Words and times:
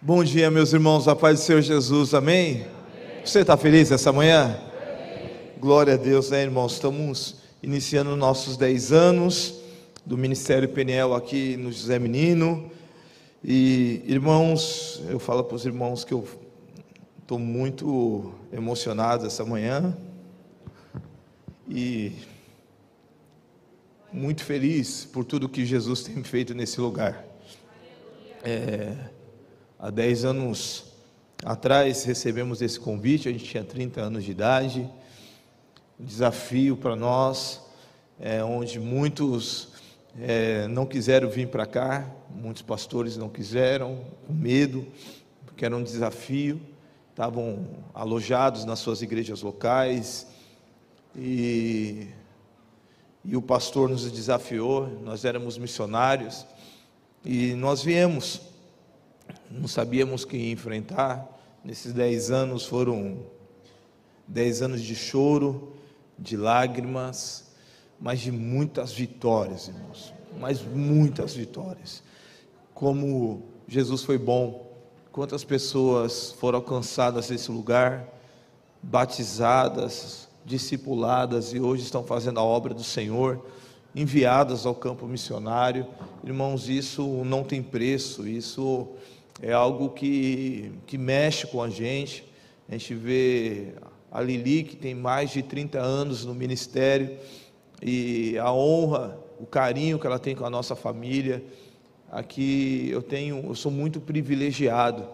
Bom 0.00 0.24
dia, 0.24 0.50
meus 0.50 0.72
irmãos, 0.72 1.06
a 1.06 1.14
paz 1.14 1.38
do 1.38 1.44
Senhor 1.44 1.62
Jesus, 1.62 2.12
amém? 2.12 2.62
amém. 2.62 2.66
Você 3.24 3.42
está 3.42 3.56
feliz 3.56 3.92
essa 3.92 4.12
manhã? 4.12 4.58
Amém. 4.58 5.30
Glória 5.60 5.94
a 5.94 5.96
Deus, 5.96 6.30
né, 6.30 6.42
irmãos? 6.42 6.72
Estamos 6.72 7.36
iniciando 7.62 8.16
nossos 8.16 8.56
10 8.56 8.90
anos 8.90 9.62
do 10.04 10.18
Ministério 10.18 10.68
Peniel 10.68 11.14
aqui 11.14 11.56
no 11.56 11.70
José 11.70 12.00
Menino. 12.00 12.68
E, 13.44 14.02
irmãos, 14.06 15.00
eu 15.08 15.20
falo 15.20 15.44
para 15.44 15.54
os 15.54 15.64
irmãos 15.64 16.04
que 16.04 16.12
eu 16.12 16.26
estou 17.20 17.38
muito 17.38 18.34
emocionado 18.52 19.24
essa 19.24 19.44
manhã 19.44 19.96
e 21.68 22.10
muito 24.12 24.42
feliz 24.42 25.04
por 25.04 25.24
tudo 25.24 25.48
que 25.48 25.64
Jesus 25.64 26.02
tem 26.02 26.24
feito 26.24 26.52
nesse 26.54 26.80
lugar. 26.80 27.31
É, 28.44 28.96
há 29.78 29.88
10 29.88 30.24
anos 30.24 30.84
atrás 31.44 32.02
recebemos 32.02 32.60
esse 32.60 32.78
convite, 32.78 33.28
a 33.28 33.32
gente 33.32 33.44
tinha 33.44 33.62
30 33.62 34.00
anos 34.00 34.24
de 34.24 34.32
idade, 34.32 34.90
um 35.98 36.04
desafio 36.04 36.76
para 36.76 36.96
nós, 36.96 37.60
é, 38.18 38.42
onde 38.42 38.80
muitos 38.80 39.68
é, 40.20 40.66
não 40.66 40.84
quiseram 40.84 41.30
vir 41.30 41.50
para 41.50 41.66
cá, 41.66 42.10
muitos 42.34 42.62
pastores 42.62 43.16
não 43.16 43.28
quiseram, 43.28 44.00
com 44.26 44.32
medo, 44.32 44.84
porque 45.46 45.64
era 45.64 45.76
um 45.76 45.82
desafio, 45.84 46.60
estavam 47.10 47.64
alojados 47.94 48.64
nas 48.64 48.80
suas 48.80 49.02
igrejas 49.02 49.40
locais, 49.42 50.26
e, 51.14 52.08
e 53.24 53.36
o 53.36 53.42
pastor 53.42 53.88
nos 53.88 54.10
desafiou, 54.10 54.88
nós 55.04 55.24
éramos 55.24 55.56
missionários, 55.56 56.44
e 57.24 57.54
nós 57.54 57.82
viemos, 57.82 58.40
não 59.50 59.68
sabíamos 59.68 60.24
que 60.24 60.50
enfrentar. 60.50 61.28
Nesses 61.64 61.92
dez 61.92 62.30
anos 62.30 62.66
foram 62.66 63.18
dez 64.26 64.62
anos 64.62 64.82
de 64.82 64.96
choro, 64.96 65.72
de 66.18 66.36
lágrimas, 66.36 67.44
mas 68.00 68.20
de 68.20 68.32
muitas 68.32 68.92
vitórias, 68.92 69.68
irmãos. 69.68 70.12
Mas 70.40 70.60
muitas 70.62 71.34
vitórias. 71.34 72.02
Como 72.74 73.42
Jesus 73.68 74.02
foi 74.02 74.18
bom, 74.18 74.72
quantas 75.12 75.44
pessoas 75.44 76.32
foram 76.32 76.58
alcançadas 76.58 77.30
nesse 77.30 77.52
lugar, 77.52 78.08
batizadas, 78.82 80.28
discipuladas 80.44 81.52
e 81.52 81.60
hoje 81.60 81.84
estão 81.84 82.02
fazendo 82.02 82.40
a 82.40 82.42
obra 82.42 82.74
do 82.74 82.82
Senhor 82.82 83.46
enviadas 83.94 84.64
ao 84.66 84.74
campo 84.74 85.06
missionário. 85.06 85.86
Irmãos, 86.24 86.68
isso 86.68 87.22
não 87.24 87.44
tem 87.44 87.62
preço, 87.62 88.26
isso 88.26 88.88
é 89.40 89.52
algo 89.52 89.90
que, 89.90 90.72
que 90.86 90.96
mexe 90.96 91.46
com 91.46 91.62
a 91.62 91.68
gente. 91.68 92.24
A 92.68 92.72
gente 92.72 92.94
vê 92.94 93.74
a 94.10 94.20
Lili, 94.20 94.64
que 94.64 94.76
tem 94.76 94.94
mais 94.94 95.30
de 95.30 95.42
30 95.42 95.78
anos 95.78 96.24
no 96.24 96.34
ministério, 96.34 97.16
e 97.82 98.38
a 98.38 98.52
honra, 98.52 99.18
o 99.38 99.46
carinho 99.46 99.98
que 99.98 100.06
ela 100.06 100.18
tem 100.18 100.34
com 100.34 100.44
a 100.44 100.50
nossa 100.50 100.76
família. 100.76 101.42
Aqui 102.10 102.88
eu 102.90 103.02
tenho, 103.02 103.44
eu 103.46 103.54
sou 103.54 103.72
muito 103.72 104.00
privilegiado 104.00 105.06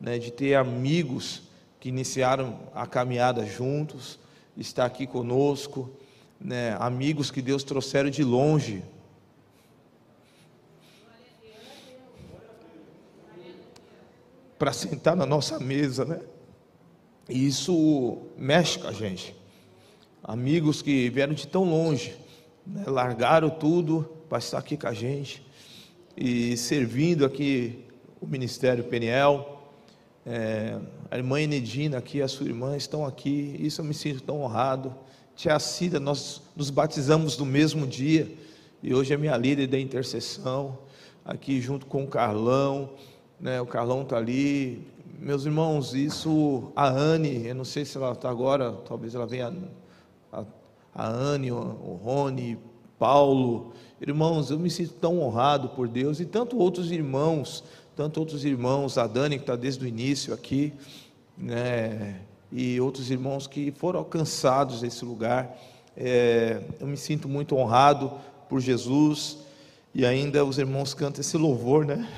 né, 0.00 0.18
de 0.18 0.30
ter 0.30 0.54
amigos 0.54 1.42
que 1.78 1.88
iniciaram 1.88 2.58
a 2.74 2.86
caminhada 2.86 3.44
juntos, 3.44 4.18
estar 4.56 4.86
aqui 4.86 5.06
conosco 5.06 5.90
né, 6.44 6.76
amigos 6.78 7.30
que 7.30 7.40
Deus 7.40 7.64
trouxeram 7.64 8.10
de 8.10 8.22
longe. 8.22 8.84
Para 14.58 14.72
sentar 14.74 15.16
na 15.16 15.24
nossa 15.24 15.58
mesa, 15.58 16.04
né? 16.04 16.20
E 17.28 17.46
isso 17.46 18.18
mexe 18.36 18.78
com 18.78 18.86
a 18.86 18.92
gente. 18.92 19.34
Amigos 20.22 20.82
que 20.82 21.08
vieram 21.08 21.32
de 21.32 21.48
tão 21.48 21.64
longe, 21.64 22.14
né, 22.66 22.84
largaram 22.86 23.48
tudo 23.48 24.02
para 24.28 24.38
estar 24.38 24.58
aqui 24.58 24.76
com 24.76 24.86
a 24.86 24.92
gente 24.92 25.44
e 26.16 26.56
servindo 26.56 27.24
aqui 27.24 27.86
o 28.20 28.26
Ministério 28.26 28.84
Peniel. 28.84 29.50
É, 30.26 30.78
a 31.10 31.16
irmã 31.16 31.40
Enedina 31.40 31.98
aqui, 31.98 32.20
a 32.20 32.28
sua 32.28 32.46
irmã 32.46 32.76
estão 32.76 33.04
aqui. 33.04 33.56
Isso 33.58 33.80
eu 33.80 33.84
me 33.84 33.94
sinto 33.94 34.22
tão 34.22 34.42
honrado. 34.42 34.94
Tia 35.36 35.58
Cida, 35.58 35.98
nós 35.98 36.40
nos 36.54 36.70
batizamos 36.70 37.36
no 37.36 37.44
mesmo 37.44 37.86
dia, 37.86 38.32
e 38.80 38.94
hoje 38.94 39.12
é 39.12 39.16
minha 39.16 39.36
líder 39.36 39.66
da 39.66 39.78
intercessão, 39.78 40.78
aqui 41.24 41.60
junto 41.60 41.86
com 41.86 42.04
o 42.04 42.06
Carlão, 42.06 42.90
né, 43.40 43.60
o 43.60 43.66
Carlão 43.66 44.02
está 44.02 44.16
ali. 44.16 44.86
Meus 45.18 45.44
irmãos, 45.44 45.92
isso, 45.92 46.70
a 46.76 46.88
Anne, 46.88 47.46
eu 47.46 47.54
não 47.54 47.64
sei 47.64 47.84
se 47.84 47.96
ela 47.96 48.12
está 48.12 48.30
agora, 48.30 48.72
talvez 48.86 49.14
ela 49.14 49.26
venha, 49.26 49.52
a, 50.32 50.44
a 50.94 51.08
Anne, 51.08 51.50
o, 51.50 52.00
Rony, 52.04 52.56
Paulo, 52.96 53.72
irmãos, 54.00 54.50
eu 54.50 54.58
me 54.58 54.70
sinto 54.70 54.94
tão 54.94 55.18
honrado 55.20 55.70
por 55.70 55.88
Deus, 55.88 56.20
e 56.20 56.24
tanto 56.24 56.56
outros 56.58 56.92
irmãos, 56.92 57.64
tanto 57.96 58.20
outros 58.20 58.44
irmãos, 58.44 58.98
a 58.98 59.08
Dani 59.08 59.36
que 59.36 59.42
está 59.42 59.56
desde 59.56 59.84
o 59.84 59.88
início 59.88 60.32
aqui, 60.32 60.72
né, 61.36 62.20
e 62.56 62.80
outros 62.80 63.10
irmãos 63.10 63.48
que 63.48 63.72
foram 63.72 63.98
alcançados 63.98 64.82
nesse 64.82 65.04
lugar. 65.04 65.58
É, 65.96 66.62
eu 66.78 66.86
me 66.86 66.96
sinto 66.96 67.28
muito 67.28 67.56
honrado 67.56 68.12
por 68.48 68.60
Jesus 68.60 69.38
e 69.92 70.06
ainda 70.06 70.44
os 70.44 70.56
irmãos 70.56 70.94
cantam 70.94 71.20
esse 71.20 71.36
louvor, 71.36 71.84
né? 71.84 72.08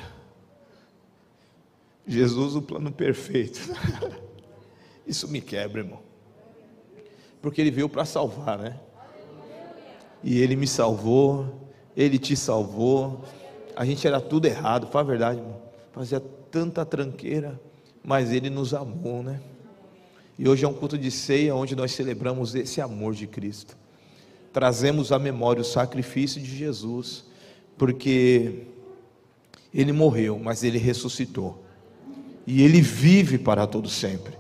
Jesus, 2.07 2.55
o 2.55 2.61
plano 2.61 2.93
perfeito. 2.93 3.59
Isso 5.07 5.27
me 5.27 5.41
quebra, 5.41 5.81
irmão. 5.81 6.01
Porque 7.41 7.63
ele 7.63 7.71
veio 7.71 7.89
para 7.89 8.05
salvar, 8.05 8.59
né? 8.59 8.79
E 10.23 10.39
ele 10.39 10.55
me 10.55 10.67
salvou, 10.67 11.71
ele 11.97 12.19
te 12.19 12.37
salvou. 12.37 13.25
A 13.75 13.87
gente 13.87 14.07
era 14.07 14.21
tudo 14.21 14.45
errado, 14.45 14.87
foi 14.87 15.01
a 15.01 15.05
verdade, 15.05 15.41
irmão. 15.41 15.63
Fazia 15.93 16.21
tanta 16.51 16.85
tranqueira, 16.85 17.59
mas 18.05 18.31
ele 18.33 18.51
nos 18.51 18.75
amou, 18.75 19.23
né? 19.23 19.41
E 20.39 20.49
hoje 20.49 20.65
é 20.65 20.69
um 20.69 20.75
culto 20.75 20.99
de 20.99 21.11
ceia 21.11 21.55
onde 21.55 21.75
nós 21.75 21.93
celebramos 21.93 22.55
esse 22.55 22.81
amor 22.81 23.15
de 23.15 23.27
Cristo. 23.27 23.77
Trazemos 24.53 25.13
à 25.13 25.19
memória 25.19 25.63
o 25.63 25.65
sacrifício 25.65 26.41
de 26.41 26.57
Jesus, 26.57 27.25
porque 27.77 28.65
ele 29.73 29.93
morreu, 29.93 30.39
mas 30.39 30.63
ele 30.63 30.79
ressuscitou. 30.79 31.63
E 32.47 32.63
ele 32.63 32.81
vive 32.81 33.39
para 33.39 33.67
todo 33.67 33.89
sempre. 33.89 34.35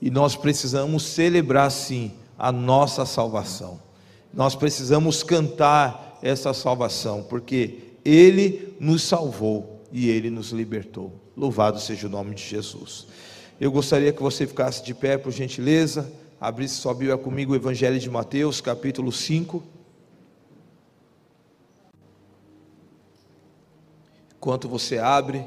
E 0.00 0.10
nós 0.10 0.34
precisamos 0.34 1.04
celebrar 1.04 1.70
sim 1.70 2.12
a 2.38 2.50
nossa 2.50 3.06
salvação. 3.06 3.80
Nós 4.32 4.56
precisamos 4.56 5.22
cantar 5.22 6.18
essa 6.22 6.52
salvação, 6.52 7.22
porque 7.22 7.78
ele 8.04 8.74
nos 8.80 9.02
salvou 9.02 9.82
e 9.92 10.08
ele 10.08 10.30
nos 10.30 10.50
libertou. 10.50 11.12
Louvado 11.36 11.78
seja 11.80 12.06
o 12.06 12.10
nome 12.10 12.34
de 12.34 12.42
Jesus. 12.42 13.06
Eu 13.62 13.70
gostaria 13.70 14.12
que 14.12 14.20
você 14.20 14.44
ficasse 14.44 14.82
de 14.82 14.92
pé, 14.92 15.16
por 15.16 15.30
gentileza, 15.30 16.12
abrisse 16.40 16.74
sua 16.74 16.92
Bíblia 16.92 17.16
comigo, 17.16 17.52
o 17.52 17.54
Evangelho 17.54 17.96
de 17.96 18.10
Mateus, 18.10 18.60
capítulo 18.60 19.12
5. 19.12 19.62
Enquanto 24.36 24.68
você 24.68 24.98
abre, 24.98 25.46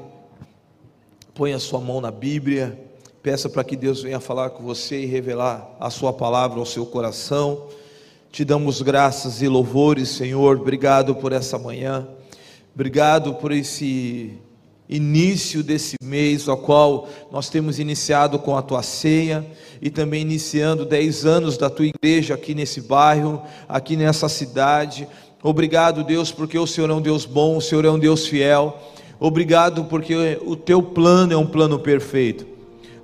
põe 1.34 1.52
a 1.52 1.58
sua 1.58 1.78
mão 1.78 2.00
na 2.00 2.10
Bíblia, 2.10 2.82
peça 3.22 3.50
para 3.50 3.62
que 3.62 3.76
Deus 3.76 4.00
venha 4.02 4.18
falar 4.18 4.48
com 4.48 4.62
você 4.62 5.02
e 5.02 5.04
revelar 5.04 5.76
a 5.78 5.90
sua 5.90 6.10
palavra 6.10 6.58
ao 6.58 6.64
seu 6.64 6.86
coração. 6.86 7.68
Te 8.32 8.46
damos 8.46 8.80
graças 8.80 9.42
e 9.42 9.46
louvores, 9.46 10.08
Senhor. 10.08 10.56
Obrigado 10.56 11.14
por 11.14 11.34
essa 11.34 11.58
manhã. 11.58 12.08
Obrigado 12.74 13.34
por 13.34 13.52
esse 13.52 14.38
início 14.88 15.62
desse 15.62 15.96
mês, 16.02 16.48
ao 16.48 16.56
qual 16.56 17.08
nós 17.30 17.48
temos 17.48 17.78
iniciado 17.78 18.38
com 18.38 18.56
a 18.56 18.62
tua 18.62 18.82
ceia 18.82 19.44
e 19.80 19.90
também 19.90 20.22
iniciando 20.22 20.84
10 20.84 21.26
anos 21.26 21.56
da 21.56 21.68
tua 21.68 21.86
igreja 21.86 22.34
aqui 22.34 22.54
nesse 22.54 22.80
bairro, 22.80 23.42
aqui 23.68 23.96
nessa 23.96 24.28
cidade. 24.28 25.06
Obrigado, 25.42 26.04
Deus, 26.04 26.32
porque 26.32 26.58
o 26.58 26.66
Senhor 26.66 26.90
é 26.90 26.94
um 26.94 27.00
Deus 27.00 27.24
bom, 27.24 27.56
o 27.56 27.62
Senhor 27.62 27.84
é 27.84 27.90
um 27.90 27.98
Deus 27.98 28.26
fiel. 28.26 28.76
Obrigado 29.18 29.84
porque 29.84 30.38
o 30.44 30.56
teu 30.56 30.82
plano 30.82 31.32
é 31.32 31.36
um 31.36 31.46
plano 31.46 31.78
perfeito 31.78 32.55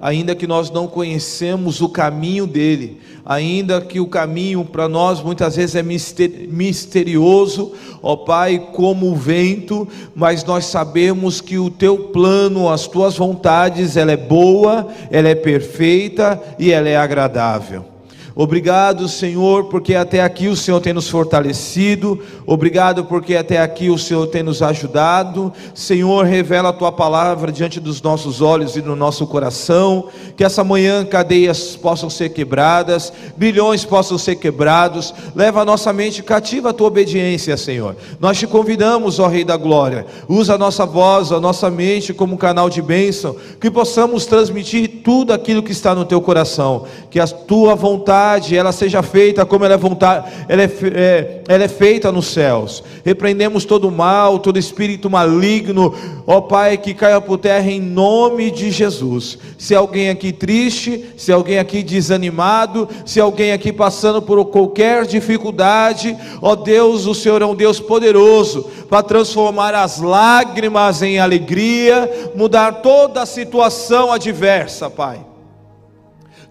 ainda 0.03 0.35
que 0.35 0.49
nós 0.49 0.69
não 0.69 0.89
conhecemos 0.89 1.81
o 1.81 1.89
caminho 1.89 2.45
dele, 2.45 3.01
ainda 3.25 3.81
que 3.81 4.01
o 4.01 4.09
caminho 4.09 4.65
para 4.65 4.89
nós 4.89 5.23
muitas 5.23 5.55
vezes 5.55 5.77
é 5.77 5.83
misterioso, 5.83 7.73
ó 8.03 8.17
Pai, 8.17 8.71
como 8.73 9.13
o 9.13 9.15
vento, 9.15 9.87
mas 10.13 10.43
nós 10.43 10.65
sabemos 10.67 11.41
que 11.41 11.57
o 11.57 11.71
teu 11.71 11.97
plano, 12.09 12.69
as 12.69 12.89
tuas 12.89 13.17
vontades, 13.17 13.97
ela 13.97 14.11
é 14.11 14.17
boa, 14.17 14.89
ela 15.09 15.29
é 15.29 15.37
perfeita 15.37 16.43
e 16.59 16.73
ela 16.73 16.89
é 16.89 16.97
agradável. 16.97 17.92
Obrigado, 18.35 19.09
Senhor, 19.09 19.65
porque 19.65 19.95
até 19.95 20.23
aqui 20.23 20.49
o 20.49 20.57
Senhor 20.57 20.81
tem 20.81 20.95
nos 20.95 21.09
fortalecido. 21.09 22.19
Obrigado 22.47 23.05
porque 23.05 23.37
até 23.37 23.61
aqui 23.61 23.91
o 23.91 23.99
Senhor 23.99 24.27
tem 24.27 24.43
nos 24.43 24.63
ajudado. 24.63 25.53
Senhor, 25.75 26.25
revela 26.25 26.71
a 26.71 26.73
tua 26.73 26.91
palavra 26.91 27.53
diante 27.53 27.79
dos 27.79 28.01
nossos 28.01 28.41
olhos 28.41 28.75
e 28.75 28.81
no 28.81 28.97
nosso 28.97 29.27
coração. 29.27 30.09
Que 30.35 30.45
essa 30.45 30.65
manhã 30.65 31.05
cadeias 31.05 31.77
possam 31.77 32.09
ser 32.09 32.31
quebradas, 32.31 33.13
bilhões 33.37 33.85
possam 33.85 34.17
ser 34.17 34.37
quebrados. 34.37 35.13
Leva 35.35 35.61
a 35.61 35.65
nossa 35.65 35.93
mente 35.93 36.23
cativa 36.23 36.71
a 36.71 36.73
tua 36.73 36.87
obediência, 36.87 37.55
Senhor. 37.59 37.97
Nós 38.19 38.39
te 38.39 38.47
convidamos, 38.47 39.19
ó 39.19 39.27
Rei 39.27 39.45
da 39.45 39.59
Glória. 39.59 40.07
Usa 40.27 40.55
a 40.55 40.59
nossa 40.59 40.87
voz, 40.87 41.33
a 41.33 41.41
nossa 41.41 41.71
mente 41.71 42.15
como 42.15 42.39
canal 42.39 42.71
de 42.71 42.81
bênção, 42.81 43.37
que 43.61 43.71
possamos 43.71 44.25
transmitir 44.25 45.03
tudo 45.05 45.35
aquilo 45.35 45.63
que 45.63 45.73
está 45.73 45.95
no 45.95 46.07
teu 46.07 46.21
coração. 46.23 46.87
Que 47.11 47.21
a 47.21 47.27
tua 47.27 47.75
vontade 47.75 48.22
vontade 48.23 48.57
ela 48.57 48.73
seja 48.73 49.03
feita 49.03 49.45
como 49.45 49.65
ela 49.65 49.75
é, 49.75 49.77
vontade, 49.77 50.31
ela 50.49 50.63
é, 50.63 50.71
é, 50.95 51.41
ela 51.49 51.65
é 51.65 51.69
feita 51.69 52.13
nos 52.13 52.27
céus. 52.27 52.83
Repreendemos 53.05 53.65
todo 53.65 53.91
mal, 53.91 54.39
todo 54.39 54.59
espírito 54.59 55.11
maligno, 55.11 55.95
ó 56.27 56.41
Pai, 56.41 56.77
que 56.79 56.95
caia 56.95 57.21
por 57.21 57.39
terra 57.39 57.69
em 57.71 57.81
nome 57.81 58.51
de 58.51 58.71
Jesus. 58.71 59.39
Se 59.59 59.75
alguém 59.75 60.09
aqui 60.11 60.33
triste, 60.33 61.05
se 61.17 61.33
alguém 61.33 61.59
aqui 61.59 61.83
desanimado, 61.83 62.89
se 63.05 63.21
alguém 63.21 63.53
aqui 63.53 63.73
passando 63.73 64.23
por 64.23 64.45
qualquer 64.47 65.05
dificuldade, 65.05 66.17
ó 66.41 66.55
Deus, 66.55 67.07
o 67.07 67.15
Senhor 67.15 67.43
é 67.43 67.47
um 67.47 67.55
Deus 67.55 67.81
poderoso 67.81 68.71
para 68.89 69.03
transformar 69.03 69.75
as 69.75 70.01
lágrimas 70.01 71.03
em 71.03 71.19
alegria, 71.19 72.31
mudar 72.35 72.83
toda 72.83 73.23
a 73.23 73.27
situação 73.27 74.13
adversa, 74.13 74.89
Pai. 74.89 75.32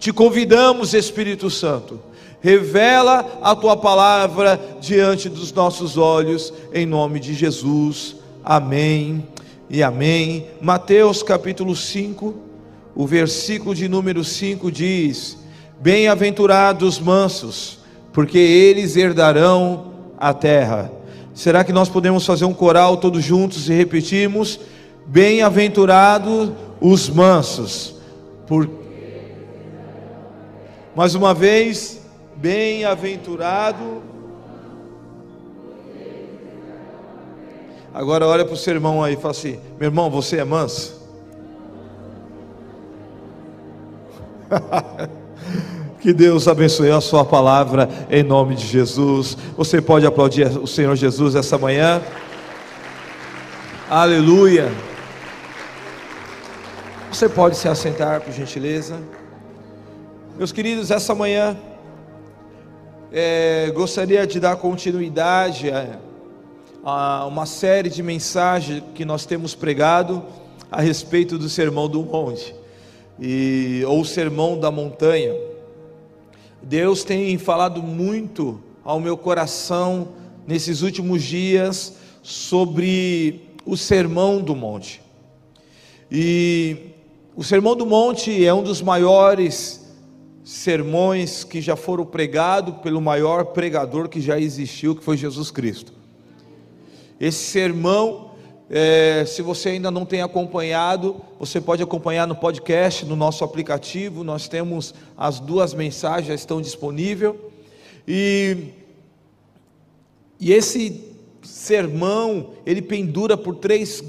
Te 0.01 0.11
convidamos, 0.11 0.95
Espírito 0.95 1.47
Santo, 1.51 1.99
revela 2.41 3.37
a 3.39 3.55
tua 3.55 3.77
palavra 3.77 4.59
diante 4.81 5.29
dos 5.29 5.53
nossos 5.53 5.95
olhos, 5.95 6.51
em 6.73 6.87
nome 6.87 7.19
de 7.19 7.35
Jesus. 7.35 8.15
Amém 8.43 9.23
e 9.69 9.83
amém. 9.83 10.47
Mateus 10.59 11.21
capítulo 11.21 11.75
5, 11.75 12.33
o 12.95 13.05
versículo 13.05 13.75
de 13.75 13.87
número 13.87 14.23
5 14.23 14.71
diz: 14.71 15.37
Bem-aventurados 15.79 16.97
mansos, 16.99 17.77
porque 18.11 18.39
eles 18.39 18.95
herdarão 18.95 19.91
a 20.17 20.33
terra. 20.33 20.91
Será 21.31 21.63
que 21.63 21.71
nós 21.71 21.89
podemos 21.89 22.25
fazer 22.25 22.45
um 22.45 22.55
coral 22.55 22.97
todos 22.97 23.23
juntos 23.23 23.69
e 23.69 23.73
repetirmos? 23.73 24.59
Bem-aventurados 25.05 26.53
os 26.81 27.07
mansos, 27.07 27.93
porque 28.47 28.80
mais 30.95 31.15
uma 31.15 31.33
vez, 31.33 32.01
bem-aventurado. 32.35 34.03
Agora 37.93 38.25
olha 38.25 38.45
para 38.45 38.53
o 38.53 38.57
seu 38.57 38.73
irmão 38.73 39.03
aí 39.03 39.13
e 39.13 39.17
fala 39.17 39.31
assim: 39.31 39.59
meu 39.79 39.87
irmão, 39.87 40.09
você 40.09 40.37
é 40.37 40.43
manso? 40.43 41.01
que 46.01 46.11
Deus 46.11 46.47
abençoe 46.47 46.91
a 46.91 46.99
sua 46.99 47.23
palavra 47.23 47.87
em 48.09 48.23
nome 48.23 48.55
de 48.55 48.65
Jesus. 48.65 49.37
Você 49.55 49.81
pode 49.81 50.05
aplaudir 50.05 50.47
o 50.57 50.67
Senhor 50.67 50.95
Jesus 50.95 51.35
essa 51.35 51.57
manhã. 51.57 52.01
Aleluia. 53.89 54.71
Você 57.11 57.27
pode 57.27 57.57
se 57.57 57.67
assentar, 57.67 58.21
por 58.21 58.31
gentileza. 58.33 58.97
Meus 60.41 60.51
queridos, 60.51 60.89
essa 60.89 61.13
manhã 61.13 61.55
é, 63.11 63.71
gostaria 63.75 64.25
de 64.25 64.39
dar 64.39 64.55
continuidade 64.55 65.69
a, 65.69 65.99
a, 66.83 67.25
uma 67.27 67.45
série 67.45 67.91
de 67.91 68.01
mensagens 68.01 68.81
que 68.95 69.05
nós 69.05 69.23
temos 69.23 69.53
pregado 69.53 70.25
a 70.71 70.81
respeito 70.81 71.37
do 71.37 71.47
Sermão 71.47 71.87
do 71.87 72.01
Monte 72.01 72.55
e, 73.19 73.83
ou 73.85 74.03
Sermão 74.03 74.59
da 74.59 74.71
Montanha. 74.71 75.31
Deus 76.59 77.03
tem 77.03 77.37
falado 77.37 77.83
muito 77.83 78.59
ao 78.83 78.99
meu 78.99 79.15
coração 79.15 80.07
nesses 80.47 80.81
últimos 80.81 81.21
dias 81.21 81.97
sobre 82.23 83.47
o 83.63 83.77
Sermão 83.77 84.41
do 84.41 84.55
Monte. 84.55 85.03
E 86.11 86.77
o 87.35 87.43
Sermão 87.43 87.75
do 87.75 87.85
Monte 87.85 88.43
é 88.43 88.51
um 88.51 88.63
dos 88.63 88.81
maiores 88.81 89.80
sermões 90.43 91.43
que 91.43 91.61
já 91.61 91.75
foram 91.75 92.05
pregados 92.05 92.75
pelo 92.79 93.01
maior 93.01 93.45
pregador 93.45 94.09
que 94.09 94.19
já 94.19 94.39
existiu, 94.39 94.95
que 94.95 95.03
foi 95.03 95.17
Jesus 95.17 95.51
Cristo. 95.51 95.93
Esse 97.19 97.43
sermão, 97.51 98.31
é, 98.69 99.23
se 99.27 99.41
você 99.41 99.69
ainda 99.69 99.91
não 99.91 100.05
tem 100.05 100.21
acompanhado, 100.21 101.21
você 101.39 101.61
pode 101.61 101.83
acompanhar 101.83 102.27
no 102.27 102.35
podcast, 102.35 103.05
no 103.05 103.15
nosso 103.15 103.43
aplicativo. 103.43 104.23
Nós 104.23 104.47
temos 104.47 104.93
as 105.15 105.39
duas 105.39 105.73
mensagens, 105.73 106.27
já 106.27 106.33
estão 106.33 106.59
disponíveis. 106.59 107.35
E, 108.07 108.69
e 110.39 110.51
esse 110.51 111.03
sermão, 111.43 112.51
ele 112.65 112.81
pendura 112.81 113.37
por 113.37 113.55
três 113.55 114.03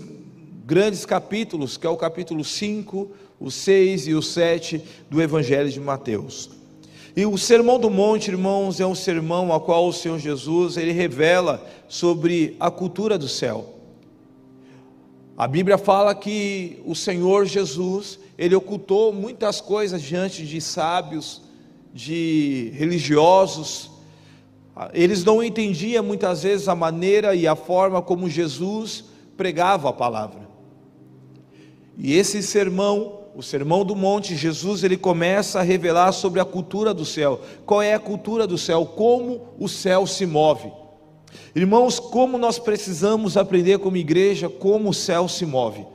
grandes 0.64 1.05
capítulos, 1.05 1.76
que 1.76 1.87
é 1.87 1.90
o 1.90 1.96
capítulo 1.96 2.43
5, 2.43 3.11
o 3.43 3.50
6 3.50 4.06
e 4.06 4.15
o 4.15 4.23
7 4.23 4.81
do 5.11 5.21
Evangelho 5.21 5.69
de 5.69 5.81
Mateus. 5.81 6.49
E 7.17 7.27
o 7.27 7.37
Sermão 7.37 7.79
do 7.79 7.91
Monte, 7.91 8.31
irmãos, 8.31 8.79
é 8.79 8.87
um 8.87 8.94
sermão 8.94 9.53
ao 9.53 9.61
qual 9.61 9.89
o 9.89 9.93
Senhor 9.93 10.17
Jesus 10.21 10.77
ele 10.77 10.93
revela 10.93 11.61
sobre 11.89 12.56
a 12.61 12.71
cultura 12.71 13.19
do 13.19 13.27
céu. 13.27 13.75
A 15.37 15.49
Bíblia 15.49 15.77
fala 15.77 16.15
que 16.15 16.81
o 16.87 16.94
Senhor 16.94 17.44
Jesus, 17.44 18.17
ele 18.39 18.55
ocultou 18.55 19.12
muitas 19.12 19.61
coisas 19.61 20.00
diante 20.00 20.47
de 20.47 20.61
sábios, 20.61 21.43
de 21.93 22.71
religiosos. 22.77 23.91
Eles 24.95 25.25
não 25.25 25.43
entendiam 25.43 26.05
muitas 26.05 26.45
vezes 26.45 26.69
a 26.69 26.77
maneira 26.77 27.35
e 27.35 27.49
a 27.49 27.56
forma 27.56 28.00
como 28.00 28.31
Jesus 28.31 29.05
pregava 29.37 29.88
a 29.88 29.93
palavra. 29.93 30.49
E 31.99 32.15
esse 32.15 32.41
sermão 32.41 33.22
o 33.34 33.43
Sermão 33.43 33.84
do 33.84 33.96
Monte, 33.96 34.37
Jesus 34.37 34.84
ele 34.84 34.96
começa 34.96 35.58
a 35.58 35.62
revelar 35.62 36.12
sobre 36.12 36.40
a 36.40 36.44
cultura 36.44 36.93
do 36.93 37.05
céu. 37.05 37.40
Qual 37.64 37.81
é 37.81 37.94
a 37.94 37.99
cultura 37.99 38.46
do 38.46 38.58
céu? 38.58 38.84
Como 38.84 39.55
o 39.58 39.69
céu 39.69 40.06
se 40.06 40.26
move. 40.26 40.70
Irmãos, 41.55 41.99
como 41.99 42.37
nós 42.37 42.58
precisamos 42.58 43.37
aprender 43.37 43.79
como 43.79 43.96
igreja 43.96 44.49
como 44.49 44.90
o 44.90 44.94
céu 44.94 45.29
se 45.29 45.46
move. 45.46 45.87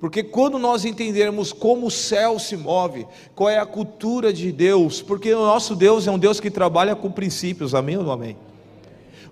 Porque 0.00 0.22
quando 0.22 0.60
nós 0.60 0.84
entendermos 0.84 1.52
como 1.52 1.86
o 1.88 1.90
céu 1.90 2.38
se 2.38 2.56
move, 2.56 3.04
qual 3.34 3.50
é 3.50 3.58
a 3.58 3.66
cultura 3.66 4.32
de 4.32 4.52
Deus, 4.52 5.02
porque 5.02 5.34
o 5.34 5.40
nosso 5.40 5.74
Deus 5.74 6.06
é 6.06 6.10
um 6.10 6.18
Deus 6.18 6.38
que 6.38 6.52
trabalha 6.52 6.94
com 6.94 7.10
princípios, 7.10 7.74
amém 7.74 7.96
ou 7.96 8.04
não 8.04 8.12
amém? 8.12 8.36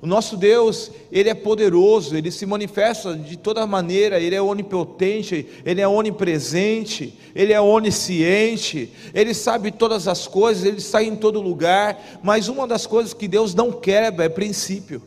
O 0.01 0.07
nosso 0.07 0.37
Deus, 0.37 0.91
Ele 1.11 1.29
é 1.29 1.35
poderoso, 1.35 2.17
Ele 2.17 2.31
se 2.31 2.45
manifesta 2.45 3.17
de 3.17 3.37
toda 3.37 3.67
maneira, 3.67 4.21
Ele 4.21 4.35
é 4.35 4.43
onipotente, 4.43 5.47
Ele 5.65 5.81
é 5.81 5.89
onipresente, 5.89 7.19
Ele 7.35 7.53
é 7.53 7.61
onisciente, 7.61 8.93
Ele 9.15 9.33
sabe 9.33 9.71
todas 9.71 10.07
as 10.07 10.27
coisas, 10.27 10.65
Ele 10.65 10.79
está 10.79 11.03
em 11.03 11.17
todo 11.17 11.41
lugar, 11.41 12.21
mas 12.23 12.49
uma 12.49 12.67
das 12.67 12.87
coisas 12.87 13.15
que 13.15 13.27
Deus 13.27 13.55
não 13.55 13.73
quebra 13.73 14.27
é 14.27 14.29
princípio. 14.29 15.03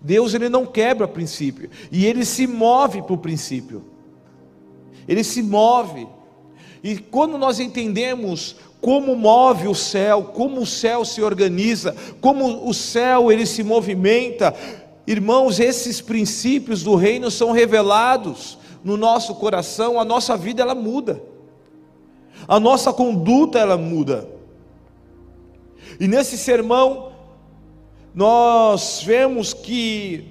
Deus 0.00 0.34
ele 0.34 0.48
não 0.48 0.64
quebra 0.64 1.08
princípio, 1.08 1.68
e 1.90 2.06
Ele 2.06 2.24
se 2.24 2.46
move 2.46 3.02
para 3.02 3.14
o 3.14 3.18
princípio, 3.18 3.84
Ele 5.08 5.24
se 5.24 5.42
move, 5.42 6.06
e 6.82 6.98
quando 6.98 7.36
nós 7.36 7.58
entendemos 7.58 8.56
como 8.80 9.16
move 9.16 9.68
o 9.68 9.74
céu, 9.74 10.30
como 10.34 10.60
o 10.60 10.66
céu 10.66 11.04
se 11.04 11.22
organiza, 11.22 11.94
como 12.20 12.68
o 12.68 12.74
céu 12.74 13.32
ele 13.32 13.46
se 13.46 13.62
movimenta. 13.62 14.54
Irmãos, 15.06 15.58
esses 15.58 16.00
princípios 16.00 16.82
do 16.82 16.94
reino 16.94 17.30
são 17.30 17.52
revelados 17.52 18.58
no 18.84 18.96
nosso 18.96 19.34
coração, 19.34 19.98
a 19.98 20.04
nossa 20.04 20.36
vida 20.36 20.62
ela 20.62 20.74
muda. 20.74 21.20
A 22.46 22.60
nossa 22.60 22.92
conduta 22.92 23.58
ela 23.58 23.76
muda. 23.76 24.28
E 25.98 26.06
nesse 26.06 26.36
sermão 26.36 27.12
nós 28.14 29.02
vemos 29.04 29.52
que 29.52 30.28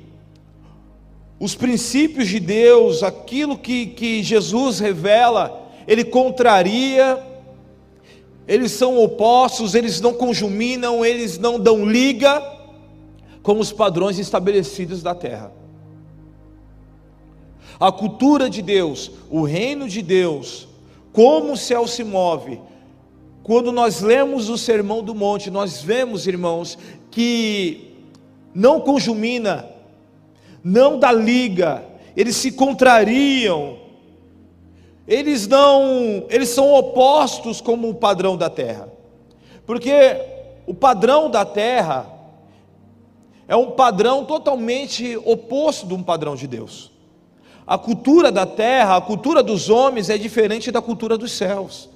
os 1.40 1.54
princípios 1.54 2.30
de 2.30 2.40
Deus, 2.40 3.04
aquilo 3.04 3.58
que, 3.58 3.88
que 3.88 4.24
Jesus 4.24 4.80
revela, 4.80 5.70
ele 5.88 6.04
contraria 6.04 7.22
eles 8.48 8.72
são 8.72 8.98
opostos, 8.98 9.74
eles 9.74 10.00
não 10.00 10.14
conjuminam, 10.14 11.04
eles 11.04 11.38
não 11.38 11.60
dão 11.60 11.86
liga 11.86 12.42
com 13.42 13.60
os 13.60 13.72
padrões 13.72 14.20
estabelecidos 14.20 15.02
da 15.02 15.16
terra. 15.16 15.52
A 17.80 17.92
cultura 17.92 18.50
de 18.50 18.62
Deus, 18.62 19.12
o 19.30 19.44
reino 19.44 19.90
de 19.90 20.02
Deus, 20.02 20.68
como 21.12 21.54
o 21.54 21.58
céu 21.58 21.88
se 21.88 22.04
move, 22.04 22.60
quando 23.44 23.72
nós 23.72 24.02
lemos 24.02 24.50
o 24.50 24.58
Sermão 24.58 25.04
do 25.04 25.14
Monte, 25.14 25.52
nós 25.52 25.82
vemos, 25.82 26.25
irmãos, 26.25 26.78
que 27.12 27.94
não 28.54 28.80
conjumina, 28.80 29.70
não 30.64 30.98
dá 30.98 31.12
liga, 31.12 31.84
eles 32.16 32.36
se 32.36 32.52
contrariam, 32.52 33.78
eles 35.08 35.48
não, 35.48 36.26
eles 36.30 36.50
são 36.50 36.74
opostos 36.74 37.62
como 37.62 37.90
o 37.90 37.94
padrão 37.94 38.36
da 38.36 38.50
terra. 38.50 38.90
Porque 39.66 39.92
o 40.66 40.74
padrão 40.74 41.30
da 41.30 41.46
terra 41.46 42.12
é 43.48 43.56
um 43.56 43.72
padrão 43.72 44.26
totalmente 44.26 45.18
oposto 45.18 45.88
de 45.88 45.94
um 45.94 46.02
padrão 46.02 46.36
de 46.36 46.48
Deus. 46.48 46.92
A 47.68 47.78
cultura 47.78 48.32
da 48.32 48.46
terra, 48.46 48.98
a 48.98 49.02
cultura 49.02 49.42
dos 49.42 49.70
homens 49.70 50.10
é 50.10 50.18
diferente 50.18 50.72
da 50.72 50.82
cultura 50.82 51.18
dos 51.18 51.32
céus. 51.32 51.90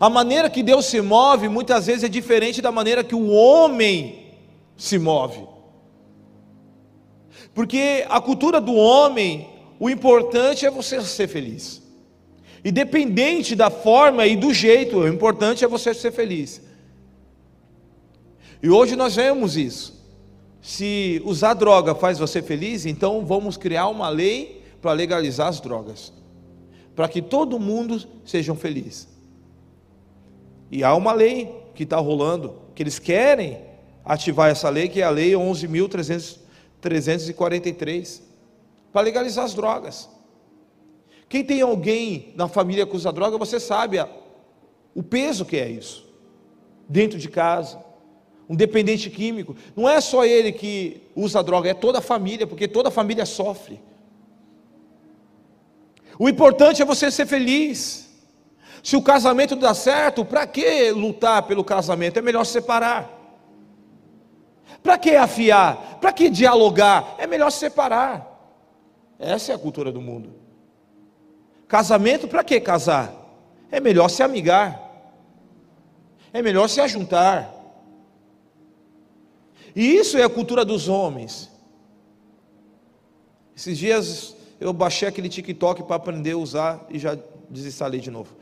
A 0.00 0.08
maneira 0.08 0.50
que 0.50 0.62
Deus 0.62 0.86
se 0.86 1.00
move 1.00 1.48
muitas 1.48 1.86
vezes 1.86 2.04
é 2.04 2.08
diferente 2.08 2.60
da 2.60 2.72
maneira 2.72 3.04
que 3.04 3.14
o 3.14 3.30
homem 3.30 4.34
se 4.76 4.98
move. 4.98 5.46
Porque 7.54 8.04
a 8.08 8.20
cultura 8.20 8.60
do 8.60 8.74
homem, 8.74 9.48
o 9.78 9.90
importante 9.90 10.64
é 10.64 10.70
você 10.70 11.02
ser 11.02 11.28
feliz. 11.28 11.82
Independente 12.64 13.54
da 13.54 13.70
forma 13.70 14.26
e 14.26 14.36
do 14.36 14.54
jeito, 14.54 14.98
o 14.98 15.08
importante 15.08 15.64
é 15.64 15.68
você 15.68 15.92
ser 15.92 16.12
feliz. 16.12 16.62
E 18.62 18.70
hoje 18.70 18.96
nós 18.96 19.16
vemos 19.16 19.56
isso. 19.56 19.92
Se 20.62 21.20
usar 21.26 21.52
droga 21.52 21.94
faz 21.94 22.18
você 22.18 22.40
feliz, 22.40 22.86
então 22.86 23.26
vamos 23.26 23.58
criar 23.58 23.88
uma 23.88 24.08
lei 24.08 24.62
para 24.80 24.92
legalizar 24.92 25.48
as 25.48 25.60
drogas, 25.60 26.10
para 26.96 27.06
que 27.06 27.20
todo 27.20 27.58
mundo 27.58 28.02
seja 28.24 28.54
feliz. 28.54 29.06
E 30.70 30.82
há 30.82 30.94
uma 30.94 31.12
lei 31.12 31.54
que 31.74 31.82
está 31.82 31.98
rolando, 31.98 32.54
que 32.74 32.82
eles 32.82 32.98
querem 32.98 33.58
ativar 34.02 34.50
essa 34.50 34.70
lei, 34.70 34.88
que 34.88 35.02
é 35.02 35.04
a 35.04 35.10
lei 35.10 35.32
11.343, 35.32 38.22
para 38.94 39.02
legalizar 39.02 39.44
as 39.44 39.52
drogas. 39.52 40.08
Quem 41.28 41.44
tem 41.44 41.60
alguém 41.60 42.32
na 42.36 42.46
família 42.46 42.86
que 42.86 42.94
usa 42.94 43.12
droga, 43.12 43.36
você 43.36 43.58
sabe 43.58 43.98
o 44.94 45.02
peso 45.02 45.44
que 45.44 45.56
é 45.56 45.68
isso, 45.68 46.08
dentro 46.88 47.18
de 47.18 47.28
casa 47.28 47.84
um 48.48 48.54
dependente 48.54 49.08
químico. 49.10 49.56
Não 49.74 49.88
é 49.88 50.00
só 50.00 50.24
ele 50.24 50.52
que 50.52 51.02
usa 51.16 51.42
droga, 51.42 51.70
é 51.70 51.74
toda 51.74 51.98
a 51.98 52.02
família, 52.02 52.46
porque 52.46 52.68
toda 52.68 52.88
a 52.90 52.92
família 52.92 53.24
sofre. 53.24 53.80
O 56.18 56.28
importante 56.28 56.82
é 56.82 56.84
você 56.84 57.10
ser 57.10 57.26
feliz. 57.26 58.08
Se 58.82 58.96
o 58.96 59.02
casamento 59.02 59.56
dá 59.56 59.72
certo, 59.72 60.24
para 60.24 60.46
que 60.46 60.90
lutar 60.90 61.42
pelo 61.44 61.64
casamento? 61.64 62.18
É 62.18 62.22
melhor 62.22 62.44
separar. 62.44 63.10
Para 64.82 64.98
que 64.98 65.16
afiar? 65.16 65.98
Para 66.00 66.12
que 66.12 66.28
dialogar? 66.28 67.14
É 67.16 67.26
melhor 67.26 67.50
separar. 67.50 68.33
Essa 69.18 69.52
é 69.52 69.54
a 69.54 69.58
cultura 69.58 69.92
do 69.92 70.00
mundo. 70.00 70.34
Casamento, 71.68 72.28
para 72.28 72.44
que 72.44 72.60
casar? 72.60 73.14
É 73.70 73.80
melhor 73.80 74.08
se 74.08 74.22
amigar. 74.22 74.80
É 76.32 76.42
melhor 76.42 76.68
se 76.68 76.80
ajuntar. 76.80 77.52
E 79.74 79.96
isso 79.96 80.16
é 80.16 80.22
a 80.22 80.28
cultura 80.28 80.64
dos 80.64 80.88
homens. 80.88 81.50
Esses 83.56 83.76
dias 83.78 84.36
eu 84.60 84.72
baixei 84.72 85.08
aquele 85.08 85.28
TikTok 85.28 85.82
para 85.84 85.96
aprender 85.96 86.32
a 86.32 86.38
usar 86.38 86.86
e 86.90 86.98
já 86.98 87.18
desinstalei 87.50 88.00
de 88.00 88.10
novo. 88.10 88.34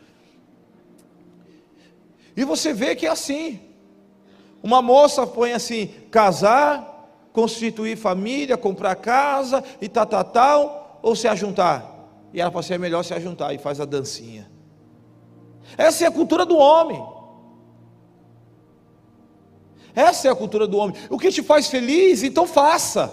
E 2.36 2.44
você 2.44 2.72
vê 2.72 2.94
que 2.94 3.06
é 3.06 3.10
assim. 3.10 3.60
Uma 4.62 4.80
moça 4.80 5.26
põe 5.26 5.52
assim: 5.52 5.88
casar, 6.10 6.91
constituir 7.32 7.96
família, 7.96 8.56
comprar 8.56 8.94
casa 8.96 9.64
e 9.80 9.88
tal, 9.88 10.06
tal, 10.06 10.24
tal, 10.24 11.00
ou 11.02 11.16
se 11.16 11.26
ajuntar. 11.26 11.92
E 12.32 12.40
ela 12.40 12.50
fala 12.50 12.60
assim: 12.60 12.74
é 12.74 12.78
melhor 12.78 13.02
se 13.02 13.14
ajuntar 13.14 13.54
e 13.54 13.58
faz 13.58 13.80
a 13.80 13.84
dancinha. 13.84 14.50
Essa 15.76 16.04
é 16.04 16.06
a 16.06 16.12
cultura 16.12 16.44
do 16.44 16.56
homem. 16.56 17.02
Essa 19.94 20.28
é 20.28 20.30
a 20.30 20.34
cultura 20.34 20.66
do 20.66 20.78
homem. 20.78 20.96
O 21.10 21.18
que 21.18 21.30
te 21.30 21.42
faz 21.42 21.68
feliz, 21.68 22.22
então 22.22 22.46
faça. 22.46 23.12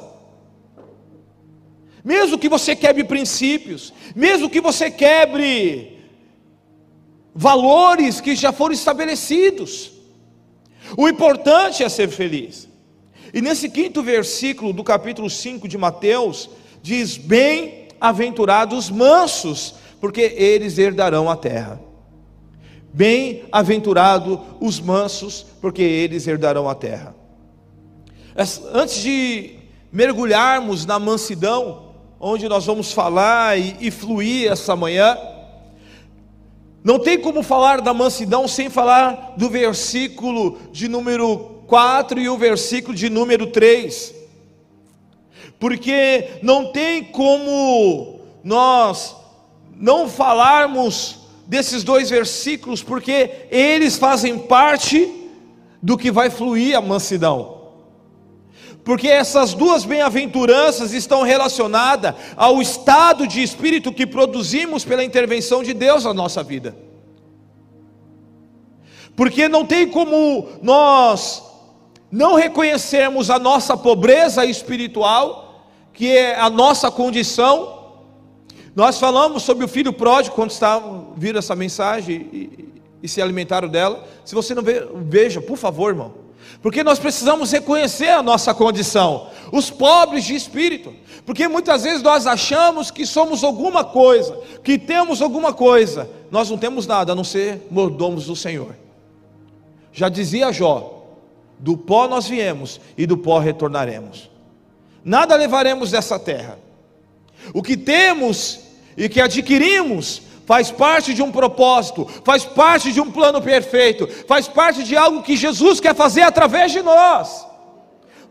Mesmo 2.04 2.38
que 2.38 2.48
você 2.48 2.76
quebre 2.76 3.04
princípios, 3.04 3.94
mesmo 4.16 4.50
que 4.50 4.62
você 4.62 4.90
quebre 4.90 6.00
valores 7.36 8.22
que 8.22 8.36
já 8.36 8.54
foram 8.54 8.74
estabelecidos. 8.74 9.92
O 10.98 11.08
importante 11.08 11.84
é 11.84 11.90
ser 11.90 12.08
feliz. 12.10 12.69
E 13.33 13.41
nesse 13.41 13.69
quinto 13.69 14.01
versículo 14.01 14.74
do 14.74 14.83
capítulo 14.83 15.29
5 15.29 15.67
de 15.67 15.77
Mateus, 15.77 16.50
diz: 16.81 17.17
Bem-aventurados 17.17 18.89
mansos, 18.89 19.75
porque 20.00 20.21
eles 20.21 20.77
herdarão 20.77 21.29
a 21.29 21.36
terra. 21.36 21.79
Bem-aventurado 22.91 24.41
os 24.59 24.79
mansos, 24.79 25.45
porque 25.62 25.81
eles 25.81 26.25
herdarão 26.25 26.67
a 26.67 26.74
terra. 26.74 27.15
Antes 28.74 29.01
de 29.01 29.57
mergulharmos 29.91 30.86
na 30.86 30.98
mansidão, 30.98 31.89
onde 32.19 32.48
nós 32.48 32.65
vamos 32.65 32.91
falar 32.91 33.59
e, 33.59 33.75
e 33.79 33.91
fluir 33.91 34.51
essa 34.51 34.75
manhã, 34.75 35.17
não 36.83 36.98
tem 36.98 37.19
como 37.19 37.43
falar 37.43 37.81
da 37.81 37.93
mansidão 37.93 38.48
sem 38.48 38.69
falar 38.69 39.33
do 39.38 39.50
versículo 39.50 40.57
de 40.71 40.88
número 40.88 41.59
4 41.70 42.20
e 42.20 42.28
o 42.28 42.36
versículo 42.36 42.96
de 42.96 43.10
número 43.10 43.48
3. 43.48 44.16
Porque 45.60 46.40
não 46.42 46.72
tem 46.72 47.04
como 47.04 48.22
nós 48.44 49.16
não 49.76 50.10
falarmos 50.10 51.20
desses 51.46 51.84
dois 51.84 52.10
versículos, 52.10 52.82
porque 52.82 53.48
eles 53.52 53.98
fazem 53.98 54.38
parte 54.38 55.14
do 55.82 55.98
que 55.98 56.12
vai 56.12 56.30
fluir 56.30 56.76
a 56.76 56.82
mansidão. 56.82 57.60
Porque 58.84 59.08
essas 59.08 59.54
duas 59.54 59.86
bem-aventuranças 59.86 60.92
estão 60.94 61.22
relacionadas 61.22 62.16
ao 62.36 62.62
estado 62.62 63.28
de 63.28 63.44
espírito 63.44 63.94
que 63.94 64.08
produzimos 64.08 64.84
pela 64.84 65.04
intervenção 65.04 65.62
de 65.62 65.74
Deus 65.74 66.04
na 66.04 66.14
nossa 66.14 66.42
vida. 66.42 66.76
Porque 69.16 69.48
não 69.48 69.66
tem 69.66 69.88
como 69.88 70.48
nós 70.62 71.49
não 72.12 72.36
reconhecermos 72.36 73.30
a 73.30 73.38
nossa 73.38 73.78
pobreza 73.78 74.46
espiritual, 74.46 75.68
que 75.94 76.16
é 76.16 76.39
a 76.39 76.50
nossa 76.50 76.89
condição, 76.89 77.80
nós 78.75 78.98
falamos 78.98 79.44
sobre 79.44 79.66
o 79.66 79.68
filho 79.68 79.92
pródigo 79.92 80.36
quando 80.36 80.51
estavam, 80.51 81.13
viram 81.18 81.39
essa 81.39 81.56
mensagem 81.56 82.16
e, 82.32 82.70
e 83.04 83.08
se 83.08 83.22
alimentaram 83.22 83.68
dela. 83.68 84.08
Se 84.24 84.34
você 84.34 84.56
não 84.56 84.63
vê, 84.63 84.88
veja, 84.96 85.42
por 85.42 85.58
favor, 85.58 85.89
irmão. 85.89 86.13
Porque 86.62 86.84
nós 86.84 87.00
precisamos 87.00 87.51
reconhecer 87.51 88.10
a 88.10 88.24
nossa 88.24 88.54
condição, 88.54 89.28
os 89.51 89.70
pobres 89.70 90.25
de 90.25 90.36
espírito, 90.36 90.94
porque 91.25 91.48
muitas 91.48 91.84
vezes 91.84 92.01
nós 92.01 92.28
achamos 92.28 92.92
que 92.92 93.06
somos 93.06 93.44
alguma 93.44 93.84
coisa, 93.84 94.38
que 94.63 94.78
temos 94.78 95.22
alguma 95.22 95.54
coisa, 95.54 96.10
nós 96.32 96.50
não 96.50 96.58
temos 96.58 96.86
nada 96.86 97.13
a 97.13 97.16
não 97.16 97.24
ser 97.24 97.68
mordomos 97.72 98.25
do 98.25 98.36
Senhor. 98.36 98.75
Já 99.94 100.10
dizia 100.10 100.51
Jó: 100.51 100.99
do 101.60 101.78
pó 101.78 102.08
nós 102.08 102.28
viemos 102.28 102.80
e 102.98 103.06
do 103.06 103.18
pó 103.18 103.38
retornaremos, 103.39 104.30
nada 105.04 105.36
levaremos 105.36 105.92
dessa 105.92 106.18
terra, 106.18 106.58
o 107.54 107.62
que 107.62 107.75
temos 107.75 108.62
e 108.98 109.08
que 109.08 109.22
adquirimos 109.22 110.22
faz 110.46 110.72
parte 110.72 111.13
de 111.13 111.22
um 111.22 111.32
propósito, 111.32 112.08
faz 112.24 112.44
parte 112.44 112.92
de 112.92 113.00
um 113.00 113.12
plano 113.12 113.39
perfeito, 113.39 114.08
faz 114.28 114.48
parte 114.48 114.84
de 114.84 114.98
algo 114.98 115.22
que 115.22 115.38
Jesus 115.38 115.80
quer 115.80 115.94
fazer 115.94 116.24
através 116.24 116.72
de 116.72 116.82
nós. 116.82 117.46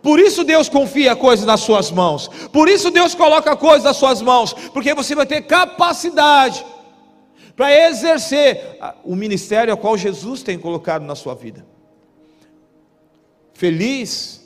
Por 0.02 0.18
isso 0.18 0.42
Deus 0.42 0.68
confia 0.68 1.14
coisas 1.14 1.46
nas 1.46 1.60
suas 1.60 1.90
mãos. 1.90 2.28
Por 2.52 2.68
isso 2.68 2.90
Deus 2.90 3.14
coloca 3.14 3.54
coisas 3.56 3.84
nas 3.84 3.96
suas 3.96 4.20
mãos, 4.20 4.52
porque 4.72 4.94
você 4.94 5.14
vai 5.14 5.26
ter 5.26 5.42
capacidade 5.42 6.64
para 7.54 7.72
exercer 7.88 8.78
o 9.04 9.16
ministério 9.16 9.72
ao 9.72 9.78
qual 9.78 9.96
Jesus 9.96 10.42
tem 10.42 10.58
colocado 10.58 11.04
na 11.04 11.14
sua 11.14 11.34
vida. 11.34 11.64
Feliz, 13.58 14.40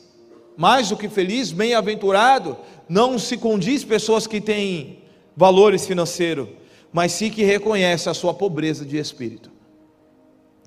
mais 0.57 0.89
do 0.89 0.97
que 0.97 1.07
feliz, 1.07 1.53
bem-aventurado, 1.53 2.57
não 2.89 3.19
se 3.19 3.37
condiz 3.37 3.85
pessoas 3.85 4.27
que 4.27 4.41
têm 4.41 5.01
valores 5.37 5.87
financeiros, 5.87 6.49
mas 6.91 7.13
sim 7.13 7.29
que 7.29 7.45
reconhece 7.45 8.09
a 8.09 8.15
sua 8.15 8.33
pobreza 8.33 8.87
de 8.87 8.97
espírito. 8.97 9.51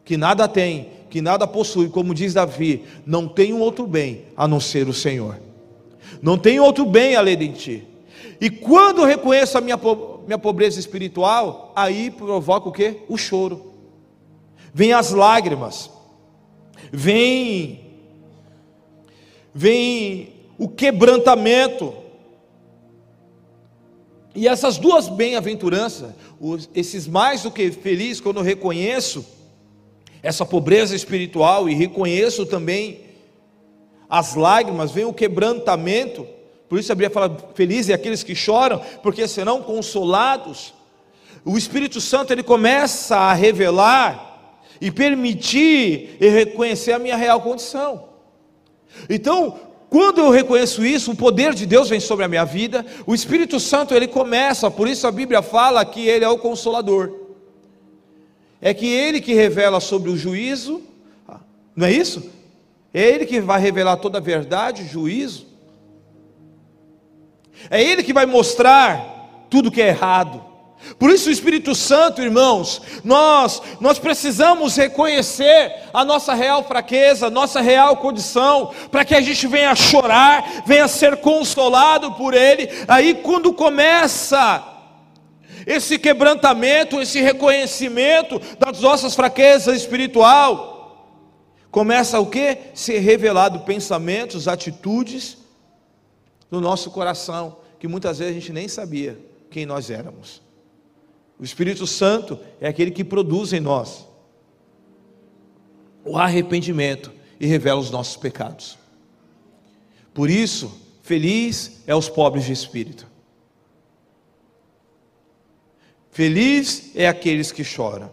Que 0.03 0.15
nada 0.15 0.47
tem, 0.47 0.89
que 1.09 1.21
nada 1.21 1.47
possui, 1.47 1.89
como 1.89 2.13
diz 2.13 2.35
Davi, 2.35 2.83
não 3.03 3.27
tem 3.27 3.51
outro 3.51 3.87
bem 3.87 4.25
a 4.37 4.47
não 4.47 4.59
ser 4.59 4.87
o 4.87 4.93
Senhor. 4.93 5.39
Não 6.21 6.37
tem 6.37 6.59
outro 6.59 6.85
bem 6.85 7.15
além 7.15 7.35
de 7.35 7.49
ti. 7.53 7.87
E 8.39 8.51
quando 8.51 9.01
eu 9.01 9.05
reconheço 9.05 9.57
a 9.57 9.61
minha, 9.61 9.79
minha 10.23 10.37
pobreza 10.37 10.79
espiritual, 10.79 11.73
aí 11.75 12.11
provoca 12.11 12.69
o 12.69 12.71
que? 12.71 12.97
O 13.09 13.17
choro. 13.17 13.73
vem 14.71 14.93
as 14.93 15.09
lágrimas, 15.09 15.89
vem 16.91 17.84
vem 19.57 20.33
o 20.57 20.67
quebrantamento. 20.67 21.93
E 24.35 24.49
essas 24.49 24.77
duas 24.77 25.07
bem-aventuranças, 25.07 26.13
esses 26.75 27.07
mais 27.07 27.43
do 27.43 27.49
que 27.49 27.71
felizes, 27.71 28.19
quando 28.19 28.37
eu 28.37 28.43
reconheço 28.43 29.25
essa 30.21 30.45
pobreza 30.45 30.93
espiritual 30.93 31.69
e 31.69 31.73
reconheço 31.73 32.45
também 32.45 33.05
as 34.09 34.35
lágrimas, 34.35 34.91
vem 34.91 35.05
o 35.05 35.13
quebrantamento. 35.13 36.27
Por 36.67 36.77
isso 36.77 36.91
a 36.91 36.95
Bíblia 36.95 37.09
fala: 37.09 37.37
felizes 37.55 37.95
aqueles 37.95 38.23
que 38.23 38.35
choram, 38.35 38.81
porque 39.01 39.25
serão 39.25 39.61
consolados. 39.61 40.73
O 41.45 41.57
Espírito 41.57 42.01
Santo 42.01 42.33
ele 42.33 42.43
começa 42.43 43.15
a 43.15 43.33
revelar 43.33 44.59
e 44.81 44.91
permitir 44.91 46.17
e 46.19 46.27
reconhecer 46.27 46.91
a 46.91 46.99
minha 46.99 47.15
real 47.15 47.39
condição. 47.39 48.14
Então, 49.09 49.59
quando 49.89 50.19
eu 50.19 50.29
reconheço 50.29 50.85
isso, 50.85 51.11
o 51.11 51.15
poder 51.15 51.53
de 51.53 51.65
Deus 51.65 51.89
vem 51.89 51.99
sobre 51.99 52.25
a 52.25 52.27
minha 52.27 52.43
vida, 52.43 52.85
o 53.05 53.13
Espírito 53.15 53.59
Santo 53.59 53.93
ele 53.93 54.07
começa, 54.07 54.69
por 54.69 54.87
isso 54.87 55.07
a 55.07 55.11
Bíblia 55.11 55.41
fala 55.41 55.85
que 55.85 56.07
ele 56.07 56.25
é 56.25 56.29
o 56.29 56.37
consolador. 56.37 57.11
É 58.61 58.73
que 58.73 58.87
ele 58.87 59.21
que 59.21 59.33
revela 59.33 59.79
sobre 59.79 60.09
o 60.09 60.17
juízo, 60.17 60.81
não 61.75 61.87
é 61.87 61.91
isso? 61.91 62.31
É 62.93 63.01
ele 63.01 63.25
que 63.25 63.41
vai 63.41 63.59
revelar 63.59 63.97
toda 63.97 64.17
a 64.17 64.21
verdade, 64.21 64.87
juízo. 64.87 65.47
É 67.69 67.83
ele 67.83 68.03
que 68.03 68.13
vai 68.13 68.25
mostrar 68.25 69.45
tudo 69.49 69.71
que 69.71 69.81
é 69.81 69.89
errado. 69.89 70.43
Por 70.99 71.09
isso 71.09 71.29
o 71.29 71.31
Espírito 71.31 71.73
Santo, 71.73 72.21
irmãos, 72.21 72.81
nós 73.03 73.61
nós 73.79 73.97
precisamos 73.97 74.75
reconhecer 74.75 75.73
a 75.93 76.05
nossa 76.05 76.33
real 76.33 76.63
fraqueza, 76.63 77.29
nossa 77.29 77.59
real 77.59 77.97
condição, 77.97 78.71
para 78.91 79.03
que 79.03 79.15
a 79.15 79.21
gente 79.21 79.47
venha 79.47 79.75
chorar, 79.75 80.63
venha 80.65 80.87
ser 80.87 81.17
consolado 81.17 82.13
por 82.13 82.33
ele. 82.33 82.69
Aí 82.87 83.15
quando 83.15 83.51
começa 83.51 84.63
esse 85.65 85.97
quebrantamento, 85.97 87.01
esse 87.01 87.19
reconhecimento 87.19 88.39
das 88.59 88.79
nossas 88.79 89.15
fraquezas 89.15 89.77
espiritual, 89.77 91.09
começa 91.71 92.19
o 92.19 92.27
que? 92.27 92.57
Ser 92.75 92.99
revelado 92.99 93.61
pensamentos, 93.61 94.47
atitudes 94.47 95.37
no 96.51 96.61
nosso 96.61 96.91
coração, 96.91 97.57
que 97.79 97.87
muitas 97.87 98.19
vezes 98.19 98.35
a 98.35 98.39
gente 98.39 98.53
nem 98.53 98.67
sabia 98.67 99.19
quem 99.49 99.65
nós 99.65 99.89
éramos. 99.89 100.44
O 101.39 101.43
Espírito 101.43 101.85
Santo 101.85 102.39
é 102.61 102.67
aquele 102.67 102.91
que 102.91 103.03
produz 103.03 103.51
em 103.53 103.59
nós 103.59 104.05
o 106.05 106.17
arrependimento 106.17 107.11
e 107.39 107.47
revela 107.47 107.79
os 107.79 107.89
nossos 107.89 108.15
pecados. 108.15 108.77
Por 110.13 110.29
isso, 110.29 110.71
feliz 111.01 111.81
é 111.87 111.95
os 111.95 112.07
pobres 112.07 112.45
de 112.45 112.53
espírito. 112.53 113.07
Feliz 116.11 116.91
é 116.95 117.07
aqueles 117.07 117.51
que 117.51 117.63
choram, 117.63 118.09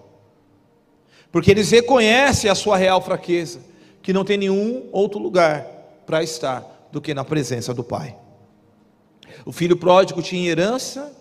porque 1.31 1.51
eles 1.51 1.71
reconhecem 1.71 2.51
a 2.51 2.55
sua 2.55 2.77
real 2.77 3.01
fraqueza, 3.01 3.61
que 4.03 4.13
não 4.13 4.25
tem 4.25 4.37
nenhum 4.37 4.89
outro 4.91 5.21
lugar 5.21 5.65
para 6.05 6.21
estar 6.21 6.89
do 6.91 7.01
que 7.01 7.15
na 7.15 7.25
presença 7.25 7.73
do 7.73 7.85
Pai. 7.85 8.17
O 9.47 9.53
filho 9.53 9.77
pródigo 9.77 10.21
tinha 10.21 10.51
herança, 10.51 11.17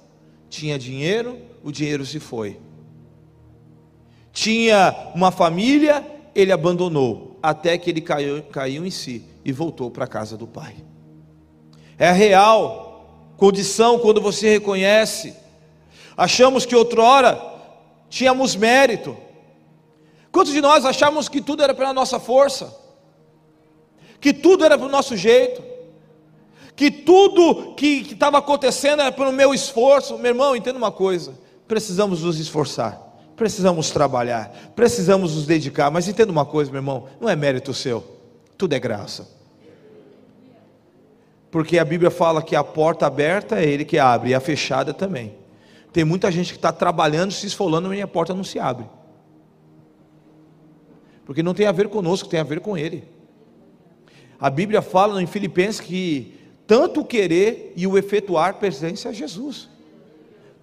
tinha 0.50 0.79
dinheiro, 0.79 1.38
o 1.63 1.72
dinheiro 1.72 2.06
se 2.06 2.20
foi. 2.20 2.60
Tinha 4.32 5.12
uma 5.13 5.32
família, 5.32 6.06
ele 6.34 6.51
abandonou, 6.51 7.38
até 7.44 7.77
que 7.77 7.89
ele 7.89 8.01
caiu, 8.01 8.44
caiu 8.44 8.86
em 8.86 8.91
si 8.91 9.25
e 9.44 9.51
voltou 9.51 9.91
para 9.91 10.06
a 10.06 10.08
casa 10.08 10.38
do 10.38 10.48
pai. 10.48 10.75
É 11.98 12.10
a 12.10 12.13
real 12.13 13.34
condição 13.38 14.00
quando 14.00 14.22
você 14.22 14.50
reconhece. 14.50 15.36
Achamos 16.15 16.65
que 16.65 16.75
outrora 16.75 17.51
tínhamos 18.09 18.55
mérito. 18.55 19.18
Quantos 20.31 20.53
de 20.53 20.62
nós 20.62 20.86
achamos 20.86 21.27
que 21.27 21.42
tudo 21.42 21.64
era 21.64 21.74
pela 21.74 21.94
nossa 21.94 22.20
força? 22.20 22.77
Que 24.20 24.33
tudo 24.33 24.64
era 24.64 24.77
pelo 24.77 24.90
nosso 24.90 25.18
jeito? 25.18 25.64
Que 26.75 26.90
tudo 26.90 27.74
que 27.75 28.07
estava 28.12 28.38
acontecendo 28.38 29.01
era 29.01 29.12
pelo 29.12 29.31
meu 29.31 29.53
esforço? 29.53 30.18
Meu 30.18 30.31
irmão, 30.31 30.55
entenda 30.55 30.77
uma 30.77 30.92
coisa: 30.92 31.33
precisamos 31.72 32.22
nos 32.22 32.38
esforçar, 32.38 33.01
precisamos 33.34 33.92
trabalhar, 33.92 34.74
precisamos 34.75 35.36
nos 35.36 35.46
dedicar. 35.46 35.90
Mas 35.90 36.05
entenda 36.05 36.29
uma 36.29 36.46
coisa, 36.46 36.70
meu 36.70 36.79
irmão: 36.79 37.07
não 37.18 37.29
é 37.29 37.36
mérito 37.36 37.74
seu, 37.74 38.03
tudo 38.57 38.75
é 38.75 38.79
graça. 38.79 39.25
Porque 41.50 41.79
a 41.79 41.86
Bíblia 41.86 42.12
fala 42.12 42.44
que 42.44 42.57
a 42.57 42.64
porta 42.64 43.07
aberta 43.07 43.57
é 43.57 43.66
Ele 43.66 43.86
que 43.86 43.98
abre, 43.98 44.31
e 44.31 44.36
a 44.36 44.42
fechada 44.42 44.94
também. 44.94 45.34
Tem 45.94 46.03
muita 46.03 46.29
gente 46.29 46.51
que 46.51 46.57
está 46.57 46.74
trabalhando, 46.74 47.31
se 47.31 47.48
esfolando, 47.48 47.94
e 47.94 48.01
a 48.01 48.07
porta 48.07 48.34
não 48.34 48.44
se 48.44 48.60
abre. 48.60 48.86
Porque 51.25 51.42
não 51.42 51.53
tem 51.53 51.68
a 51.68 51.72
ver 51.72 51.88
conosco, 51.88 52.27
tem 52.27 52.42
a 52.42 52.44
ver 52.44 52.60
com 52.60 52.77
Ele. 52.77 53.05
A 54.38 54.50
Bíblia 54.50 54.81
fala 54.81 55.24
em 55.24 55.25
Filipenses 55.25 55.79
que 55.79 56.38
tanto 56.68 57.00
o 57.00 57.05
querer 57.05 57.72
e 57.77 57.88
o 57.88 57.98
efetuar 57.98 58.55
pertence 58.55 59.07
a 59.07 59.14
Jesus 59.14 59.71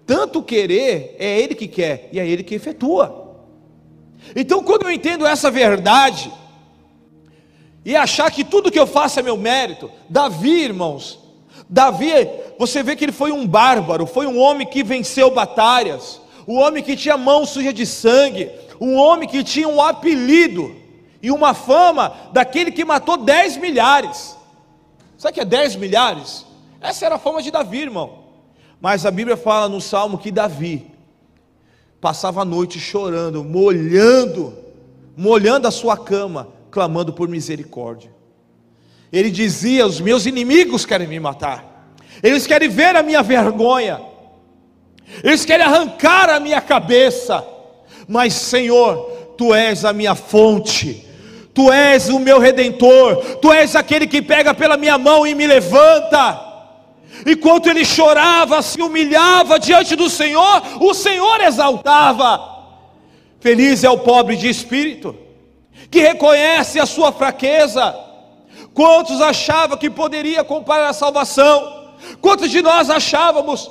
tanto 0.08 0.42
querer, 0.42 1.14
é 1.18 1.38
Ele 1.38 1.54
que 1.54 1.68
quer 1.68 2.08
e 2.10 2.18
é 2.18 2.26
Ele 2.26 2.42
que 2.42 2.54
efetua. 2.54 3.36
Então, 4.34 4.64
quando 4.64 4.84
eu 4.84 4.90
entendo 4.90 5.26
essa 5.26 5.50
verdade, 5.50 6.32
e 7.84 7.94
achar 7.94 8.30
que 8.30 8.42
tudo 8.42 8.70
que 8.70 8.80
eu 8.80 8.86
faço 8.86 9.20
é 9.20 9.22
meu 9.22 9.36
mérito, 9.36 9.90
Davi, 10.08 10.62
irmãos, 10.62 11.18
Davi, 11.68 12.10
você 12.58 12.82
vê 12.82 12.96
que 12.96 13.04
ele 13.04 13.12
foi 13.12 13.32
um 13.32 13.46
bárbaro, 13.46 14.06
foi 14.06 14.26
um 14.26 14.38
homem 14.38 14.66
que 14.66 14.82
venceu 14.82 15.30
batalhas, 15.30 16.22
um 16.46 16.58
homem 16.58 16.82
que 16.82 16.96
tinha 16.96 17.18
mão 17.18 17.44
suja 17.44 17.70
de 17.70 17.84
sangue, 17.84 18.50
um 18.80 18.96
homem 18.96 19.28
que 19.28 19.44
tinha 19.44 19.68
um 19.68 19.82
apelido 19.82 20.74
e 21.22 21.30
uma 21.30 21.52
fama 21.52 22.16
daquele 22.32 22.72
que 22.72 22.82
matou 22.82 23.18
10 23.18 23.58
milhares. 23.58 24.34
Sabe 25.18 25.32
o 25.32 25.34
que 25.34 25.40
é 25.40 25.44
10 25.44 25.76
milhares? 25.76 26.46
Essa 26.80 27.04
era 27.04 27.16
a 27.16 27.18
fama 27.18 27.42
de 27.42 27.50
Davi, 27.50 27.82
irmão. 27.82 28.27
Mas 28.80 29.04
a 29.04 29.10
Bíblia 29.10 29.36
fala 29.36 29.68
no 29.68 29.80
Salmo 29.80 30.18
que 30.18 30.30
Davi 30.30 30.86
passava 32.00 32.42
a 32.42 32.44
noite 32.44 32.78
chorando, 32.78 33.42
molhando, 33.42 34.56
molhando 35.16 35.66
a 35.66 35.70
sua 35.70 35.96
cama, 35.96 36.48
clamando 36.70 37.12
por 37.12 37.28
misericórdia. 37.28 38.10
Ele 39.12 39.30
dizia: 39.30 39.86
Os 39.86 40.00
meus 40.00 40.26
inimigos 40.26 40.86
querem 40.86 41.08
me 41.08 41.18
matar, 41.18 41.92
eles 42.22 42.46
querem 42.46 42.68
ver 42.68 42.94
a 42.94 43.02
minha 43.02 43.22
vergonha, 43.22 44.00
eles 45.24 45.44
querem 45.44 45.66
arrancar 45.66 46.30
a 46.30 46.38
minha 46.38 46.60
cabeça, 46.60 47.44
mas 48.06 48.34
Senhor, 48.34 49.16
Tu 49.36 49.54
és 49.54 49.84
a 49.84 49.92
minha 49.92 50.14
fonte, 50.14 51.04
Tu 51.52 51.72
és 51.72 52.08
o 52.08 52.20
meu 52.20 52.38
redentor, 52.38 53.38
Tu 53.40 53.52
és 53.52 53.74
aquele 53.74 54.06
que 54.06 54.22
pega 54.22 54.54
pela 54.54 54.76
minha 54.76 54.96
mão 54.98 55.26
e 55.26 55.34
me 55.34 55.46
levanta. 55.48 56.47
Enquanto 57.26 57.68
ele 57.68 57.84
chorava, 57.84 58.62
se 58.62 58.80
humilhava 58.80 59.58
diante 59.58 59.96
do 59.96 60.08
Senhor, 60.08 60.62
o 60.80 60.94
Senhor 60.94 61.40
exaltava. 61.40 62.56
Feliz 63.40 63.84
é 63.84 63.90
o 63.90 63.98
pobre 63.98 64.36
de 64.36 64.48
espírito, 64.48 65.16
que 65.90 66.00
reconhece 66.00 66.78
a 66.78 66.86
sua 66.86 67.12
fraqueza. 67.12 67.96
Quantos 68.74 69.20
achavam 69.20 69.76
que 69.76 69.90
poderia 69.90 70.44
comprar 70.44 70.86
a 70.88 70.92
salvação? 70.92 71.96
Quantos 72.20 72.50
de 72.50 72.62
nós 72.62 72.90
achávamos 72.90 73.70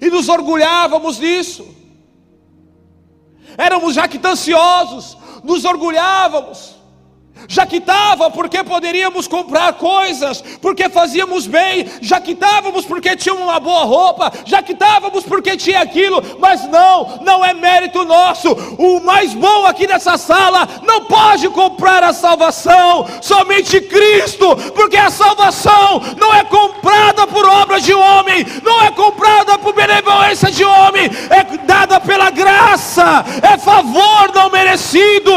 e 0.00 0.08
nos 0.08 0.28
orgulhávamos 0.28 1.18
disso? 1.18 1.66
Éramos 3.58 3.94
jactanciosos, 3.94 5.16
nos 5.42 5.64
orgulhávamos 5.64 6.75
já 7.48 7.66
quitava 7.66 8.30
porque 8.30 8.62
poderíamos 8.64 9.28
comprar 9.28 9.74
coisas, 9.74 10.42
porque 10.60 10.88
fazíamos 10.88 11.46
bem, 11.46 11.86
já 12.00 12.20
quitávamos 12.20 12.84
porque 12.84 13.16
tínhamos 13.16 13.44
uma 13.44 13.60
boa 13.60 13.84
roupa, 13.84 14.32
já 14.44 14.62
quitávamos 14.62 15.24
porque 15.24 15.56
tinha 15.56 15.80
aquilo, 15.80 16.22
mas 16.38 16.66
não, 16.68 17.18
não 17.22 17.44
é 17.44 17.54
mérito 17.54 18.04
nosso. 18.04 18.52
O 18.78 19.00
mais 19.00 19.34
bom 19.34 19.66
aqui 19.66 19.86
nessa 19.86 20.16
sala 20.16 20.68
não 20.82 21.04
pode 21.04 21.48
comprar 21.50 22.02
a 22.02 22.12
salvação, 22.12 23.06
somente 23.20 23.80
Cristo, 23.80 24.56
porque 24.74 24.96
a 24.96 25.10
salvação 25.10 26.02
não 26.18 26.34
é 26.34 26.42
comprada 26.44 27.26
por 27.26 27.46
obras 27.46 27.82
de 27.82 27.94
homem, 27.94 28.44
não 28.62 28.82
é 28.82 28.90
comprada 28.90 29.58
por 29.58 29.74
benevolência 29.74 30.50
de 30.50 30.64
homem, 30.64 31.10
é 31.30 31.44
dada 31.64 32.00
pela 32.00 32.30
graça, 32.30 33.24
é 33.42 33.58
favor 33.58 34.32
não 34.34 34.50
merecido. 34.50 35.32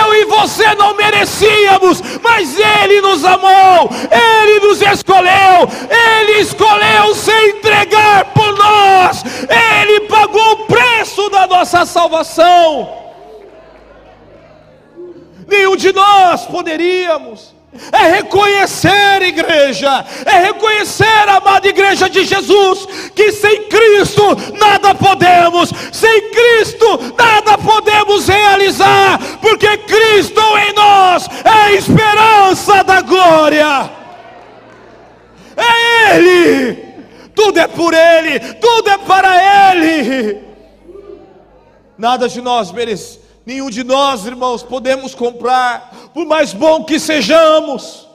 Eu 0.00 0.14
e 0.14 0.24
você 0.26 0.74
não 0.74 0.94
merecemos 0.94 1.39
merecíamos, 1.40 2.02
mas 2.22 2.58
Ele 2.58 3.00
nos 3.00 3.24
amou, 3.24 3.90
Ele 4.10 4.66
nos 4.66 4.80
escolheu, 4.82 5.68
Ele 5.88 6.40
escolheu 6.40 7.14
se 7.14 7.32
entregar 7.48 8.26
por 8.32 8.56
nós, 8.56 9.22
Ele 9.48 10.00
pagou 10.02 10.52
o 10.52 10.66
preço 10.66 11.28
da 11.30 11.46
nossa 11.46 11.86
salvação. 11.86 12.98
Nenhum 15.46 15.74
de 15.74 15.92
nós 15.92 16.46
poderíamos 16.46 17.54
é 17.92 18.16
reconhecer, 18.16 19.22
igreja, 19.22 20.04
é 20.26 20.46
reconhecer, 20.46 21.28
amada 21.28 21.68
igreja 21.68 22.10
de 22.10 22.24
Jesus, 22.24 22.86
que 23.14 23.30
sem 23.30 23.68
Cristo 23.68 24.22
nada 24.58 24.92
podemos, 24.92 25.72
sem 25.92 26.30
Cristo 26.32 27.14
nada 27.16 27.56
podemos 27.56 28.26
realizar, 28.26 29.20
porque 29.40 29.76
Cristo 29.78 30.40
em 30.58 30.72
nós 30.72 31.28
é 31.44 31.48
a 31.48 31.72
esperança 31.72 32.82
da 32.82 33.02
glória, 33.02 33.88
é 35.56 36.16
Ele, 36.16 36.74
tudo 37.36 37.60
é 37.60 37.68
por 37.68 37.94
Ele, 37.94 38.40
tudo 38.54 38.90
é 38.90 38.98
para 38.98 39.74
Ele, 39.76 40.42
nada 41.96 42.28
de 42.28 42.40
nós 42.40 42.72
merece, 42.72 43.20
nenhum 43.44 43.70
de 43.70 43.82
nós, 43.82 44.26
irmãos, 44.26 44.62
podemos 44.62 45.14
comprar 45.14 46.10
por 46.12 46.26
mais 46.26 46.52
bom 46.52 46.84
que 46.84 46.98
sejamos, 46.98 48.08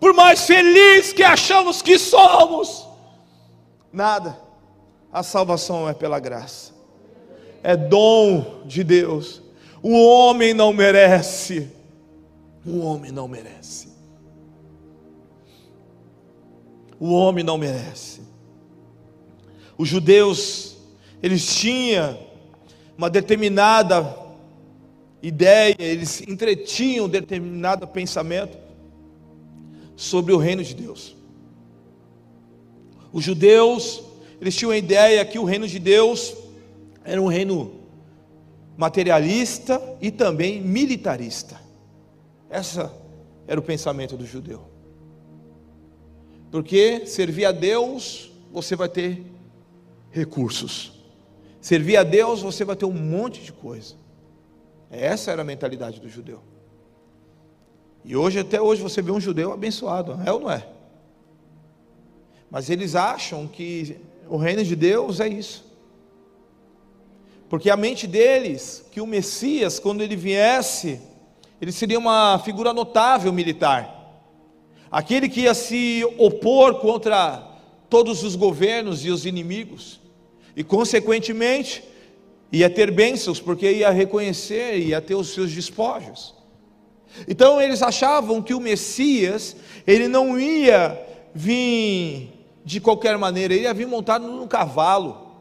por 0.00 0.14
mais 0.14 0.46
feliz 0.46 1.12
que 1.12 1.22
achamos 1.22 1.82
que 1.82 1.98
somos, 1.98 2.86
nada, 3.92 4.38
a 5.12 5.22
salvação 5.22 5.88
é 5.88 5.94
pela 5.94 6.18
graça, 6.18 6.72
é 7.62 7.76
dom 7.76 8.62
de 8.64 8.82
Deus, 8.82 9.42
o 9.82 9.92
homem 9.92 10.54
não 10.54 10.72
merece, 10.72 11.70
o 12.64 12.80
homem 12.80 13.12
não 13.12 13.28
merece, 13.28 13.92
o 16.98 17.12
homem 17.12 17.44
não 17.44 17.58
merece. 17.58 18.22
Os 19.76 19.88
judeus, 19.88 20.76
eles 21.20 21.56
tinham 21.56 22.16
uma 22.96 23.10
determinada 23.10 24.21
ideia, 25.22 25.76
eles 25.78 26.20
entretinham 26.22 27.08
determinado 27.08 27.86
pensamento 27.86 28.58
sobre 29.94 30.32
o 30.32 30.36
reino 30.36 30.64
de 30.64 30.74
Deus. 30.74 31.16
Os 33.12 33.22
judeus, 33.22 34.02
eles 34.40 34.56
tinham 34.56 34.72
a 34.72 34.76
ideia 34.76 35.24
que 35.24 35.38
o 35.38 35.44
reino 35.44 35.68
de 35.68 35.78
Deus 35.78 36.34
era 37.04 37.20
um 37.20 37.28
reino 37.28 37.80
materialista 38.76 39.80
e 40.00 40.10
também 40.10 40.60
militarista. 40.60 41.60
Essa 42.50 42.92
era 43.46 43.60
o 43.60 43.62
pensamento 43.62 44.16
do 44.16 44.26
judeu. 44.26 44.62
Porque 46.50 47.06
servir 47.06 47.44
a 47.44 47.52
Deus, 47.52 48.30
você 48.52 48.74
vai 48.74 48.88
ter 48.88 49.22
recursos. 50.10 50.92
Servir 51.60 51.96
a 51.96 52.02
Deus, 52.02 52.42
você 52.42 52.64
vai 52.64 52.76
ter 52.76 52.84
um 52.84 52.92
monte 52.92 53.40
de 53.40 53.52
coisa. 53.52 54.01
Essa 54.92 55.30
era 55.30 55.40
a 55.40 55.44
mentalidade 55.44 55.98
do 55.98 56.08
judeu. 56.08 56.42
E 58.04 58.14
hoje, 58.14 58.38
até 58.38 58.60
hoje, 58.60 58.82
você 58.82 59.00
vê 59.00 59.10
um 59.10 59.20
judeu 59.20 59.50
abençoado, 59.50 60.20
é 60.26 60.30
ou 60.30 60.40
não 60.40 60.50
é? 60.50 60.66
Mas 62.50 62.68
eles 62.68 62.94
acham 62.94 63.48
que 63.48 63.96
o 64.28 64.36
reino 64.36 64.62
de 64.62 64.76
Deus 64.76 65.18
é 65.18 65.28
isso. 65.28 65.64
Porque 67.48 67.70
a 67.70 67.76
mente 67.76 68.06
deles, 68.06 68.84
que 68.92 69.00
o 69.00 69.06
Messias, 69.06 69.78
quando 69.78 70.02
ele 70.02 70.14
viesse, 70.14 71.00
ele 71.58 71.72
seria 71.72 71.98
uma 71.98 72.38
figura 72.38 72.74
notável 72.74 73.32
militar. 73.32 74.20
Aquele 74.90 75.26
que 75.26 75.42
ia 75.42 75.54
se 75.54 76.04
opor 76.18 76.80
contra 76.80 77.48
todos 77.88 78.22
os 78.22 78.36
governos 78.36 79.06
e 79.06 79.10
os 79.10 79.24
inimigos. 79.24 80.00
E, 80.54 80.62
consequentemente, 80.62 81.82
ia 82.52 82.68
ter 82.68 82.90
bênçãos, 82.90 83.40
porque 83.40 83.72
ia 83.72 83.90
reconhecer, 83.90 84.76
ia 84.78 85.00
ter 85.00 85.14
os 85.14 85.32
seus 85.32 85.50
despojos. 85.50 86.34
Então 87.26 87.60
eles 87.60 87.82
achavam 87.82 88.42
que 88.42 88.52
o 88.52 88.60
Messias, 88.60 89.56
ele 89.86 90.06
não 90.06 90.38
ia 90.38 91.00
vir 91.34 92.30
de 92.62 92.78
qualquer 92.78 93.16
maneira, 93.16 93.54
ele 93.54 93.64
ia 93.64 93.72
vir 93.72 93.86
montado 93.86 94.28
num 94.28 94.46
cavalo, 94.46 95.32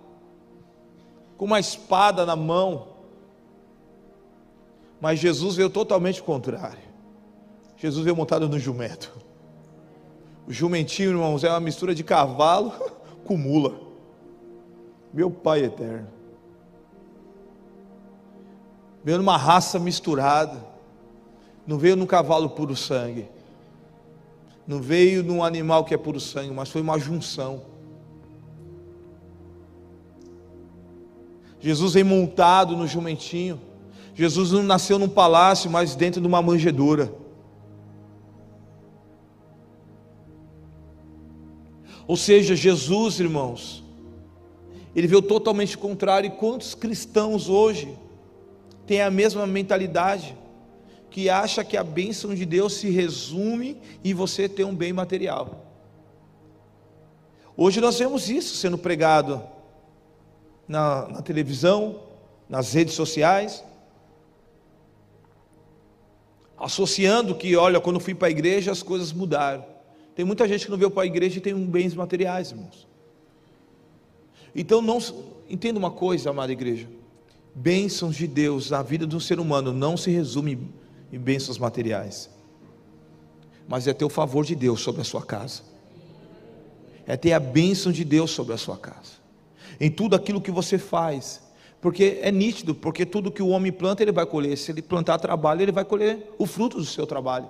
com 1.37 1.43
uma 1.43 1.59
espada 1.59 2.25
na 2.25 2.35
mão. 2.35 2.87
Mas 5.01 5.19
Jesus 5.19 5.55
veio 5.55 5.69
totalmente 5.69 6.23
contrário. 6.23 6.91
Jesus 7.75 8.05
veio 8.05 8.15
montado 8.15 8.47
no 8.47 8.59
jumento. 8.59 9.11
O 10.47 10.53
jumentinho, 10.53 11.09
irmãos, 11.09 11.43
é 11.43 11.49
uma 11.49 11.59
mistura 11.59 11.93
de 11.93 12.03
cavalo 12.03 12.71
com 13.25 13.35
mula. 13.35 13.81
Meu 15.13 15.29
Pai 15.29 15.65
eterno 15.65 16.20
veio 19.03 19.17
numa 19.17 19.37
raça 19.37 19.79
misturada, 19.79 20.63
não 21.65 21.77
veio 21.77 21.95
num 21.95 22.05
cavalo 22.05 22.49
puro 22.49 22.75
sangue, 22.75 23.27
não 24.67 24.81
veio 24.81 25.23
num 25.23 25.43
animal 25.43 25.83
que 25.83 25.93
é 25.93 25.97
puro 25.97 26.19
sangue, 26.19 26.53
mas 26.53 26.69
foi 26.69 26.81
uma 26.81 26.99
junção. 26.99 27.63
Jesus 31.59 31.93
veio 31.93 32.05
montado 32.05 32.75
no 32.75 32.87
jumentinho. 32.87 33.61
Jesus 34.15 34.51
não 34.51 34.63
nasceu 34.63 34.97
num 34.97 35.07
palácio, 35.07 35.69
mas 35.69 35.95
dentro 35.95 36.19
de 36.19 36.27
uma 36.27 36.41
manjedoura. 36.41 37.13
Ou 42.07 42.17
seja, 42.17 42.55
Jesus, 42.55 43.19
irmãos, 43.19 43.83
ele 44.95 45.07
veio 45.07 45.21
totalmente 45.21 45.77
contrário. 45.77 46.27
E 46.27 46.31
quantos 46.31 46.73
cristãos 46.73 47.47
hoje 47.47 47.95
tem 48.91 49.01
a 49.01 49.09
mesma 49.09 49.47
mentalidade, 49.47 50.35
que 51.09 51.29
acha 51.29 51.63
que 51.63 51.77
a 51.77 51.83
bênção 51.83 52.35
de 52.35 52.45
Deus 52.45 52.73
se 52.73 52.89
resume 52.89 53.77
em 54.03 54.13
você 54.13 54.49
ter 54.49 54.65
um 54.65 54.75
bem 54.75 54.91
material. 54.91 55.65
Hoje 57.55 57.79
nós 57.79 57.97
vemos 57.97 58.29
isso 58.29 58.53
sendo 58.57 58.77
pregado 58.77 59.41
na, 60.67 61.07
na 61.07 61.21
televisão, 61.21 62.01
nas 62.49 62.73
redes 62.73 62.93
sociais, 62.93 63.63
associando 66.57 67.33
que, 67.33 67.55
olha, 67.55 67.79
quando 67.79 67.97
fui 67.97 68.13
para 68.13 68.27
a 68.27 68.31
igreja 68.31 68.73
as 68.73 68.83
coisas 68.83 69.13
mudaram. 69.13 69.65
Tem 70.13 70.25
muita 70.25 70.45
gente 70.49 70.65
que 70.65 70.71
não 70.71 70.77
veio 70.77 70.91
para 70.91 71.03
a 71.03 71.05
igreja 71.05 71.37
e 71.37 71.41
tem 71.41 71.55
bens 71.55 71.93
materiais, 71.93 72.51
irmãos. 72.51 72.85
Então 74.53 74.81
não 74.81 74.99
entenda 75.49 75.79
uma 75.79 75.91
coisa, 75.91 76.31
amada 76.31 76.51
igreja 76.51 76.89
bênçãos 77.53 78.15
de 78.15 78.27
Deus 78.27 78.69
na 78.69 78.81
vida 78.81 79.05
de 79.05 79.15
um 79.15 79.19
ser 79.19 79.39
humano 79.39 79.73
não 79.73 79.97
se 79.97 80.09
resume 80.09 80.69
em 81.11 81.19
bênçãos 81.19 81.57
materiais, 81.57 82.29
mas 83.67 83.87
é 83.87 83.93
ter 83.93 84.05
o 84.05 84.09
favor 84.09 84.45
de 84.45 84.55
Deus 84.55 84.81
sobre 84.81 85.01
a 85.01 85.03
sua 85.03 85.21
casa, 85.21 85.61
é 87.05 87.17
ter 87.17 87.33
a 87.33 87.39
bênção 87.39 87.91
de 87.91 88.03
Deus 88.03 88.31
sobre 88.31 88.53
a 88.53 88.57
sua 88.57 88.77
casa, 88.77 89.19
em 89.79 89.89
tudo 89.89 90.15
aquilo 90.15 90.41
que 90.41 90.51
você 90.51 90.77
faz, 90.77 91.41
porque 91.81 92.19
é 92.21 92.31
nítido, 92.31 92.73
porque 92.73 93.05
tudo 93.05 93.31
que 93.31 93.41
o 93.41 93.49
homem 93.49 93.71
planta 93.71 94.03
ele 94.03 94.11
vai 94.11 94.25
colher, 94.25 94.57
se 94.57 94.71
ele 94.71 94.81
plantar 94.81 95.17
trabalho, 95.19 95.61
ele 95.61 95.71
vai 95.71 95.83
colher 95.83 96.33
o 96.37 96.45
fruto 96.45 96.77
do 96.77 96.85
seu 96.85 97.05
trabalho, 97.05 97.49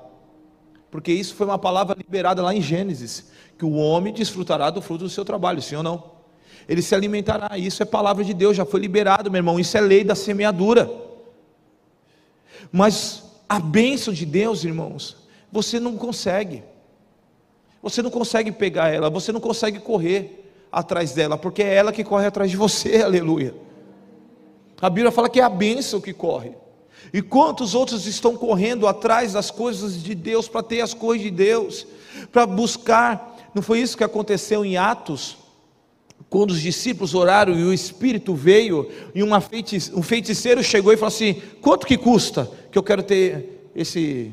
porque 0.89 1.11
isso 1.11 1.35
foi 1.35 1.45
uma 1.45 1.59
palavra 1.59 1.95
liberada 1.95 2.41
lá 2.41 2.53
em 2.53 2.61
Gênesis, 2.61 3.31
que 3.57 3.65
o 3.65 3.75
homem 3.75 4.11
desfrutará 4.11 4.69
do 4.71 4.81
fruto 4.81 5.03
do 5.03 5.09
seu 5.09 5.23
trabalho, 5.23 5.61
sim 5.61 5.75
ou 5.75 5.83
não? 5.83 6.20
Ele 6.67 6.81
se 6.81 6.95
alimentará. 6.95 7.57
Isso 7.57 7.81
é 7.81 7.85
palavra 7.85 8.23
de 8.23 8.33
Deus, 8.33 8.55
já 8.55 8.65
foi 8.65 8.79
liberado, 8.79 9.29
meu 9.31 9.39
irmão. 9.39 9.59
Isso 9.59 9.77
é 9.77 9.81
lei 9.81 10.03
da 10.03 10.15
semeadura. 10.15 10.89
Mas 12.71 13.23
a 13.47 13.59
bênção 13.59 14.13
de 14.13 14.25
Deus, 14.25 14.63
irmãos, 14.63 15.17
você 15.51 15.79
não 15.79 15.97
consegue. 15.97 16.63
Você 17.81 18.01
não 18.01 18.11
consegue 18.11 18.51
pegar 18.51 18.89
ela, 18.89 19.09
você 19.09 19.31
não 19.31 19.39
consegue 19.39 19.79
correr 19.79 20.49
atrás 20.71 21.13
dela, 21.13 21.37
porque 21.37 21.63
é 21.63 21.73
ela 21.73 21.91
que 21.91 22.03
corre 22.03 22.27
atrás 22.27 22.49
de 22.49 22.55
você, 22.55 23.01
aleluia. 23.03 23.53
A 24.81 24.89
Bíblia 24.89 25.11
fala 25.11 25.29
que 25.29 25.39
é 25.39 25.43
a 25.43 25.49
bênção 25.49 25.99
que 25.99 26.13
corre. 26.13 26.53
E 27.13 27.21
quantos 27.21 27.75
outros 27.75 28.05
estão 28.05 28.37
correndo 28.37 28.87
atrás 28.87 29.33
das 29.33 29.51
coisas 29.51 30.01
de 30.01 30.15
Deus, 30.15 30.47
para 30.47 30.63
ter 30.63 30.81
as 30.81 30.93
coisas 30.93 31.23
de 31.23 31.31
Deus, 31.31 31.85
para 32.31 32.45
buscar. 32.45 33.35
Não 33.53 33.61
foi 33.61 33.79
isso 33.79 33.97
que 33.97 34.03
aconteceu 34.03 34.63
em 34.63 34.77
Atos? 34.77 35.37
Quando 36.31 36.51
os 36.51 36.61
discípulos 36.61 37.13
oraram 37.13 37.59
e 37.59 37.63
o 37.65 37.73
Espírito 37.73 38.33
veio, 38.33 38.89
e 39.13 39.21
uma 39.21 39.41
feitice, 39.41 39.93
um 39.93 40.01
feiticeiro 40.01 40.63
chegou 40.63 40.93
e 40.93 40.95
falou 40.95 41.09
assim: 41.09 41.41
quanto 41.59 41.85
que 41.85 41.97
custa 41.97 42.49
que 42.71 42.77
eu 42.77 42.81
quero 42.81 43.03
ter 43.03 43.69
esse. 43.75 44.31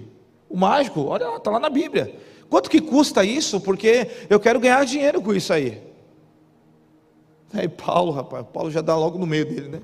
O 0.49 0.57
mágico, 0.57 1.07
olha, 1.07 1.37
está 1.37 1.51
lá 1.51 1.59
na 1.59 1.69
Bíblia. 1.69 2.15
Quanto 2.49 2.71
que 2.71 2.81
custa 2.81 3.25
isso? 3.25 3.61
Porque 3.61 4.09
eu 4.31 4.39
quero 4.39 4.61
ganhar 4.61 4.87
dinheiro 4.87 5.21
com 5.21 5.35
isso 5.35 5.53
aí. 5.53 5.83
Aí 7.53 7.69
Paulo, 7.69 8.13
rapaz, 8.13 8.47
Paulo 8.53 8.71
já 8.71 8.81
dá 8.81 8.97
logo 8.97 9.19
no 9.19 9.27
meio 9.27 9.45
dele, 9.45 9.69
né? 9.69 9.81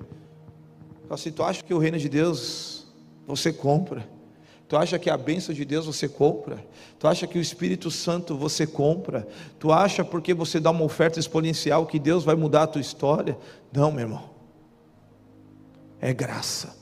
Fala 1.08 1.14
assim: 1.14 1.32
tu 1.32 1.42
acha 1.42 1.64
que 1.64 1.74
o 1.74 1.78
reino 1.78 1.98
de 1.98 2.08
Deus 2.08 2.86
você 3.26 3.52
compra? 3.52 4.08
Tu 4.74 4.78
acha 4.78 4.98
que 4.98 5.08
a 5.08 5.16
bênção 5.16 5.54
de 5.54 5.64
Deus 5.64 5.86
você 5.86 6.08
compra? 6.08 6.66
Tu 6.98 7.06
acha 7.06 7.28
que 7.28 7.38
o 7.38 7.40
Espírito 7.40 7.92
Santo 7.92 8.36
você 8.36 8.66
compra? 8.66 9.24
Tu 9.56 9.70
acha 9.70 10.04
porque 10.04 10.34
você 10.34 10.58
dá 10.58 10.72
uma 10.72 10.82
oferta 10.82 11.20
exponencial 11.20 11.86
que 11.86 11.96
Deus 11.96 12.24
vai 12.24 12.34
mudar 12.34 12.64
a 12.64 12.66
tua 12.66 12.80
história? 12.80 13.38
Não, 13.72 13.92
meu 13.92 14.00
irmão. 14.00 14.30
É 16.00 16.12
graça. 16.12 16.76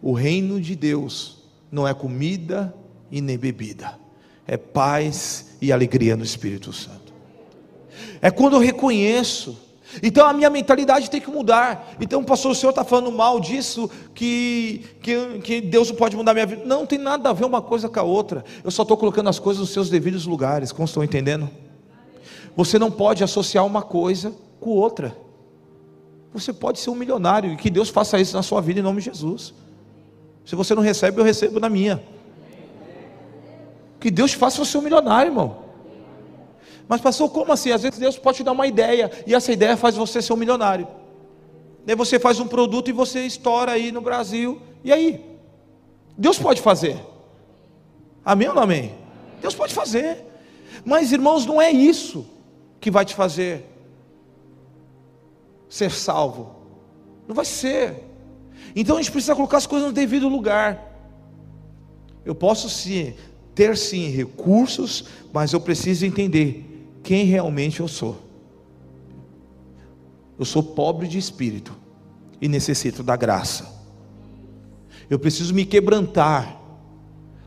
O 0.00 0.14
reino 0.14 0.58
de 0.58 0.74
Deus 0.74 1.42
não 1.70 1.86
é 1.86 1.92
comida 1.92 2.74
e 3.10 3.20
nem 3.20 3.36
bebida, 3.36 3.98
é 4.46 4.56
paz 4.56 5.58
e 5.60 5.70
alegria 5.70 6.16
no 6.16 6.24
Espírito 6.24 6.72
Santo. 6.72 7.12
É 8.22 8.30
quando 8.30 8.56
eu 8.56 8.60
reconheço. 8.60 9.67
Então 10.02 10.26
a 10.26 10.32
minha 10.32 10.50
mentalidade 10.50 11.10
tem 11.10 11.20
que 11.20 11.30
mudar. 11.30 11.94
Então, 12.00 12.22
pastor, 12.22 12.52
o 12.52 12.54
senhor 12.54 12.70
está 12.70 12.84
falando 12.84 13.10
mal 13.10 13.40
disso, 13.40 13.90
que, 14.14 14.84
que, 15.00 15.38
que 15.38 15.60
Deus 15.60 15.88
não 15.88 15.96
pode 15.96 16.16
mudar 16.16 16.34
minha 16.34 16.46
vida. 16.46 16.62
Não 16.64 16.84
tem 16.86 16.98
nada 16.98 17.30
a 17.30 17.32
ver 17.32 17.44
uma 17.44 17.62
coisa 17.62 17.88
com 17.88 17.98
a 17.98 18.02
outra. 18.02 18.44
Eu 18.62 18.70
só 18.70 18.82
estou 18.82 18.96
colocando 18.96 19.28
as 19.28 19.38
coisas 19.38 19.60
nos 19.60 19.70
seus 19.70 19.88
devidos 19.88 20.26
lugares. 20.26 20.72
Como 20.72 20.84
estão 20.84 21.02
entendendo? 21.02 21.48
Você 22.54 22.78
não 22.78 22.90
pode 22.90 23.24
associar 23.24 23.64
uma 23.64 23.82
coisa 23.82 24.34
com 24.60 24.70
outra. 24.70 25.16
Você 26.32 26.52
pode 26.52 26.78
ser 26.78 26.90
um 26.90 26.94
milionário 26.94 27.52
e 27.52 27.56
que 27.56 27.70
Deus 27.70 27.88
faça 27.88 28.20
isso 28.20 28.36
na 28.36 28.42
sua 28.42 28.60
vida 28.60 28.80
em 28.80 28.82
nome 28.82 29.00
de 29.00 29.06
Jesus. 29.06 29.54
Se 30.44 30.54
você 30.54 30.74
não 30.74 30.82
recebe, 30.82 31.18
eu 31.18 31.24
recebo 31.24 31.58
na 31.58 31.68
minha. 31.68 32.02
Que 33.98 34.10
Deus 34.10 34.32
faça 34.32 34.64
você 34.64 34.76
um 34.76 34.82
milionário, 34.82 35.30
irmão. 35.30 35.67
Mas 36.88 37.00
pastor, 37.00 37.28
como 37.30 37.52
assim? 37.52 37.70
Às 37.70 37.82
vezes 37.82 37.98
Deus 37.98 38.18
pode 38.18 38.38
te 38.38 38.42
dar 38.42 38.52
uma 38.52 38.66
ideia 38.66 39.10
e 39.26 39.34
essa 39.34 39.52
ideia 39.52 39.76
faz 39.76 39.94
você 39.94 40.22
ser 40.22 40.32
um 40.32 40.36
milionário. 40.36 40.88
Daí 41.84 41.94
você 41.94 42.18
faz 42.18 42.40
um 42.40 42.48
produto 42.48 42.88
e 42.88 42.92
você 42.92 43.26
estoura 43.26 43.72
aí 43.72 43.92
no 43.92 44.00
Brasil. 44.00 44.60
E 44.82 44.92
aí? 44.92 45.24
Deus 46.16 46.38
pode 46.38 46.62
fazer. 46.62 46.98
Amém 48.24 48.48
ou 48.48 48.54
não 48.54 48.62
amém? 48.62 48.94
Deus 49.40 49.54
pode 49.54 49.74
fazer. 49.74 50.24
Mas 50.84 51.12
irmãos, 51.12 51.44
não 51.44 51.60
é 51.60 51.70
isso 51.70 52.26
que 52.80 52.90
vai 52.90 53.04
te 53.04 53.14
fazer 53.14 53.66
ser 55.68 55.90
salvo. 55.90 56.56
Não 57.26 57.34
vai 57.34 57.44
ser. 57.44 58.04
Então 58.74 58.96
a 58.96 59.02
gente 59.02 59.12
precisa 59.12 59.34
colocar 59.36 59.58
as 59.58 59.66
coisas 59.66 59.88
no 59.88 59.94
devido 59.94 60.28
lugar. 60.28 60.90
Eu 62.24 62.34
posso 62.34 62.70
sim 62.70 63.14
ter 63.54 63.76
sim 63.76 64.08
recursos, 64.08 65.04
mas 65.32 65.52
eu 65.52 65.60
preciso 65.60 66.06
entender 66.06 66.67
quem 67.08 67.24
realmente 67.24 67.80
eu 67.80 67.88
sou. 67.88 68.18
Eu 70.38 70.44
sou 70.44 70.62
pobre 70.62 71.08
de 71.08 71.16
espírito 71.16 71.74
e 72.38 72.46
necessito 72.46 73.02
da 73.02 73.16
graça. 73.16 73.66
Eu 75.08 75.18
preciso 75.18 75.54
me 75.54 75.64
quebrantar, 75.64 76.60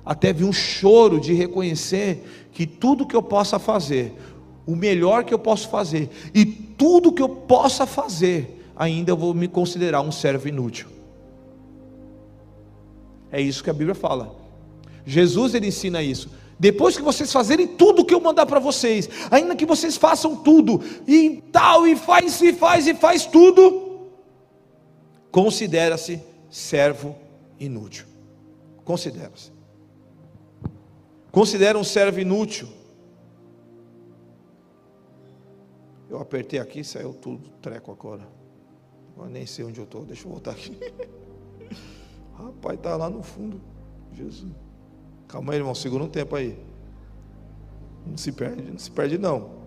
até 0.04 0.34
vir 0.34 0.46
um 0.46 0.52
choro 0.52 1.20
de 1.20 1.32
reconhecer 1.34 2.50
que 2.52 2.66
tudo 2.66 3.06
que 3.06 3.16
eu 3.16 3.22
possa 3.22 3.60
fazer, 3.60 4.16
o 4.66 4.76
melhor 4.76 5.24
que 5.24 5.32
eu 5.32 5.38
posso 5.38 5.70
fazer, 5.70 6.10
e 6.34 6.44
tudo 6.44 7.12
que 7.12 7.22
eu 7.22 7.30
possa 7.30 7.86
fazer, 7.86 8.66
ainda 8.76 9.12
eu 9.12 9.16
vou 9.16 9.32
me 9.32 9.48
considerar 9.48 10.02
um 10.02 10.12
servo 10.12 10.48
inútil. 10.48 10.88
É 13.32 13.40
isso 13.40 13.64
que 13.64 13.70
a 13.70 13.74
Bíblia 13.74 13.94
fala. 13.94 14.36
Jesus 15.06 15.54
ele 15.54 15.68
ensina 15.68 16.02
isso. 16.02 16.32
Depois 16.62 16.96
que 16.96 17.02
vocês 17.02 17.34
fazerem 17.34 17.66
tudo 17.66 18.04
o 18.04 18.06
que 18.06 18.14
eu 18.14 18.22
mandar 18.22 18.46
para 18.46 18.60
vocês, 18.60 19.10
ainda 19.32 19.56
que 19.56 19.66
vocês 19.66 19.98
façam 19.98 20.36
tudo, 20.36 20.80
e 21.08 21.42
tal, 21.52 21.88
e 21.88 21.96
faz, 21.96 22.40
e 22.40 22.54
faz, 22.54 22.86
e 22.86 22.94
faz 22.94 23.26
tudo, 23.26 24.12
considera-se 25.32 26.22
servo 26.52 27.16
inútil. 27.60 28.06
Considera-se. 28.86 29.52
Considera 31.32 31.80
um 31.80 31.84
servo 31.84 32.20
inútil. 32.20 32.68
Eu 36.08 36.20
apertei 36.20 36.60
aqui, 36.60 36.84
saiu 36.84 37.12
tudo 37.12 37.50
treco 37.60 37.92
agora. 37.92 38.28
Agora 39.16 39.32
nem 39.32 39.48
sei 39.48 39.66
onde 39.66 39.80
eu 39.80 39.86
estou, 39.86 40.06
deixa 40.06 40.28
eu 40.28 40.32
voltar 40.32 40.52
aqui. 40.52 40.78
Rapaz, 42.38 42.78
está 42.78 42.96
lá 42.96 43.10
no 43.10 43.24
fundo. 43.24 43.60
Jesus. 44.14 44.71
Calma 45.32 45.54
aí, 45.54 45.60
irmão, 45.60 45.74
segura 45.74 46.04
um 46.04 46.10
tempo 46.10 46.36
aí. 46.36 46.60
Não 48.06 48.18
se 48.18 48.34
perde, 48.34 48.70
não 48.70 48.78
se 48.78 48.92
perde 48.92 49.18
não. 49.18 49.62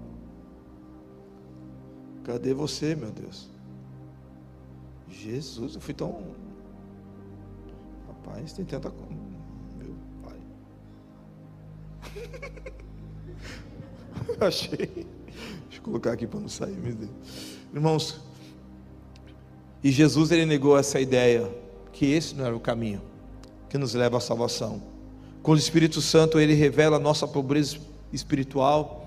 Cadê 2.22 2.52
você, 2.52 2.94
meu 2.94 3.10
Deus? 3.10 3.48
Jesus, 5.08 5.74
eu 5.74 5.80
fui 5.80 5.94
tão. 5.94 6.34
Rapaz, 8.06 8.52
tem 8.52 8.66
tanta 8.66 8.90
coisa. 8.90 9.14
Meu 9.78 9.94
pai. 10.22 10.38
Achei. 14.46 14.86
Deixa 14.86 15.78
eu 15.78 15.82
colocar 15.82 16.12
aqui 16.12 16.26
para 16.26 16.40
não 16.40 16.48
sair, 16.48 16.76
meu 16.76 16.94
Deus. 16.94 17.10
Irmãos, 17.72 18.20
e 19.82 19.90
Jesus 19.90 20.30
ele 20.30 20.44
negou 20.44 20.76
essa 20.76 21.00
ideia 21.00 21.50
que 21.90 22.04
esse 22.04 22.34
não 22.34 22.44
era 22.44 22.54
o 22.54 22.60
caminho 22.60 23.00
que 23.70 23.78
nos 23.78 23.94
leva 23.94 24.18
à 24.18 24.20
salvação. 24.20 24.93
Quando 25.44 25.58
o 25.58 25.60
Espírito 25.60 26.00
Santo 26.00 26.40
ele 26.40 26.54
revela 26.54 26.96
a 26.96 26.98
nossa 26.98 27.28
pobreza 27.28 27.76
espiritual, 28.10 29.06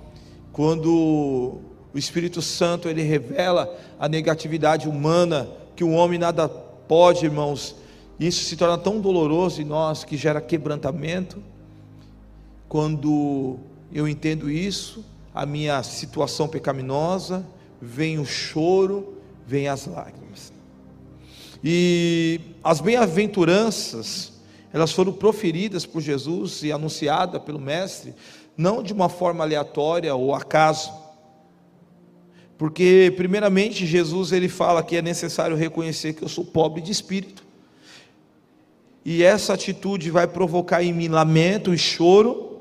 quando 0.54 1.58
o 1.92 1.98
Espírito 1.98 2.44
Santo 2.44 2.88
ele 2.88 3.02
revela 3.02 3.76
a 4.00 4.08
negatividade 4.08 4.88
humana 4.88 5.50
que 5.76 5.84
o 5.84 5.90
homem 5.90 6.20
nada 6.20 6.48
pode, 6.48 7.26
irmãos, 7.26 7.76
isso 8.20 8.44
se 8.44 8.56
torna 8.56 8.78
tão 8.78 9.02
doloroso 9.02 9.64
em 9.64 9.66
nós 9.66 10.04
que 10.04 10.16
gera 10.16 10.40
quebrantamento. 10.40 11.42
Quando 12.70 13.58
eu 13.92 14.08
entendo 14.08 14.48
isso, 14.48 15.04
a 15.34 15.44
minha 15.44 15.82
situação 15.82 16.48
pecaminosa, 16.48 17.44
vem 17.82 18.20
o 18.20 18.26
choro, 18.26 19.18
vem 19.48 19.68
as 19.68 19.88
lágrimas. 19.88 20.54
E 21.64 22.40
as 22.64 22.80
bem-aventuranças 22.80 24.37
elas 24.74 24.92
foram 24.92 25.14
proferidas 25.14 25.86
por 25.86 26.02
Jesus 26.02 26.64
e 26.64 26.72
anunciadas 26.72 27.42
pelo 27.42 27.60
Mestre, 27.60 28.14
não 28.56 28.84
de 28.84 28.92
uma 28.94 29.08
forma 29.08 29.44
aleatória 29.44 30.14
ou 30.14 30.34
acaso. 30.34 30.92
Porque, 32.58 33.14
primeiramente, 33.16 33.86
Jesus 33.86 34.32
ele 34.32 34.50
fala 34.50 34.84
que 34.84 34.98
é 34.98 35.02
necessário 35.02 35.56
reconhecer 35.56 36.14
que 36.14 36.24
eu 36.24 36.30
sou 36.30 36.44
pobre 36.44 36.82
de 36.82 36.92
espírito. 36.92 37.46
E 39.06 39.24
essa 39.24 39.54
atitude 39.54 40.10
vai 40.10 40.28
provocar 40.28 40.84
em 40.84 40.92
mim 40.92 41.08
lamento 41.08 41.74
e 41.74 41.78
choro. 41.78 42.60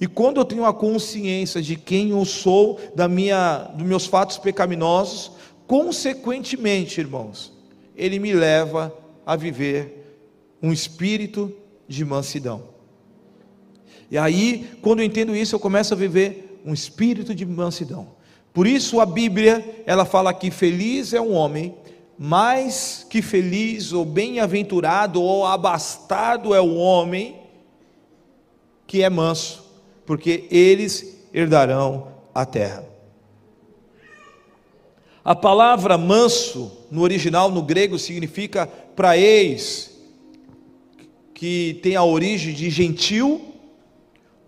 E 0.00 0.06
quando 0.06 0.40
eu 0.40 0.44
tenho 0.44 0.64
a 0.64 0.72
consciência 0.72 1.62
de 1.62 1.76
quem 1.76 2.10
eu 2.10 2.24
sou, 2.24 2.80
da 2.96 3.06
minha, 3.06 3.70
dos 3.74 3.86
meus 3.86 4.06
fatos 4.06 4.38
pecaminosos, 4.38 5.32
consequentemente, 5.66 7.00
irmãos, 7.00 7.52
ele 7.94 8.18
me 8.18 8.32
leva 8.32 8.92
a 9.24 9.36
viver 9.36 10.03
um 10.64 10.72
espírito 10.72 11.54
de 11.86 12.06
mansidão. 12.06 12.62
E 14.10 14.16
aí, 14.16 14.66
quando 14.80 15.00
eu 15.00 15.04
entendo 15.04 15.36
isso, 15.36 15.54
eu 15.54 15.60
começo 15.60 15.92
a 15.92 15.96
viver 15.96 16.58
um 16.64 16.72
espírito 16.72 17.34
de 17.34 17.44
mansidão. 17.44 18.08
Por 18.50 18.66
isso 18.66 18.98
a 18.98 19.04
Bíblia, 19.04 19.82
ela 19.84 20.06
fala 20.06 20.32
que 20.32 20.50
feliz 20.50 21.12
é 21.12 21.20
um 21.20 21.34
homem, 21.34 21.74
mais 22.18 23.06
que 23.10 23.20
feliz 23.20 23.92
ou 23.92 24.06
bem-aventurado 24.06 25.20
ou 25.20 25.46
abastado 25.46 26.54
é 26.54 26.62
o 26.62 26.76
homem 26.76 27.36
que 28.86 29.02
é 29.02 29.10
manso, 29.10 29.62
porque 30.06 30.46
eles 30.50 31.28
herdarão 31.34 32.08
a 32.34 32.46
terra. 32.46 32.88
A 35.22 35.34
palavra 35.34 35.98
manso, 35.98 36.72
no 36.90 37.02
original, 37.02 37.50
no 37.50 37.60
grego, 37.60 37.98
significa 37.98 38.66
praeis, 38.66 39.93
que 41.34 41.80
tem 41.82 41.96
a 41.96 42.04
origem 42.04 42.54
de 42.54 42.70
gentil, 42.70 43.42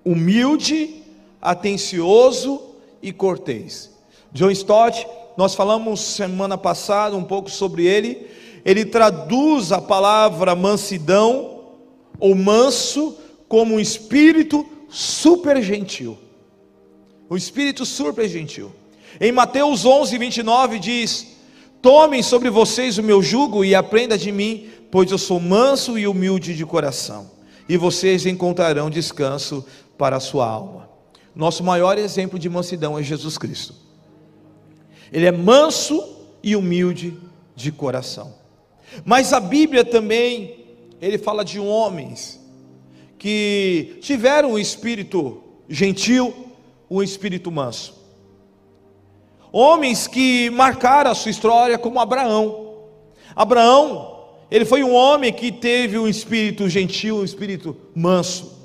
humilde, 0.04 1.02
atencioso 1.42 2.62
e 3.02 3.12
cortês. 3.12 3.90
John 4.32 4.50
Stott, 4.50 5.06
nós 5.36 5.54
falamos 5.54 6.00
semana 6.00 6.56
passada 6.56 7.16
um 7.16 7.24
pouco 7.24 7.50
sobre 7.50 7.84
ele. 7.84 8.28
Ele 8.64 8.84
traduz 8.84 9.72
a 9.72 9.80
palavra 9.80 10.54
mansidão 10.54 11.60
ou 12.18 12.34
manso 12.34 13.16
como 13.48 13.74
um 13.74 13.80
espírito 13.80 14.66
super 14.88 15.60
gentil. 15.62 16.16
O 17.28 17.36
espírito 17.36 17.84
super 17.84 18.28
gentil. 18.28 18.72
Em 19.20 19.32
Mateus 19.32 19.84
11, 19.84 20.16
29 20.16 20.78
diz: 20.78 21.36
Tomem 21.82 22.22
sobre 22.22 22.50
vocês 22.50 22.98
o 22.98 23.02
meu 23.02 23.22
jugo 23.22 23.64
e 23.64 23.74
aprenda 23.74 24.16
de 24.16 24.32
mim, 24.32 24.68
pois 24.90 25.10
eu 25.10 25.18
sou 25.18 25.40
manso 25.40 25.98
e 25.98 26.06
humilde 26.06 26.54
de 26.54 26.64
coração, 26.64 27.30
e 27.68 27.76
vocês 27.76 28.26
encontrarão 28.26 28.88
descanso 28.88 29.64
para 29.98 30.16
a 30.16 30.20
sua 30.20 30.46
alma. 30.48 30.88
Nosso 31.34 31.62
maior 31.62 31.98
exemplo 31.98 32.38
de 32.38 32.48
mansidão 32.48 32.98
é 32.98 33.02
Jesus 33.02 33.36
Cristo. 33.36 33.74
Ele 35.12 35.26
é 35.26 35.32
manso 35.32 36.16
e 36.42 36.56
humilde 36.56 37.16
de 37.54 37.70
coração. 37.70 38.34
Mas 39.04 39.32
a 39.32 39.40
Bíblia 39.40 39.84
também, 39.84 40.64
ele 41.00 41.18
fala 41.18 41.44
de 41.44 41.58
homens 41.58 42.40
que 43.18 43.98
tiveram 44.00 44.52
um 44.52 44.58
espírito 44.58 45.42
gentil, 45.68 46.34
um 46.90 47.02
espírito 47.02 47.50
manso. 47.50 47.94
Homens 49.52 50.06
que 50.06 50.50
marcaram 50.50 51.10
a 51.10 51.14
sua 51.14 51.30
história 51.30 51.78
como 51.78 51.98
Abraão. 51.98 52.74
Abraão, 53.34 54.15
ele 54.50 54.64
foi 54.64 54.84
um 54.84 54.94
homem 54.94 55.32
que 55.32 55.50
teve 55.50 55.98
um 55.98 56.08
espírito 56.08 56.68
gentil, 56.68 57.18
um 57.18 57.24
espírito 57.24 57.76
manso. 57.94 58.56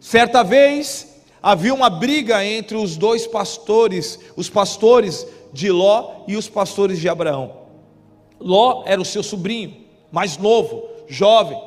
Certa 0.00 0.42
vez 0.42 1.20
havia 1.42 1.74
uma 1.74 1.90
briga 1.90 2.44
entre 2.44 2.76
os 2.76 2.96
dois 2.96 3.26
pastores, 3.26 4.18
os 4.36 4.48
pastores 4.48 5.26
de 5.52 5.70
Ló 5.70 6.24
e 6.26 6.36
os 6.36 6.48
pastores 6.48 6.98
de 6.98 7.08
Abraão. 7.08 7.62
Ló 8.40 8.84
era 8.86 9.00
o 9.00 9.04
seu 9.04 9.22
sobrinho, 9.22 9.76
mais 10.10 10.38
novo, 10.38 10.88
jovem, 11.08 11.60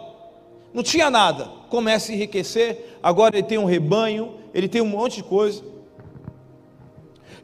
não 0.76 0.84
tinha 0.84 1.10
nada, 1.10 1.50
começa 1.70 2.12
a 2.12 2.16
enriquecer, 2.16 2.98
agora 3.02 3.38
ele 3.38 3.48
tem 3.48 3.58
um 3.58 3.64
rebanho, 3.64 4.34
ele 4.54 4.68
tem 4.68 4.82
um 4.82 4.86
monte 4.86 5.16
de 5.16 5.24
coisa. 5.24 5.64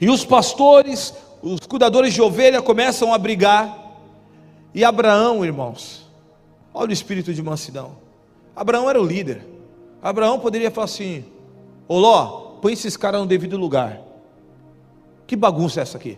E 0.02 0.10
os 0.10 0.26
pastores, 0.26 1.14
os 1.42 1.62
cuidadores 1.62 2.14
de 2.14 2.22
ovelha 2.22 2.62
começam 2.62 3.14
a 3.14 3.18
brigar. 3.18 3.81
E 4.74 4.84
Abraão, 4.84 5.44
irmãos, 5.44 6.08
olha 6.74 6.90
o 6.90 6.94
espírito 6.94 7.34
de 7.34 7.42
mansidão. 7.42 7.98
Abraão 8.56 8.90
era 8.90 9.02
o 9.02 9.06
líder. 9.06 9.46
Abraão 10.02 10.40
poderia 10.40 10.72
falar 10.72 10.86
assim: 10.86 11.26
Ô 11.88 12.00
Ló, 12.00 12.58
põe 12.62 12.74
esses 12.74 12.96
caras 12.96 13.22
no 13.22 13.28
devido 13.28 13.58
lugar. 13.58 14.02
Que 15.28 15.36
bagunça 15.36 15.80
é 15.80 15.84
essa 15.84 15.98
aqui? 15.98 16.18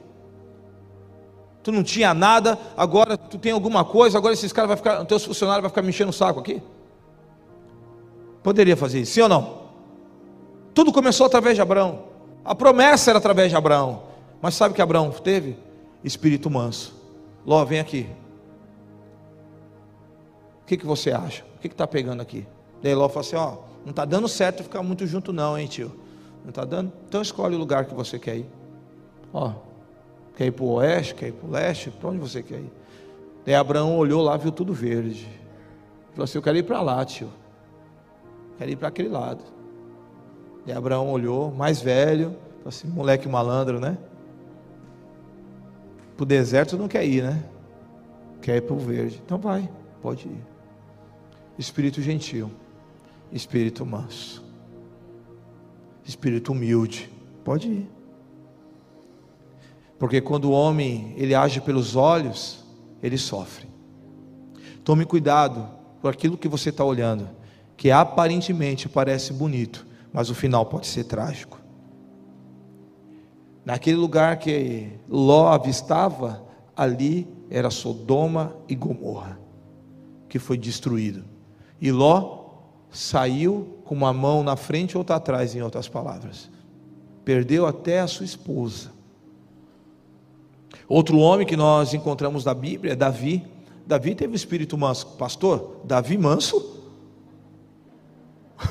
Tu 1.64 1.72
não 1.72 1.84
tinha 1.84 2.14
nada, 2.14 2.60
agora 2.76 3.18
tu 3.18 3.38
tem 3.38 3.52
alguma 3.52 3.86
coisa, 3.86 4.18
agora 4.18 4.34
esses 4.34 4.52
caras 4.52 4.68
vai 4.68 4.78
ficar, 4.78 5.06
teus 5.06 5.24
funcionários 5.24 5.62
vai 5.62 5.70
ficar 5.70 5.82
me 5.82 5.90
enchendo 5.90 6.10
o 6.10 6.14
saco 6.14 6.40
aqui? 6.40 6.62
Poderia 8.44 8.76
fazer 8.76 9.00
isso, 9.00 9.14
sim 9.14 9.22
ou 9.22 9.30
não? 9.30 9.64
Tudo 10.74 10.92
começou 10.92 11.26
através 11.26 11.56
de 11.56 11.62
Abraão. 11.62 12.04
A 12.44 12.54
promessa 12.54 13.12
era 13.12 13.20
através 13.20 13.50
de 13.50 13.56
Abraão. 13.56 14.04
Mas 14.42 14.56
sabe 14.56 14.74
o 14.74 14.76
que 14.76 14.82
Abraão 14.82 15.10
teve? 15.12 15.58
Espírito 16.04 16.50
manso. 16.50 16.94
Ló, 17.46 17.64
vem 17.64 17.80
aqui. 17.80 18.10
O 20.64 20.66
que, 20.66 20.78
que 20.78 20.86
você 20.86 21.12
acha? 21.12 21.44
O 21.56 21.60
que 21.60 21.68
está 21.68 21.86
pegando 21.86 22.22
aqui? 22.22 22.48
Daí 22.82 22.96
Ló 22.96 23.08
falou 23.10 23.22
assim: 23.22 23.36
ó, 23.36 23.58
não 23.84 23.92
está 23.92 24.06
dando 24.06 24.28
certo 24.28 24.64
ficar 24.64 24.82
muito 24.82 25.06
junto, 25.06 25.32
não, 25.34 25.58
hein, 25.58 25.68
tio? 25.68 25.92
Não 26.42 26.50
está 26.50 26.66
dando? 26.66 26.92
Então 27.08 27.22
escolhe 27.22 27.56
o 27.56 27.60
lugar 27.60 27.86
que 27.86 27.94
você 27.94 28.18
quer 28.18 28.38
ir. 28.38 28.50
Ó, 29.34 29.54
quer 30.36 30.48
ir 30.48 30.52
para 30.52 30.64
o 30.64 30.74
oeste, 30.74 31.16
quer 31.16 31.28
ir 31.28 31.32
para 31.34 31.48
o 31.48 31.52
leste? 31.52 31.92
Para 31.92 32.10
onde 32.10 32.20
você 32.20 32.42
quer 32.42 32.60
ir? 32.60 32.72
Daí 33.46 33.56
Abraão 33.56 33.98
olhou 33.98 34.22
lá, 34.22 34.38
viu 34.38 34.52
tudo 34.52 34.74
verde. 34.74 35.28
Falou 36.12 36.24
assim: 36.24 36.38
eu 36.38 36.42
quero 36.42 36.58
ir 36.58 36.64
para 36.64 36.82
lá, 36.82 37.04
tio. 37.04 37.30
Quero 38.58 38.72
ir 38.72 38.76
para 38.78 38.88
aquele 38.88 39.10
lado. 39.10 39.44
E 40.66 40.72
Abraão 40.72 41.10
olhou, 41.12 41.52
mais 41.52 41.82
velho, 41.82 42.30
falou 42.58 42.70
assim: 42.70 42.88
moleque 42.88 43.28
malandro, 43.28 43.80
né? 43.80 43.98
Para 46.16 46.24
o 46.24 46.26
deserto 46.26 46.78
não 46.78 46.88
quer 46.88 47.06
ir, 47.06 47.24
né? 47.24 47.44
Quer 48.42 48.58
ir 48.58 48.62
para 48.62 48.76
o 48.76 48.80
verde. 48.80 49.22
Então 49.26 49.38
vai, 49.38 49.70
pode 50.02 50.28
ir. 50.28 50.53
Espírito 51.58 52.02
gentil, 52.02 52.50
espírito 53.32 53.86
manso, 53.86 54.44
espírito 56.04 56.52
humilde, 56.52 57.10
pode 57.44 57.68
ir. 57.68 57.90
Porque 60.00 60.20
quando 60.20 60.46
o 60.46 60.52
homem 60.52 61.14
ele 61.16 61.36
age 61.36 61.62
pelos 61.62 61.96
olhos, 61.96 62.64
ele 63.02 63.18
sofre. 63.18 63.68
Tome 64.84 65.06
cuidado 65.06 65.70
com 66.02 66.08
aquilo 66.08 66.38
que 66.38 66.48
você 66.48 66.70
está 66.70 66.84
olhando, 66.84 67.30
que 67.78 67.90
aparentemente 67.92 68.90
parece 68.90 69.32
bonito, 69.32 69.86
mas 70.12 70.30
o 70.30 70.36
final 70.36 70.66
pode 70.66 70.88
ser 70.88 71.06
trágico. 71.06 71.60
Naquele 73.64 73.96
lugar 73.96 74.38
que 74.38 74.90
Ló 75.08 75.48
avistava, 75.48 76.44
ali 76.76 77.28
era 77.50 77.70
Sodoma 77.70 78.56
e 78.68 78.76
Gomorra, 78.76 79.40
que 80.28 80.38
foi 80.38 80.58
destruído. 80.58 81.33
E 81.84 81.92
Ló 81.92 82.46
saiu 82.90 83.80
com 83.84 83.94
uma 83.94 84.14
mão 84.14 84.42
na 84.42 84.56
frente 84.56 84.94
e 84.94 84.98
outra 84.98 85.18
atrás, 85.18 85.54
em 85.54 85.62
outras 85.62 85.90
palavras. 85.90 86.50
Perdeu 87.26 87.66
até 87.66 88.00
a 88.00 88.08
sua 88.08 88.26
esposa. 88.26 88.94
Outro 90.88 91.18
homem 91.18 91.46
que 91.46 91.58
nós 91.58 91.94
encontramos 91.94 92.46
na 92.46 92.54
Bíblia 92.54 92.94
é 92.94 92.96
Davi. 92.96 93.46
Davi 93.86 94.16
teve 94.16 94.32
o 94.32 94.36
espírito 94.38 94.78
manso. 94.78 95.08
Pastor, 95.18 95.82
Davi 95.84 96.18
manso? 96.18 96.86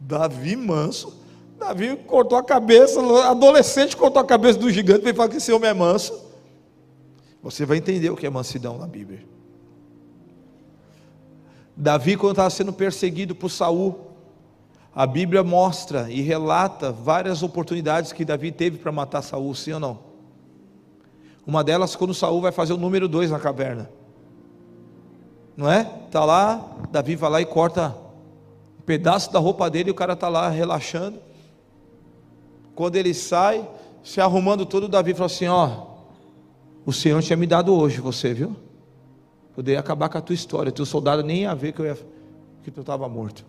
Davi 0.00 0.56
manso. 0.56 1.20
Davi 1.58 1.96
cortou 2.06 2.38
a 2.38 2.42
cabeça, 2.42 2.98
adolescente 3.26 3.94
cortou 3.94 4.22
a 4.22 4.24
cabeça 4.24 4.58
do 4.58 4.70
gigante, 4.70 5.02
veio 5.02 5.14
falar 5.14 5.28
que 5.28 5.36
esse 5.36 5.52
homem 5.52 5.68
é 5.68 5.74
manso. 5.74 6.18
Você 7.42 7.66
vai 7.66 7.76
entender 7.76 8.08
o 8.08 8.16
que 8.16 8.26
é 8.26 8.30
mansidão 8.30 8.78
na 8.78 8.86
Bíblia. 8.86 9.22
Davi, 11.80 12.14
quando 12.14 12.32
estava 12.32 12.50
sendo 12.50 12.74
perseguido 12.74 13.34
por 13.34 13.48
Saul, 13.48 13.98
a 14.94 15.06
Bíblia 15.06 15.42
mostra 15.42 16.10
e 16.10 16.20
relata 16.20 16.92
várias 16.92 17.42
oportunidades 17.42 18.12
que 18.12 18.22
Davi 18.22 18.52
teve 18.52 18.76
para 18.76 18.92
matar 18.92 19.22
Saul, 19.22 19.54
sim 19.54 19.72
ou 19.72 19.80
não? 19.80 19.98
Uma 21.46 21.64
delas, 21.64 21.96
quando 21.96 22.12
Saul 22.12 22.42
vai 22.42 22.52
fazer 22.52 22.74
o 22.74 22.76
número 22.76 23.08
dois 23.08 23.30
na 23.30 23.40
caverna. 23.40 23.90
Não 25.56 25.72
é? 25.72 25.90
Está 26.04 26.22
lá, 26.22 26.70
Davi 26.92 27.16
vai 27.16 27.30
lá 27.30 27.40
e 27.40 27.46
corta 27.46 27.96
pedaço 28.84 29.32
da 29.32 29.38
roupa 29.38 29.70
dele 29.70 29.88
e 29.88 29.92
o 29.92 29.94
cara 29.94 30.12
está 30.12 30.28
lá 30.28 30.50
relaxando. 30.50 31.18
Quando 32.74 32.96
ele 32.96 33.14
sai, 33.14 33.66
se 34.04 34.20
arrumando 34.20 34.66
todo, 34.66 34.86
Davi 34.86 35.14
falou 35.14 35.26
assim: 35.26 35.48
Ó, 35.48 35.86
o 36.84 36.92
Senhor 36.92 37.22
tinha 37.22 37.38
me 37.38 37.46
dado 37.46 37.74
hoje, 37.74 38.02
você 38.02 38.34
viu? 38.34 38.54
Poderia 39.54 39.80
acabar 39.80 40.08
com 40.08 40.18
a 40.18 40.20
tua 40.20 40.34
história, 40.34 40.72
teu 40.72 40.86
soldado 40.86 41.22
nem 41.22 41.42
ia 41.42 41.54
ver 41.54 41.72
que, 41.72 41.80
eu 41.80 41.86
ia, 41.86 41.98
que 42.62 42.70
tu 42.70 42.80
estava 42.80 43.08
morto. 43.08 43.44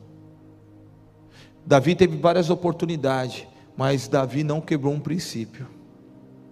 Davi 1.65 1.95
teve 1.95 2.17
várias 2.17 2.49
oportunidades, 2.49 3.45
mas 3.77 4.07
Davi 4.07 4.43
não 4.43 4.59
quebrou 4.59 4.93
um 4.93 4.99
princípio 4.99 5.67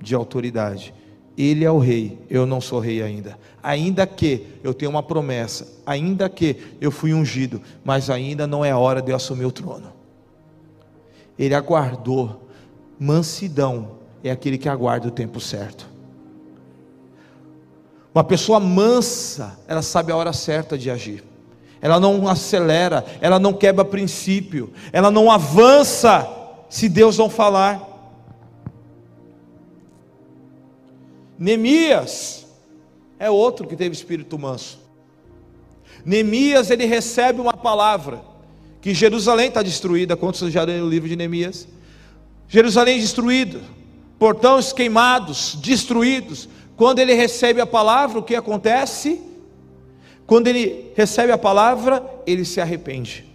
de 0.02 0.16
autoridade. 0.16 0.94
Ele 1.38 1.64
é 1.64 1.72
o 1.72 1.80
rei, 1.80 2.20
eu 2.30 2.46
não 2.46 2.60
sou 2.60 2.80
rei 2.80 3.02
ainda. 3.02 3.38
Ainda 3.64 4.06
que 4.06 4.46
eu 4.64 4.74
tenha 4.74 4.90
uma 4.90 5.02
promessa, 5.02 5.68
ainda 5.86 6.30
que 6.30 6.58
eu 6.82 6.92
fui 6.92 7.14
ungido, 7.14 7.62
mas 7.84 8.10
ainda 8.10 8.46
não 8.46 8.64
é 8.64 8.76
hora 8.76 9.02
de 9.02 9.12
eu 9.12 9.16
assumir 9.16 9.46
o 9.46 9.52
trono. 9.52 9.94
Ele 11.38 11.56
aguardou. 11.56 12.48
Mansidão 13.00 14.00
é 14.22 14.30
aquele 14.30 14.58
que 14.58 14.68
aguarda 14.68 15.08
o 15.08 15.12
tempo 15.12 15.40
certo. 15.40 15.90
Uma 18.14 18.24
pessoa 18.24 18.60
mansa, 18.60 19.60
ela 19.68 19.82
sabe 19.82 20.12
a 20.12 20.16
hora 20.16 20.34
certa 20.34 20.78
de 20.78 20.90
agir. 20.90 21.24
Ela 21.82 22.00
não 22.00 22.28
acelera, 22.28 23.06
ela 23.22 23.40
não 23.40 23.54
quebra 23.54 23.86
princípio, 23.86 24.74
ela 24.92 25.10
não 25.10 25.32
avança 25.32 26.28
se 26.70 26.90
Deus 26.90 27.18
não 27.18 27.30
falar. 27.30 27.88
Neemias 31.38 32.46
é 33.18 33.30
outro 33.30 33.66
que 33.66 33.76
teve 33.76 33.96
espírito 33.96 34.38
manso. 34.38 34.80
Neemias 36.04 36.70
ele 36.70 36.86
recebe 36.86 37.40
uma 37.40 37.54
palavra 37.54 38.22
que 38.82 38.94
Jerusalém 38.94 39.48
está 39.48 39.62
destruída. 39.62 40.18
Quantos 40.18 40.52
já 40.52 40.64
leram 40.64 40.86
o 40.86 40.90
livro 40.90 41.08
de 41.08 41.16
Neemias? 41.16 41.68
Jerusalém 42.48 43.00
destruído, 43.00 43.62
portões 44.18 44.74
queimados, 44.74 45.58
destruídos. 45.62 46.50
Quando 46.80 47.00
ele 47.00 47.14
recebe 47.14 47.60
a 47.60 47.66
palavra, 47.66 48.20
o 48.20 48.24
que 48.24 48.34
acontece? 48.34 49.20
Quando 50.26 50.48
ele 50.48 50.94
recebe 50.96 51.30
a 51.30 51.38
palavra, 51.38 52.02
ele 52.26 52.46
se 52.46 52.62
arrepende. 52.62 53.26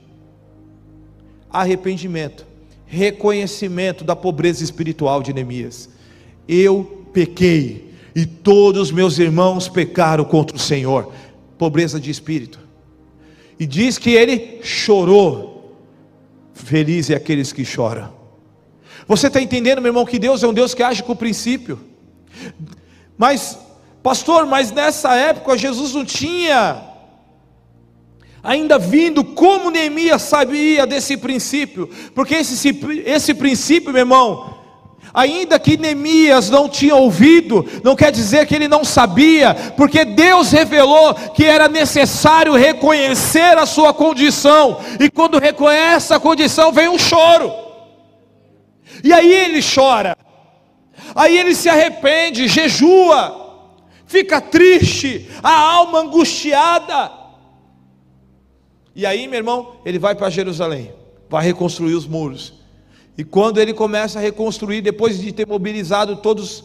Arrependimento, 1.50 2.46
reconhecimento 2.86 4.02
da 4.02 4.16
pobreza 4.16 4.64
espiritual 4.64 5.22
de 5.22 5.34
Neemias. 5.34 5.90
Eu 6.48 7.04
pequei, 7.12 7.92
e 8.16 8.24
todos 8.24 8.84
os 8.84 8.90
meus 8.90 9.18
irmãos 9.18 9.68
pecaram 9.68 10.24
contra 10.24 10.56
o 10.56 10.58
Senhor. 10.60 11.12
Pobreza 11.58 12.00
de 12.00 12.10
espírito. 12.10 12.58
E 13.60 13.66
diz 13.66 13.98
que 13.98 14.12
ele 14.12 14.60
chorou. 14.62 15.76
Feliz 16.54 17.10
é 17.10 17.14
aqueles 17.14 17.52
que 17.52 17.62
choram. 17.62 18.10
Você 19.06 19.26
está 19.26 19.38
entendendo, 19.38 19.82
meu 19.82 19.90
irmão, 19.90 20.06
que 20.06 20.18
Deus 20.18 20.42
é 20.42 20.48
um 20.48 20.54
Deus 20.54 20.72
que 20.72 20.82
age 20.82 21.02
com 21.02 21.12
o 21.12 21.16
princípio. 21.16 21.78
Mas, 23.16 23.58
pastor, 24.02 24.46
mas 24.46 24.70
nessa 24.70 25.14
época 25.14 25.58
Jesus 25.58 25.94
não 25.94 26.04
tinha 26.04 26.82
ainda 28.42 28.78
vindo 28.78 29.24
como 29.24 29.70
Neemias 29.70 30.20
sabia 30.20 30.86
desse 30.86 31.16
princípio, 31.16 31.88
porque 32.14 32.34
esse, 32.34 32.78
esse 33.06 33.32
princípio, 33.32 33.90
meu 33.90 34.02
irmão, 34.02 34.54
Ainda 35.14 35.60
que 35.60 35.76
Neemias 35.76 36.50
não 36.50 36.68
tinha 36.68 36.96
ouvido, 36.96 37.64
não 37.84 37.94
quer 37.94 38.10
dizer 38.10 38.46
que 38.48 38.54
ele 38.56 38.66
não 38.66 38.82
sabia, 38.82 39.54
porque 39.76 40.04
Deus 40.04 40.50
revelou 40.50 41.14
que 41.14 41.44
era 41.44 41.68
necessário 41.68 42.54
reconhecer 42.54 43.56
a 43.56 43.64
sua 43.64 43.94
condição, 43.94 44.80
e 44.98 45.08
quando 45.08 45.38
reconhece 45.38 46.12
a 46.12 46.18
condição, 46.18 46.72
vem 46.72 46.88
um 46.88 46.98
choro, 46.98 47.52
e 49.04 49.12
aí 49.12 49.32
ele 49.32 49.60
chora, 49.62 50.16
aí 51.14 51.38
ele 51.38 51.54
se 51.54 51.68
arrepende, 51.68 52.48
jejua, 52.48 53.68
fica 54.06 54.40
triste, 54.40 55.30
a 55.42 55.56
alma 55.56 56.00
angustiada. 56.00 57.10
E 58.94 59.04
aí, 59.04 59.26
meu 59.26 59.38
irmão, 59.38 59.76
ele 59.84 59.98
vai 59.98 60.14
para 60.14 60.30
Jerusalém, 60.30 60.92
vai 61.28 61.44
reconstruir 61.44 61.94
os 61.94 62.06
muros. 62.06 62.54
E 63.16 63.24
quando 63.24 63.60
ele 63.60 63.72
começa 63.72 64.18
a 64.18 64.22
reconstruir, 64.22 64.80
depois 64.80 65.20
de 65.20 65.32
ter 65.32 65.46
mobilizado 65.46 66.16
todos 66.16 66.64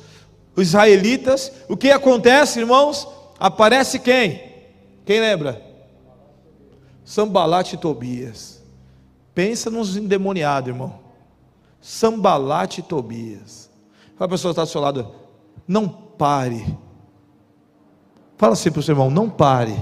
os 0.55 0.67
israelitas, 0.67 1.51
o 1.67 1.77
que 1.77 1.91
acontece, 1.91 2.59
irmãos? 2.59 3.07
Aparece 3.39 3.99
quem? 3.99 4.43
Quem 5.05 5.19
lembra? 5.19 5.61
Sambalate 7.05 7.75
e 7.75 7.77
Tobias. 7.77 8.61
Pensa 9.33 9.69
nos 9.69 9.95
endemoniados, 9.95 10.69
irmão. 10.69 10.99
Sambalate 11.81 12.81
e 12.81 12.83
Tobias. 12.83 13.68
Fala 14.19 14.27
a 14.27 14.31
pessoa 14.31 14.53
que 14.53 14.59
está 14.59 14.65
do 14.65 14.69
seu 14.69 14.81
lado, 14.81 15.15
não 15.65 15.87
pare. 15.87 16.77
Fala 18.35 18.51
assim 18.51 18.69
para 18.69 18.81
o 18.81 18.83
seu 18.83 18.91
irmão, 18.91 19.09
não 19.09 19.29
pare 19.29 19.73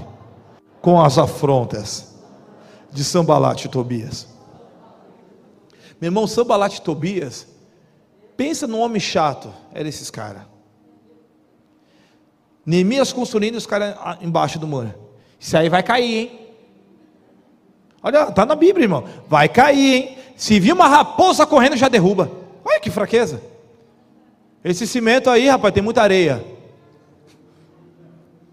com 0.80 1.02
as 1.02 1.18
afrontas 1.18 2.14
de 2.92 3.02
Sambalate 3.02 3.66
e 3.66 3.68
Tobias. 3.68 4.28
Meu 6.00 6.06
irmão, 6.06 6.24
Sambalat 6.28 6.76
e 6.76 6.80
Tobias, 6.80 7.48
pensa 8.36 8.68
num 8.68 8.78
homem 8.78 9.00
chato, 9.00 9.52
era 9.74 9.88
esses 9.88 10.08
caras. 10.08 10.42
Neemias 12.64 13.12
construindo 13.12 13.56
os 13.56 13.66
caras 13.66 13.96
embaixo 14.20 14.56
do 14.60 14.68
muro. 14.68 14.94
Isso 15.40 15.56
aí 15.56 15.68
vai 15.68 15.82
cair, 15.82 16.16
hein? 16.16 16.40
Olha, 18.00 18.30
tá 18.30 18.46
na 18.46 18.54
Bíblia, 18.54 18.84
irmão. 18.84 19.02
Vai 19.26 19.48
cair, 19.48 19.94
hein? 19.94 20.18
Se 20.36 20.60
vir 20.60 20.74
uma 20.74 20.86
raposa 20.86 21.44
correndo, 21.44 21.76
já 21.76 21.88
derruba. 21.88 22.30
Olha 22.64 22.78
que 22.78 22.88
fraqueza. 22.88 23.57
Esse 24.64 24.86
cimento 24.86 25.30
aí, 25.30 25.48
rapaz, 25.48 25.72
tem 25.72 25.82
muita 25.82 26.02
areia. 26.02 26.44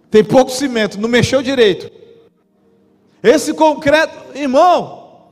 Tem 0.09 0.23
pouco 0.23 0.51
cimento, 0.51 0.99
não 0.99 1.09
mexeu 1.09 1.41
direito. 1.41 1.91
Esse 3.21 3.53
concreto, 3.53 4.37
irmão, 4.37 5.29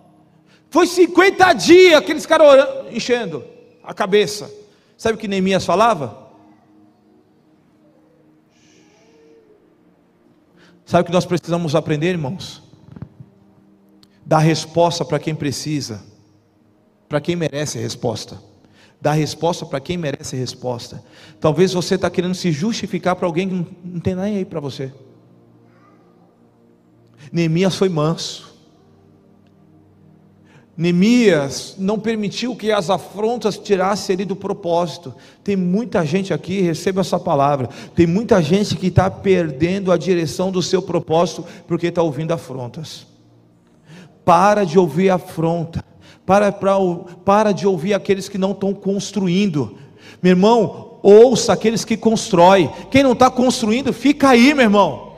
foi 0.70 0.88
50 0.88 1.54
dias 1.54 2.00
aqueles 2.00 2.26
caras 2.26 2.68
enchendo 2.92 3.46
a 3.84 3.94
cabeça. 3.94 4.52
Sabe 4.98 5.16
o 5.16 5.18
que 5.18 5.28
Neemias 5.28 5.66
falava? 5.66 6.24
Sabe 10.86 11.04
o 11.04 11.06
que 11.06 11.12
nós 11.12 11.26
precisamos 11.26 11.76
aprender, 11.76 12.10
irmãos? 12.10 12.62
Dar 14.26 14.40
resposta 14.40 15.06
para 15.06 15.20
quem 15.20 15.36
precisa, 15.36 16.04
para 17.08 17.22
quem 17.22 17.36
merece 17.36 17.78
resposta. 17.80 18.53
Dar 19.04 19.12
resposta 19.12 19.66
para 19.66 19.82
quem 19.82 19.98
merece 19.98 20.34
resposta. 20.38 21.04
Talvez 21.38 21.74
você 21.74 21.96
está 21.96 22.10
querendo 22.10 22.34
se 22.34 22.54
justificar 22.54 23.18
para 23.18 23.28
alguém 23.28 23.50
que 23.50 23.56
não, 23.84 24.00
tem 24.00 24.16
nem 24.16 24.38
aí 24.38 24.46
para 24.46 24.62
você. 24.62 24.94
Neemias 27.30 27.76
foi 27.76 27.90
manso. 27.90 28.56
Neemias 30.78 31.76
não 31.78 32.00
permitiu 32.00 32.56
que 32.56 32.72
as 32.72 32.90
afrontas 32.90 33.58
tirassem 33.58 34.14
ele 34.14 34.24
do 34.24 34.38
propósito. 34.38 35.14
Tem 35.44 35.58
muita 35.58 36.06
gente 36.06 36.34
aqui, 36.34 36.62
receba 36.62 37.02
essa 37.02 37.20
palavra. 37.20 37.68
Tem 37.94 38.08
muita 38.08 38.42
gente 38.42 38.78
que 38.78 38.88
está 38.88 39.12
perdendo 39.12 39.92
a 39.92 39.98
direção 39.98 40.50
do 40.50 40.62
seu 40.62 40.82
propósito 40.82 41.44
porque 41.68 41.88
está 41.88 42.02
ouvindo 42.02 42.32
afrontas. 42.32 43.06
Para 44.24 44.64
de 44.64 44.80
ouvir 44.80 45.10
afronta. 45.10 45.84
Para, 46.26 46.52
para, 46.52 46.76
para 47.26 47.52
de 47.52 47.68
ouvir 47.68 47.94
aqueles 47.94 48.30
que 48.30 48.38
não 48.38 48.52
estão 48.52 48.74
construindo. 48.74 49.78
Meu 50.22 50.32
irmão, 50.32 51.00
ouça 51.04 51.54
aqueles 51.54 51.84
que 51.84 51.98
constroem. 51.98 52.72
Quem 52.90 53.04
não 53.04 53.12
está 53.12 53.30
construindo, 53.30 53.92
fica 53.92 54.30
aí, 54.30 54.54
meu 54.54 54.64
irmão. 54.64 55.14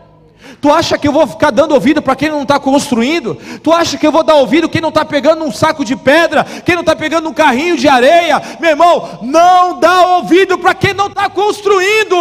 Tu 0.61 0.71
acha 0.71 0.97
que 0.97 1.07
eu 1.07 1.11
vou 1.11 1.27
ficar 1.27 1.51
dando 1.51 1.73
ouvido 1.73 2.01
para 2.01 2.15
quem 2.15 2.29
não 2.29 2.43
está 2.43 2.59
construindo? 2.59 3.35
Tu 3.61 3.71
acha 3.71 3.97
que 3.97 4.05
eu 4.05 4.11
vou 4.11 4.23
dar 4.23 4.35
ouvido 4.35 4.69
quem 4.69 4.81
não 4.81 4.89
está 4.89 5.03
pegando 5.03 5.43
um 5.43 5.51
saco 5.51 5.83
de 5.83 5.95
pedra, 5.95 6.43
quem 6.43 6.75
não 6.75 6.81
está 6.81 6.95
pegando 6.95 7.29
um 7.29 7.33
carrinho 7.33 7.77
de 7.77 7.87
areia? 7.87 8.41
Meu 8.59 8.71
irmão, 8.71 9.19
não 9.21 9.79
dá 9.79 10.17
ouvido 10.17 10.57
para 10.57 10.73
quem 10.73 10.93
não 10.93 11.07
está 11.07 11.29
construindo. 11.29 12.15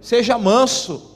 Seja 0.00 0.38
manso. 0.38 1.10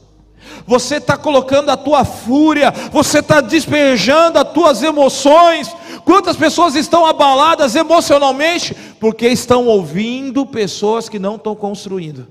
Você 0.67 0.97
está 0.97 1.17
colocando 1.17 1.71
a 1.71 1.77
tua 1.77 2.05
fúria, 2.05 2.73
você 2.91 3.19
está 3.19 3.41
despejando 3.41 4.39
as 4.39 4.53
tuas 4.53 4.83
emoções. 4.83 5.75
Quantas 6.05 6.37
pessoas 6.37 6.75
estão 6.75 7.07
abaladas 7.07 7.75
emocionalmente 7.75 8.75
porque 9.01 9.27
estão 9.27 9.67
ouvindo 9.67 10.45
pessoas 10.45 11.09
que 11.09 11.19
não 11.19 11.37
estão 11.37 11.57
construindo? 11.57 12.29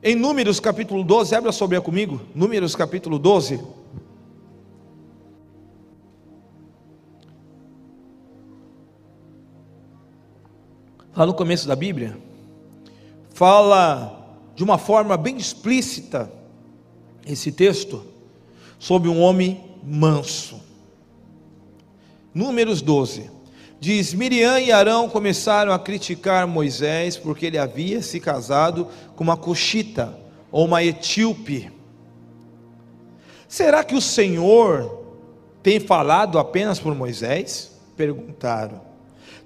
Em 0.00 0.14
Números 0.14 0.60
capítulo 0.60 1.02
12, 1.02 1.34
abra 1.34 1.50
sua 1.50 1.66
Bíblia 1.66 1.80
comigo. 1.80 2.20
Números 2.32 2.76
capítulo 2.76 3.18
12. 3.18 3.60
Lá 11.16 11.26
no 11.26 11.34
começo 11.34 11.66
da 11.66 11.74
Bíblia, 11.74 12.16
fala 13.34 14.36
de 14.54 14.62
uma 14.62 14.78
forma 14.78 15.16
bem 15.16 15.36
explícita 15.36 16.32
esse 17.26 17.50
texto 17.50 18.17
sobre 18.78 19.08
um 19.08 19.20
homem 19.20 19.64
manso. 19.82 20.60
Números 22.34 22.80
12. 22.82 23.30
Diz: 23.80 24.12
Miriam 24.12 24.58
e 24.58 24.72
Arão 24.72 25.08
começaram 25.08 25.72
a 25.72 25.78
criticar 25.78 26.46
Moisés 26.46 27.16
porque 27.16 27.46
ele 27.46 27.58
havia 27.58 28.02
se 28.02 28.18
casado 28.18 28.88
com 29.14 29.24
uma 29.24 29.36
coxita 29.36 30.18
ou 30.50 30.64
uma 30.64 30.82
etíope. 30.82 31.70
Será 33.46 33.82
que 33.82 33.94
o 33.94 34.00
Senhor 34.00 35.04
tem 35.62 35.80
falado 35.80 36.38
apenas 36.38 36.78
por 36.78 36.94
Moisés? 36.94 37.72
Perguntaram. 37.96 38.82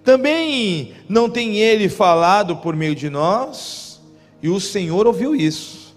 Também 0.04 0.94
não 1.08 1.30
tem 1.30 1.58
ele 1.58 1.88
falado 1.88 2.56
por 2.56 2.74
meio 2.74 2.94
de 2.94 3.08
nós? 3.08 4.00
E 4.42 4.48
o 4.48 4.58
Senhor 4.58 5.06
ouviu 5.06 5.36
isso. 5.36 5.94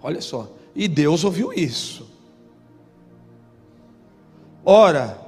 Olha 0.00 0.20
só, 0.20 0.48
e 0.74 0.88
Deus 0.88 1.24
ouviu 1.24 1.52
isso. 1.52 2.10
Ora, 4.64 5.18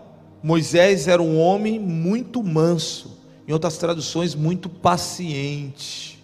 Moisés 0.43 1.09
era 1.09 1.21
um 1.21 1.41
homem 1.41 1.79
muito 1.79 2.43
manso, 2.43 3.19
em 3.47 3.53
outras 3.53 3.77
traduções, 3.77 4.35
muito 4.35 4.69
paciente, 4.69 6.23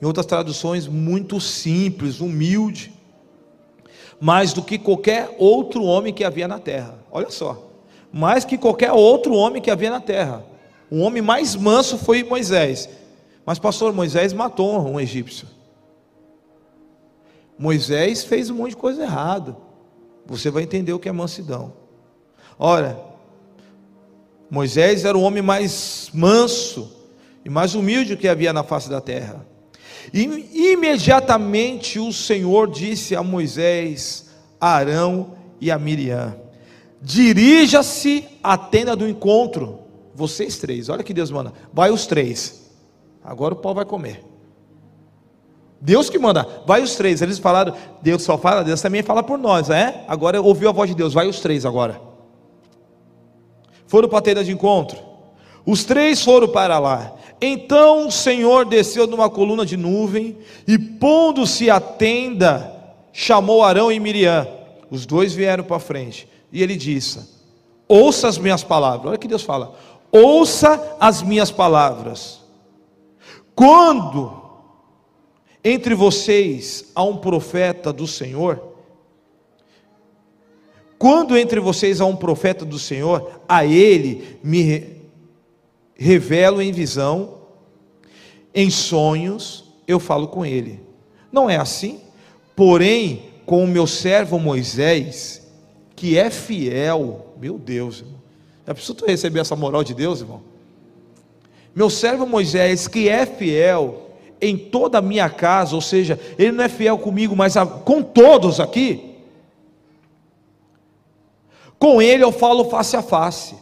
em 0.00 0.06
outras 0.06 0.26
traduções, 0.26 0.86
muito 0.86 1.40
simples, 1.40 2.20
humilde, 2.20 2.92
mais 4.20 4.52
do 4.52 4.62
que 4.62 4.78
qualquer 4.78 5.34
outro 5.38 5.84
homem 5.84 6.12
que 6.12 6.24
havia 6.24 6.48
na 6.48 6.58
terra. 6.58 6.98
Olha 7.10 7.30
só, 7.30 7.70
mais 8.12 8.44
que 8.44 8.56
qualquer 8.56 8.92
outro 8.92 9.34
homem 9.34 9.60
que 9.60 9.70
havia 9.70 9.90
na 9.90 10.00
terra. 10.00 10.44
O 10.90 11.00
homem 11.00 11.20
mais 11.20 11.56
manso 11.56 11.98
foi 11.98 12.22
Moisés. 12.22 12.88
Mas, 13.44 13.58
pastor, 13.58 13.92
Moisés 13.92 14.32
matou 14.32 14.80
um 14.80 14.98
egípcio. 15.00 15.46
Moisés 17.58 18.24
fez 18.24 18.50
um 18.50 18.56
monte 18.56 18.70
de 18.70 18.76
coisa 18.76 19.02
errada. 19.02 19.56
Você 20.26 20.50
vai 20.50 20.62
entender 20.62 20.92
o 20.92 20.98
que 20.98 21.08
é 21.08 21.12
mansidão. 21.12 21.72
Ora, 22.58 22.98
Moisés 24.50 25.04
era 25.04 25.16
o 25.16 25.22
homem 25.22 25.42
mais 25.42 26.10
manso 26.12 26.92
e 27.44 27.50
mais 27.50 27.74
humilde 27.74 28.16
que 28.16 28.28
havia 28.28 28.52
na 28.52 28.62
face 28.62 28.88
da 28.88 29.00
terra. 29.00 29.44
E 30.12 30.22
imediatamente 30.72 31.98
o 31.98 32.12
Senhor 32.12 32.70
disse 32.70 33.16
a 33.16 33.22
Moisés, 33.22 34.26
a 34.60 34.74
Arão 34.74 35.34
e 35.60 35.70
a 35.70 35.78
Miriam: 35.78 36.36
Dirija-se 37.00 38.26
à 38.42 38.56
tenda 38.56 38.94
do 38.94 39.08
encontro, 39.08 39.80
vocês 40.14 40.58
três. 40.58 40.88
Olha 40.88 41.02
que 41.02 41.14
Deus 41.14 41.30
manda, 41.30 41.52
vai 41.72 41.90
os 41.90 42.06
três. 42.06 42.70
Agora 43.22 43.54
o 43.54 43.58
pau 43.58 43.74
vai 43.74 43.84
comer. 43.84 44.22
Deus 45.84 46.10
que 46.10 46.18
manda, 46.18 46.48
vai 46.66 46.82
os 46.82 46.96
três. 46.96 47.22
Eles 47.22 47.38
falaram, 47.38 47.74
Deus 48.02 48.22
só 48.22 48.36
fala, 48.36 48.64
Deus 48.64 48.80
também 48.80 49.02
fala 49.02 49.22
por 49.22 49.38
nós, 49.38 49.70
é? 49.70 50.04
Agora 50.08 50.40
ouviu 50.40 50.68
a 50.68 50.72
voz 50.72 50.90
de 50.90 50.96
Deus, 50.96 51.12
vai 51.12 51.28
os 51.28 51.38
três 51.38 51.64
agora 51.64 52.14
foram 53.94 54.08
para 54.08 54.18
a 54.18 54.22
tenda 54.22 54.42
de 54.42 54.50
encontro. 54.50 54.98
Os 55.64 55.84
três 55.84 56.20
foram 56.20 56.48
para 56.48 56.80
lá. 56.80 57.12
Então 57.40 58.08
o 58.08 58.10
Senhor 58.10 58.64
desceu 58.64 59.06
numa 59.06 59.30
coluna 59.30 59.64
de 59.64 59.76
nuvem 59.76 60.36
e, 60.66 60.76
pondo-se 60.76 61.70
à 61.70 61.78
tenda, 61.78 62.74
chamou 63.12 63.62
Arão 63.62 63.92
e 63.92 64.00
Miriam. 64.00 64.48
Os 64.90 65.06
dois 65.06 65.32
vieram 65.32 65.62
para 65.62 65.78
frente. 65.78 66.28
E 66.52 66.60
ele 66.60 66.74
disse: 66.74 67.20
Ouça 67.86 68.26
as 68.26 68.36
minhas 68.36 68.64
palavras. 68.64 69.06
Olha 69.06 69.18
que 69.18 69.28
Deus 69.28 69.42
fala: 69.42 69.74
Ouça 70.10 70.96
as 70.98 71.22
minhas 71.22 71.52
palavras. 71.52 72.40
Quando 73.54 74.42
entre 75.64 75.94
vocês 75.94 76.90
há 76.94 77.02
um 77.02 77.16
profeta 77.16 77.90
do 77.90 78.06
Senhor, 78.06 78.74
quando 80.98 81.36
entre 81.36 81.58
vocês 81.58 82.00
há 82.00 82.06
um 82.06 82.16
profeta 82.16 82.64
do 82.64 82.78
Senhor, 82.78 83.40
a 83.48 83.64
ele 83.64 84.38
me 84.42 85.00
revelo 85.94 86.60
em 86.60 86.70
visão, 86.70 87.38
em 88.54 88.68
sonhos 88.68 89.64
eu 89.86 89.98
falo 89.98 90.28
com 90.28 90.44
ele. 90.44 90.80
Não 91.32 91.48
é 91.48 91.56
assim? 91.56 92.00
Porém, 92.54 93.24
com 93.46 93.64
o 93.64 93.68
meu 93.68 93.86
servo 93.86 94.38
Moisés, 94.38 95.46
que 95.96 96.18
é 96.18 96.30
fiel, 96.30 97.34
meu 97.40 97.58
Deus, 97.58 98.00
irmão. 98.00 98.22
É 98.66 98.72
preciso 98.72 99.04
receber 99.06 99.40
essa 99.40 99.56
moral 99.56 99.82
de 99.82 99.94
Deus, 99.94 100.20
irmão. 100.20 100.42
Meu 101.74 101.90
servo 101.90 102.26
Moisés, 102.26 102.86
que 102.86 103.08
é 103.08 103.26
fiel 103.26 104.03
em 104.40 104.56
toda 104.56 104.98
a 104.98 105.02
minha 105.02 105.28
casa, 105.30 105.74
ou 105.74 105.80
seja, 105.80 106.18
ele 106.38 106.52
não 106.52 106.64
é 106.64 106.68
fiel 106.68 106.98
comigo, 106.98 107.34
mas 107.34 107.54
com 107.84 108.02
todos 108.02 108.60
aqui. 108.60 109.14
Com 111.78 112.00
ele 112.00 112.24
eu 112.24 112.32
falo 112.32 112.64
face 112.70 112.96
a 112.96 113.02
face, 113.02 113.56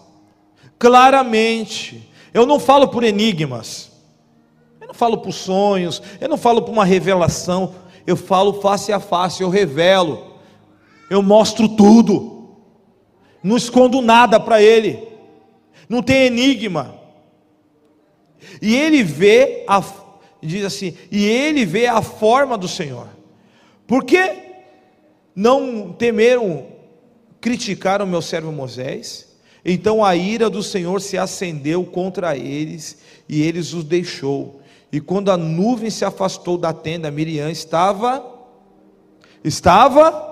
claramente. 0.79 2.09
Eu 2.35 2.47
não 2.47 2.59
falo 2.59 2.89
por 2.89 3.05
enigmas, 3.05 3.93
eu 4.81 4.87
não 4.89 4.95
falo 4.95 5.19
por 5.19 5.33
sonhos, 5.33 6.03
eu 6.21 6.29
não 6.29 6.37
falo 6.37 6.63
por 6.63 6.73
uma 6.73 6.85
revelação, 6.85 7.75
eu 8.07 8.17
falo 8.17 8.61
face 8.61 8.93
a 8.93 8.99
face, 8.99 9.43
eu 9.43 9.51
revelo, 9.51 10.37
eu 11.11 11.23
mostro 11.23 11.69
tudo, 11.69 12.57
não 13.43 13.57
escondo 13.57 14.01
nada 14.01 14.41
para 14.41 14.63
ele, 14.63 15.07
não 15.89 16.03
tem 16.03 16.27
enigma. 16.27 16.95
E 18.61 18.75
ele 18.75 19.03
vê 19.03 19.65
a 19.69 19.83
diz 20.43 20.65
assim, 20.65 20.95
e 21.11 21.25
ele 21.25 21.65
vê 21.65 21.87
a 21.87 22.03
forma 22.03 22.59
do 22.59 22.67
Senhor. 22.67 23.07
Por 23.87 24.05
que 24.05 24.43
não 25.35 25.93
temeram 25.93 26.67
criticar 27.41 28.03
o 28.03 28.07
meu 28.07 28.21
servo 28.21 28.51
Moisés? 28.51 29.29
Então 29.65 30.05
a 30.05 30.17
ira 30.17 30.51
do 30.51 30.63
Senhor 30.63 31.01
se 31.01 31.17
acendeu 31.17 31.85
contra 31.85 32.37
eles 32.37 32.99
e 33.29 33.43
eles 33.43 33.73
os 33.73 33.85
deixou. 33.85 34.61
E 34.91 35.01
quando 35.01 35.31
a 35.31 35.37
nuvem 35.37 35.91
se 35.91 36.05
afastou 36.05 36.59
da 36.59 36.73
tenda, 36.73 37.11
Miriam 37.11 37.51
estava 37.51 38.31
estava 39.45 40.32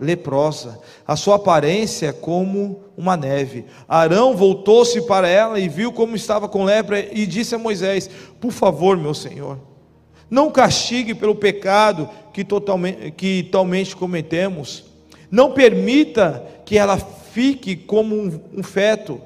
leprosa, 0.00 0.80
a 1.06 1.14
sua 1.14 1.36
aparência 1.36 2.08
é 2.08 2.12
como 2.12 2.84
uma 2.96 3.16
neve. 3.16 3.66
Arão 3.86 4.34
voltou-se 4.34 5.02
para 5.02 5.28
ela 5.28 5.60
e 5.60 5.68
viu 5.68 5.92
como 5.92 6.16
estava 6.16 6.48
com 6.48 6.64
lepra 6.64 6.98
e 6.98 7.26
disse 7.26 7.54
a 7.54 7.58
Moisés: 7.58 8.10
Por 8.40 8.50
favor, 8.50 8.96
meu 8.96 9.12
senhor, 9.12 9.58
não 10.30 10.50
castigue 10.50 11.14
pelo 11.14 11.34
pecado 11.34 12.08
que 12.32 12.42
totalmente, 12.42 13.10
que 13.10 13.42
totalmente 13.44 13.94
cometemos, 13.94 14.84
não 15.30 15.52
permita 15.52 16.44
que 16.64 16.78
ela 16.78 16.96
fique 16.96 17.76
como 17.76 18.16
um, 18.16 18.40
um 18.56 18.62
feto 18.62 19.20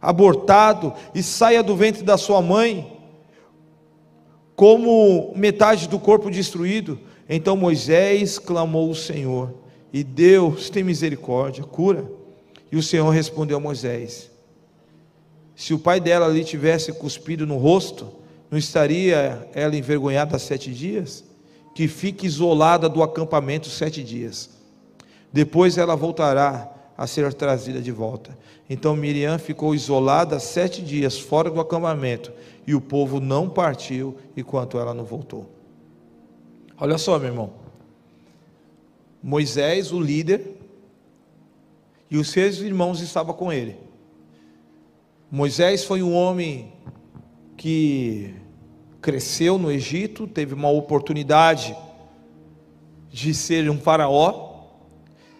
abortado 0.00 0.92
e 1.14 1.22
saia 1.22 1.62
do 1.62 1.76
ventre 1.76 2.02
da 2.02 2.16
sua 2.16 2.40
mãe 2.40 3.00
como 4.54 5.32
metade 5.34 5.88
do 5.88 5.98
corpo 5.98 6.30
destruído 6.30 6.98
então 7.34 7.56
Moisés 7.56 8.38
clamou 8.38 8.88
ao 8.88 8.94
Senhor, 8.94 9.54
e 9.92 10.02
Deus 10.02 10.70
tem 10.70 10.82
misericórdia, 10.82 11.64
cura. 11.64 12.10
E 12.70 12.76
o 12.76 12.82
Senhor 12.82 13.10
respondeu 13.10 13.58
a 13.58 13.60
Moisés: 13.60 14.30
Se 15.54 15.74
o 15.74 15.78
pai 15.78 16.00
dela 16.00 16.28
lhe 16.28 16.44
tivesse 16.44 16.92
cuspido 16.92 17.46
no 17.46 17.58
rosto, 17.58 18.08
não 18.50 18.58
estaria 18.58 19.48
ela 19.54 19.76
envergonhada 19.76 20.38
sete 20.38 20.72
dias? 20.72 21.24
Que 21.74 21.88
fique 21.88 22.26
isolada 22.26 22.88
do 22.88 23.02
acampamento 23.02 23.68
sete 23.68 24.02
dias. 24.02 24.50
Depois 25.32 25.78
ela 25.78 25.96
voltará 25.96 26.70
a 26.96 27.06
ser 27.06 27.32
trazida 27.32 27.80
de 27.80 27.90
volta. 27.90 28.36
Então 28.68 28.94
Miriam 28.94 29.38
ficou 29.38 29.74
isolada 29.74 30.38
sete 30.38 30.82
dias 30.82 31.18
fora 31.18 31.50
do 31.50 31.60
acampamento, 31.60 32.32
e 32.66 32.74
o 32.74 32.80
povo 32.80 33.20
não 33.20 33.48
partiu 33.48 34.16
enquanto 34.36 34.78
ela 34.78 34.94
não 34.94 35.04
voltou. 35.04 35.51
Olha 36.82 36.98
só, 36.98 37.16
meu 37.16 37.28
irmão. 37.28 37.52
Moisés, 39.22 39.92
o 39.92 40.00
líder, 40.00 40.56
e 42.10 42.18
os 42.18 42.28
seus 42.30 42.58
irmãos 42.58 43.00
estavam 43.00 43.36
com 43.36 43.52
ele. 43.52 43.76
Moisés 45.30 45.84
foi 45.84 46.02
um 46.02 46.12
homem 46.12 46.72
que 47.56 48.34
cresceu 49.00 49.58
no 49.58 49.70
Egito, 49.70 50.26
teve 50.26 50.54
uma 50.54 50.70
oportunidade 50.70 51.76
de 53.08 53.32
ser 53.32 53.70
um 53.70 53.78
faraó, 53.78 54.64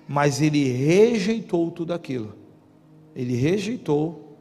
mas 0.07 0.41
ele 0.41 0.71
rejeitou 0.71 1.73
tudo 1.73 1.93
aquilo. 1.93 2.37
Ele 3.17 3.35
rejeitou 3.35 4.37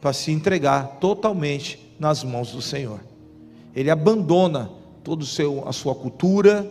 para 0.00 0.12
se 0.12 0.32
entregar 0.32 0.98
totalmente 0.98 1.94
nas 1.96 2.24
mãos 2.24 2.50
do 2.50 2.60
Senhor. 2.60 2.98
Ele 3.72 3.88
abandona 3.88 4.81
toda 5.02 5.24
a 5.66 5.72
sua 5.72 5.94
cultura, 5.94 6.70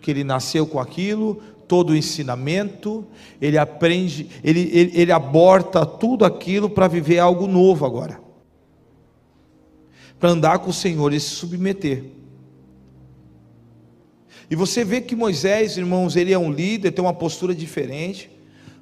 que 0.00 0.10
ele 0.10 0.24
nasceu 0.24 0.66
com 0.66 0.78
aquilo, 0.78 1.40
todo 1.66 1.90
o 1.90 1.96
ensinamento, 1.96 3.06
ele 3.40 3.58
aprende, 3.58 4.28
ele, 4.42 4.70
ele, 4.72 4.92
ele 4.94 5.12
aborta 5.12 5.84
tudo 5.84 6.24
aquilo 6.24 6.68
para 6.68 6.86
viver 6.86 7.18
algo 7.18 7.46
novo 7.46 7.84
agora, 7.86 8.20
para 10.20 10.30
andar 10.30 10.58
com 10.58 10.70
o 10.70 10.74
Senhor 10.74 11.12
e 11.12 11.20
se 11.20 11.30
submeter. 11.30 12.04
E 14.50 14.54
você 14.54 14.84
vê 14.84 15.00
que 15.00 15.16
Moisés, 15.16 15.76
irmãos, 15.76 16.16
ele 16.16 16.32
é 16.32 16.38
um 16.38 16.52
líder, 16.52 16.92
tem 16.92 17.04
uma 17.04 17.14
postura 17.14 17.54
diferente, 17.54 18.30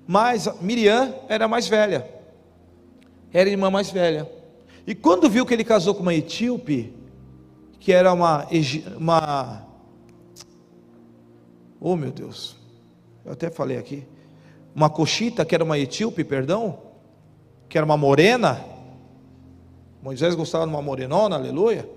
mas 0.06 0.48
Miriam 0.60 1.14
era 1.28 1.46
mais 1.46 1.68
velha, 1.68 2.06
era 3.32 3.48
irmã 3.48 3.70
mais 3.70 3.90
velha. 3.90 4.28
E 4.86 4.94
quando 4.94 5.30
viu 5.30 5.46
que 5.46 5.54
ele 5.54 5.64
casou 5.64 5.94
com 5.94 6.02
uma 6.02 6.14
etíope, 6.14 6.92
que 7.82 7.90
era 7.92 8.12
uma, 8.12 8.46
uma 8.96 9.66
oh 11.80 11.96
meu 11.96 12.12
Deus, 12.12 12.56
eu 13.24 13.32
até 13.32 13.50
falei 13.50 13.76
aqui, 13.76 14.06
uma 14.72 14.88
coxita, 14.88 15.44
que 15.44 15.52
era 15.52 15.64
uma 15.64 15.76
etíope, 15.76 16.22
perdão, 16.22 16.78
que 17.68 17.76
era 17.76 17.84
uma 17.84 17.96
morena, 17.96 18.64
Moisés 20.00 20.36
gostava 20.36 20.64
de 20.64 20.70
uma 20.70 20.80
morenona, 20.80 21.34
aleluia, 21.34 21.90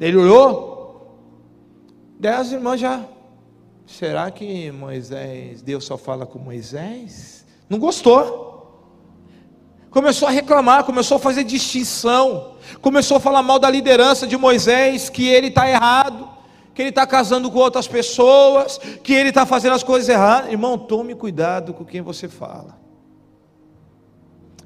ele 0.00 0.16
olhou, 0.16 1.16
daí 2.18 2.34
as 2.34 2.50
irmãs 2.50 2.80
já, 2.80 3.06
será 3.86 4.32
que 4.32 4.72
Moisés, 4.72 5.62
Deus 5.62 5.84
só 5.84 5.96
fala 5.96 6.26
com 6.26 6.40
Moisés? 6.40 7.46
Não 7.70 7.78
gostou, 7.78 8.51
começou 9.92 10.26
a 10.26 10.30
reclamar, 10.30 10.84
começou 10.84 11.18
a 11.18 11.20
fazer 11.20 11.44
distinção, 11.44 12.54
começou 12.80 13.18
a 13.18 13.20
falar 13.20 13.42
mal 13.42 13.58
da 13.58 13.70
liderança 13.70 14.26
de 14.26 14.36
Moisés, 14.38 15.10
que 15.10 15.28
ele 15.28 15.48
está 15.48 15.68
errado, 15.68 16.28
que 16.74 16.80
ele 16.80 16.88
está 16.88 17.06
casando 17.06 17.50
com 17.50 17.58
outras 17.58 17.86
pessoas, 17.86 18.78
que 19.04 19.12
ele 19.12 19.28
está 19.28 19.44
fazendo 19.44 19.74
as 19.74 19.82
coisas 19.82 20.08
erradas. 20.08 20.50
Irmão, 20.50 20.78
tome 20.78 21.14
cuidado 21.14 21.74
com 21.74 21.84
quem 21.84 22.00
você 22.00 22.26
fala. 22.26 22.80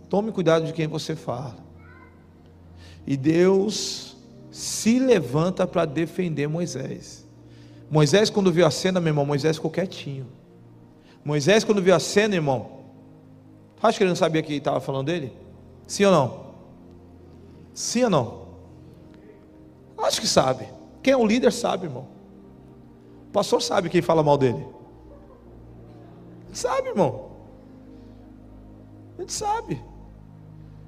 Tome 0.08 0.30
cuidado 0.30 0.64
de 0.64 0.72
quem 0.72 0.86
você 0.86 1.16
fala. 1.16 1.56
E 3.04 3.16
Deus 3.16 4.16
se 4.52 5.00
levanta 5.00 5.66
para 5.66 5.84
defender 5.84 6.46
Moisés. 6.46 7.26
Moisés, 7.90 8.30
quando 8.30 8.52
viu 8.52 8.64
a 8.64 8.70
cena, 8.70 9.00
meu 9.00 9.10
irmão, 9.10 9.26
Moisés 9.26 9.56
ficou 9.56 9.72
quietinho. 9.72 10.28
Moisés, 11.24 11.64
quando 11.64 11.82
viu 11.82 11.94
a 11.94 11.98
cena, 12.00 12.36
irmão, 12.36 12.75
Acho 13.82 13.98
que 13.98 14.04
ele 14.04 14.10
não 14.10 14.16
sabia 14.16 14.42
que 14.42 14.54
estava 14.54 14.80
falando 14.80 15.06
dele? 15.06 15.32
Sim 15.86 16.04
ou 16.06 16.12
não? 16.12 16.46
Sim 17.74 18.04
ou 18.04 18.10
não? 18.10 18.46
Acho 19.98 20.20
que 20.20 20.26
sabe. 20.26 20.68
Quem 21.02 21.12
é 21.12 21.16
um 21.16 21.26
líder 21.26 21.52
sabe, 21.52 21.86
irmão. 21.86 22.06
O 23.28 23.32
pastor 23.32 23.62
sabe 23.62 23.88
quem 23.88 24.02
fala 24.02 24.22
mal 24.22 24.38
dele. 24.38 24.66
Sabe, 26.52 26.88
irmão. 26.88 27.30
A 29.18 29.20
gente 29.20 29.32
sabe. 29.32 29.82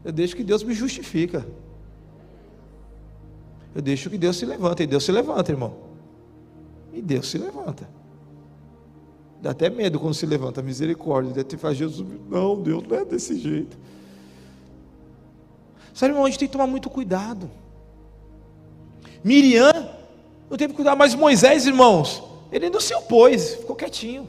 Eu 0.04 0.12
deixo 0.12 0.34
que 0.34 0.42
Deus 0.42 0.62
me 0.62 0.72
justifica. 0.72 1.46
Eu 3.74 3.82
deixo 3.82 4.08
que 4.08 4.16
Deus 4.16 4.36
se 4.36 4.46
levanta. 4.46 4.82
E 4.82 4.86
Deus 4.86 5.04
se 5.04 5.12
levanta, 5.12 5.52
irmão. 5.52 5.76
E 6.92 7.02
Deus 7.02 7.28
se 7.28 7.38
levanta. 7.38 7.88
Dá 9.40 9.50
até 9.50 9.70
medo 9.70 10.00
quando 10.00 10.14
se 10.14 10.26
levanta, 10.26 10.62
misericórdia. 10.62 11.32
Deve 11.32 11.44
ter 11.44 11.56
faz 11.56 11.76
Jesus. 11.76 12.06
Não, 12.28 12.60
Deus 12.60 12.82
não 12.86 12.96
é 12.96 13.04
desse 13.04 13.38
jeito. 13.38 13.78
Sabe, 15.94 16.12
irmão, 16.12 16.24
a 16.24 16.28
gente 16.28 16.38
tem 16.38 16.48
que 16.48 16.52
tomar 16.52 16.66
muito 16.66 16.90
cuidado. 16.90 17.50
Miriam 19.22 19.90
não 20.48 20.56
teve 20.56 20.72
cuidar, 20.72 20.96
mas 20.96 21.14
Moisés, 21.14 21.66
irmãos, 21.66 22.22
ele 22.50 22.70
não 22.70 22.80
se 22.80 22.94
opôs, 22.94 23.56
ficou 23.56 23.76
quietinho. 23.76 24.28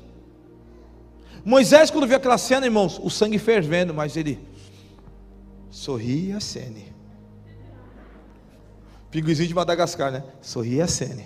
Moisés, 1.46 1.90
quando 1.90 2.06
viu 2.06 2.18
aquela 2.18 2.38
cena, 2.38 2.66
irmãos, 2.66 3.00
o 3.02 3.10
sangue 3.10 3.40
fervendo, 3.40 3.94
mas 3.94 4.18
ele 4.18 4.40
sorria 5.72 6.38
a 6.38 6.40
cene. 6.42 6.94
Pinguizinho 9.10 9.48
de 9.48 9.56
Madagascar, 9.56 10.12
né? 10.12 10.24
Sorria 10.42 10.84
a 10.84 10.88
cene. 10.88 11.26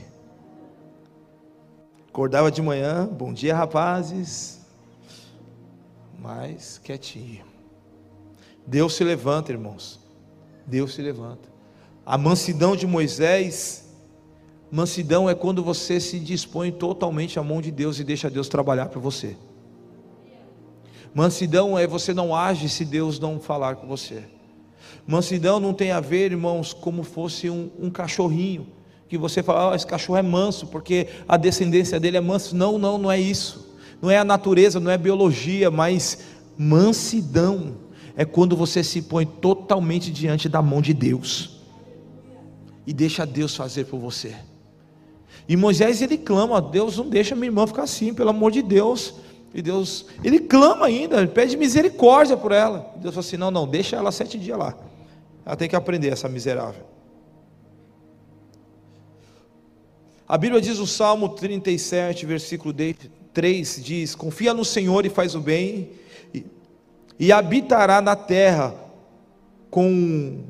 Acordava 2.13 2.51
de 2.51 2.61
manhã, 2.61 3.07
bom 3.07 3.33
dia 3.33 3.55
rapazes, 3.55 4.59
mas 6.19 6.77
quietinho. 6.77 7.43
Deus 8.67 8.93
se 8.93 9.03
levanta, 9.03 9.51
irmãos, 9.51 9.99
Deus 10.63 10.93
se 10.93 11.01
levanta. 11.01 11.49
A 12.05 12.15
mansidão 12.15 12.75
de 12.75 12.85
Moisés, 12.85 13.89
mansidão 14.69 15.27
é 15.27 15.33
quando 15.33 15.63
você 15.63 15.99
se 15.99 16.19
dispõe 16.19 16.71
totalmente 16.71 17.39
à 17.39 17.43
mão 17.43 17.59
de 17.59 17.71
Deus 17.71 17.97
e 17.97 18.03
deixa 18.03 18.29
Deus 18.29 18.47
trabalhar 18.47 18.89
para 18.89 18.99
você. 18.99 19.35
Mansidão 21.15 21.79
é 21.79 21.87
você 21.87 22.13
não 22.13 22.35
age 22.35 22.69
se 22.69 22.85
Deus 22.85 23.19
não 23.19 23.39
falar 23.39 23.77
com 23.77 23.87
você. 23.87 24.23
Mansidão 25.07 25.59
não 25.59 25.73
tem 25.73 25.89
a 25.89 25.99
ver, 25.99 26.31
irmãos, 26.31 26.73
como 26.73 27.01
fosse 27.01 27.49
um, 27.49 27.71
um 27.79 27.89
cachorrinho, 27.89 28.67
que 29.07 29.17
você 29.17 29.43
fala, 29.43 29.71
oh, 29.71 29.75
esse 29.75 29.85
cachorro 29.85 30.17
é 30.17 30.21
manso, 30.21 30.67
porque 30.67 31.07
a 31.27 31.37
descendência 31.37 31.99
dele 31.99 32.17
é 32.17 32.21
manso. 32.21 32.55
Não, 32.55 32.77
não, 32.77 32.97
não 32.97 33.11
é 33.11 33.19
isso. 33.19 33.73
Não 34.01 34.09
é 34.09 34.17
a 34.17 34.23
natureza, 34.23 34.79
não 34.79 34.91
é 34.91 34.97
biologia, 34.97 35.71
mas 35.71 36.19
mansidão 36.57 37.75
é 38.15 38.25
quando 38.25 38.55
você 38.55 38.83
se 38.83 39.01
põe 39.01 39.25
totalmente 39.25 40.11
diante 40.11 40.47
da 40.47 40.61
mão 40.61 40.81
de 40.81 40.93
Deus 40.93 41.61
e 42.85 42.93
deixa 42.93 43.25
Deus 43.25 43.55
fazer 43.55 43.85
por 43.85 43.99
você. 43.99 44.35
E 45.47 45.55
Moisés 45.55 46.01
ele 46.01 46.17
clama, 46.17 46.61
Deus 46.61 46.97
não 46.97 47.09
deixa 47.09 47.35
minha 47.35 47.47
irmã 47.47 47.67
ficar 47.67 47.83
assim, 47.83 48.13
pelo 48.13 48.29
amor 48.29 48.51
de 48.51 48.61
Deus. 48.61 49.15
E 49.53 49.61
Deus, 49.61 50.05
ele 50.23 50.39
clama 50.39 50.85
ainda, 50.85 51.17
ele 51.17 51.27
pede 51.27 51.55
misericórdia 51.55 52.35
por 52.35 52.51
ela. 52.51 52.91
Deus 52.97 53.13
fala 53.13 53.25
assim: 53.25 53.37
não, 53.37 53.51
não, 53.51 53.67
deixa 53.67 53.95
ela 53.95 54.11
sete 54.11 54.37
dias 54.37 54.57
lá. 54.57 54.75
Ela 55.45 55.55
tem 55.55 55.69
que 55.69 55.75
aprender 55.75 56.09
essa 56.09 56.27
miserável. 56.27 56.92
A 60.27 60.37
Bíblia 60.37 60.61
diz 60.61 60.79
o 60.79 60.87
Salmo 60.87 61.29
37, 61.29 62.25
versículo 62.25 62.73
3: 63.33 63.83
diz: 63.83 64.15
Confia 64.15 64.53
no 64.53 64.63
Senhor 64.63 65.05
e 65.05 65.09
faz 65.09 65.35
o 65.35 65.41
bem, 65.41 65.91
e, 66.33 66.45
e 67.19 67.31
habitará 67.31 68.01
na 68.01 68.15
terra 68.15 68.73
com 69.69 70.43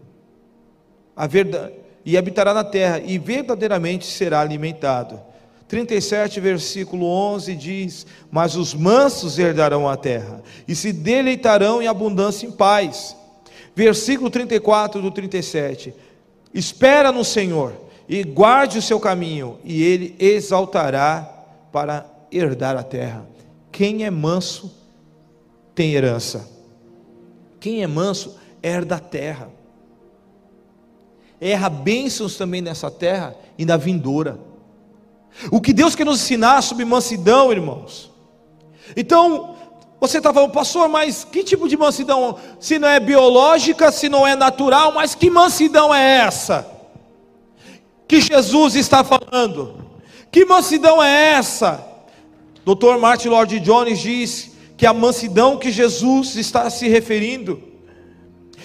a 1.16 1.26
verdade, 1.26 1.74
e 2.06 2.18
habitará 2.18 2.54
na 2.54 2.64
terra, 2.64 3.00
e 3.00 3.18
verdadeiramente 3.18 4.06
será 4.06 4.42
alimentado. 4.42 5.20
37, 5.68 6.40
versículo 6.40 7.08
11 7.08 7.56
diz: 7.56 8.06
Mas 8.30 8.56
os 8.56 8.76
mansos 8.76 9.40
herdarão 9.40 9.90
a 9.90 9.98
terra, 9.98 10.44
e 10.68 10.76
se 10.76 10.94
deleitarão 10.94 11.82
em 11.82 11.88
abundância 11.88 12.46
em 12.46 12.52
paz. 12.52 13.16
Versículo 13.76 14.30
34 14.30 15.02
do 15.02 15.10
37: 15.10 15.96
Espera 16.54 17.12
no 17.12 17.26
Senhor, 17.26 17.74
e 18.08 18.24
guarde 18.24 18.78
o 18.78 18.82
seu 18.82 19.00
caminho, 19.00 19.60
e 19.64 19.82
ele 19.82 20.16
exaltará 20.20 21.46
para 21.72 22.06
herdar 22.32 22.78
a 22.78 22.84
terra. 22.84 23.26
Quem 23.72 24.04
é 24.04 24.12
manso 24.12 24.72
tem 25.74 25.94
herança. 25.94 26.50
Quem 27.60 27.82
é 27.82 27.88
manso 27.88 28.36
herda 28.62 28.96
a 28.96 29.00
terra. 29.00 29.50
Erra 31.40 31.70
bênçãos 31.70 32.38
também 32.38 32.62
nessa 32.62 32.92
terra 32.92 33.36
e 33.58 33.66
na 33.66 33.78
vindoura. 33.78 34.40
O 35.52 35.60
que 35.60 35.74
Deus 35.74 35.96
quer 35.96 36.06
nos 36.06 36.22
ensinar 36.22 36.62
sobre 36.62 36.86
mansidão, 36.86 37.52
irmãos. 37.52 38.12
Então, 38.96 39.56
você 40.00 40.18
está 40.18 40.34
falando, 40.34 40.52
pastor, 40.52 40.88
mas 40.88 41.24
que 41.24 41.44
tipo 41.44 41.68
de 41.68 41.78
mansidão? 41.78 42.38
Se 42.60 42.78
não 42.78 42.88
é 42.88 43.00
biológica, 43.00 43.92
se 43.92 44.10
não 44.10 44.28
é 44.28 44.36
natural, 44.36 44.94
mas 44.94 45.16
que 45.16 45.30
mansidão 45.30 45.94
é 45.94 46.18
essa? 46.18 46.73
Que 48.08 48.22
Jesus 48.22 48.76
está 48.76 49.04
falando? 49.04 49.84
Que 50.32 50.46
mansidão 50.46 51.02
é 51.02 51.34
essa? 51.34 51.86
Dr. 52.66 52.98
Martin 53.00 53.30
Lord 53.30 53.60
Jones 53.60 54.00
diz 54.00 54.52
que 54.78 54.86
a 54.86 54.94
mansidão 54.94 55.58
que 55.58 55.72
Jesus 55.72 56.36
está 56.36 56.70
se 56.70 56.88
referindo 56.88 57.62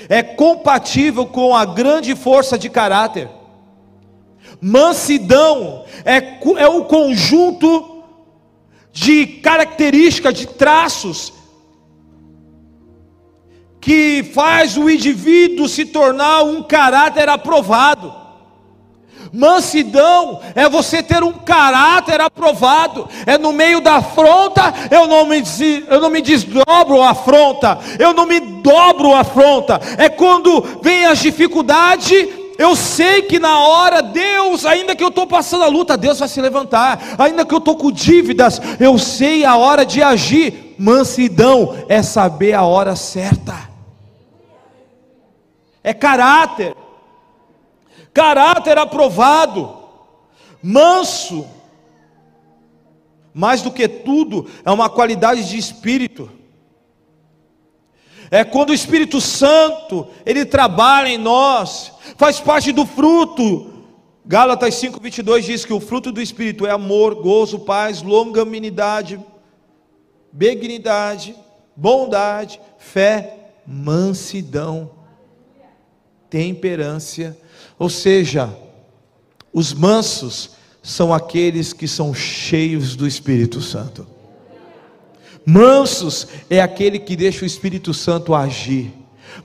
é 0.08 0.22
compatível 0.22 1.26
com 1.26 1.54
a 1.54 1.64
grande 1.64 2.14
força 2.14 2.58
de 2.58 2.68
caráter. 2.68 3.28
Mansidão 4.60 5.84
é, 6.04 6.38
é 6.60 6.68
o 6.68 6.84
conjunto 6.84 8.02
de 8.92 9.26
características, 9.26 10.34
de 10.34 10.46
traços, 10.46 11.32
que 13.80 14.22
faz 14.34 14.76
o 14.76 14.90
indivíduo 14.90 15.68
se 15.68 15.86
tornar 15.86 16.42
um 16.42 16.62
caráter 16.62 17.28
aprovado. 17.28 18.12
Mansidão 19.32 20.40
é 20.54 20.68
você 20.68 21.02
ter 21.02 21.22
um 21.22 21.32
caráter 21.32 22.20
aprovado. 22.20 23.08
É 23.26 23.36
no 23.36 23.52
meio 23.52 23.80
da 23.80 23.96
afronta, 23.96 24.72
eu 24.90 25.06
não 25.06 25.26
me, 25.26 25.42
eu 25.88 26.00
não 26.00 26.10
me 26.10 26.20
desdobro 26.20 27.02
a 27.02 27.10
afronta, 27.10 27.78
eu 27.98 28.12
não 28.12 28.26
me 28.26 28.40
dobro 28.40 29.12
a 29.12 29.20
afronta. 29.20 29.80
É 29.96 30.08
quando 30.08 30.80
vem 30.82 31.06
as 31.06 31.18
dificuldades, 31.18 32.28
eu 32.58 32.74
sei 32.74 33.22
que 33.22 33.38
na 33.38 33.60
hora, 33.60 34.02
Deus, 34.02 34.66
ainda 34.66 34.96
que 34.96 35.04
eu 35.04 35.08
estou 35.08 35.28
passando 35.28 35.62
a 35.62 35.68
luta, 35.68 35.96
Deus 35.96 36.18
vai 36.18 36.28
se 36.28 36.40
levantar. 36.40 37.00
Ainda 37.16 37.46
que 37.46 37.54
eu 37.54 37.58
estou 37.58 37.76
com 37.76 37.92
dívidas, 37.92 38.60
eu 38.80 38.98
sei 38.98 39.44
a 39.44 39.56
hora 39.56 39.86
de 39.86 40.02
agir. 40.02 40.74
Mansidão 40.76 41.84
é 41.88 42.02
saber 42.02 42.54
a 42.54 42.64
hora 42.64 42.96
certa. 42.96 43.54
É 45.84 45.94
caráter. 45.94 46.74
Caráter 48.18 48.76
aprovado. 48.78 49.76
Manso. 50.62 51.46
Mais 53.32 53.62
do 53.62 53.70
que 53.70 53.86
tudo, 53.86 54.50
é 54.64 54.70
uma 54.70 54.88
qualidade 54.90 55.48
de 55.48 55.56
espírito 55.56 56.28
é 58.30 58.44
quando 58.44 58.70
o 58.70 58.74
Espírito 58.74 59.20
Santo, 59.20 60.06
ele 60.24 60.44
trabalha 60.44 61.08
em 61.08 61.18
nós, 61.18 61.92
faz 62.16 62.38
parte 62.38 62.72
do 62.72 62.84
fruto. 62.84 63.72
Gálatas 64.24 64.74
5:22 64.74 65.44
diz 65.46 65.64
que 65.64 65.72
o 65.72 65.80
fruto 65.80 66.12
do 66.12 66.20
Espírito 66.20 66.66
é 66.66 66.70
amor, 66.70 67.14
gozo, 67.14 67.60
paz, 67.60 68.02
longanimidade, 68.02 69.18
benignidade, 70.30 71.34
bondade, 71.74 72.60
fé, 72.76 73.52
mansidão, 73.66 74.90
temperância. 76.28 77.36
Ou 77.78 77.88
seja, 77.88 78.54
os 79.52 79.72
mansos 79.72 80.50
são 80.82 81.12
aqueles 81.12 81.72
que 81.72 81.86
são 81.86 82.14
cheios 82.14 82.96
do 82.96 83.06
Espírito 83.06 83.60
Santo. 83.60 84.06
Mansos 85.44 86.26
é 86.50 86.60
aquele 86.60 86.98
que 86.98 87.16
deixa 87.16 87.44
o 87.44 87.46
Espírito 87.46 87.94
Santo 87.94 88.34
agir. 88.34 88.92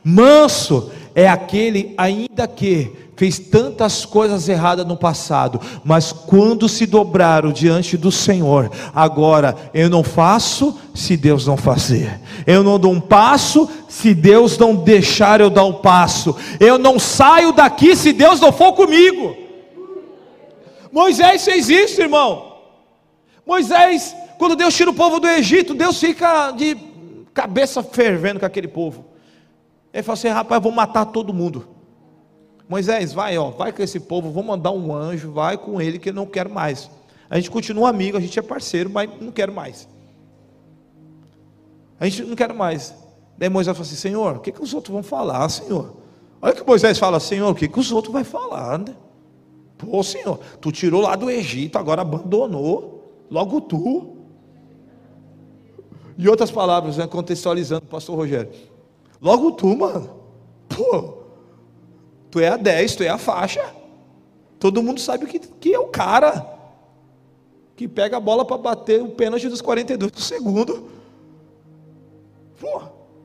Manso 0.04 0.92
é 1.16 1.28
aquele, 1.28 1.94
ainda 1.98 2.48
que 2.48 2.92
fez 3.24 3.39
tantas 3.39 4.03
coisas 4.03 4.49
erradas 4.49 4.86
no 4.86 4.97
passado, 4.97 5.57
mas 5.82 6.11
quando 6.11 6.67
se 6.67 6.86
dobraram 6.86 7.53
diante 7.53 7.95
do 7.95 8.11
Senhor, 8.11 8.69
agora 8.93 9.55
eu 9.74 9.89
não 9.89 10.03
faço 10.03 10.78
se 10.93 11.15
Deus 11.15 11.47
não 11.47 11.55
fazer, 11.55 12.19
eu 12.45 12.61
não 12.61 12.78
dou 12.78 12.91
um 12.91 12.99
passo 12.99 13.69
se 13.88 14.13
Deus 14.13 14.57
não 14.57 14.76
deixar 14.76 15.39
eu 15.39 15.49
dar 15.49 15.63
um 15.63 15.71
passo, 15.71 16.36
eu 16.59 16.78
não 16.78 16.99
saio 16.99 17.53
daqui 17.53 17.95
se 17.95 18.11
Deus 18.11 18.41
não 18.41 18.51
for 18.51 18.74
comigo. 18.74 19.38
Moisés 20.91 21.45
fez 21.45 21.69
isso, 21.69 22.01
irmão. 22.01 22.57
Moisés 23.47 24.13
quando 24.38 24.57
Deus 24.57 24.76
tira 24.76 24.89
o 24.89 24.93
povo 24.93 25.21
do 25.21 25.30
Egito, 25.30 25.74
Deus 25.74 25.97
fica 25.97 26.51
de 26.51 26.76
cabeça 27.34 27.82
fervendo 27.82 28.41
com 28.41 28.45
aquele 28.45 28.67
povo. 28.67 29.05
Ele 29.93 30.03
fala 30.03 30.13
assim: 30.13 30.28
rapaz, 30.28 30.61
vou 30.61 30.74
matar 30.74 31.05
todo 31.05 31.34
mundo. 31.34 31.72
Moisés, 32.74 33.13
vai, 33.13 33.38
ó, 33.38 33.51
vai 33.51 33.71
com 33.71 33.84
esse 33.84 33.99
povo, 33.99 34.32
vou 34.32 34.41
mandar 34.41 34.71
um 34.71 34.95
anjo, 34.95 35.32
vai 35.32 35.59
com 35.59 35.80
ele 35.80 35.99
que 35.99 36.09
eu 36.09 36.13
não 36.13 36.26
quero 36.26 36.49
mais. 36.49 36.89
A 37.30 37.36
gente 37.36 37.51
continua 37.51 37.88
amigo, 37.88 38.17
a 38.17 38.19
gente 38.19 38.39
é 38.39 38.41
parceiro, 38.41 38.89
mas 38.89 39.07
não 39.21 39.32
quero 39.32 39.53
mais. 39.53 39.88
A 41.99 42.05
gente 42.09 42.24
não 42.24 42.36
quer 42.36 42.51
mais. 42.51 42.95
Daí 43.38 43.47
Moisés 43.47 43.78
fala 43.78 43.86
assim: 43.86 43.95
Senhor, 43.95 44.38
o 44.38 44.39
que, 44.39 44.51
que 44.51 44.63
os 44.63 44.74
outros 44.74 44.91
vão 44.91 45.03
falar, 45.03 45.47
Senhor? 45.49 45.97
Olha 46.41 46.55
que 46.55 46.65
Moisés 46.65 46.97
fala: 46.97 47.19
Senhor, 47.19 47.51
o 47.51 47.53
que, 47.53 47.67
que 47.67 47.80
os 47.80 47.91
outros 47.91 48.11
vão 48.11 48.26
falar? 48.26 48.80
Né? 48.80 48.95
Pô, 49.78 50.01
Senhor, 50.01 50.39
tu 50.59 50.71
tirou 50.71 50.99
lá 50.99 51.15
do 51.15 51.30
Egito, 51.30 51.78
agora 51.78 52.01
abandonou, 52.01 53.24
logo 53.30 53.61
tu. 53.61 54.17
Em 56.17 56.28
outras 56.28 56.49
palavras, 56.49 56.97
né, 56.97 57.05
contextualizando 57.05 57.86
pastor 57.86 58.15
Rogério. 58.15 58.49
Logo 59.21 59.51
tu, 59.51 59.78
mano. 59.78 60.09
Pô, 60.67 61.22
tu 62.34 62.40
é 62.40 62.48
a 62.48 62.58
10, 62.58 62.96
tu 62.96 63.04
é 63.04 63.10
a 63.10 63.20
faixa. 63.20 63.64
Todo 64.60 64.82
mundo 64.82 65.00
sabe 65.00 65.28
que, 65.28 65.38
que 65.38 65.72
é 65.72 65.78
o 65.78 65.86
cara 65.86 66.44
que 67.76 67.88
pega 67.88 68.18
a 68.18 68.20
bola 68.20 68.44
para 68.44 68.58
bater 68.58 69.04
o 69.04 69.10
pênalti 69.10 69.48
dos 69.48 69.62
42 69.62 70.12
do 70.12 70.20
segundo. 70.20 70.90
Pô, 72.60 72.82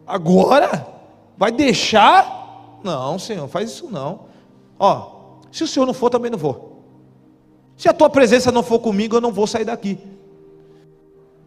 agora 0.06 0.86
vai 1.38 1.50
deixar? 1.50 2.80
Não, 2.84 3.18
Senhor, 3.18 3.48
faz 3.48 3.70
isso 3.70 3.88
não. 3.90 4.26
Ó, 4.78 5.38
se 5.50 5.64
o 5.64 5.66
Senhor 5.66 5.86
não 5.86 5.94
for, 5.94 6.10
também 6.10 6.30
não 6.30 6.38
vou. 6.38 6.82
Se 7.78 7.88
a 7.88 7.94
tua 7.94 8.10
presença 8.10 8.52
não 8.52 8.62
for 8.62 8.78
comigo, 8.78 9.16
eu 9.16 9.22
não 9.22 9.32
vou 9.32 9.46
sair 9.46 9.64
daqui 9.64 9.98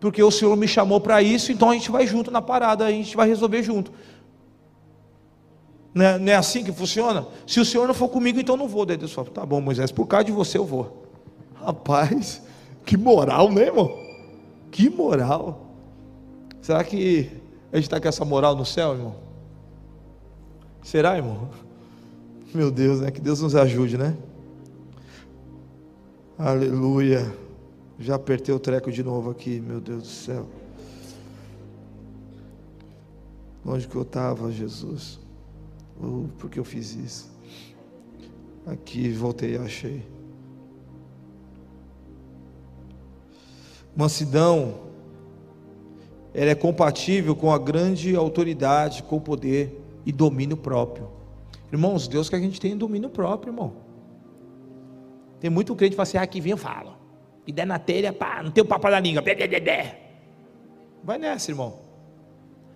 porque 0.01 0.21
o 0.23 0.31
Senhor 0.31 0.57
me 0.57 0.67
chamou 0.67 0.99
para 0.99 1.21
isso, 1.21 1.51
então 1.51 1.69
a 1.69 1.73
gente 1.73 1.91
vai 1.91 2.07
junto 2.07 2.31
na 2.31 2.41
parada, 2.41 2.85
a 2.85 2.91
gente 2.91 3.15
vai 3.15 3.27
resolver 3.27 3.61
junto. 3.61 3.91
Não 5.93 6.05
é, 6.05 6.19
não 6.19 6.31
é, 6.31 6.35
assim 6.35 6.63
que 6.63 6.71
funciona? 6.71 7.27
Se 7.45 7.59
o 7.59 7.65
Senhor 7.65 7.85
não 7.85 7.93
for 7.93 8.07
comigo, 8.07 8.39
então 8.39 8.55
não 8.55 8.67
vou. 8.67 8.85
Daí 8.85 8.97
Deus 8.97 9.11
fala: 9.11 9.29
tá 9.29 9.45
bom, 9.45 9.59
Moisés, 9.59 9.91
por 9.91 10.07
causa 10.07 10.25
de 10.25 10.31
você 10.31 10.57
eu 10.57 10.65
vou. 10.65 11.05
Rapaz, 11.55 12.41
que 12.85 12.95
moral, 12.95 13.51
né, 13.51 13.63
irmão? 13.63 13.91
Que 14.71 14.89
moral. 14.89 15.67
Será 16.61 16.83
que 16.83 17.29
a 17.71 17.75
gente 17.75 17.85
está 17.85 17.99
com 17.99 18.07
essa 18.07 18.23
moral 18.23 18.55
no 18.55 18.65
céu, 18.65 18.93
irmão? 18.93 19.15
Será, 20.81 21.17
irmão? 21.17 21.49
Meu 22.53 22.71
Deus, 22.71 23.01
né? 23.01 23.11
Que 23.11 23.21
Deus 23.21 23.41
nos 23.41 23.55
ajude, 23.55 23.97
né? 23.97 24.15
Aleluia. 26.37 27.31
Já 27.99 28.15
apertei 28.15 28.53
o 28.53 28.59
treco 28.59 28.91
de 28.91 29.03
novo 29.03 29.29
aqui, 29.29 29.59
meu 29.59 29.79
Deus 29.79 30.03
do 30.03 30.09
céu. 30.09 30.47
Onde 33.63 33.87
que 33.87 33.95
eu 33.95 34.01
estava, 34.01 34.51
Jesus? 34.51 35.20
Oh, 36.01 36.27
por 36.37 36.49
que 36.49 36.59
eu 36.59 36.63
fiz 36.63 36.95
isso? 36.95 37.31
Aqui, 38.65 39.09
voltei 39.11 39.53
e 39.53 39.57
achei. 39.57 40.03
Mansidão, 43.95 44.79
ela 46.33 46.51
é 46.51 46.55
compatível 46.55 47.35
com 47.35 47.51
a 47.51 47.57
grande 47.57 48.15
autoridade, 48.15 49.03
com 49.03 49.17
o 49.17 49.21
poder 49.21 49.79
e 50.05 50.11
domínio 50.11 50.57
próprio. 50.57 51.09
Irmãos, 51.71 52.07
Deus 52.07 52.29
quer 52.29 52.37
que 52.37 52.43
a 52.43 52.47
gente 52.47 52.59
tenha 52.59 52.75
domínio 52.75 53.09
próprio, 53.09 53.51
irmão. 53.51 53.73
Tem 55.39 55.49
muito 55.49 55.75
crente 55.75 55.91
que 55.91 55.95
fala 55.95 56.03
assim: 56.03 56.17
ah, 56.17 56.21
aqui 56.21 56.39
vem 56.39 56.51
eu 56.51 56.57
falo. 56.57 56.95
E 57.45 57.51
der 57.51 57.65
na 57.65 57.79
telha, 57.79 58.13
pá, 58.13 58.41
não 58.43 58.51
tem 58.51 58.63
o 58.63 58.67
papo 58.67 58.89
na 58.89 58.99
língua. 58.99 59.21
Bé, 59.21 59.35
bé, 59.35 59.47
bé, 59.47 59.59
bé. 59.59 59.99
Vai 61.03 61.17
nessa, 61.17 61.51
irmão. 61.51 61.79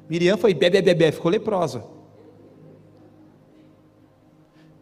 Miriam 0.09 0.37
foi 0.37 0.53
bebê, 0.53 0.81
bebê, 0.81 1.11
ficou 1.11 1.31
leprosa. 1.31 1.94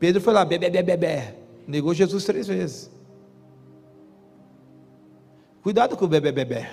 Pedro 0.03 0.19
foi 0.19 0.33
lá, 0.33 0.43
bebê, 0.43 0.69
bebê, 0.69 0.97
bebê. 0.97 1.33
Negou 1.65 1.93
Jesus 1.93 2.25
três 2.25 2.45
vezes. 2.45 2.91
Cuidado 5.61 5.95
com 5.95 6.03
o 6.03 6.09
bebê, 6.09 6.29
bebê. 6.29 6.67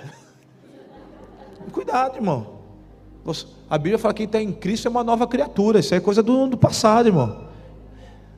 Cuidado, 1.71 2.17
irmão. 2.17 2.59
A 3.69 3.77
Bíblia 3.77 3.97
fala 3.97 4.13
que 4.13 4.17
quem 4.17 4.25
está 4.25 4.41
em 4.41 4.51
Cristo 4.51 4.89
é 4.89 4.91
uma 4.91 5.01
nova 5.01 5.25
criatura. 5.27 5.79
Isso 5.79 5.95
é 5.95 6.01
coisa 6.01 6.21
do, 6.21 6.45
do 6.45 6.57
passado, 6.57 7.07
irmão. 7.07 7.47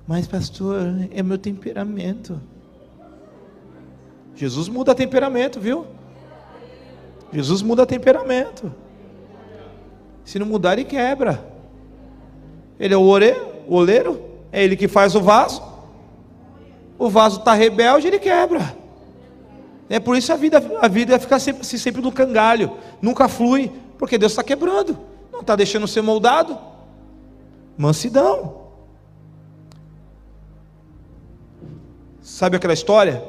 Mas, 0.08 0.28
pastor, 0.28 0.78
é 1.10 1.24
meu 1.24 1.40
temperamento. 1.40 2.40
Jesus 4.36 4.70
muda 4.70 4.94
temperamento, 4.94 5.60
viu? 5.60 5.88
Jesus 7.32 7.64
muda 7.64 7.84
temperamento. 7.84 8.72
Se 10.24 10.38
não 10.38 10.46
mudar, 10.46 10.74
ele 10.74 10.86
quebra. 10.86 11.44
Ele 12.80 12.94
é 12.94 12.98
o 12.98 13.02
oleiro, 13.02 13.48
o 13.68 13.74
oleiro, 13.74 14.33
é 14.54 14.64
ele 14.64 14.78
que 14.78 14.88
faz 14.88 15.16
o 15.16 15.22
vaso. 15.22 15.64
O 17.00 17.10
vaso 17.10 17.40
está 17.40 17.54
rebelde, 17.54 18.08
ele 18.08 18.20
quebra. 18.20 18.78
É 19.90 20.00
por 20.00 20.16
isso 20.16 20.32
a 20.32 20.36
vida, 20.36 20.64
a 20.80 20.88
vida 20.88 21.18
fica 21.18 21.40
sempre 21.40 21.62
assim, 21.62 21.78
sempre 21.78 22.02
no 22.02 22.12
cangalho, 22.12 22.78
nunca 23.02 23.28
flui, 23.28 23.72
porque 23.98 24.18
Deus 24.18 24.32
está 24.32 24.44
quebrando, 24.44 24.98
não 25.32 25.42
está 25.42 25.56
deixando 25.56 25.88
ser 25.88 26.04
moldado. 26.04 26.58
Mansidão. 27.76 28.62
Sabe 32.22 32.56
aquela 32.56 32.74
história? 32.74 33.24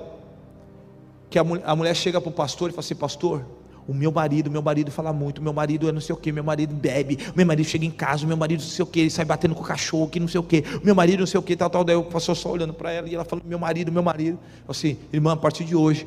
Que 1.31 1.39
a, 1.39 1.45
a 1.64 1.75
mulher 1.75 1.97
chega 1.97 2.20
para 2.20 2.31
o 2.31 2.33
pastor 2.33 2.68
e 2.68 2.72
fala 2.72 2.81
assim: 2.81 2.95
Pastor, 2.95 3.45
o 3.87 3.93
meu 3.93 4.11
marido, 4.11 4.51
meu 4.51 4.62
marido 4.62 4.91
fala 4.91 5.12
muito, 5.12 5.43
meu 5.43 5.53
marido 5.53 5.89
é 5.89 5.93
não 5.93 6.01
sei 6.01 6.14
o 6.14 6.18
que, 6.18 6.32
meu 6.32 6.43
marido 6.43 6.74
bebe, 6.74 7.18
meu 7.35 7.45
marido 7.45 7.66
chega 7.66 7.85
em 7.85 7.91
casa, 7.91 8.26
meu 8.26 8.37
marido 8.37 8.61
não 8.61 8.68
sei 8.68 8.82
o 8.82 8.87
que, 8.87 9.01
ele 9.01 9.11
sai 9.11 9.24
batendo 9.24 9.55
com 9.55 9.62
o 9.62 9.64
cachorro, 9.64 10.09
que 10.09 10.18
não 10.18 10.28
sei 10.28 10.41
o 10.41 10.43
que, 10.43 10.64
meu 10.82 10.95
marido 10.95 11.20
não 11.20 11.26
sei 11.26 11.39
o 11.39 11.43
que, 11.43 11.55
tal, 11.55 11.68
tal. 11.68 11.85
Daí 11.85 11.95
o 11.95 12.05
pastor 12.05 12.35
só 12.35 12.51
olhando 12.51 12.72
para 12.72 12.91
ela 12.91 13.09
e 13.09 13.14
ela 13.14 13.24
falando: 13.24 13.45
Meu 13.45 13.59
marido, 13.59 13.93
meu 13.93 14.03
marido. 14.03 14.39
Assim, 14.66 14.97
irmã, 15.12 15.32
a 15.32 15.37
partir 15.37 15.64
de 15.64 15.76
hoje, 15.76 16.07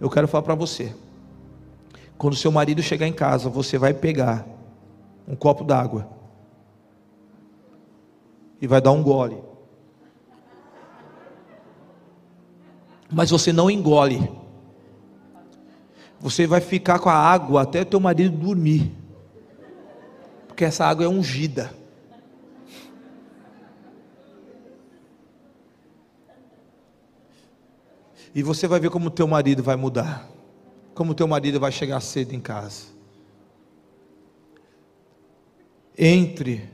eu 0.00 0.10
quero 0.10 0.26
falar 0.26 0.42
para 0.42 0.54
você. 0.54 0.92
Quando 2.18 2.34
seu 2.34 2.50
marido 2.50 2.82
chegar 2.82 3.06
em 3.06 3.12
casa, 3.12 3.48
você 3.48 3.78
vai 3.78 3.94
pegar 3.94 4.46
um 5.28 5.36
copo 5.36 5.62
d'água 5.62 6.08
e 8.60 8.66
vai 8.66 8.80
dar 8.80 8.90
um 8.90 9.02
gole. 9.02 9.36
Mas 13.12 13.30
você 13.30 13.52
não 13.52 13.70
engole. 13.70 14.45
Você 16.20 16.46
vai 16.46 16.60
ficar 16.60 16.98
com 16.98 17.08
a 17.08 17.14
água 17.14 17.62
até 17.62 17.84
teu 17.84 18.00
marido 18.00 18.36
dormir. 18.36 18.92
Porque 20.46 20.64
essa 20.64 20.84
água 20.84 21.04
é 21.04 21.08
ungida. 21.08 21.72
E 28.34 28.42
você 28.42 28.66
vai 28.66 28.78
ver 28.80 28.90
como 28.90 29.10
teu 29.10 29.26
marido 29.26 29.62
vai 29.62 29.76
mudar. 29.76 30.28
Como 30.94 31.14
teu 31.14 31.26
marido 31.26 31.60
vai 31.60 31.72
chegar 31.72 32.00
cedo 32.00 32.34
em 32.34 32.40
casa. 32.40 32.86
Entre 35.96 36.68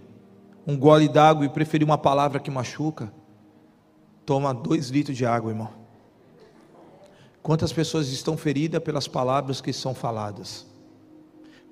um 0.67 0.77
gole 0.77 1.09
d'água 1.09 1.45
e 1.45 1.49
preferir 1.49 1.85
uma 1.85 1.99
palavra 1.99 2.41
que 2.41 2.51
machuca, 2.51 3.13
toma 4.25 4.55
dois 4.55 4.89
litros 4.91 5.17
de 5.17 5.27
água, 5.27 5.51
irmão. 5.51 5.82
Quantas 7.43 7.73
pessoas 7.73 8.09
estão 8.09 8.37
feridas 8.37 8.83
pelas 8.83 9.09
palavras 9.09 9.61
que 9.61 9.73
são 9.73 9.95
faladas? 9.95 10.65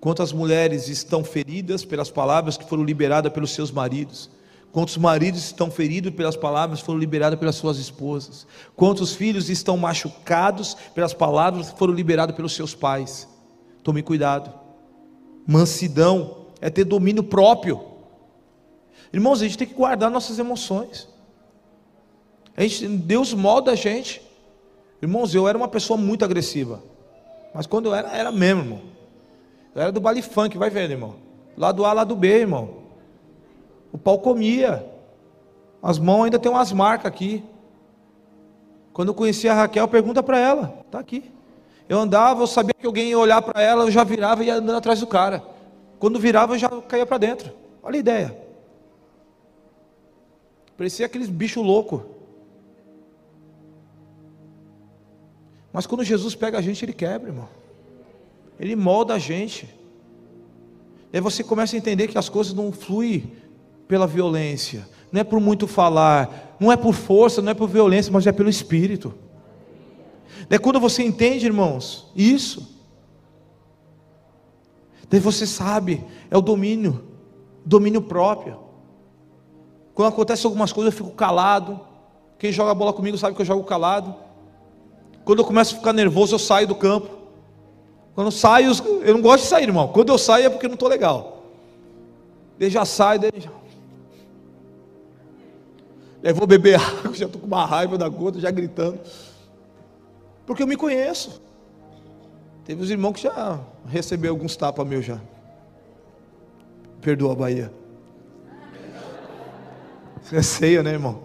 Quantas 0.00 0.32
mulheres 0.32 0.88
estão 0.88 1.22
feridas 1.22 1.84
pelas 1.84 2.10
palavras 2.10 2.56
que 2.56 2.68
foram 2.68 2.82
liberadas 2.82 3.32
pelos 3.32 3.52
seus 3.52 3.70
maridos? 3.70 4.30
Quantos 4.72 4.96
maridos 4.96 5.44
estão 5.44 5.70
feridos 5.70 6.12
pelas 6.12 6.36
palavras 6.36 6.80
que 6.80 6.86
foram 6.86 6.98
liberadas 6.98 7.38
pelas 7.38 7.54
suas 7.54 7.78
esposas? 7.78 8.46
Quantos 8.74 9.14
filhos 9.14 9.48
estão 9.48 9.76
machucados 9.76 10.74
pelas 10.94 11.12
palavras 11.12 11.70
que 11.70 11.78
foram 11.78 11.92
liberadas 11.92 12.34
pelos 12.34 12.54
seus 12.54 12.74
pais? 12.74 13.28
Tome 13.84 14.02
cuidado. 14.02 14.52
Mansidão 15.46 16.46
é 16.60 16.70
ter 16.70 16.84
domínio 16.84 17.22
próprio. 17.22 17.80
Irmãos, 19.12 19.40
a 19.40 19.44
gente 19.44 19.58
tem 19.58 19.68
que 19.68 19.74
guardar 19.74 20.10
nossas 20.10 20.38
emoções. 20.38 21.08
Gente, 22.56 22.88
Deus 22.88 23.34
molda 23.34 23.72
a 23.72 23.76
gente. 23.76 24.29
Irmãos, 25.02 25.34
eu 25.34 25.48
era 25.48 25.56
uma 25.56 25.68
pessoa 25.68 25.96
muito 25.96 26.24
agressiva. 26.24 26.82
Mas 27.54 27.66
quando 27.66 27.86
eu 27.86 27.94
era, 27.94 28.08
era 28.10 28.30
mesmo, 28.30 28.62
irmão. 28.62 28.80
Eu 29.74 29.82
era 29.82 29.92
do 29.92 30.00
baile 30.00 30.22
funk, 30.22 30.58
vai 30.58 30.70
vendo, 30.70 30.90
irmão. 30.90 31.16
Lá 31.56 31.72
do 31.72 31.84
A, 31.84 31.92
lá 31.92 32.04
do 32.04 32.14
B, 32.14 32.28
irmão. 32.28 32.80
O 33.92 33.98
pau 33.98 34.18
comia. 34.18 34.86
As 35.82 35.98
mãos 35.98 36.24
ainda 36.24 36.38
tem 36.38 36.50
umas 36.50 36.72
marcas 36.72 37.06
aqui. 37.06 37.42
Quando 38.92 39.08
eu 39.08 39.14
conheci 39.14 39.48
a 39.48 39.54
Raquel, 39.54 39.88
pergunta 39.88 40.22
para 40.22 40.38
ela, 40.38 40.82
está 40.84 40.98
aqui. 40.98 41.30
Eu 41.88 41.98
andava, 41.98 42.42
eu 42.42 42.46
sabia 42.46 42.74
que 42.78 42.86
alguém 42.86 43.08
ia 43.08 43.18
olhar 43.18 43.40
para 43.42 43.62
ela, 43.62 43.84
eu 43.84 43.90
já 43.90 44.04
virava 44.04 44.44
e 44.44 44.46
ia 44.46 44.54
andando 44.54 44.76
atrás 44.76 45.00
do 45.00 45.06
cara. 45.06 45.42
Quando 45.98 46.18
virava, 46.18 46.54
eu 46.54 46.58
já 46.58 46.68
caía 46.82 47.06
para 47.06 47.18
dentro. 47.18 47.52
Olha 47.82 47.96
a 47.96 47.98
ideia. 47.98 48.38
Parecia 50.76 51.06
aqueles 51.06 51.28
bichos 51.28 51.64
loucos. 51.64 52.02
Mas 55.72 55.86
quando 55.86 56.04
Jesus 56.04 56.34
pega 56.34 56.58
a 56.58 56.62
gente, 56.62 56.84
ele 56.84 56.92
quebra, 56.92 57.28
irmão. 57.28 57.48
Ele 58.58 58.74
molda 58.76 59.14
a 59.14 59.18
gente. 59.18 59.68
E 61.12 61.16
aí 61.16 61.20
você 61.20 61.42
começa 61.42 61.74
a 61.74 61.78
entender 61.78 62.08
que 62.08 62.18
as 62.18 62.28
coisas 62.28 62.52
não 62.52 62.70
fluem 62.72 63.32
pela 63.88 64.06
violência, 64.06 64.88
não 65.10 65.20
é 65.20 65.24
por 65.24 65.40
muito 65.40 65.66
falar, 65.66 66.56
não 66.60 66.70
é 66.70 66.76
por 66.76 66.94
força, 66.94 67.42
não 67.42 67.50
é 67.50 67.54
por 67.54 67.68
violência, 67.68 68.12
mas 68.12 68.26
é 68.26 68.32
pelo 68.32 68.48
Espírito. 68.48 69.12
É 70.48 70.58
quando 70.58 70.78
você 70.78 71.02
entende, 71.02 71.46
irmãos, 71.46 72.10
isso, 72.14 72.76
daí 75.08 75.18
você 75.18 75.46
sabe, 75.46 76.04
é 76.30 76.36
o 76.36 76.40
domínio, 76.40 77.04
domínio 77.64 78.02
próprio. 78.02 78.58
Quando 79.94 80.08
acontece 80.08 80.46
algumas 80.46 80.72
coisas, 80.72 80.92
eu 80.92 80.96
fico 80.96 81.14
calado. 81.14 81.80
Quem 82.38 82.52
joga 82.52 82.74
bola 82.74 82.92
comigo 82.92 83.18
sabe 83.18 83.34
que 83.34 83.42
eu 83.42 83.46
jogo 83.46 83.64
calado. 83.64 84.14
Quando 85.24 85.40
eu 85.40 85.44
começo 85.44 85.74
a 85.74 85.78
ficar 85.78 85.92
nervoso, 85.92 86.34
eu 86.34 86.38
saio 86.38 86.66
do 86.66 86.74
campo. 86.74 87.08
Quando 88.14 88.28
eu 88.28 88.32
saio, 88.32 88.72
eu 89.02 89.14
não 89.14 89.22
gosto 89.22 89.44
de 89.44 89.48
sair, 89.48 89.64
irmão. 89.64 89.88
Quando 89.88 90.10
eu 90.10 90.18
saio 90.18 90.46
é 90.46 90.50
porque 90.50 90.66
não 90.66 90.74
estou 90.74 90.88
legal. 90.88 91.44
Ele 92.58 92.70
já 92.70 92.84
sai, 92.84 93.18
daí 93.18 93.30
já... 93.36 93.50
Eu 96.22 96.34
vou 96.34 96.46
beber 96.46 96.74
água, 96.80 97.14
já 97.14 97.26
estou 97.26 97.40
com 97.40 97.46
uma 97.46 97.64
raiva 97.64 97.96
da 97.96 98.08
gota, 98.08 98.38
já 98.38 98.50
gritando. 98.50 99.00
Porque 100.44 100.62
eu 100.62 100.66
me 100.66 100.76
conheço. 100.76 101.40
Teve 102.64 102.82
os 102.82 102.90
irmãos 102.90 103.14
que 103.14 103.22
já 103.22 103.60
receberam 103.86 104.34
alguns 104.34 104.56
tapas 104.56 104.86
meus 104.86 105.04
já. 105.04 105.18
Perdoa 107.00 107.32
a 107.32 107.36
Bahia. 107.36 107.72
Isso 110.22 110.36
é 110.36 110.42
ceia, 110.42 110.82
né, 110.82 110.90
irmão? 110.90 111.22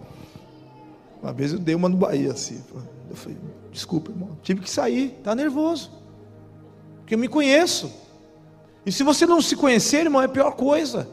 Uma 1.22 1.34
vez 1.34 1.52
eu 1.52 1.60
dei 1.60 1.76
uma 1.76 1.90
no 1.90 1.98
Bahia, 1.98 2.32
assim. 2.32 2.64
Eu 3.10 3.16
falei, 3.16 3.38
Desculpa, 3.76 4.10
irmão. 4.10 4.38
Tive 4.42 4.62
que 4.62 4.70
sair. 4.70 5.20
Tá 5.22 5.36
nervoso. 5.36 5.92
Porque 7.00 7.14
eu 7.14 7.20
me 7.20 7.28
conheço. 7.28 7.92
E 8.86 8.92
se 8.92 9.04
você 9.04 9.26
não 9.26 9.42
se 9.42 9.54
conhecer, 9.54 10.06
irmão, 10.06 10.22
é 10.22 10.26
a 10.26 10.30
pior 10.30 10.52
coisa. 10.52 11.10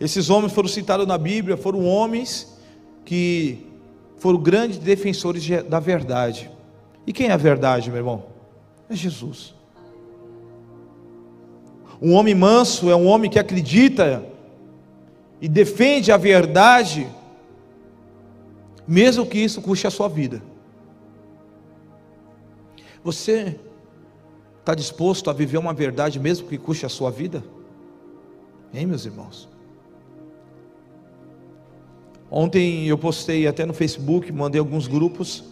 Esses 0.00 0.28
homens 0.28 0.52
foram 0.52 0.68
citados 0.68 1.06
na 1.06 1.16
Bíblia, 1.16 1.56
foram 1.56 1.86
homens 1.86 2.58
que 3.04 3.64
foram 4.18 4.40
grandes 4.40 4.78
defensores 4.78 5.46
da 5.68 5.78
verdade. 5.78 6.50
E 7.06 7.12
quem 7.12 7.28
é 7.28 7.32
a 7.32 7.36
verdade, 7.36 7.88
meu 7.88 7.98
irmão? 7.98 8.24
É 8.90 8.96
Jesus. 8.96 9.54
Um 12.02 12.14
homem 12.14 12.34
manso 12.34 12.90
é 12.90 12.96
um 12.96 13.06
homem 13.06 13.30
que 13.30 13.38
acredita 13.38 14.26
e 15.40 15.46
defende 15.46 16.10
a 16.10 16.16
verdade 16.16 17.06
mesmo 18.86 19.26
que 19.26 19.38
isso 19.38 19.60
custe 19.60 19.86
a 19.86 19.90
sua 19.90 20.08
vida. 20.08 20.42
Você 23.02 23.58
está 24.60 24.74
disposto 24.74 25.30
a 25.30 25.32
viver 25.32 25.58
uma 25.58 25.72
verdade, 25.72 26.18
mesmo 26.18 26.48
que 26.48 26.58
custe 26.58 26.84
a 26.84 26.88
sua 26.88 27.10
vida? 27.10 27.44
Hein, 28.74 28.86
meus 28.86 29.04
irmãos? 29.04 29.48
Ontem 32.30 32.86
eu 32.86 32.98
postei 32.98 33.46
até 33.46 33.64
no 33.64 33.72
Facebook, 33.72 34.32
mandei 34.32 34.58
alguns 34.58 34.88
grupos 34.88 35.44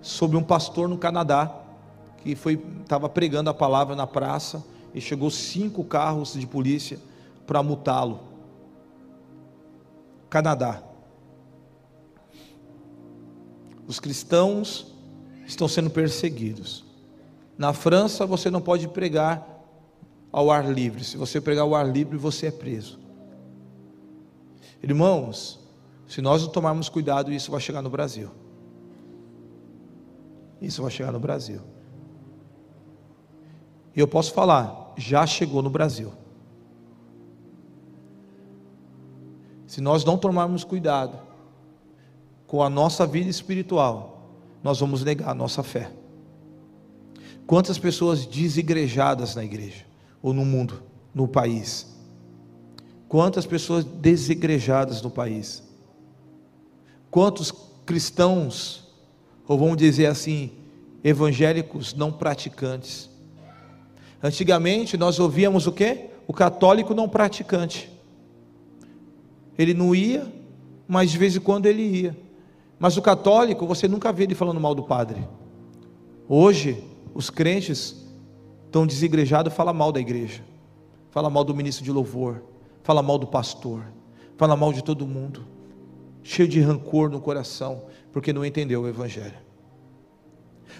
sobre 0.00 0.36
um 0.36 0.42
pastor 0.42 0.88
no 0.88 0.96
Canadá 0.96 1.60
que 2.24 2.34
foi 2.34 2.60
estava 2.80 3.06
pregando 3.06 3.50
a 3.50 3.54
palavra 3.54 3.94
na 3.94 4.06
praça 4.06 4.64
e 4.94 5.00
chegou 5.00 5.30
cinco 5.30 5.84
carros 5.84 6.32
de 6.32 6.46
polícia 6.46 6.98
para 7.46 7.62
multá-lo. 7.62 8.20
Canadá. 10.30 10.82
Os 13.86 14.00
cristãos 14.00 14.86
estão 15.46 15.68
sendo 15.68 15.90
perseguidos. 15.90 16.84
Na 17.56 17.72
França 17.72 18.26
você 18.26 18.50
não 18.50 18.60
pode 18.60 18.88
pregar 18.88 19.46
ao 20.32 20.50
ar 20.50 20.70
livre. 20.70 21.04
Se 21.04 21.16
você 21.16 21.40
pregar 21.40 21.64
ao 21.64 21.74
ar 21.74 21.86
livre, 21.86 22.16
você 22.16 22.46
é 22.46 22.50
preso. 22.50 22.98
Irmãos, 24.82 25.60
se 26.08 26.20
nós 26.20 26.42
não 26.42 26.50
tomarmos 26.50 26.88
cuidado, 26.88 27.32
isso 27.32 27.50
vai 27.50 27.60
chegar 27.60 27.82
no 27.82 27.90
Brasil. 27.90 28.30
Isso 30.60 30.82
vai 30.82 30.90
chegar 30.90 31.12
no 31.12 31.20
Brasil. 31.20 31.60
E 33.94 34.00
eu 34.00 34.08
posso 34.08 34.32
falar, 34.32 34.92
já 34.96 35.26
chegou 35.26 35.62
no 35.62 35.70
Brasil. 35.70 36.12
Se 39.66 39.80
nós 39.80 40.04
não 40.04 40.18
tomarmos 40.18 40.64
cuidado 40.64 41.18
com 42.54 42.62
a 42.62 42.70
nossa 42.70 43.04
vida 43.04 43.28
espiritual, 43.28 44.30
nós 44.62 44.78
vamos 44.78 45.02
negar 45.02 45.30
a 45.30 45.34
nossa 45.34 45.60
fé. 45.60 45.90
Quantas 47.48 47.78
pessoas 47.78 48.24
desigrejadas 48.24 49.34
na 49.34 49.44
igreja, 49.44 49.84
ou 50.22 50.32
no 50.32 50.44
mundo, 50.44 50.80
no 51.12 51.26
país? 51.26 51.92
Quantas 53.08 53.44
pessoas 53.44 53.82
desigrejadas 53.82 55.02
no 55.02 55.10
país? 55.10 55.64
Quantos 57.10 57.52
cristãos, 57.84 58.84
ou 59.48 59.58
vamos 59.58 59.76
dizer 59.76 60.06
assim, 60.06 60.52
evangélicos 61.02 61.92
não 61.92 62.12
praticantes? 62.12 63.10
Antigamente 64.22 64.96
nós 64.96 65.18
ouvíamos 65.18 65.66
o 65.66 65.72
que? 65.72 66.06
O 66.24 66.32
católico 66.32 66.94
não 66.94 67.08
praticante. 67.08 67.90
Ele 69.58 69.74
não 69.74 69.92
ia, 69.92 70.32
mas 70.86 71.10
de 71.10 71.18
vez 71.18 71.34
em 71.34 71.40
quando 71.40 71.66
ele 71.66 71.82
ia. 71.82 72.23
Mas 72.78 72.96
o 72.96 73.02
católico, 73.02 73.66
você 73.66 73.88
nunca 73.88 74.12
vê 74.12 74.24
ele 74.24 74.34
falando 74.34 74.60
mal 74.60 74.74
do 74.74 74.82
padre. 74.82 75.26
Hoje, 76.28 76.84
os 77.14 77.30
crentes 77.30 78.04
estão 78.66 78.86
desigrejados, 78.86 79.52
fala 79.52 79.72
mal 79.72 79.92
da 79.92 80.00
igreja, 80.00 80.42
fala 81.10 81.30
mal 81.30 81.44
do 81.44 81.54
ministro 81.54 81.84
de 81.84 81.92
louvor, 81.92 82.42
fala 82.82 83.02
mal 83.02 83.18
do 83.18 83.26
pastor, 83.26 83.84
fala 84.36 84.56
mal 84.56 84.72
de 84.72 84.82
todo 84.82 85.06
mundo, 85.06 85.44
cheio 86.22 86.48
de 86.48 86.60
rancor 86.60 87.08
no 87.08 87.20
coração, 87.20 87.82
porque 88.12 88.32
não 88.32 88.44
entendeu 88.44 88.82
o 88.82 88.88
evangelho. 88.88 89.44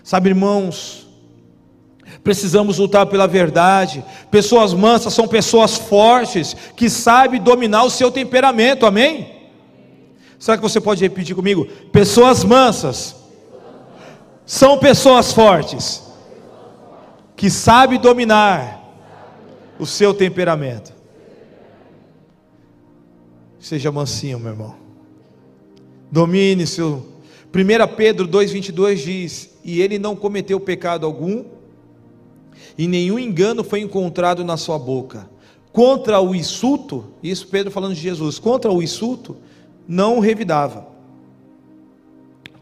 Sabe, 0.03 0.31
irmãos, 0.31 1.07
precisamos 2.23 2.79
lutar 2.79 3.07
pela 3.07 3.27
verdade. 3.27 4.05
Pessoas 4.31 4.75
mansas 4.75 5.15
são 5.15 5.29
pessoas 5.29 5.77
fortes 5.77 6.55
que 6.77 6.91
sabem 6.91 7.41
dominar 7.41 7.85
o 7.85 7.91
seu 7.91 8.11
temperamento. 8.11 8.87
Amém? 8.87 9.44
Será 10.45 10.59
que 10.59 10.63
você 10.63 10.79
pode 10.79 11.03
repetir 11.03 11.35
comigo? 11.35 11.65
Pessoas 11.91 12.45
mansas 12.45 13.17
são 14.45 14.79
pessoas 14.79 15.33
fortes 15.33 16.03
que 17.35 17.49
sabe 17.49 17.97
dominar 17.97 18.79
o 19.79 19.87
seu 19.87 20.13
temperamento. 20.13 20.93
Seja 23.59 23.91
mansinho, 23.91 24.39
meu 24.39 24.51
irmão. 24.51 24.75
Domine 26.13 26.67
seu. 26.67 27.09
1 27.51 27.97
Pedro 27.97 28.29
2,22 28.29 28.97
diz: 28.97 29.51
E 29.65 29.81
ele 29.81 29.99
não 29.99 30.15
cometeu 30.15 30.61
pecado 30.61 31.07
algum, 31.07 31.47
e 32.77 32.87
nenhum 32.87 33.19
engano 33.19 33.65
foi 33.65 33.81
encontrado 33.81 34.45
na 34.45 34.59
sua 34.59 34.79
boca. 34.79 35.27
Contra 35.73 36.21
o 36.21 36.35
insulto, 36.35 37.15
isso 37.23 37.49
Pedro 37.49 37.73
falando 37.73 37.95
de 37.95 38.01
Jesus, 38.03 38.39
contra 38.39 38.71
o 38.71 38.83
insulto, 38.83 39.39
não 39.87 40.19
revidava. 40.21 40.87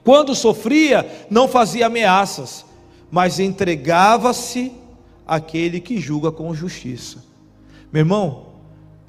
Quando 0.05 0.35
sofria, 0.35 1.27
não 1.31 1.47
fazia 1.47 1.87
ameaças, 1.87 2.65
mas 3.11 3.39
entregava-se 3.39 4.73
àquele 5.27 5.81
que 5.81 6.01
julga 6.01 6.33
com 6.33 6.55
justiça. 6.55 7.25
Meu 7.93 8.01
irmão, 8.01 8.47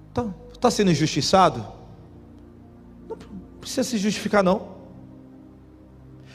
está 0.10 0.26
tá 0.60 0.70
sendo 0.70 0.92
injustiçado? 0.92 1.66
Não 3.10 3.18
precisa 3.60 3.84
se 3.84 3.98
justificar, 3.98 4.44
não. 4.44 4.74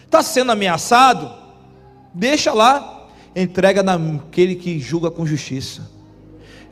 Está 0.04 0.22
sendo 0.22 0.50
ameaçado? 0.50 1.30
Deixa 2.12 2.52
lá, 2.52 3.06
entrega 3.36 3.82
naquele 3.82 4.56
que 4.56 4.78
julga 4.80 5.10
com 5.10 5.26
justiça. 5.26 5.88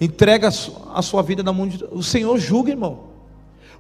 Entrega 0.01 0.49
a 0.49 1.03
sua 1.03 1.23
vida 1.23 1.43
na 1.43 1.53
mão 1.53 1.69
de 1.69 1.83
O 1.85 2.03
Senhor 2.03 2.39
julga, 2.39 2.71
irmão. 2.71 3.16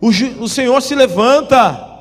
O, 0.00 0.08
o 0.08 0.48
Senhor 0.48 0.80
se 0.80 0.94
levanta. 0.94 1.94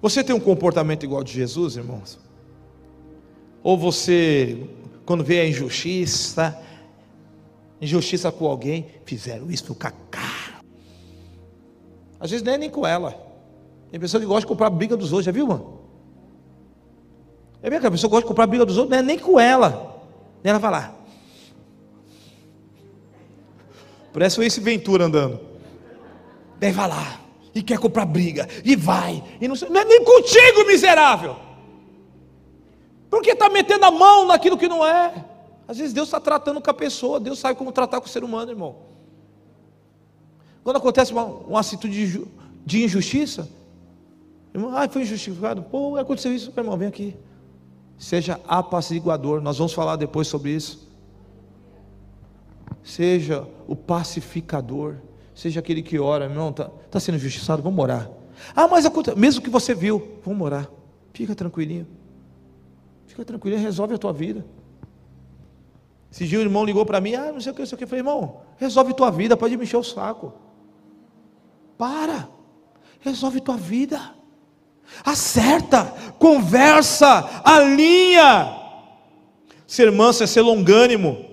Você 0.00 0.22
tem 0.22 0.34
um 0.34 0.40
comportamento 0.40 1.04
igual 1.04 1.24
de 1.24 1.32
Jesus, 1.32 1.76
irmãos? 1.76 2.18
Ou 3.62 3.76
você, 3.76 4.68
quando 5.04 5.24
vê 5.24 5.40
a 5.40 5.48
injustiça, 5.48 6.56
injustiça 7.80 8.30
com 8.30 8.46
alguém, 8.46 8.86
fizeram 9.04 9.50
isso 9.50 9.76
a 9.80 9.90
cara. 9.90 10.60
Às 12.20 12.30
vezes 12.30 12.44
nem 12.44 12.54
é 12.54 12.58
nem 12.58 12.70
com 12.70 12.86
ela. 12.86 13.14
Tem 13.90 14.00
pessoa 14.00 14.20
que 14.20 14.26
gosta 14.26 14.42
de 14.42 14.46
comprar 14.46 14.68
a 14.68 14.70
briga 14.70 14.96
dos 14.96 15.12
outros, 15.12 15.26
já 15.26 15.32
viu, 15.32 15.46
mano? 15.46 15.80
É 17.62 17.68
mesmo 17.68 17.80
que 17.80 17.86
a 17.86 17.90
pessoa 17.90 18.10
gosta 18.10 18.22
de 18.22 18.28
comprar 18.28 18.44
a 18.44 18.48
briga 18.48 18.64
dos 18.64 18.76
outros, 18.76 18.90
não 18.90 18.98
é 18.98 19.02
nem 19.02 19.18
com 19.18 19.40
ela. 19.40 20.04
Ela 20.44 20.58
vai 20.58 20.70
lá. 20.70 20.95
Parece 24.16 24.40
o 24.40 24.42
esse 24.42 24.60
Ventura 24.60 25.04
andando. 25.04 25.38
Daí 26.58 26.72
vai 26.72 26.88
lá 26.88 27.20
e 27.54 27.62
quer 27.62 27.78
comprar 27.78 28.06
briga, 28.06 28.48
e 28.64 28.74
vai, 28.74 29.22
e 29.38 29.46
não, 29.46 29.54
não 29.68 29.80
é 29.82 29.84
nem 29.84 30.02
contigo, 30.02 30.66
miserável, 30.66 31.36
porque 33.10 33.32
está 33.32 33.50
metendo 33.50 33.84
a 33.84 33.90
mão 33.90 34.26
naquilo 34.26 34.56
que 34.56 34.68
não 34.68 34.86
é. 34.86 35.22
Às 35.68 35.76
vezes 35.76 35.92
Deus 35.92 36.08
está 36.08 36.18
tratando 36.18 36.62
com 36.62 36.70
a 36.70 36.72
pessoa, 36.72 37.20
Deus 37.20 37.38
sabe 37.38 37.58
como 37.58 37.70
tratar 37.70 38.00
com 38.00 38.06
o 38.06 38.10
ser 38.10 38.24
humano, 38.24 38.50
irmão. 38.50 38.76
Quando 40.64 40.76
acontece 40.76 41.12
uma, 41.12 41.24
uma 41.24 41.60
atitude 41.60 42.10
de, 42.10 42.26
de 42.64 42.84
injustiça, 42.84 43.46
irmão, 44.54 44.74
ah, 44.74 44.88
foi 44.88 45.02
injustificado, 45.02 45.62
pô, 45.62 45.94
aconteceu 45.98 46.34
isso, 46.34 46.50
irmão, 46.56 46.74
vem 46.78 46.88
aqui. 46.88 47.14
Seja 47.98 48.40
apaciguador, 48.48 49.42
nós 49.42 49.58
vamos 49.58 49.74
falar 49.74 49.96
depois 49.96 50.26
sobre 50.26 50.52
isso. 50.52 50.85
Seja 52.86 53.46
o 53.66 53.74
pacificador 53.74 54.94
seja 55.36 55.60
aquele 55.60 55.82
que 55.82 55.98
ora, 55.98 56.24
irmão, 56.24 56.48
está 56.48 56.70
tá 56.90 56.98
sendo 56.98 57.16
injustiçado, 57.16 57.62
vamos 57.62 57.78
orar. 57.78 58.10
Ah, 58.54 58.66
mas 58.66 58.86
mesmo 59.14 59.42
que 59.42 59.50
você 59.50 59.74
viu, 59.74 60.18
vamos 60.24 60.40
orar. 60.40 60.66
Fica 61.12 61.34
tranquilinho. 61.34 61.86
Fica 63.06 63.22
tranquilinho, 63.22 63.60
resolve 63.60 63.94
a 63.94 63.98
tua 63.98 64.14
vida. 64.14 64.46
Esse 66.10 66.26
dia 66.26 66.38
o 66.38 66.42
irmão 66.42 66.64
ligou 66.64 66.86
para 66.86 67.00
mim, 67.00 67.14
ah, 67.14 67.32
não 67.32 67.40
sei 67.40 67.52
o 67.52 67.54
que, 67.54 67.60
não 67.60 67.66
sei 67.66 67.74
o 67.74 67.78
que. 67.78 67.84
Eu 67.84 67.88
falei, 67.88 68.00
irmão, 68.00 68.40
resolve 68.56 68.94
tua 68.94 69.10
vida, 69.10 69.36
pode 69.36 69.56
me 69.58 69.64
encher 69.64 69.76
o 69.76 69.82
saco. 69.82 70.32
Para, 71.76 72.28
resolve 73.00 73.40
tua 73.42 73.58
vida. 73.58 74.14
Acerta, 75.04 75.84
conversa, 76.18 77.42
alinha. 77.44 78.56
Ser 79.66 79.92
manso 79.92 80.24
é 80.24 80.26
ser 80.26 80.40
longânimo 80.40 81.25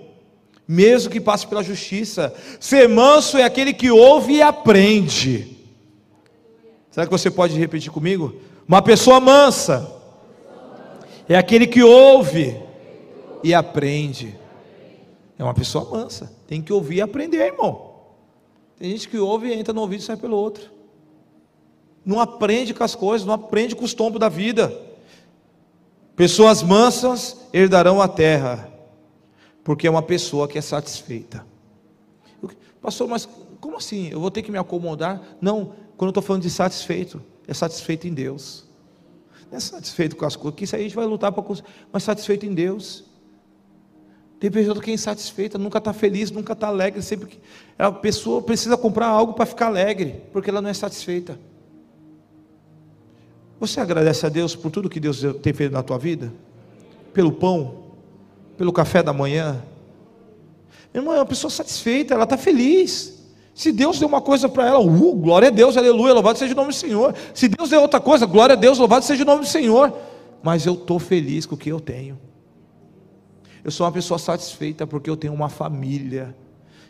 mesmo 0.66 1.10
que 1.10 1.20
passe 1.20 1.46
pela 1.46 1.62
justiça. 1.62 2.34
Ser 2.58 2.88
manso 2.88 3.36
é 3.36 3.42
aquele 3.42 3.72
que 3.72 3.90
ouve 3.90 4.34
e 4.34 4.42
aprende. 4.42 5.56
Será 6.90 7.06
que 7.06 7.12
você 7.12 7.30
pode 7.30 7.58
repetir 7.58 7.90
comigo? 7.90 8.36
Uma 8.66 8.80
pessoa 8.80 9.20
mansa 9.20 9.90
é 11.28 11.36
aquele 11.36 11.66
que 11.66 11.82
ouve 11.82 12.60
e 13.42 13.52
aprende. 13.52 14.38
É 15.38 15.42
uma 15.44 15.54
pessoa 15.54 15.84
mansa, 15.90 16.32
tem 16.46 16.62
que 16.62 16.72
ouvir 16.72 16.96
e 16.96 17.00
aprender, 17.00 17.46
irmão. 17.46 17.94
Tem 18.78 18.90
gente 18.90 19.08
que 19.08 19.18
ouve 19.18 19.48
e 19.48 19.54
entra 19.54 19.74
no 19.74 19.80
ouvido 19.80 20.00
e 20.00 20.04
sai 20.04 20.16
pelo 20.16 20.36
outro. 20.36 20.70
Não 22.04 22.20
aprende 22.20 22.74
com 22.74 22.84
as 22.84 22.94
coisas, 22.94 23.26
não 23.26 23.34
aprende 23.34 23.74
com 23.74 23.84
os 23.84 23.94
tombos 23.94 24.20
da 24.20 24.28
vida. 24.28 24.72
Pessoas 26.14 26.62
mansas 26.62 27.36
herdarão 27.52 28.00
a 28.00 28.06
terra, 28.06 28.70
porque 29.64 29.86
é 29.86 29.90
uma 29.90 30.02
pessoa 30.02 30.46
que 30.46 30.58
é 30.58 30.60
satisfeita. 30.60 31.44
Pastor, 32.80 33.08
mas 33.08 33.26
como 33.60 33.78
assim? 33.78 34.10
Eu 34.10 34.20
vou 34.20 34.30
ter 34.30 34.42
que 34.42 34.52
me 34.52 34.58
acomodar? 34.58 35.22
Não, 35.40 35.72
quando 35.96 36.08
eu 36.08 36.10
estou 36.10 36.22
falando 36.22 36.42
de 36.42 36.50
satisfeito, 36.50 37.22
é 37.48 37.54
satisfeito 37.54 38.06
em 38.06 38.12
Deus. 38.12 38.68
Não 39.50 39.56
é 39.56 39.60
satisfeito 39.60 40.16
com 40.16 40.26
as 40.26 40.36
coisas, 40.36 40.58
que 40.58 40.64
isso 40.64 40.76
aí 40.76 40.82
a 40.82 40.84
gente 40.84 40.94
vai 40.94 41.06
lutar 41.06 41.32
para 41.32 41.42
mas 41.90 42.02
satisfeito 42.02 42.44
em 42.44 42.52
Deus. 42.52 43.04
Tem 44.38 44.50
pessoa 44.50 44.78
que 44.78 44.90
é 44.90 44.94
insatisfeita, 44.94 45.56
nunca 45.56 45.78
está 45.78 45.94
feliz, 45.94 46.30
nunca 46.30 46.52
está 46.52 46.66
alegre, 46.66 47.00
sempre 47.00 47.28
que 47.28 47.40
a 47.78 47.90
pessoa 47.90 48.42
precisa 48.42 48.76
comprar 48.76 49.06
algo 49.06 49.32
para 49.32 49.46
ficar 49.46 49.68
alegre, 49.68 50.22
porque 50.30 50.50
ela 50.50 50.60
não 50.60 50.68
é 50.68 50.74
satisfeita. 50.74 51.38
Você 53.58 53.80
agradece 53.80 54.26
a 54.26 54.28
Deus 54.28 54.54
por 54.54 54.70
tudo 54.70 54.90
que 54.90 55.00
Deus 55.00 55.22
tem 55.40 55.54
feito 55.54 55.72
na 55.72 55.82
tua 55.82 55.96
vida? 55.96 56.30
Pelo 57.14 57.32
pão, 57.32 57.83
pelo 58.56 58.72
café 58.72 59.02
da 59.02 59.12
manhã. 59.12 59.62
Meu 60.92 61.02
irmão, 61.02 61.14
é 61.14 61.18
uma 61.18 61.26
pessoa 61.26 61.50
satisfeita, 61.50 62.14
ela 62.14 62.24
está 62.24 62.36
feliz. 62.36 63.14
Se 63.54 63.70
Deus 63.70 63.98
deu 63.98 64.08
uma 64.08 64.20
coisa 64.20 64.48
para 64.48 64.66
ela, 64.66 64.80
uh, 64.80 65.12
glória 65.14 65.48
a 65.48 65.50
Deus, 65.50 65.76
aleluia, 65.76 66.12
louvado 66.12 66.38
seja 66.38 66.52
o 66.52 66.56
nome 66.56 66.68
do 66.68 66.74
Senhor. 66.74 67.14
Se 67.32 67.48
Deus 67.48 67.70
deu 67.70 67.80
outra 67.80 68.00
coisa, 68.00 68.26
glória 68.26 68.54
a 68.54 68.56
Deus, 68.56 68.78
louvado 68.78 69.04
seja 69.04 69.22
o 69.22 69.26
nome 69.26 69.42
do 69.42 69.46
Senhor. 69.46 69.92
Mas 70.42 70.66
eu 70.66 70.74
estou 70.74 70.98
feliz 70.98 71.46
com 71.46 71.54
o 71.54 71.58
que 71.58 71.70
eu 71.70 71.80
tenho. 71.80 72.18
Eu 73.64 73.70
sou 73.70 73.86
uma 73.86 73.92
pessoa 73.92 74.18
satisfeita 74.18 74.86
porque 74.86 75.08
eu 75.08 75.16
tenho 75.16 75.32
uma 75.32 75.48
família, 75.48 76.34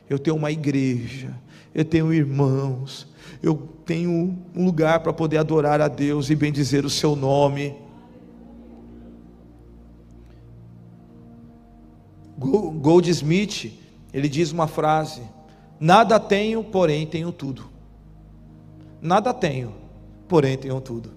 eu 0.09 0.19
tenho 0.19 0.37
uma 0.37 0.51
igreja, 0.51 1.31
eu 1.75 1.85
tenho 1.85 2.13
irmãos, 2.13 3.07
eu 3.43 3.69
tenho 3.85 4.37
um 4.55 4.65
lugar 4.65 5.01
para 5.01 5.13
poder 5.13 5.39
adorar 5.39 5.81
a 5.81 5.89
Deus 5.89 6.31
e 6.31 6.35
bendizer 6.35 6.85
o 6.85 6.91
seu 6.91 7.15
nome. 7.15 7.77
Goldsmith, 12.37 13.73
ele 14.13 14.29
diz 14.29 14.53
uma 14.53 14.67
frase: 14.67 15.23
Nada 15.79 16.19
tenho, 16.19 16.63
porém 16.65 17.07
tenho 17.07 17.33
tudo. 17.33 17.65
Nada 19.01 19.35
tenho, 19.35 19.75
porém 20.29 20.57
tenho 20.57 20.81
tudo. 20.81 21.11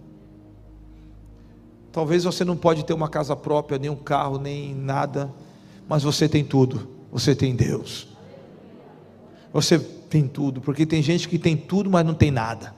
Talvez 1.92 2.24
você 2.24 2.46
não 2.46 2.56
pode 2.56 2.86
ter 2.86 2.94
uma 2.94 3.10
casa 3.10 3.36
própria, 3.36 3.80
nem 3.80 3.90
um 3.90 3.96
carro, 3.96 4.38
nem 4.38 4.76
nada, 4.76 5.34
mas 5.88 6.04
você 6.04 6.28
tem 6.28 6.44
tudo. 6.44 6.88
Você 7.12 7.34
tem 7.34 7.56
Deus. 7.56 8.08
Você 9.52 9.80
tem 9.80 10.28
tudo, 10.28 10.62
porque 10.62 10.86
tem 10.86 11.02
gente 11.02 11.28
que 11.28 11.40
tem 11.40 11.56
tudo, 11.56 11.90
mas 11.90 12.06
não 12.06 12.14
tem 12.14 12.30
nada. 12.30 12.76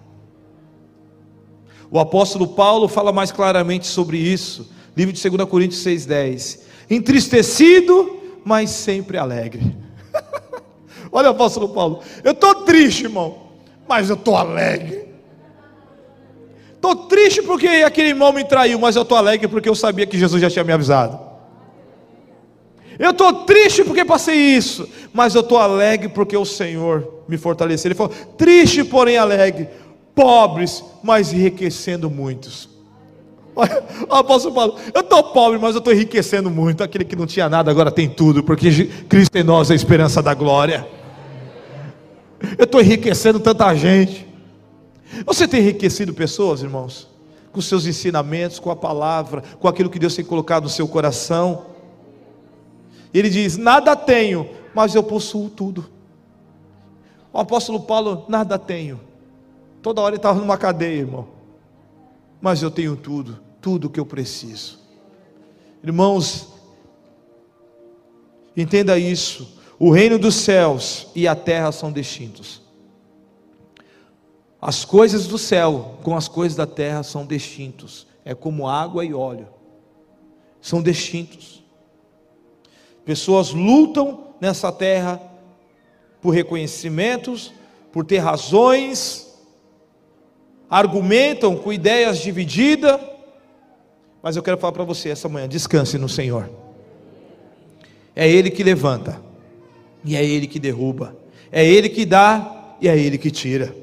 O 1.92 2.00
apóstolo 2.00 2.48
Paulo 2.48 2.88
fala 2.88 3.12
mais 3.12 3.32
claramente 3.32 3.88
sobre 3.88 4.18
isso. 4.18 4.70
Livro 4.96 5.12
de 5.12 5.30
2 5.30 5.50
Coríntios 5.50 5.84
6,10. 5.84 6.60
Entristecido, 6.90 8.19
mas 8.50 8.72
sempre 8.72 9.16
alegre. 9.16 9.62
Olha 11.12 11.28
o 11.28 11.32
apóstolo 11.34 11.70
Paulo. 11.70 12.02
Eu 12.24 12.32
estou 12.32 12.56
triste, 12.66 13.04
irmão, 13.04 13.44
mas 13.88 14.10
eu 14.10 14.16
estou 14.16 14.36
alegre. 14.36 15.08
Estou 16.74 16.96
triste 16.96 17.44
porque 17.44 17.68
aquele 17.68 18.08
irmão 18.08 18.34
me 18.34 18.44
traiu, 18.44 18.80
mas 18.80 18.96
eu 18.96 19.04
estou 19.04 19.16
alegre 19.16 19.48
porque 19.48 19.70
eu 19.70 19.76
sabia 19.76 20.08
que 20.08 20.18
Jesus 20.18 20.42
já 20.42 20.50
tinha 20.50 20.64
me 20.64 20.74
avisado. 20.74 21.20
Eu 22.98 23.12
estou 23.12 23.46
triste 23.46 23.84
porque 23.84 24.04
passei 24.04 24.36
isso, 24.36 24.90
mas 25.14 25.36
eu 25.36 25.42
estou 25.42 25.60
alegre 25.60 26.10
porque 26.10 26.36
o 26.36 26.44
Senhor 26.44 27.26
me 27.28 27.38
fortaleceu. 27.38 27.90
Ele 27.90 27.96
falou: 27.96 28.14
triste, 28.36 28.84
porém 28.84 29.16
alegre, 29.16 29.70
pobres, 30.16 30.84
mas 31.04 31.32
enriquecendo 31.32 32.10
muitos. 32.10 32.69
Olha, 33.56 33.84
o 34.10 34.14
apóstolo 34.16 34.54
Paulo, 34.54 34.76
eu 34.94 35.02
estou 35.02 35.24
pobre, 35.24 35.60
mas 35.60 35.76
eu 35.76 35.80
estou 35.80 35.94
enriquecendo 35.94 36.50
muito. 36.50 36.84
Aquele 36.84 37.04
que 37.06 37.16
não 37.16 37.26
tinha 37.26 37.50
nada 37.50 37.70
agora 37.70 37.92
tem 37.92 38.10
tudo, 38.10 38.44
porque 38.44 38.86
Cristo 39.08 39.36
em 39.36 39.44
nós 39.44 39.70
é 39.70 39.74
a 39.74 39.76
esperança 39.76 40.22
da 40.22 40.34
glória. 40.34 40.88
Eu 42.58 42.66
estou 42.66 42.82
enriquecendo 42.82 43.40
tanta 43.40 43.74
gente. 43.76 44.28
Você 45.26 45.48
tem 45.48 45.62
enriquecido 45.62 46.14
pessoas, 46.14 46.62
irmãos? 46.62 47.10
Com 47.52 47.62
seus 47.62 47.86
ensinamentos, 47.86 48.60
com 48.60 48.70
a 48.70 48.76
palavra, 48.76 49.44
com 49.60 49.68
aquilo 49.68 49.90
que 49.90 50.00
Deus 50.00 50.16
tem 50.16 50.24
colocado 50.24 50.64
no 50.64 50.70
seu 50.70 50.88
coração. 50.88 51.66
Ele 53.14 53.30
diz: 53.30 53.58
Nada 53.58 53.96
tenho, 53.96 54.48
mas 54.74 54.96
eu 54.96 55.04
possuo 55.04 55.50
tudo. 55.50 55.86
O 57.34 57.40
apóstolo 57.40 57.82
Paulo, 57.82 58.26
nada 58.28 58.58
tenho. 58.58 59.00
Toda 59.82 60.02
hora 60.02 60.12
ele 60.12 60.18
estava 60.18 60.40
numa 60.40 60.58
cadeia, 60.58 61.00
irmão. 61.00 61.39
Mas 62.42 62.62
eu 62.62 62.72
tenho 62.72 62.96
tudo, 62.96 63.40
tudo 63.62 63.90
que 63.90 64.00
eu 64.00 64.06
preciso. 64.06 64.80
Irmãos, 65.84 66.48
entenda 68.56 68.98
isso. 68.98 69.60
O 69.78 69.92
reino 69.92 70.20
dos 70.20 70.36
céus 70.36 71.08
e 71.16 71.28
a 71.28 71.36
terra 71.36 71.72
são 71.72 71.92
distintos. 71.92 72.62
As 74.62 74.84
coisas 74.84 75.26
do 75.28 75.38
céu 75.38 75.98
com 76.04 76.16
as 76.16 76.28
coisas 76.28 76.58
da 76.58 76.68
terra 76.68 77.02
são 77.04 77.26
distintos. 77.26 78.06
É 78.26 78.36
como 78.36 78.68
água 78.68 79.06
e 79.06 79.14
óleo. 79.14 79.48
São 80.62 80.82
distintos. 80.82 81.64
Pessoas 83.06 83.52
lutam 83.52 84.34
nessa 84.42 84.72
terra 84.72 85.22
por 86.22 86.32
reconhecimentos, 86.32 87.54
por 87.92 88.06
ter 88.06 88.18
razões, 88.18 89.29
argumentam 90.70 91.56
com 91.56 91.74
ideias 91.74 92.20
divididas, 92.20 93.00
mas 94.22 94.36
eu 94.36 94.44
quero 94.44 94.58
falar 94.58 94.74
para 94.74 94.84
você 94.84 95.10
essa 95.10 95.28
manhã: 95.28 95.48
descanse 95.48 95.98
no 95.98 96.10
Senhor. 96.10 96.50
É 98.16 98.30
Ele 98.30 98.50
que 98.50 98.64
levanta, 98.64 99.22
e 100.04 100.16
é 100.16 100.24
Ele 100.24 100.46
que 100.46 100.60
derruba, 100.60 101.16
é 101.52 101.66
Ele 101.66 101.90
que 101.90 102.06
dá, 102.06 102.76
e 102.82 102.88
é 102.88 102.98
Ele 102.98 103.18
que 103.18 103.32
tira. 103.32 103.74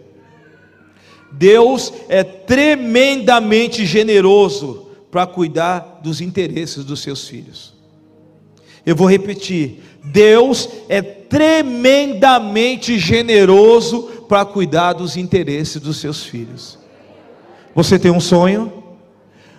Deus 1.33 1.93
é 2.09 2.23
tremendamente 2.23 3.85
generoso 3.85 4.87
para 5.11 5.27
cuidar 5.27 6.01
dos 6.03 6.21
interesses 6.21 6.85
dos 6.85 7.01
seus 7.01 7.27
filhos. 7.29 7.75
Eu 8.85 8.95
vou 8.95 9.09
repetir: 9.09 9.83
Deus 10.05 10.69
é 10.89 11.03
tremendamente 11.03 12.99
generoso 12.99 14.16
para 14.29 14.45
cuidar 14.45 14.93
dos 14.93 15.17
interesses 15.17 15.81
dos 15.81 15.99
seus 15.99 16.25
filhos. 16.25 16.79
Você 17.75 17.99
tem 17.99 18.11
um 18.11 18.21
sonho? 18.21 18.85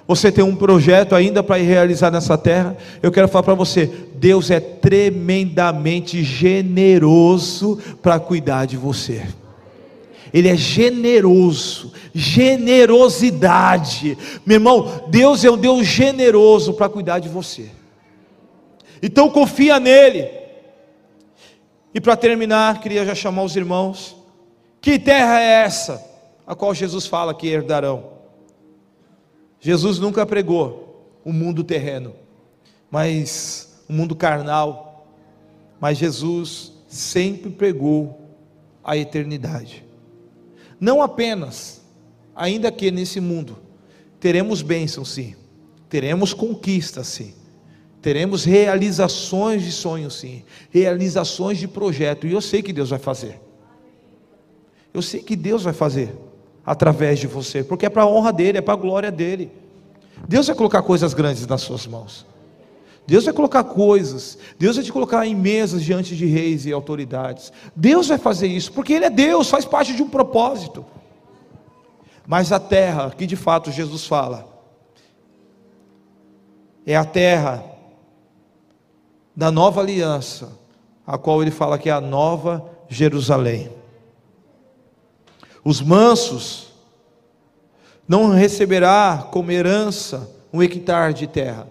Você 0.08 0.32
tem 0.32 0.44
um 0.44 0.56
projeto 0.56 1.14
ainda 1.14 1.44
para 1.44 1.62
realizar 1.62 2.10
nessa 2.10 2.38
terra? 2.38 2.78
Eu 3.04 3.12
quero 3.12 3.28
falar 3.28 3.44
para 3.44 3.54
você: 3.54 3.92
Deus 4.16 4.50
é 4.50 4.60
tremendamente 4.60 6.24
generoso 6.24 7.78
para 8.02 8.20
cuidar 8.20 8.66
de 8.66 8.78
você. 8.78 9.28
Ele 10.34 10.50
é 10.50 10.56
generoso, 10.56 11.92
generosidade. 12.14 14.18
Meu 14.46 14.56
irmão, 14.56 15.04
Deus 15.10 15.44
é 15.44 15.52
um 15.52 15.58
Deus 15.58 15.86
generoso 15.86 16.74
para 16.74 16.90
cuidar 16.90 17.20
de 17.20 17.30
você. 17.30 17.70
Então 19.02 19.30
confia 19.30 19.80
nele. 19.80 20.30
E 21.94 22.02
para 22.02 22.16
terminar, 22.16 22.80
queria 22.80 23.06
já 23.06 23.16
chamar 23.16 23.44
os 23.44 23.56
irmãos. 23.56 24.17
Que 24.82 24.98
terra 24.98 25.40
é 25.40 25.64
essa 25.64 26.04
a 26.46 26.56
qual 26.56 26.74
Jesus 26.74 27.06
fala 27.06 27.34
que 27.34 27.48
herdarão? 27.48 28.18
Jesus 29.60 30.00
nunca 30.00 30.26
pregou 30.26 31.12
o 31.26 31.34
mundo 31.34 31.64
terreno, 31.64 32.14
mas 32.90 33.84
o 33.90 33.94
mundo 33.94 34.16
carnal. 34.16 35.08
Mas 35.80 35.98
Jesus 35.98 36.74
sempre 36.88 37.50
pregou 37.50 38.22
a 38.84 38.96
eternidade. 38.98 39.86
Não 40.80 41.02
apenas, 41.02 41.82
ainda 42.36 42.72
que 42.72 42.90
nesse 42.92 43.20
mundo 43.20 43.58
teremos 44.20 44.62
bênçãos 44.62 45.10
sim, 45.10 45.36
teremos 45.90 46.34
conquistas 46.34 47.08
sim, 47.08 47.34
Teremos 48.02 48.46
realizações 48.46 49.64
de 49.64 49.72
sonhos, 49.72 50.20
sim, 50.20 50.44
realizações 50.70 51.58
de 51.58 51.68
projeto, 51.68 52.28
e 52.28 52.32
eu 52.32 52.42
sei 52.42 52.62
que 52.62 52.72
Deus 52.72 52.90
vai 52.90 53.00
fazer. 53.00 53.40
Eu 54.94 55.02
sei 55.02 55.22
que 55.22 55.36
Deus 55.36 55.64
vai 55.64 55.74
fazer 55.74 56.16
através 56.66 57.20
de 57.20 57.28
você, 57.28 57.64
porque 57.64 57.86
é 57.86 57.90
para 57.90 58.04
a 58.04 58.08
honra 58.08 58.34
dele, 58.34 58.58
é 58.58 58.62
para 58.62 58.74
a 58.74 58.78
glória 58.78 59.12
dele. 59.12 59.52
Deus 60.28 60.48
vai 60.48 60.56
colocar 60.56 60.82
coisas 60.82 61.14
grandes 61.14 61.46
nas 61.46 61.62
suas 61.62 61.86
mãos. 61.88 62.26
Deus 63.06 63.24
vai 63.24 63.34
colocar 63.34 63.64
coisas, 63.64 64.38
Deus 64.60 64.76
vai 64.76 64.84
te 64.84 64.92
colocar 64.92 65.26
em 65.26 65.34
mesas 65.34 65.82
diante 65.82 66.14
de 66.14 66.26
reis 66.26 66.66
e 66.66 66.74
autoridades. 66.74 67.54
Deus 67.74 68.10
vai 68.10 68.18
fazer 68.18 68.48
isso, 68.48 68.74
porque 68.74 68.92
Ele 68.92 69.06
é 69.06 69.10
Deus, 69.10 69.50
faz 69.50 69.64
parte 69.64 69.96
de 69.96 70.04
um 70.04 70.10
propósito. 70.10 70.86
Mas 72.28 72.52
a 72.52 72.60
terra, 72.60 73.10
que 73.10 73.26
de 73.26 73.38
fato 73.38 73.72
Jesus 73.72 74.06
fala, 74.06 74.46
é 76.86 76.96
a 76.96 77.06
terra 77.06 77.64
da 79.34 79.50
nova 79.52 79.80
aliança, 79.80 80.52
a 81.06 81.18
qual 81.18 81.42
ele 81.42 81.52
fala 81.52 81.78
que 81.78 81.90
é 81.90 81.94
a 81.94 82.02
nova 82.02 82.70
Jerusalém. 82.90 83.77
Os 85.68 85.82
mansos 85.82 86.68
não 88.08 88.30
receberá 88.30 89.28
como 89.30 89.52
herança 89.52 90.32
um 90.54 90.64
hectare 90.64 91.14
de 91.14 91.28
terra 91.28 91.68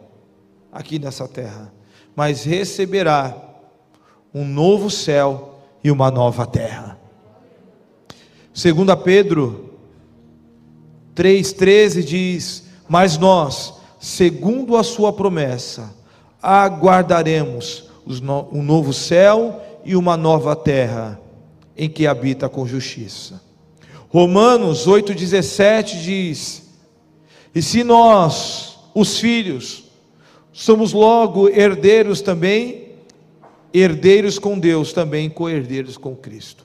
aqui 0.71 0.99
nessa 0.99 1.27
terra, 1.27 1.73
mas 2.15 2.45
receberá 2.45 3.35
um 4.35 4.45
novo 4.45 4.91
céu 4.91 5.61
e 5.83 5.91
uma 5.91 6.11
nova 6.11 6.47
terra. 6.47 6.99
Segundo 8.53 8.95
Pedro 8.99 9.79
3:13 11.15 12.05
diz: 12.05 12.65
"Mas 12.87 13.17
nós, 13.17 13.77
segundo 13.99 14.77
a 14.77 14.83
sua 14.83 15.11
promessa, 15.11 15.91
aguardaremos 16.43 17.89
um 18.53 18.63
novo 18.63 18.93
céu 18.93 19.59
e 19.87 19.97
uma 19.97 20.19
nova 20.19 20.55
terra 20.55 21.19
em 21.75 21.89
que 21.89 22.07
habita 22.07 22.47
com 22.47 22.67
justiça." 22.67 23.46
Romanos 24.09 24.87
8:17 24.87 26.01
diz: 26.03 26.63
"E 27.55 27.63
se 27.63 27.83
nós, 27.85 28.79
os 28.95 29.19
filhos, 29.19 29.85
somos 30.53 30.93
logo 30.93 31.49
herdeiros 31.49 32.23
também, 32.23 32.87
herdeiros 33.75 34.39
com 34.39 34.59
Deus, 34.59 34.93
também 34.93 35.29
co-herdeiros 35.29 35.99
com 35.99 36.17
Cristo. 36.17 36.65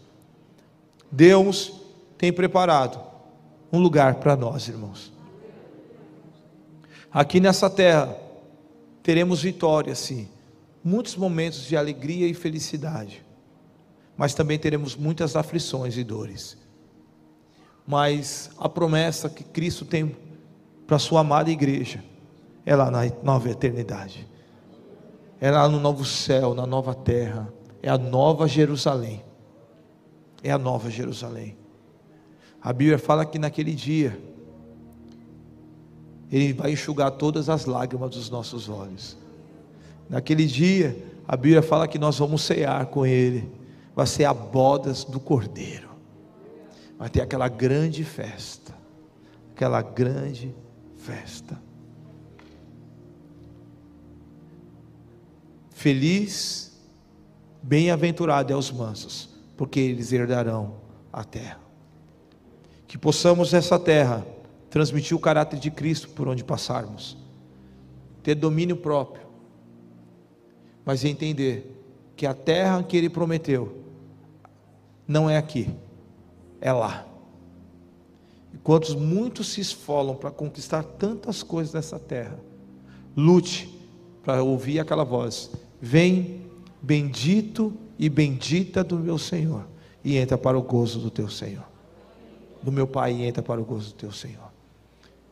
Deus 1.11 1.73
tem 2.17 2.31
preparado 2.31 3.01
um 3.71 3.79
lugar 3.79 4.15
para 4.15 4.35
nós, 4.35 4.67
irmãos. 4.67 5.11
Aqui 7.11 7.41
nessa 7.41 7.69
terra 7.69 8.15
teremos 9.03 9.41
vitória, 9.41 9.93
sim, 9.93 10.29
muitos 10.81 11.17
momentos 11.17 11.65
de 11.65 11.75
alegria 11.75 12.27
e 12.27 12.33
felicidade, 12.33 13.21
mas 14.15 14.33
também 14.33 14.57
teremos 14.57 14.95
muitas 14.95 15.35
aflições 15.35 15.97
e 15.97 16.03
dores. 16.03 16.57
Mas 17.88 18.49
a 18.57 18.69
promessa 18.69 19.29
que 19.29 19.43
Cristo 19.43 19.86
tem 19.86 20.15
para 20.86 20.95
a 20.95 20.99
sua 20.99 21.21
amada 21.21 21.49
igreja 21.49 22.03
é 22.65 22.75
lá 22.75 22.91
na 22.91 23.01
nova 23.23 23.49
eternidade. 23.49 24.27
É 25.39 25.49
lá 25.49 25.67
no 25.67 25.79
novo 25.79 26.05
céu, 26.05 26.53
na 26.53 26.67
nova 26.67 26.93
terra. 26.93 27.51
É 27.82 27.89
a 27.89 27.97
nova 27.97 28.47
Jerusalém. 28.47 29.23
É 30.43 30.51
a 30.51 30.57
nova 30.57 30.89
Jerusalém. 30.89 31.57
A 32.61 32.71
Bíblia 32.71 32.99
fala 32.99 33.25
que 33.25 33.39
naquele 33.39 33.73
dia, 33.73 34.19
Ele 36.32 36.53
vai 36.53 36.73
enxugar 36.73 37.11
todas 37.11 37.49
as 37.49 37.65
lágrimas 37.65 38.11
dos 38.11 38.29
nossos 38.29 38.69
olhos. 38.69 39.17
Naquele 40.07 40.45
dia, 40.45 40.95
a 41.27 41.36
Bíblia 41.36 41.61
fala 41.61 41.88
que 41.88 41.97
nós 41.97 42.19
vamos 42.19 42.43
cear 42.43 42.86
com 42.88 43.05
Ele. 43.05 43.49
Vai 43.95 44.05
ser 44.05 44.25
a 44.25 44.34
bodas 44.34 45.03
do 45.03 45.19
Cordeiro. 45.19 45.90
Vai 47.01 47.09
ter 47.09 47.21
aquela 47.21 47.47
grande 47.47 48.03
festa. 48.03 48.75
Aquela 49.55 49.81
grande 49.81 50.53
festa. 50.97 51.59
Feliz, 55.71 56.79
bem-aventurado 57.63 58.53
é 58.53 58.55
os 58.55 58.69
mansos, 58.69 59.29
porque 59.57 59.79
eles 59.79 60.13
herdarão 60.13 60.75
a 61.11 61.23
terra. 61.23 61.59
Que 62.87 62.99
possamos 62.99 63.51
nessa 63.51 63.79
terra 63.79 64.23
transmitir 64.69 65.17
o 65.17 65.19
caráter 65.19 65.59
de 65.59 65.71
Cristo 65.71 66.07
por 66.09 66.27
onde 66.27 66.43
passarmos, 66.43 67.17
ter 68.21 68.35
domínio 68.35 68.77
próprio, 68.77 69.25
mas 70.85 71.03
entender 71.03 71.83
que 72.15 72.27
a 72.27 72.33
terra 72.35 72.83
que 72.83 72.95
Ele 72.95 73.09
prometeu 73.09 73.83
não 75.07 75.27
é 75.27 75.35
aqui, 75.35 75.67
é 76.62 76.72
lá. 76.72 77.05
Enquanto 78.53 78.97
muitos 78.97 79.47
se 79.47 79.59
esfolam 79.59 80.16
para 80.16 80.30
conquistar 80.30 80.84
tantas 80.84 81.41
coisas 81.41 81.74
nessa 81.74 81.97
terra, 81.97 82.38
lute 83.18 83.70
para 84.24 84.43
ouvir 84.43 84.80
aquela 84.80 85.03
voz: 85.03 85.49
Vem, 85.82 86.41
bendito 86.82 87.74
e 87.97 88.07
bendita 88.07 88.84
do 88.84 88.97
meu 88.99 89.18
Senhor, 89.18 89.66
e 90.03 90.18
entra 90.18 90.38
para 90.38 90.57
o 90.57 90.62
gozo 90.62 90.99
do 90.99 91.09
teu 91.09 91.30
Senhor. 91.30 91.66
Do 92.62 92.72
meu 92.72 92.86
Pai, 92.86 93.14
e 93.14 93.24
entra 93.24 93.41
para 93.41 93.59
o 93.59 93.66
gozo 93.66 93.89
do 93.89 93.95
teu 93.95 94.12
Senhor. 94.12 94.51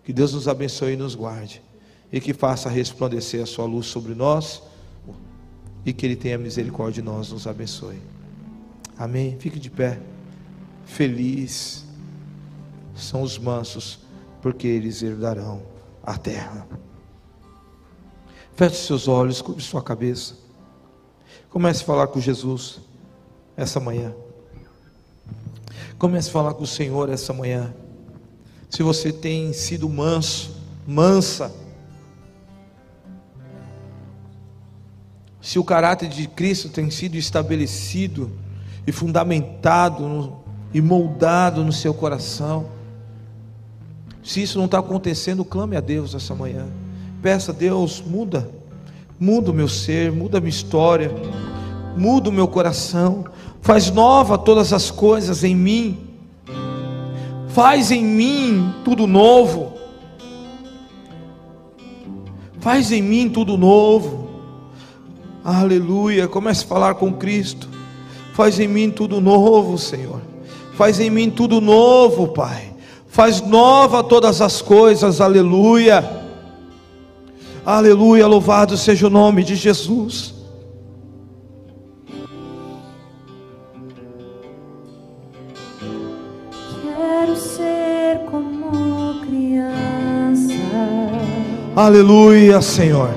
Que 0.04 0.12
Deus 0.12 0.34
nos 0.34 0.48
abençoe 0.48 0.94
e 0.94 0.98
nos 0.98 1.14
guarde, 1.14 1.62
e 2.12 2.20
que 2.20 2.34
faça 2.34 2.68
resplandecer 2.70 3.44
a 3.44 3.46
sua 3.46 3.66
luz 3.66 3.86
sobre 3.86 4.16
nós, 4.16 4.64
e 5.86 5.94
que 5.94 6.06
Ele 6.06 6.16
tenha 6.16 6.38
misericórdia 6.38 7.04
de 7.04 7.08
nós, 7.08 7.32
nos 7.32 7.46
abençoe. 7.46 8.00
Amém. 8.98 9.38
Fique 9.40 9.60
de 9.60 9.70
pé. 9.70 10.00
Feliz 10.90 11.86
são 12.96 13.22
os 13.22 13.38
mansos, 13.38 14.00
porque 14.42 14.68
eles 14.68 15.02
herdarão 15.04 15.62
a 16.04 16.18
terra. 16.18 16.68
Feche 18.56 18.88
seus 18.88 19.08
olhos, 19.08 19.40
cubra 19.40 19.62
sua 19.62 19.84
cabeça. 19.84 20.36
Comece 21.50 21.84
a 21.84 21.86
falar 21.86 22.08
com 22.08 22.20
Jesus 22.20 22.82
essa 23.56 23.80
manhã. 23.80 24.14
Comece 25.98 26.30
a 26.30 26.34
falar 26.34 26.56
com 26.56 26.64
o 26.64 26.68
Senhor 26.68 27.08
essa 27.08 27.32
manhã. 27.32 27.74
Se 28.68 28.82
você 28.82 29.14
tem 29.14 29.54
sido 29.54 29.88
manso, 29.88 30.58
mansa, 30.88 31.54
se 35.40 35.60
o 35.60 35.64
caráter 35.64 36.10
de 36.10 36.28
Cristo 36.28 36.68
tem 36.68 36.90
sido 36.90 37.16
estabelecido 37.16 38.32
e 38.86 38.92
fundamentado 38.92 40.08
no, 40.08 40.39
e 40.74 40.82
moldado 40.82 41.64
no 41.64 41.72
seu 41.72 41.94
coração, 41.94 42.68
se 44.24 44.42
isso 44.42 44.58
não 44.58 44.66
está 44.66 44.80
acontecendo, 44.80 45.44
clame 45.44 45.76
a 45.76 45.80
Deus 45.80 46.14
essa 46.14 46.36
manhã. 46.36 46.68
Peça, 47.22 47.52
Deus, 47.52 48.04
muda, 48.06 48.50
muda 49.20 49.52
o 49.52 49.54
meu 49.54 49.68
ser, 49.68 50.12
muda 50.12 50.38
a 50.38 50.42
minha 50.42 50.50
história, 50.50 51.12
muda 51.98 52.30
o 52.30 52.34
meu 52.34 52.48
coração, 52.48 53.26
faz 53.62 53.90
nova 53.90 54.38
todas 54.38 54.72
as 54.72 54.92
coisas 54.92 55.44
em 55.44 55.56
mim, 55.56 56.08
faz 57.50 57.92
em 57.92 58.04
mim 58.04 58.74
tudo 58.86 59.08
novo, 59.08 59.74
faz 62.60 62.92
em 62.92 63.02
mim 63.02 63.30
tudo 63.30 63.58
novo, 63.58 64.30
aleluia. 65.44 66.28
Comece 66.28 66.64
a 66.64 66.68
falar 66.68 66.96
com 66.96 67.12
Cristo, 67.12 67.68
faz 68.34 68.60
em 68.60 68.68
mim 68.68 68.92
tudo 68.92 69.20
novo, 69.20 69.78
Senhor, 69.78 70.22
faz 70.80 70.98
em 71.02 71.10
mim 71.10 71.30
tudo 71.30 71.60
novo, 71.60 72.30
Pai, 72.30 72.74
faz 73.06 73.42
nova 73.42 74.02
todas 74.02 74.40
as 74.40 74.62
coisas, 74.62 75.20
aleluia. 75.20 76.10
Aleluia, 77.66 78.26
louvado 78.26 78.78
seja 78.78 79.08
o 79.08 79.10
nome 79.10 79.44
de 79.44 79.58
Jesus. 79.58 80.34
Quero 86.82 87.36
ser 87.36 88.22
como 88.32 89.20
criança. 89.20 90.54
Aleluia, 91.76 92.62
Senhor. 92.62 93.10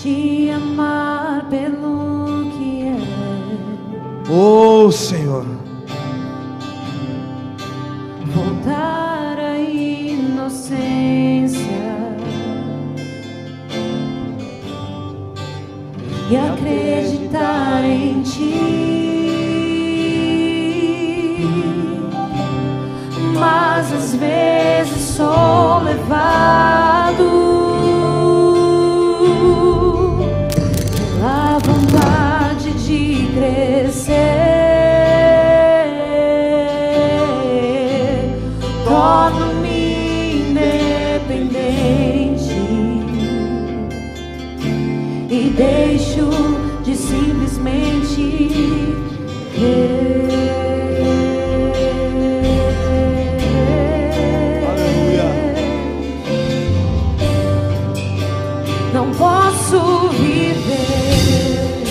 Te 0.00 0.48
amar 0.50 1.48
pelo 1.50 2.52
que 2.56 2.84
é. 2.84 4.32
Oh, 4.32 4.92
Senhor. 4.92 5.53
Voltar 8.34 9.38
à 9.38 9.58
inocência. 9.58 11.14
e 16.30 16.36
acreditar 16.36 17.84
em 17.84 18.22
ti. 18.22 18.54
Mas 23.38 23.92
às 23.92 24.14
vezes 24.14 25.02
sou 25.16 25.82
levado 25.82 27.03
deixo 45.54 46.28
de 46.82 46.96
simplesmente 46.96 48.94
Aleluia. 54.68 55.28
Não 58.92 59.10
posso 59.12 60.08
viver 60.10 61.84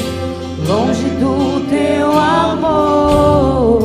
longe 0.68 1.10
do 1.20 1.62
teu 1.70 2.12
amor. 2.20 3.84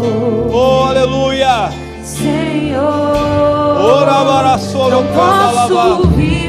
Oh, 0.52 0.84
aleluia! 0.88 1.70
Senhor, 2.02 2.82
oh, 2.82 3.92
Ora, 4.00 4.50
não 4.90 5.04
posso 5.06 6.08
viver 6.08 6.48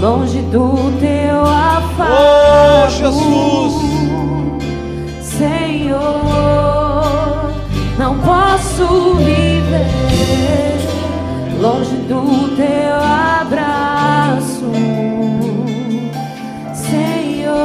longe 0.00 0.40
do 0.42 0.85
Oh, 2.08 2.88
Jesus. 2.88 3.74
Senhor, 5.22 6.00
não 7.98 8.18
posso 8.20 9.14
viver 9.16 9.96
longe 11.60 11.96
do 12.08 12.54
teu 12.56 12.94
abraço. 12.94 14.70
Senhor, 16.72 17.56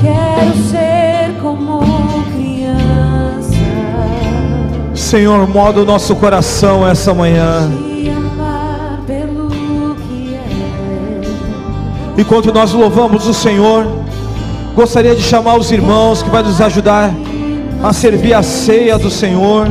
quero 0.00 0.56
ser 0.70 1.40
como 1.40 1.80
criança. 2.34 3.54
Senhor, 4.94 5.46
moda 5.48 5.82
o 5.82 5.84
nosso 5.84 6.16
coração 6.16 6.86
essa 6.86 7.14
manhã. 7.14 7.85
Enquanto 12.18 12.52
nós 12.52 12.72
louvamos 12.72 13.26
o 13.26 13.34
Senhor, 13.34 13.86
gostaria 14.74 15.14
de 15.14 15.22
chamar 15.22 15.58
os 15.58 15.70
irmãos 15.70 16.22
que 16.22 16.30
vai 16.30 16.42
nos 16.42 16.60
ajudar 16.60 17.12
a 17.82 17.92
servir 17.92 18.32
a 18.32 18.42
ceia 18.42 18.98
do 18.98 19.10
Senhor. 19.10 19.68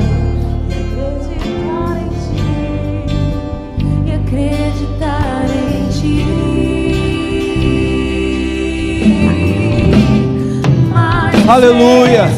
Mas 10.94 11.50
Aleluia. 11.50 12.30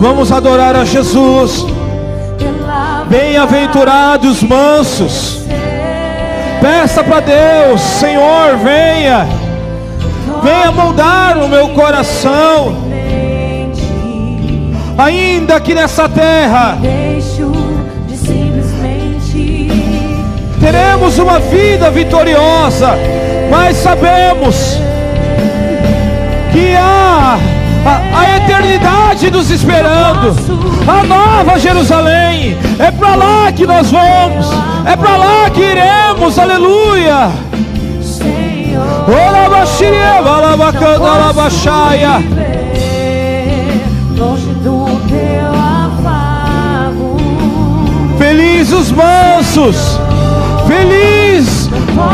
Vamos 0.00 0.32
adorar 0.32 0.76
a 0.76 0.84
Jesus. 0.84 1.66
Bem-aventurados 3.08 4.42
mansos. 4.42 5.43
Peça 6.64 7.04
para 7.04 7.20
Deus, 7.20 7.78
Senhor, 7.78 8.56
venha, 8.56 9.28
venha 10.42 10.72
moldar 10.72 11.36
o 11.36 11.46
meu 11.46 11.68
coração, 11.68 12.74
ainda 14.96 15.60
que 15.60 15.74
nessa 15.74 16.08
terra 16.08 16.78
teremos 20.58 21.18
uma 21.18 21.38
vida 21.38 21.90
vitoriosa, 21.90 22.92
mas 23.50 23.76
sabemos 23.76 24.78
que 26.50 26.74
há 26.76 27.38
a, 27.84 28.20
a 28.20 28.36
eternidade 28.36 29.30
nos 29.30 29.50
esperando, 29.50 30.34
a 30.86 31.02
nova 31.04 31.58
Jerusalém, 31.58 32.56
é 32.78 32.90
para 32.90 33.14
lá 33.14 33.52
que 33.52 33.66
nós 33.66 33.90
vamos, 33.90 34.46
é 34.86 34.96
para 34.96 35.16
lá 35.16 35.50
que 35.50 35.60
iremos, 35.60 36.38
aleluia. 36.38 37.30
Senhor. 38.02 39.04
Olabaxiria, 39.08 40.22
balabacanda, 40.22 41.10
alabaxaia. 41.10 42.18
viver 42.18 43.84
longe 44.16 44.46
do 44.62 44.86
teu 45.08 45.48
afago. 45.52 47.16
Feliz 48.18 48.72
os 48.72 48.90
mansos, 48.90 49.98
feliz, 50.66 51.68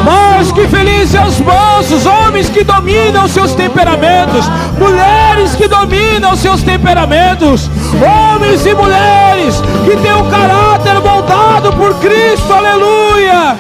mais 0.05 0.52
que 0.52 0.66
felizes 0.66 1.14
é 1.14 1.24
os 1.24 1.40
mansos, 1.40 2.06
homens 2.06 2.48
que 2.48 2.64
dominam 2.64 3.28
seus 3.28 3.55
temperamentos, 3.55 4.47
mulheres 4.81 5.55
que 5.55 5.69
dominam 5.69 6.35
seus 6.35 6.62
temperamentos, 6.62 7.70
homens 8.02 8.66
e 8.66 8.74
mulheres 8.74 9.61
que 9.85 9.97
têm 9.97 10.15
o 10.15 10.24
caráter 10.31 11.01
moldado 11.01 11.73
por 11.74 11.94
Cristo, 12.01 12.52
aleluia. 12.52 13.57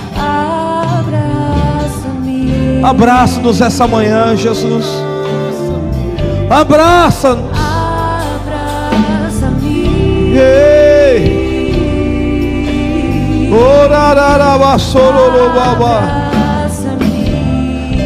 Abraça-nos 2.82 3.60
essa 3.60 3.86
manhã, 3.86 4.34
Jesus. 4.34 4.86
Abraça-nos. 6.48 7.50
abraça-me. 9.20 9.84
Ei. 10.36 11.40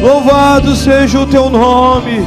Louvado 0.05 0.75
seja 0.75 1.19
o 1.19 1.25
teu 1.25 1.49
nome, 1.49 2.23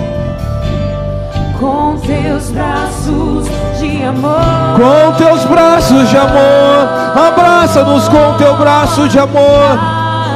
com 1.58 1.96
teus 1.96 2.50
braços 2.50 3.48
de 3.78 4.04
amor. 4.04 4.78
com 4.78 5.12
teus 5.14 5.44
braços 5.44 6.08
de 6.08 6.16
amor. 6.16 6.88
Abraça-nos 7.28 8.08
com 8.08 8.34
teu 8.38 8.56
braço 8.56 9.08
de 9.08 9.18
amor. 9.18 9.78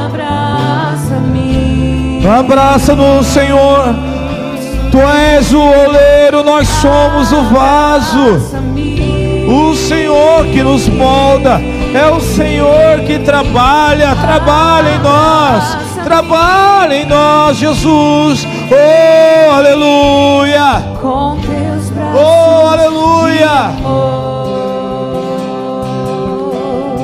Abraça-me. 0.05 1.47
Abraça-nos, 2.27 3.27
Senhor. 3.27 3.95
Tu 4.91 4.99
és 4.99 5.53
o 5.53 5.59
oleiro, 5.59 6.43
nós 6.43 6.67
somos 6.67 7.31
o 7.31 7.43
vaso. 7.43 8.61
O 9.47 9.73
Senhor 9.75 10.45
que 10.51 10.61
nos 10.61 10.87
molda, 10.87 11.59
é 11.93 12.05
o 12.11 12.19
Senhor 12.19 12.99
que 13.07 13.19
trabalha, 13.19 14.15
trabalha 14.15 14.89
em 14.89 14.99
nós, 14.99 15.77
trabalha 16.03 16.95
em 16.95 17.05
nós, 17.05 17.57
Jesus. 17.57 18.45
Oh, 18.75 19.51
aleluia! 19.51 20.97
Com 20.99 21.37
teus 21.37 21.89
braços. 21.91 22.19
Oh, 22.19 22.67
aleluia! 22.67 23.03
amor. 23.51 24.27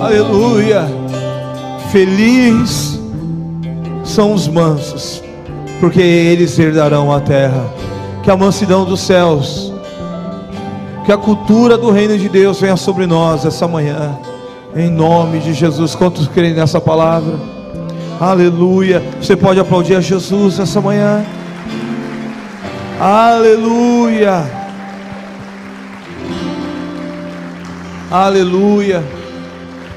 Aleluia! 0.03 0.87
Feliz 1.91 2.99
são 4.03 4.33
os 4.33 4.47
mansos, 4.47 5.23
porque 5.79 6.01
eles 6.01 6.57
herdarão 6.57 7.11
a 7.13 7.19
terra. 7.19 7.65
Que 8.23 8.31
a 8.31 8.37
mansidão 8.37 8.83
dos 8.85 8.99
céus, 8.99 9.73
que 11.05 11.11
a 11.11 11.17
cultura 11.17 11.77
do 11.77 11.89
reino 11.89 12.17
de 12.17 12.27
Deus 12.27 12.59
venha 12.59 12.75
sobre 12.75 13.05
nós 13.07 13.45
essa 13.45 13.67
manhã, 13.67 14.17
em 14.75 14.89
nome 14.89 15.39
de 15.39 15.53
Jesus. 15.53 15.95
Quantos 15.95 16.27
creem 16.27 16.53
nessa 16.53 16.81
palavra? 16.81 17.35
Aleluia! 18.19 19.01
Você 19.21 19.35
pode 19.35 19.59
aplaudir 19.59 19.95
a 19.95 20.01
Jesus 20.01 20.59
essa 20.59 20.81
manhã? 20.81 21.23
Aleluia! 23.01 24.43
Aleluia! 28.11 29.01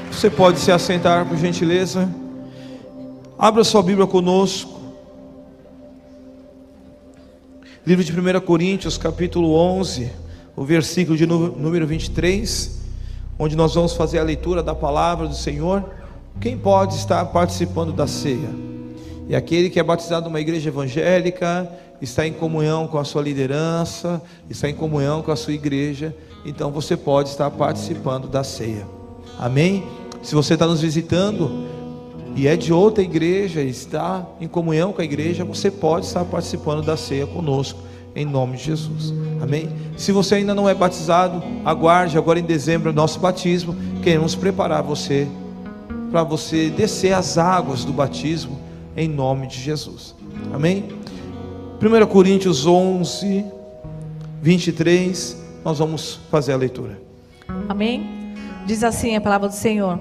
Você 0.09 0.29
pode 0.29 0.57
se 0.61 0.71
assentar, 0.71 1.25
por 1.25 1.37
gentileza. 1.37 2.09
Abra 3.37 3.65
sua 3.65 3.83
Bíblia 3.83 4.07
conosco. 4.07 4.79
Livro 7.85 8.05
de 8.05 8.17
1 8.17 8.39
Coríntios, 8.39 8.97
capítulo 8.97 9.53
11, 9.53 10.09
o 10.55 10.63
versículo 10.63 11.17
de 11.17 11.25
número 11.25 11.85
23, 11.85 12.79
onde 13.37 13.53
nós 13.53 13.75
vamos 13.75 13.91
fazer 13.97 14.19
a 14.19 14.23
leitura 14.23 14.63
da 14.63 14.73
palavra 14.73 15.27
do 15.27 15.35
Senhor. 15.35 15.83
Quem 16.39 16.57
pode 16.57 16.95
estar 16.95 17.25
participando 17.25 17.91
da 17.91 18.07
ceia? 18.07 18.49
E 19.27 19.35
aquele 19.35 19.69
que 19.69 19.77
é 19.77 19.83
batizado 19.83 20.29
numa 20.29 20.39
igreja 20.39 20.69
evangélica, 20.69 21.69
está 22.01 22.27
em 22.27 22.33
comunhão 22.33 22.87
com 22.87 22.97
a 22.97 23.03
sua 23.03 23.21
liderança, 23.21 24.21
está 24.49 24.69
em 24.69 24.73
comunhão 24.73 25.21
com 25.21 25.31
a 25.31 25.35
sua 25.35 25.53
igreja, 25.53 26.15
então 26.45 26.71
você 26.71 26.97
pode 26.97 27.29
estar 27.29 27.49
participando 27.51 28.27
da 28.27 28.43
ceia. 28.43 28.85
Amém? 29.39 29.83
Se 30.21 30.35
você 30.35 30.53
está 30.53 30.67
nos 30.67 30.81
visitando 30.81 31.65
e 32.35 32.47
é 32.47 32.55
de 32.55 32.73
outra 32.73 33.03
igreja, 33.03 33.61
está 33.61 34.25
em 34.41 34.47
comunhão 34.47 34.91
com 34.91 35.01
a 35.01 35.05
igreja, 35.05 35.45
você 35.45 35.69
pode 35.69 36.05
estar 36.05 36.25
participando 36.25 36.83
da 36.83 36.97
ceia 36.97 37.27
conosco, 37.27 37.79
em 38.15 38.25
nome 38.25 38.57
de 38.57 38.63
Jesus. 38.63 39.13
Amém? 39.41 39.69
Se 39.97 40.11
você 40.11 40.35
ainda 40.35 40.53
não 40.53 40.67
é 40.67 40.73
batizado, 40.73 41.41
aguarde 41.65 42.17
agora 42.17 42.39
em 42.39 42.43
dezembro 42.43 42.91
o 42.91 42.93
nosso 42.93 43.19
batismo. 43.19 43.75
Queremos 44.01 44.35
preparar 44.35 44.83
você 44.83 45.27
para 46.11 46.23
você 46.23 46.69
descer 46.69 47.13
as 47.13 47.37
águas 47.37 47.83
do 47.83 47.91
batismo 47.91 48.59
em 48.95 49.07
nome 49.07 49.47
de 49.47 49.59
Jesus. 49.59 50.15
Amém? 50.53 51.02
1 51.83 52.05
Coríntios 52.05 52.65
11, 52.65 53.43
23, 54.41 55.37
nós 55.65 55.79
vamos 55.79 56.17
fazer 56.31 56.53
a 56.53 56.55
leitura. 56.55 56.97
Amém? 57.67 58.33
Diz 58.65 58.85
assim 58.85 59.17
a 59.17 59.19
palavra 59.19 59.49
do 59.49 59.53
Senhor: 59.53 59.99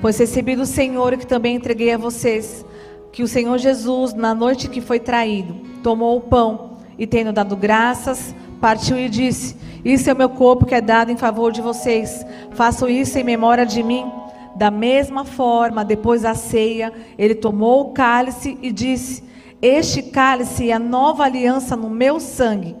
Pois 0.00 0.16
recebi 0.16 0.56
do 0.56 0.64
Senhor 0.64 1.18
que 1.18 1.26
também 1.26 1.54
entreguei 1.54 1.92
a 1.92 1.98
vocês, 1.98 2.64
que 3.12 3.22
o 3.22 3.28
Senhor 3.28 3.58
Jesus, 3.58 4.14
na 4.14 4.34
noite 4.34 4.70
que 4.70 4.80
foi 4.80 4.98
traído, 4.98 5.54
tomou 5.82 6.16
o 6.16 6.22
pão 6.22 6.78
e, 6.98 7.06
tendo 7.06 7.30
dado 7.30 7.54
graças, 7.56 8.34
partiu 8.58 8.98
e 8.98 9.10
disse: 9.10 9.54
Isso 9.84 10.08
é 10.08 10.14
o 10.14 10.16
meu 10.16 10.30
corpo 10.30 10.64
que 10.64 10.74
é 10.74 10.80
dado 10.80 11.12
em 11.12 11.16
favor 11.18 11.52
de 11.52 11.60
vocês. 11.60 12.24
Façam 12.52 12.88
isso 12.88 13.18
em 13.18 13.22
memória 13.22 13.66
de 13.66 13.82
mim. 13.82 14.10
Da 14.56 14.70
mesma 14.70 15.26
forma, 15.26 15.84
depois 15.84 16.22
da 16.22 16.34
ceia, 16.34 16.90
ele 17.18 17.34
tomou 17.34 17.82
o 17.82 17.92
cálice 17.92 18.56
e 18.62 18.72
disse: 18.72 19.27
Este 19.60 20.02
cálice 20.02 20.70
é 20.70 20.72
a 20.72 20.78
nova 20.78 21.24
aliança 21.24 21.74
no 21.74 21.90
meu 21.90 22.20
sangue. 22.20 22.76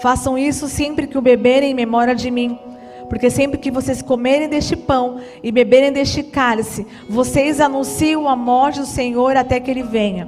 Façam 0.00 0.38
isso 0.38 0.66
sempre 0.66 1.06
que 1.06 1.18
o 1.18 1.22
beberem 1.22 1.72
em 1.72 1.74
memória 1.74 2.14
de 2.14 2.30
mim. 2.30 2.58
Porque 3.06 3.28
sempre 3.28 3.58
que 3.58 3.70
vocês 3.70 4.00
comerem 4.00 4.48
deste 4.48 4.74
pão 4.74 5.20
e 5.42 5.52
beberem 5.52 5.92
deste 5.92 6.22
cálice, 6.22 6.86
vocês 7.06 7.60
anunciam 7.60 8.26
a 8.26 8.34
morte 8.34 8.80
do 8.80 8.86
Senhor 8.86 9.36
até 9.36 9.60
que 9.60 9.70
ele 9.70 9.82
venha. 9.82 10.26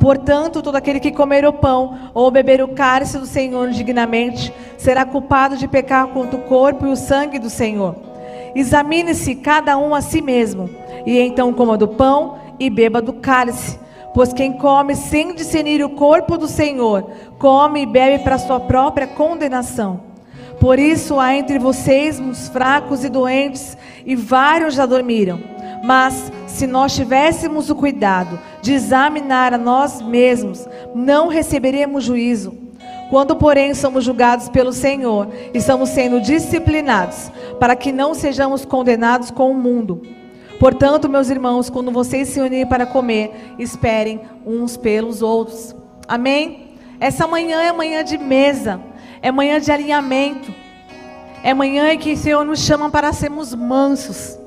Portanto, 0.00 0.62
todo 0.62 0.76
aquele 0.76 0.98
que 0.98 1.12
comer 1.12 1.44
o 1.44 1.52
pão 1.52 2.10
ou 2.14 2.30
beber 2.30 2.62
o 2.62 2.68
cálice 2.68 3.18
do 3.18 3.26
Senhor 3.26 3.68
indignamente 3.68 4.50
será 4.78 5.04
culpado 5.04 5.58
de 5.58 5.68
pecar 5.68 6.08
contra 6.08 6.38
o 6.38 6.42
corpo 6.42 6.86
e 6.86 6.90
o 6.90 6.96
sangue 6.96 7.38
do 7.38 7.50
Senhor. 7.50 7.94
Examine-se 8.54 9.34
cada 9.34 9.76
um 9.76 9.94
a 9.94 10.00
si 10.00 10.22
mesmo, 10.22 10.70
e 11.04 11.18
então 11.18 11.52
coma 11.52 11.76
do 11.76 11.88
pão 11.88 12.38
e 12.58 12.70
beba 12.70 13.02
do 13.02 13.12
cálice. 13.12 13.83
Pois 14.14 14.32
quem 14.32 14.52
come 14.52 14.94
sem 14.94 15.34
discernir 15.34 15.84
o 15.84 15.90
corpo 15.90 16.38
do 16.38 16.46
Senhor, 16.46 17.10
come 17.38 17.82
e 17.82 17.86
bebe 17.86 18.22
para 18.22 18.38
sua 18.38 18.60
própria 18.60 19.08
condenação. 19.08 20.00
Por 20.60 20.78
isso 20.78 21.18
há 21.18 21.34
entre 21.34 21.58
vocês 21.58 22.20
uns 22.20 22.48
fracos 22.48 23.04
e 23.04 23.08
doentes, 23.08 23.76
e 24.06 24.14
vários 24.14 24.74
já 24.74 24.86
dormiram. 24.86 25.40
Mas 25.82 26.32
se 26.46 26.66
nós 26.66 26.94
tivéssemos 26.94 27.68
o 27.68 27.74
cuidado 27.74 28.38
de 28.62 28.72
examinar 28.72 29.52
a 29.52 29.58
nós 29.58 30.00
mesmos, 30.00 30.66
não 30.94 31.28
receberíamos 31.28 32.04
juízo. 32.04 32.56
Quando, 33.10 33.36
porém, 33.36 33.74
somos 33.74 34.04
julgados 34.04 34.48
pelo 34.48 34.72
Senhor, 34.72 35.28
estamos 35.52 35.90
sendo 35.90 36.20
disciplinados, 36.20 37.30
para 37.60 37.76
que 37.76 37.92
não 37.92 38.14
sejamos 38.14 38.64
condenados 38.64 39.30
com 39.30 39.50
o 39.50 39.54
mundo. 39.54 40.00
Portanto, 40.64 41.10
meus 41.10 41.28
irmãos, 41.28 41.68
quando 41.68 41.90
vocês 41.90 42.28
se 42.28 42.40
unirem 42.40 42.64
para 42.64 42.86
comer, 42.86 43.54
esperem 43.58 44.22
uns 44.46 44.78
pelos 44.78 45.20
outros. 45.20 45.76
Amém? 46.08 46.78
Essa 46.98 47.26
manhã 47.26 47.60
é 47.60 47.70
manhã 47.70 48.02
de 48.02 48.16
mesa, 48.16 48.80
é 49.20 49.30
manhã 49.30 49.60
de 49.60 49.70
alinhamento, 49.70 50.50
é 51.42 51.52
manhã 51.52 51.92
em 51.92 51.98
que 51.98 52.14
o 52.14 52.16
Senhor 52.16 52.46
nos 52.46 52.60
chama 52.60 52.88
para 52.88 53.12
sermos 53.12 53.54
mansos. 53.54 54.38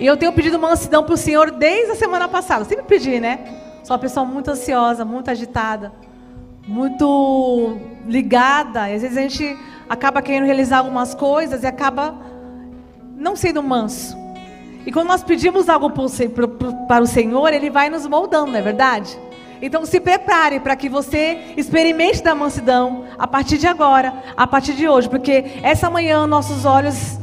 E 0.00 0.04
eu 0.04 0.16
tenho 0.16 0.32
pedido 0.32 0.58
mansidão 0.58 1.04
para 1.04 1.14
o 1.14 1.16
Senhor 1.16 1.52
desde 1.52 1.92
a 1.92 1.94
semana 1.94 2.26
passada. 2.26 2.64
Sempre 2.64 2.86
pedi, 2.86 3.20
né? 3.20 3.38
Sou 3.84 3.94
uma 3.94 4.00
pessoa 4.00 4.26
muito 4.26 4.50
ansiosa, 4.50 5.04
muito 5.04 5.30
agitada, 5.30 5.92
muito 6.66 7.78
ligada. 8.08 8.90
E 8.90 8.94
às 8.96 9.02
vezes 9.02 9.16
a 9.16 9.20
gente 9.20 9.56
acaba 9.88 10.20
querendo 10.20 10.46
realizar 10.46 10.78
algumas 10.78 11.14
coisas 11.14 11.62
e 11.62 11.66
acaba 11.68 12.12
não 13.16 13.36
sendo 13.36 13.62
manso. 13.62 14.23
E 14.86 14.92
quando 14.92 15.08
nós 15.08 15.22
pedimos 15.22 15.68
algo 15.68 15.90
para 15.90 17.02
o 17.02 17.06
Senhor, 17.06 17.52
Ele 17.52 17.70
vai 17.70 17.88
nos 17.88 18.06
moldando, 18.06 18.52
não 18.52 18.58
é 18.58 18.62
verdade? 18.62 19.18
Então 19.62 19.86
se 19.86 19.98
prepare 19.98 20.60
para 20.60 20.76
que 20.76 20.88
você 20.88 21.54
experimente 21.56 22.22
da 22.22 22.34
mansidão 22.34 23.06
a 23.18 23.26
partir 23.26 23.56
de 23.56 23.66
agora, 23.66 24.12
a 24.36 24.46
partir 24.46 24.74
de 24.74 24.86
hoje, 24.86 25.08
porque 25.08 25.44
essa 25.62 25.88
manhã 25.88 26.26
nossos 26.26 26.66
olhos, 26.66 27.18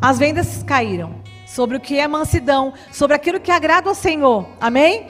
as 0.00 0.18
vendas 0.18 0.62
caíram 0.62 1.14
sobre 1.46 1.76
o 1.76 1.80
que 1.80 1.98
é 1.98 2.08
mansidão, 2.08 2.72
sobre 2.90 3.14
aquilo 3.14 3.38
que 3.38 3.50
agrada 3.50 3.90
ao 3.90 3.94
Senhor. 3.94 4.46
Amém? 4.58 5.06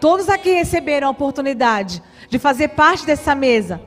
Todos 0.00 0.30
aqui 0.30 0.52
receberam 0.52 1.08
a 1.08 1.10
oportunidade 1.10 2.02
de 2.30 2.38
fazer 2.38 2.68
parte 2.68 3.04
dessa 3.04 3.34
mesa. 3.34 3.78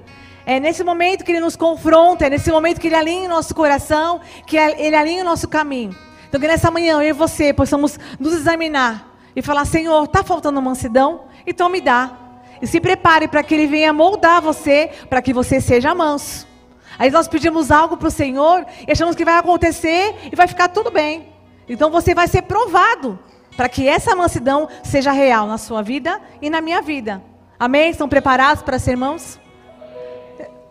É 0.45 0.59
nesse 0.59 0.83
momento 0.83 1.25
que 1.25 1.31
Ele 1.31 1.39
nos 1.39 1.55
confronta, 1.55 2.27
é 2.27 2.29
nesse 2.29 2.51
momento 2.51 2.79
que 2.79 2.87
Ele 2.87 2.95
alinha 2.95 3.25
o 3.25 3.33
nosso 3.33 3.55
coração, 3.55 4.21
que 4.45 4.55
Ele 4.55 4.95
alinha 4.95 5.23
o 5.23 5.25
nosso 5.25 5.47
caminho. 5.47 5.95
Então 6.27 6.39
que 6.39 6.47
nessa 6.47 6.71
manhã 6.71 6.95
eu 6.95 7.09
e 7.09 7.13
você 7.13 7.53
possamos 7.53 7.99
nos 8.19 8.33
examinar 8.33 9.15
e 9.35 9.41
falar, 9.41 9.65
Senhor, 9.65 10.03
está 10.05 10.23
faltando 10.23 10.61
mansidão? 10.61 11.25
Então 11.45 11.69
me 11.69 11.81
dá. 11.81 12.17
E 12.61 12.67
se 12.67 12.79
prepare 12.79 13.27
para 13.27 13.43
que 13.43 13.53
Ele 13.53 13.67
venha 13.67 13.91
moldar 13.91 14.41
você, 14.41 14.89
para 15.09 15.21
que 15.21 15.33
você 15.33 15.59
seja 15.59 15.93
manso. 15.93 16.47
Aí 16.97 17.11
nós 17.11 17.27
pedimos 17.27 17.71
algo 17.71 17.97
para 17.97 18.07
o 18.07 18.11
Senhor 18.11 18.65
e 18.87 18.91
achamos 18.91 19.15
que 19.15 19.25
vai 19.25 19.37
acontecer 19.37 20.15
e 20.31 20.35
vai 20.35 20.47
ficar 20.47 20.69
tudo 20.69 20.89
bem. 20.89 21.33
Então 21.67 21.91
você 21.91 22.13
vai 22.15 22.27
ser 22.27 22.43
provado 22.43 23.19
para 23.57 23.67
que 23.67 23.87
essa 23.87 24.15
mansidão 24.15 24.67
seja 24.83 25.11
real 25.11 25.47
na 25.47 25.57
sua 25.57 25.81
vida 25.81 26.21
e 26.41 26.49
na 26.49 26.61
minha 26.61 26.81
vida. 26.81 27.21
Amém? 27.59 27.89
Estão 27.89 28.07
preparados 28.07 28.63
para 28.63 28.79
ser 28.79 28.91
irmãos? 28.91 29.39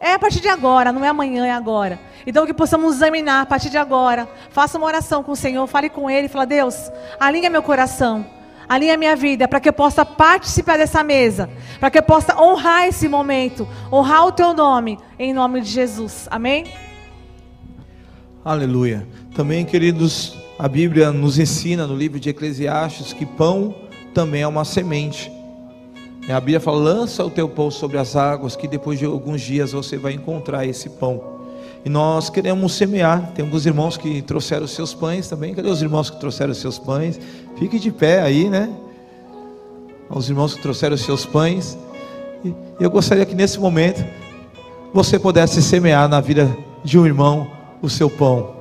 É 0.01 0.13
a 0.13 0.19
partir 0.19 0.41
de 0.41 0.49
agora, 0.49 0.93
não 0.93 1.05
é 1.05 1.09
amanhã, 1.09 1.47
é 1.47 1.51
agora. 1.51 1.99
Então 2.27 2.47
que 2.47 2.55
possamos 2.55 2.97
examinar 2.97 3.43
a 3.43 3.47
partir 3.47 3.71
de 3.71 3.77
agora. 3.77 4.29
Faça 4.51 4.79
uma 4.79 4.87
oração 4.87 5.23
com 5.23 5.33
o 5.33 5.37
Senhor, 5.37 5.67
fale 5.67 5.89
com 5.89 6.09
Ele, 6.09 6.29
fala 6.29 6.47
Deus, 6.47 6.91
alinha 7.21 7.51
meu 7.51 7.63
coração, 7.63 8.25
alinha 8.69 8.97
minha 8.97 9.15
vida, 9.15 9.47
para 9.47 9.61
que 9.61 9.69
eu 9.69 9.73
possa 9.73 10.05
participar 10.05 10.79
dessa 10.79 11.03
mesa, 11.03 11.51
para 11.79 11.91
que 11.91 11.99
eu 11.99 12.03
possa 12.03 12.41
honrar 12.41 12.87
esse 12.89 13.09
momento, 13.09 13.69
honrar 13.93 14.27
o 14.27 14.33
Teu 14.33 14.55
nome, 14.55 14.99
em 15.19 15.33
nome 15.33 15.61
de 15.61 15.71
Jesus. 15.71 16.27
Amém? 16.31 16.73
Aleluia. 18.45 19.07
Também, 19.35 19.65
queridos, 19.65 20.37
a 20.59 20.69
Bíblia 20.69 21.11
nos 21.11 21.39
ensina 21.39 21.87
no 21.87 21.97
livro 21.97 22.21
de 22.21 22.31
Eclesiastes 22.31 23.13
que 23.13 23.27
pão 23.27 23.75
também 24.13 24.43
é 24.43 24.47
uma 24.47 24.65
semente. 24.65 25.33
A 26.29 26.41
Bíblia 26.41 26.61
fala: 26.61 26.79
lança 26.79 27.25
o 27.25 27.31
teu 27.31 27.49
pão 27.49 27.71
sobre 27.71 27.99
as 27.99 28.17
águas, 28.17 28.57
que 28.57 28.69
depois 28.69 28.99
de 28.99 29.05
alguns 29.05 29.41
dias 29.41 29.73
você 29.73 29.97
vai 29.97 30.13
encontrar 30.13 30.65
esse 30.65 30.89
pão. 30.89 31.34
E 31.85 31.91
nós 31.91 32.31
queremos 32.31 32.73
semear. 32.73 33.33
Tem 33.35 33.45
alguns 33.45 33.67
irmãos 33.67 33.97
que 33.97 34.23
trouxeram 34.23 34.65
os 34.65 34.71
seus 34.71 34.95
pães 34.95 35.29
também. 35.29 35.55
Cadê 35.55 35.69
os 35.69 35.83
irmãos 35.83 36.09
que 36.09 36.19
trouxeram 36.19 36.53
os 36.53 36.59
seus 36.59 36.79
pães? 36.79 37.21
Fique 37.57 37.79
de 37.79 37.91
pé 37.91 38.23
aí, 38.23 38.49
né? 38.49 38.73
Os 40.09 40.29
irmãos 40.29 40.55
que 40.55 40.63
trouxeram 40.63 40.95
os 40.95 41.03
seus 41.03 41.27
pães. 41.27 41.77
E 42.45 42.55
eu 42.81 42.91
gostaria 42.91 43.27
que 43.27 43.35
nesse 43.35 43.59
momento 43.59 44.05
você 44.93 45.19
pudesse 45.19 45.61
semear 45.61 46.09
na 46.09 46.21
vida 46.21 46.57
de 46.83 46.99
um 46.99 47.05
irmão 47.05 47.51
o 47.83 47.91
seu 47.91 48.09
pão. 48.09 48.54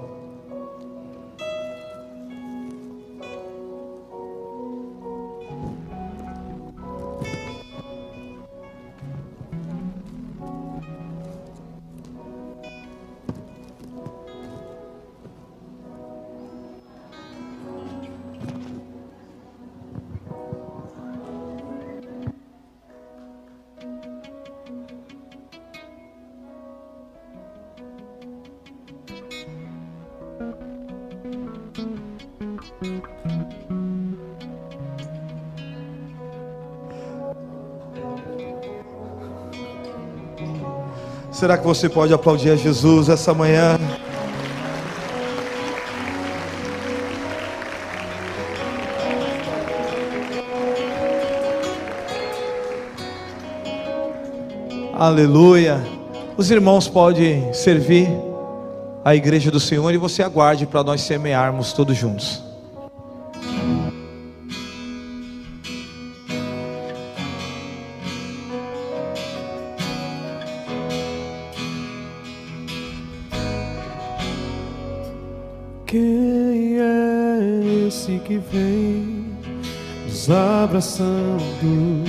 Será 41.33 41.57
que 41.57 41.65
você 41.65 41.89
pode 41.89 42.13
aplaudir 42.13 42.51
a 42.51 42.55
Jesus 42.55 43.09
essa 43.09 43.33
manhã? 43.33 43.79
Aleluia. 54.93 55.83
Os 56.37 56.51
irmãos 56.51 56.87
podem 56.87 57.51
servir 57.51 58.07
a 59.03 59.15
igreja 59.15 59.49
do 59.49 59.59
Senhor 59.59 59.91
e 59.91 59.97
você 59.97 60.21
aguarde 60.21 60.67
para 60.67 60.83
nós 60.83 61.01
semearmos 61.01 61.73
todos 61.73 61.97
juntos. 61.97 62.52
Abraçando? 80.73 82.03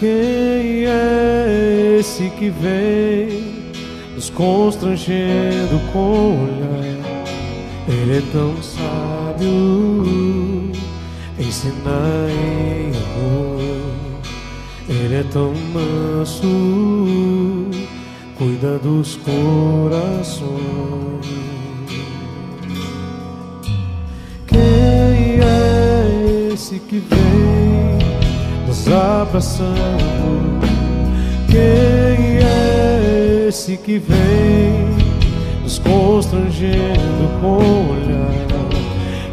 Quem 0.00 0.86
é 0.86 1.96
esse 2.00 2.28
que 2.30 2.50
vem 2.50 3.72
nos 4.14 4.28
constrangendo 4.30 5.78
com 5.92 5.98
o 5.98 6.42
olhar? 6.44 6.98
Ele 7.88 8.18
é 8.18 8.22
tão 8.32 8.60
sábio, 8.62 10.02
ensina 11.38 12.26
em 12.28 12.88
amor. 12.96 13.60
Ele 14.88 15.14
é 15.14 15.22
tão 15.30 15.54
manso, 15.72 16.48
cuida 18.36 18.78
dos 18.78 19.16
corações. 19.16 20.48
Esse 26.68 26.78
que 26.80 26.98
vem 26.98 27.98
nos 28.66 28.86
abraçando? 28.88 30.58
Quem 31.50 32.40
é 32.44 33.46
esse 33.48 33.78
que 33.78 33.98
vem 33.98 34.86
nos 35.62 35.78
constrangendo 35.78 37.40
com 37.40 37.46
o 37.46 37.92
olhar. 37.92 38.28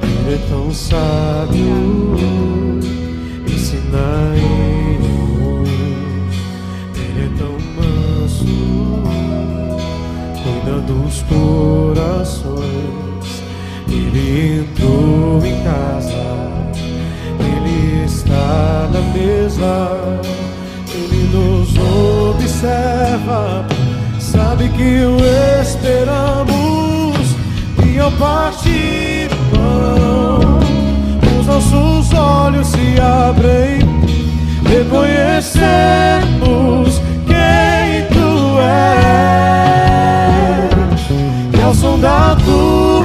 Ele 0.02 0.34
é 0.34 0.38
tão 0.48 0.72
sábio, 0.72 2.08
ensina 3.46 4.34
eu. 4.38 5.66
Ele 6.96 7.26
é 7.26 7.30
tão 7.38 7.60
manso, 7.76 8.46
cuida 10.42 10.80
dos 10.88 11.22
corações. 11.24 12.64
Ele 13.90 14.62
entrou 14.62 15.46
em 15.46 15.62
casa, 15.66 16.45
na 18.92 19.02
mesa, 19.14 19.76
ele 20.94 21.22
nos 21.34 21.70
observa, 22.34 23.66
sabe 24.20 24.68
que 24.70 25.06
o 25.06 25.18
esperamos. 25.62 27.36
E 27.86 28.00
ao 28.00 28.12
partir 28.14 29.30
o 29.32 29.36
pão, 29.56 30.60
os 31.40 31.46
nossos 31.48 32.14
olhos 32.14 32.68
se 32.68 33.00
abrem, 33.00 33.80
reconhecemos 34.68 37.02
quem 37.26 38.06
tu 38.14 38.60
és. 38.60 38.70
E 41.58 41.62
ao 41.64 41.74
som 41.74 41.98
da 42.00 42.36
tua 42.46 43.05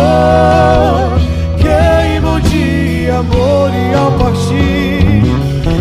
amor, 0.00 1.20
queimam 1.58 2.40
de 2.40 3.10
amor 3.10 3.70
e 3.74 3.92
ao 3.94 4.12
partir, 4.12 5.22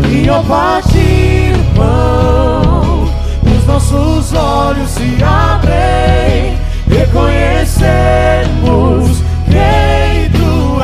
e 0.09 0.27
ao 0.29 0.43
partir 0.43 1.53
o 1.55 1.63
pão, 1.75 3.09
os 3.45 3.65
nossos 3.65 4.33
olhos 4.33 4.89
se 4.89 5.17
abrem, 5.23 6.57
reconhecemos 6.87 9.23
quem 9.45 10.29
tu 10.31 10.81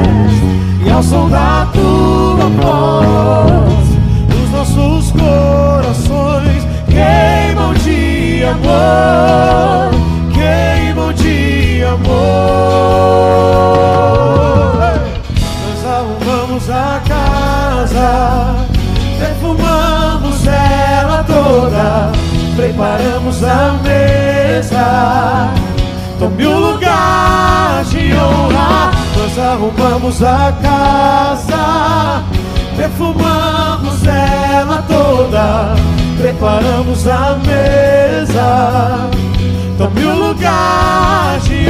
és. 0.00 0.86
E 0.86 0.90
ao 0.90 1.02
som 1.02 1.28
da 1.28 1.66
tua 1.72 2.48
voz, 2.60 3.88
os 4.42 4.50
nossos 4.50 5.12
corações 5.12 6.66
queimam 6.88 7.72
de 7.74 8.44
amor, 8.44 9.69
amor. 11.90 13.70
Nós 15.62 15.80
arrumamos 15.86 16.70
a 16.70 17.00
casa, 17.06 18.66
perfumamos 19.18 20.46
ela 20.46 21.24
toda, 21.24 22.12
preparamos 22.56 23.44
a 23.44 23.78
mesa. 23.82 25.52
Tome 26.18 26.46
o 26.46 26.58
lugar 26.58 27.84
de 27.84 28.12
honra. 28.12 28.90
Nós 29.16 29.38
arrumamos 29.38 30.22
a 30.22 30.52
casa, 30.60 32.22
perfumamos 32.76 34.06
ela 34.06 34.84
toda, 34.88 35.74
preparamos 36.20 37.06
a 37.06 37.38
mesa. 37.46 39.08
Tome 39.78 40.04
o 40.04 40.28
lugar 40.28 41.38
de 41.40 41.69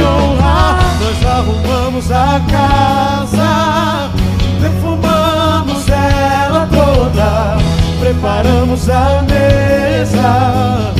Preparamos 8.71 8.89
a 8.89 9.21
mesa. 9.23 10.93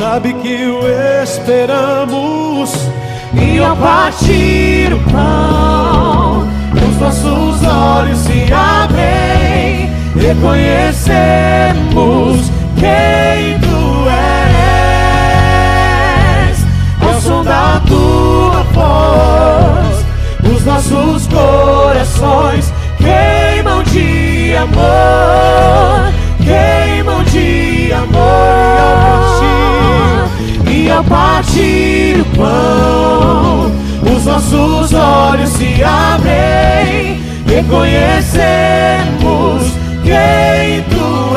Sabe 0.00 0.32
que 0.32 0.64
o 0.64 0.80
esperamos. 1.22 2.72
E 3.34 3.58
ao 3.58 3.76
partir 3.76 4.94
o 4.94 4.98
pão, 5.12 6.48
os 6.74 6.96
nossos 6.98 7.62
olhos 7.62 8.16
se 8.18 8.50
abrem, 8.50 9.90
reconhecemos 10.16 12.50
quem 12.76 13.60
tu 13.60 14.08
és. 16.48 16.64
Ao 17.06 17.20
som 17.20 17.44
da 17.44 17.82
tua 17.86 18.62
voz, 18.72 20.02
os 20.50 20.64
nossos 20.64 21.26
corações 21.26 22.72
queimam 22.96 23.82
de 23.82 24.56
amor, 24.56 26.10
queimam 26.42 27.22
de 27.24 27.92
amor. 27.92 29.29
Ao 30.90 31.04
partir 31.04 32.20
o 32.20 32.24
pão, 32.36 33.70
os 34.14 34.24
nossos 34.24 34.92
olhos 34.92 35.48
se 35.50 35.82
abrem, 35.82 37.22
reconhecemos 37.46 39.62
quem 40.02 40.82
tu 40.90 41.36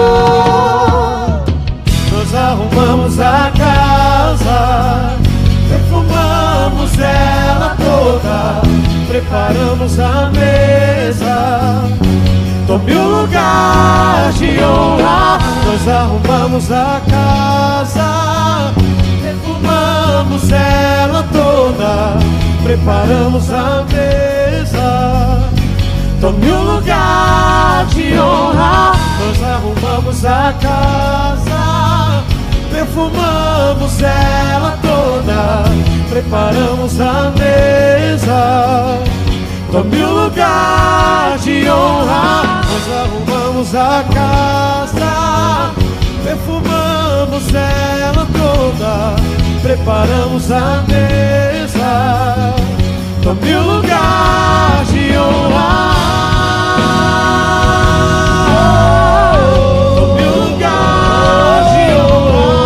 Nós 2.11 2.36
arrumamos 2.36 3.19
a 3.19 3.52
casa, 3.57 3.95
perfumamos 5.70 7.00
ela 7.00 7.76
toda, 7.78 8.62
preparamos 9.08 10.00
a 10.00 10.30
mesa. 10.30 11.82
Tome 12.68 12.96
o 12.96 13.22
lugar 13.22 14.32
de 14.34 14.60
honra. 14.64 15.40
Nós 15.66 15.88
arrumamos 15.88 16.72
a 16.72 17.02
casa, 17.10 18.74
perfumamos 19.22 20.52
ela 20.52 21.24
toda, 21.32 22.18
preparamos 22.64 23.50
a 23.52 23.86
mesa. 23.92 25.50
Tome 26.20 26.50
o 26.50 26.64
lugar 26.76 27.86
de 27.88 28.18
honra. 28.18 28.94
Nós 29.20 29.44
arrumamos 29.44 30.26
a 30.26 30.54
casa, 30.60 32.24
perfumamos 32.76 34.02
ela 34.02 34.78
toda, 34.82 35.64
preparamos 36.10 37.00
a 37.00 37.32
mesa. 37.32 39.00
Tome 39.72 40.04
o 40.04 40.24
lugar 40.26 41.38
de 41.40 41.70
honra. 41.70 42.64
Nós 42.68 42.88
arrumamos 43.02 43.76
a 43.76 44.04
casa, 44.14 45.72
perfumamos 46.24 47.54
ela 47.54 48.28
toda, 48.34 49.16
preparamos 49.62 50.52
a 50.52 50.84
mesa. 50.88 52.54
Tome 53.24 53.56
o 53.56 53.62
lugar 53.62 54.86
de 54.92 55.18
honra. 55.18 55.96
Tome 59.96 60.24
o 60.24 60.52
lugar 60.52 61.64
de 61.74 61.86
honra. 61.96 62.65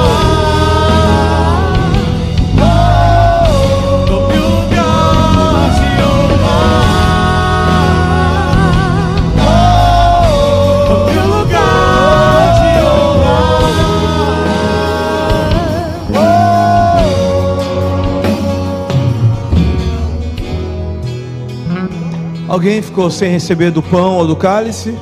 Alguém 22.49 22.81
ficou 22.81 23.11
sem 23.11 23.29
receber 23.29 23.69
do 23.69 23.83
pão 23.83 24.17
ou 24.17 24.25
do 24.25 24.35
cálice? 24.35 24.97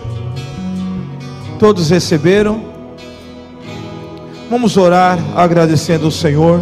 Todos 1.58 1.90
receberam? 1.90 2.60
Vamos 4.50 4.76
orar 4.76 5.18
agradecendo 5.34 6.04
ao 6.04 6.12
Senhor. 6.12 6.62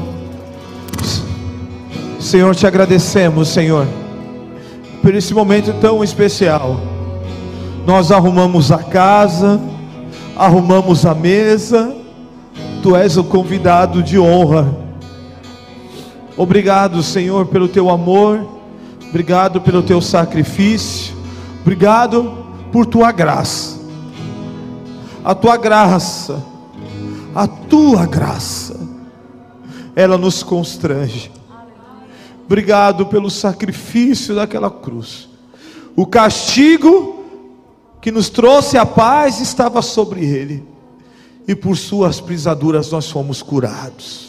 Senhor, 2.19 2.53
te 2.53 2.67
agradecemos, 2.67 3.47
Senhor, 3.47 3.87
por 5.01 5.15
esse 5.15 5.33
momento 5.33 5.73
tão 5.81 6.03
especial. 6.03 6.79
Nós 7.83 8.11
arrumamos 8.11 8.71
a 8.71 8.77
casa, 8.77 9.59
arrumamos 10.37 11.03
a 11.03 11.15
mesa, 11.15 11.95
tu 12.83 12.95
és 12.95 13.17
o 13.17 13.23
convidado 13.23 14.03
de 14.03 14.19
honra. 14.19 14.67
Obrigado, 16.37 17.01
Senhor, 17.01 17.47
pelo 17.47 17.67
teu 17.67 17.89
amor, 17.89 18.54
obrigado 19.15 19.61
pelo 19.61 19.81
teu 19.81 20.01
sacrifício, 20.01 21.15
obrigado 21.61 22.45
por 22.69 22.85
tua 22.85 23.13
graça. 23.13 23.79
A 25.23 25.33
tua 25.33 25.55
graça, 25.55 26.43
a 27.33 27.47
tua 27.47 28.05
graça, 28.05 28.77
ela 29.95 30.17
nos 30.17 30.43
constrange. 30.43 31.31
Obrigado 32.45 33.05
pelo 33.05 33.29
sacrifício 33.29 34.35
daquela 34.35 34.69
cruz. 34.69 35.29
O 35.95 36.05
castigo 36.05 37.23
que 38.01 38.11
nos 38.11 38.29
trouxe 38.29 38.77
a 38.77 38.85
paz 38.85 39.39
estava 39.39 39.81
sobre 39.81 40.25
ele, 40.25 40.61
e 41.47 41.55
por 41.55 41.77
suas 41.77 42.19
pisaduras 42.19 42.91
nós 42.91 43.09
fomos 43.09 43.41
curados. 43.41 44.24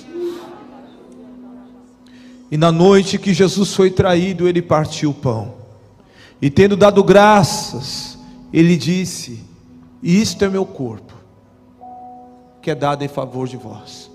E 2.51 2.57
na 2.57 2.71
noite 2.71 3.19
que 3.19 3.35
Jesus 3.35 3.75
foi 3.75 3.91
traído, 3.91 4.47
ele 4.47 4.63
partiu 4.63 5.11
o 5.11 5.15
pão, 5.15 5.55
e 6.41 6.51
tendo 6.51 6.77
dado 6.77 7.03
graças, 7.03 8.19
ele 8.53 8.77
disse: 8.77 9.41
Isto 10.03 10.45
é 10.45 10.49
meu 10.49 10.65
corpo, 10.65 11.13
que 12.63 12.71
é 12.71 12.75
dado 12.75 13.03
em 13.03 13.09
favor 13.09 13.49
de 13.49 13.57
vós. 13.57 14.11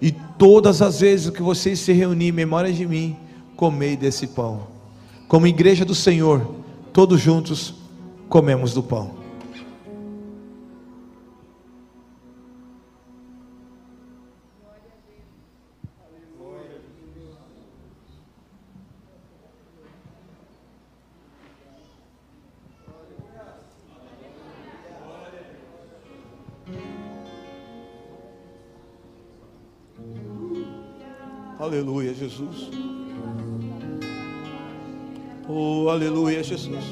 E 0.00 0.12
todas 0.12 0.80
as 0.80 1.00
vezes 1.00 1.30
que 1.30 1.42
vocês 1.42 1.80
se 1.80 1.92
reunirem 1.92 2.28
em 2.28 2.32
memória 2.32 2.72
de 2.72 2.86
mim, 2.86 3.16
comei 3.56 3.96
desse 3.96 4.28
pão. 4.28 4.68
Como 5.26 5.46
igreja 5.46 5.84
do 5.84 5.94
Senhor, 5.94 6.54
todos 6.92 7.20
juntos 7.20 7.74
comemos 8.28 8.72
do 8.72 8.82
pão. 8.82 9.17
Aleluia, 31.68 32.14
Jesus. 32.14 32.70
Oh, 35.46 35.90
aleluia, 35.90 36.42
Jesus. 36.42 36.82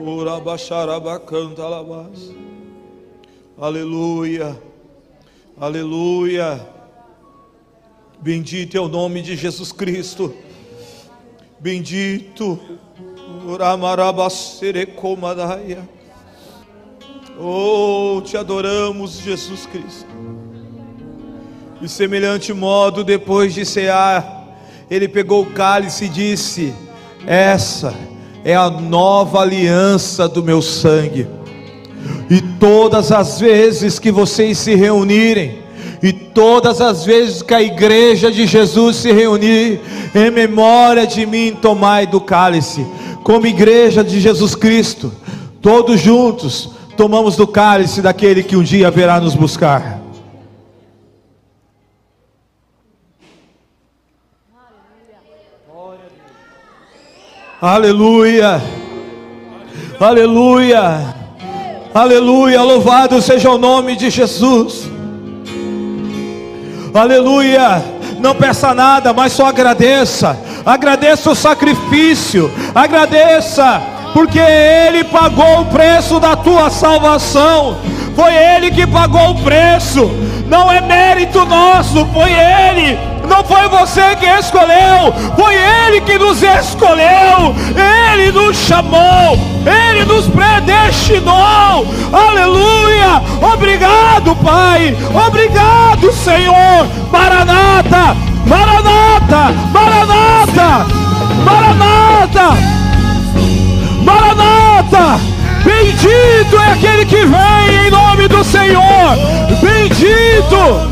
Ora 0.00 0.38
baixarabacanta 0.38 1.64
alabás. 1.64 2.30
Aleluia. 3.58 4.56
Aleluia. 5.60 6.64
Bendito 8.20 8.76
é 8.76 8.80
o 8.80 8.86
nome 8.86 9.20
de 9.20 9.34
Jesus 9.34 9.72
Cristo. 9.72 10.32
Bendito. 11.58 12.56
Oramarabacerecomadaia. 13.48 15.88
Oh, 17.36 18.22
te 18.24 18.36
adoramos, 18.36 19.18
Jesus 19.18 19.66
Cristo. 19.66 20.31
De 21.82 21.88
semelhante 21.88 22.52
modo, 22.52 23.02
depois 23.02 23.52
de 23.52 23.66
cear, 23.66 24.56
ele 24.88 25.08
pegou 25.08 25.42
o 25.42 25.46
cálice 25.46 26.04
e 26.04 26.08
disse: 26.08 26.72
Essa 27.26 27.92
é 28.44 28.54
a 28.54 28.70
nova 28.70 29.40
aliança 29.40 30.28
do 30.28 30.44
meu 30.44 30.62
sangue. 30.62 31.26
E 32.30 32.40
todas 32.40 33.10
as 33.10 33.40
vezes 33.40 33.98
que 33.98 34.12
vocês 34.12 34.58
se 34.58 34.76
reunirem, 34.76 35.58
e 36.00 36.12
todas 36.12 36.80
as 36.80 37.04
vezes 37.04 37.42
que 37.42 37.52
a 37.52 37.60
igreja 37.60 38.30
de 38.30 38.46
Jesus 38.46 38.98
se 38.98 39.10
reunir, 39.10 39.80
em 40.14 40.30
memória 40.30 41.04
de 41.04 41.26
mim, 41.26 41.58
tomai 41.60 42.06
do 42.06 42.20
cálice, 42.20 42.86
como 43.24 43.44
igreja 43.44 44.04
de 44.04 44.20
Jesus 44.20 44.54
Cristo, 44.54 45.12
todos 45.60 46.00
juntos, 46.00 46.70
tomamos 46.96 47.34
do 47.34 47.48
cálice 47.48 48.00
daquele 48.00 48.44
que 48.44 48.54
um 48.54 48.62
dia 48.62 48.88
virá 48.88 49.18
nos 49.18 49.34
buscar. 49.34 50.01
Aleluia. 57.62 58.60
Aleluia. 60.00 61.14
Aleluia. 61.94 62.60
Louvado 62.60 63.22
seja 63.22 63.50
o 63.50 63.56
nome 63.56 63.94
de 63.94 64.10
Jesus. 64.10 64.90
Aleluia. 66.92 67.80
Não 68.18 68.34
peça 68.34 68.74
nada, 68.74 69.12
mas 69.12 69.32
só 69.32 69.46
agradeça. 69.46 70.36
Agradeça 70.66 71.30
o 71.30 71.36
sacrifício. 71.36 72.50
Agradeça, 72.74 73.80
porque 74.12 74.40
Ele 74.40 75.04
pagou 75.04 75.60
o 75.60 75.66
preço 75.66 76.18
da 76.18 76.34
tua 76.34 76.68
salvação. 76.68 77.76
Foi 78.16 78.34
Ele 78.34 78.72
que 78.72 78.88
pagou 78.88 79.30
o 79.30 79.40
preço. 79.40 80.10
Não 80.52 80.70
é 80.70 80.82
mérito 80.82 81.46
nosso, 81.46 82.06
foi 82.12 82.30
Ele 82.30 82.98
não 83.26 83.42
foi 83.42 83.66
você 83.70 84.14
que 84.16 84.26
escolheu, 84.26 85.10
foi 85.34 85.54
Ele 85.54 86.02
que 86.02 86.18
nos 86.18 86.42
escolheu, 86.42 87.54
Ele 88.12 88.30
nos 88.30 88.54
chamou, 88.58 89.38
Ele 89.64 90.04
nos 90.04 90.28
predestinou. 90.28 91.86
Aleluia! 92.12 93.22
Obrigado, 93.54 94.36
Pai. 94.44 94.94
Obrigado, 95.26 96.12
Senhor. 96.12 96.86
Maranata, 97.10 98.14
Maranata, 98.44 99.54
Maranata, 99.72 100.86
Maranata, 101.46 102.56
Maranata. 104.04 105.20
Bendito 105.64 106.56
é 106.56 106.72
aquele 106.72 107.06
que 107.06 107.24
vem 107.24 107.86
em 107.86 107.90
nome 107.90 108.11
Senhor. 108.44 109.16
Bendito. 109.60 110.90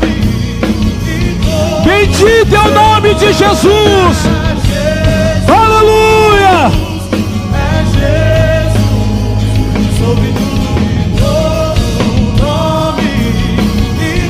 Bendito 1.83 2.55
é 2.55 2.59
o 2.59 2.71
nome 2.71 3.13
de 3.15 3.33
Jesus. 3.33 4.17
Aleluia. 5.47 6.71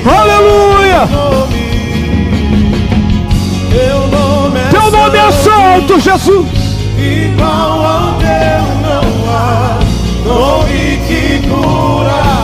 Aleluia. 0.05 1.07
Teu 4.71 4.91
nome 4.91 5.17
é 5.17 5.31
santo, 5.31 5.99
Jesus. 5.99 6.47
Igual 6.97 7.85
ao 7.85 8.13
teu 8.13 8.63
não 8.81 9.03
há 9.29 9.79
nome 10.25 10.99
que 11.07 11.47
cura, 11.47 12.40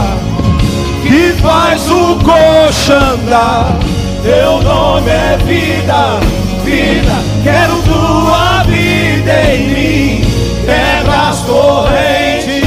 faz 1.48 1.90
o 1.90 2.20
coxa 2.26 2.94
andar. 2.94 3.78
teu 4.22 4.62
nome 4.62 5.10
é 5.10 5.38
vida, 5.46 6.20
vida. 6.66 7.14
Quero 7.42 7.82
tua 7.84 8.64
vida 8.64 9.54
em 9.54 9.68
mim, 9.70 10.22
quebra 10.66 11.30
as 11.30 11.40
correntes. 11.40 12.58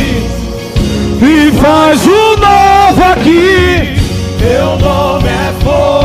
E 1.20 1.52
faz 1.61 2.07
o 2.07 2.36
novo 2.36 3.05
aqui. 3.12 3.97
Teu 4.39 4.78
nome 4.78 5.28
é 5.28 5.52
força 5.62 5.99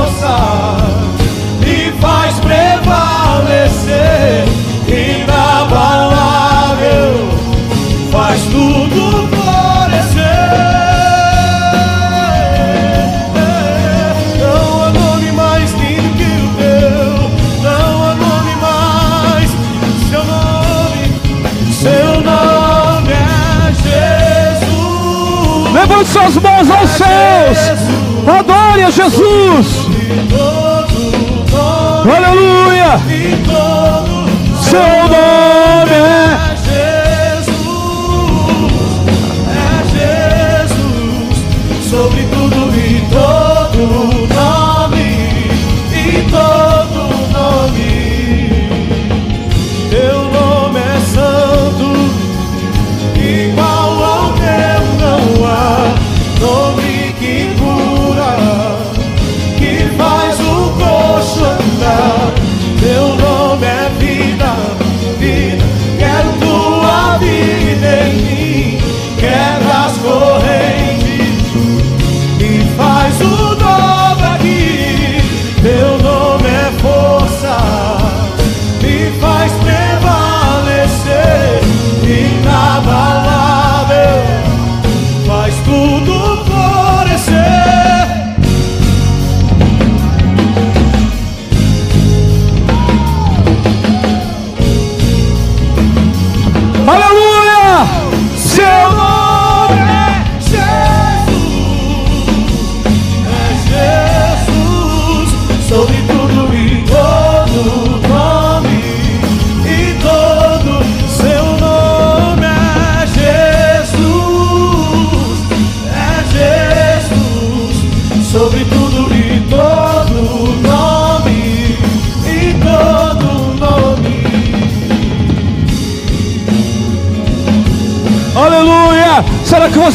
suas 26.32 26.38
mãos 26.38 26.70
aos 26.72 26.90
céus. 26.92 27.58
Adore 28.28 28.84
a 28.84 28.90
Jesus. 28.90 29.88
Aleluia. 32.04 33.75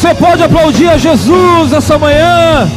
Você 0.01 0.15
pode 0.15 0.41
aplaudir 0.41 0.89
a 0.89 0.97
Jesus 0.97 1.73
essa 1.73 1.95
manhã? 1.95 2.67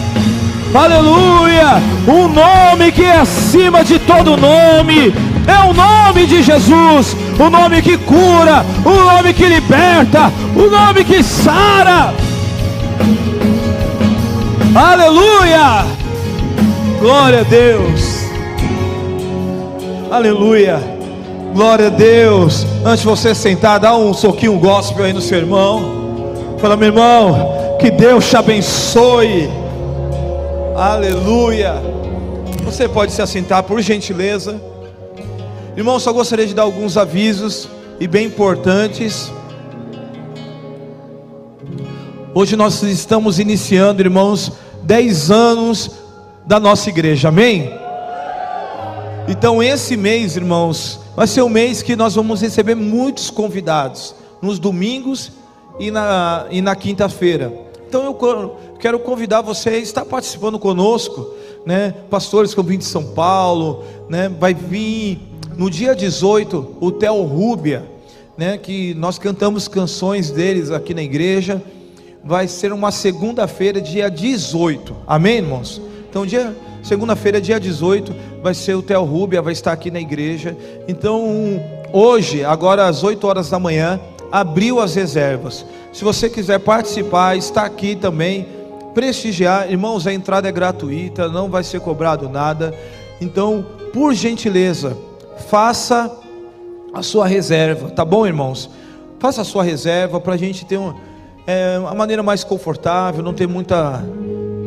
Aleluia! 0.75 1.81
Um 2.07 2.29
nome 2.29 2.93
que 2.93 3.03
é 3.03 3.17
acima 3.17 3.83
de 3.83 3.99
todo 3.99 4.37
nome. 4.37 5.15
É 5.47 5.67
o 5.67 5.73
nome 5.73 6.27
de 6.27 6.43
Jesus, 6.43 7.17
o 7.39 7.49
nome 7.49 7.81
que 7.81 7.97
cura, 7.97 8.63
o 8.85 8.91
nome 8.91 9.33
que 9.33 9.47
liberta, 9.47 10.31
o 10.55 10.69
nome 10.69 11.03
que 11.03 11.23
sara. 11.23 12.13
Aleluia! 14.75 15.87
Glória 17.01 17.41
a 17.41 17.45
Deus. 17.45 18.19
Aleluia. 20.11 20.79
Glória 21.55 21.87
a 21.87 21.91
Deus. 21.91 22.67
Antes 22.85 23.01
de 23.01 23.07
você 23.07 23.35
sentar, 23.35 23.81
dá 23.81 23.97
um 23.97 24.13
soquinho 24.13 24.59
gospel 24.59 25.07
aí 25.07 25.15
no 25.15 25.23
seu 25.23 25.39
irmão. 25.39 26.04
Fala, 26.65 26.79
meu 26.79 26.89
irmão, 26.89 27.77
que 27.79 27.91
Deus 27.91 28.27
te 28.27 28.39
abençoe. 28.39 29.51
Aleluia. 30.75 31.75
Você 32.65 32.89
pode 32.89 33.13
se 33.13 33.21
assentar, 33.21 33.63
por 33.65 33.83
gentileza. 33.83 34.59
Irmão, 35.77 36.01
só 36.01 36.11
gostaria 36.11 36.47
de 36.47 36.55
dar 36.55 36.63
alguns 36.63 36.97
avisos 36.97 37.69
e 38.01 38.09
bem 38.09 38.29
importantes. 38.29 39.31
Hoje 42.33 42.57
nós 42.57 42.83
estamos 42.83 43.39
iniciando, 43.39 44.01
irmãos, 44.01 44.51
10 44.85 45.31
anos 45.31 45.91
da 46.47 46.59
nossa 46.59 46.89
igreja, 46.89 47.29
amém? 47.29 47.71
Então, 49.29 49.63
esse 49.63 49.99
mês, 49.99 50.35
irmãos, 50.35 50.99
vai 51.15 51.27
ser 51.27 51.43
um 51.43 51.51
mês 51.51 51.83
que 51.83 51.95
nós 51.95 52.15
vamos 52.15 52.41
receber 52.41 52.75
muitos 52.75 53.29
convidados, 53.29 54.15
nos 54.41 54.59
domingos 54.59 55.44
e 55.79 55.91
na, 55.91 56.47
e 56.51 56.61
na 56.61 56.75
quinta-feira. 56.75 57.53
Então, 57.87 58.05
eu 58.05 58.57
quero 58.79 58.99
convidar 58.99 59.41
você 59.41 59.71
a 59.71 59.79
estar 59.79 60.05
participando 60.05 60.59
conosco, 60.59 61.35
né? 61.65 61.95
Pastores 62.11 62.55
que 62.55 62.63
vêm 62.63 62.79
de 62.79 62.85
São 62.85 63.05
Paulo, 63.05 63.85
né? 64.09 64.29
Vai 64.29 64.53
vir 64.53 65.21
no 65.57 65.71
dia 65.71 65.95
18 65.95 66.77
o 66.81 66.91
Theo 66.91 67.23
Rúbia, 67.23 67.85
né? 68.37 68.59
Que 68.59 68.95
nós 68.95 69.19
cantamos 69.19 69.69
canções 69.69 70.31
deles 70.31 70.71
aqui 70.71 70.93
na 70.93 71.03
igreja 71.03 71.63
vai 72.25 72.49
ser 72.49 72.73
uma 72.73 72.91
segunda-feira, 72.91 73.81
dia 73.81 74.09
18. 74.09 74.97
Amém, 75.07 75.37
irmãos? 75.37 75.81
Então, 76.09 76.25
dia 76.25 76.57
segunda-feira, 76.83 77.41
dia 77.41 77.61
18, 77.61 78.15
vai 78.43 78.55
ser 78.55 78.75
o 78.75 78.83
Theo 78.83 79.05
Rubia, 79.05 79.43
vai 79.43 79.53
estar 79.53 79.73
aqui 79.73 79.91
na 79.91 80.01
igreja. 80.01 80.57
Então, 80.89 81.61
hoje, 81.93 82.45
agora 82.45 82.87
às 82.87 83.03
8 83.03 83.27
horas 83.27 83.51
da 83.51 83.59
manhã, 83.59 84.01
abriu 84.35 84.81
as 84.81 84.97
reservas. 84.97 85.65
Se 85.93 86.03
você 86.03 86.29
quiser 86.29 86.59
participar, 86.59 87.37
está 87.37 87.65
aqui 87.65 87.95
também, 87.95 88.49
prestigiar, 88.93 89.71
irmãos, 89.71 90.09
a 90.09 90.13
entrada 90.13 90.49
é 90.49 90.53
gratuita, 90.53 91.29
não 91.29 91.49
vai 91.49 91.63
ser 91.63 91.79
cobrado 91.79 92.29
nada. 92.29 92.75
Então, 93.21 93.65
por 93.93 94.13
gentileza, 94.13 94.97
faça 95.47 96.11
a 96.93 97.01
sua 97.01 97.29
reserva, 97.29 97.91
tá 97.91 98.05
bom, 98.05 98.27
irmãos? 98.27 98.69
Faça 99.21 99.43
a 99.43 99.45
sua 99.45 99.63
reserva 99.63 100.21
para 100.21 100.35
a 100.35 100.37
gente 100.37 100.65
ter 100.65 100.81
é, 101.47 101.81
a 101.89 101.95
maneira 101.95 102.23
mais 102.23 102.43
confortável, 102.43 103.23
não 103.23 103.35
ter 103.35 103.47
muita, 103.47 104.05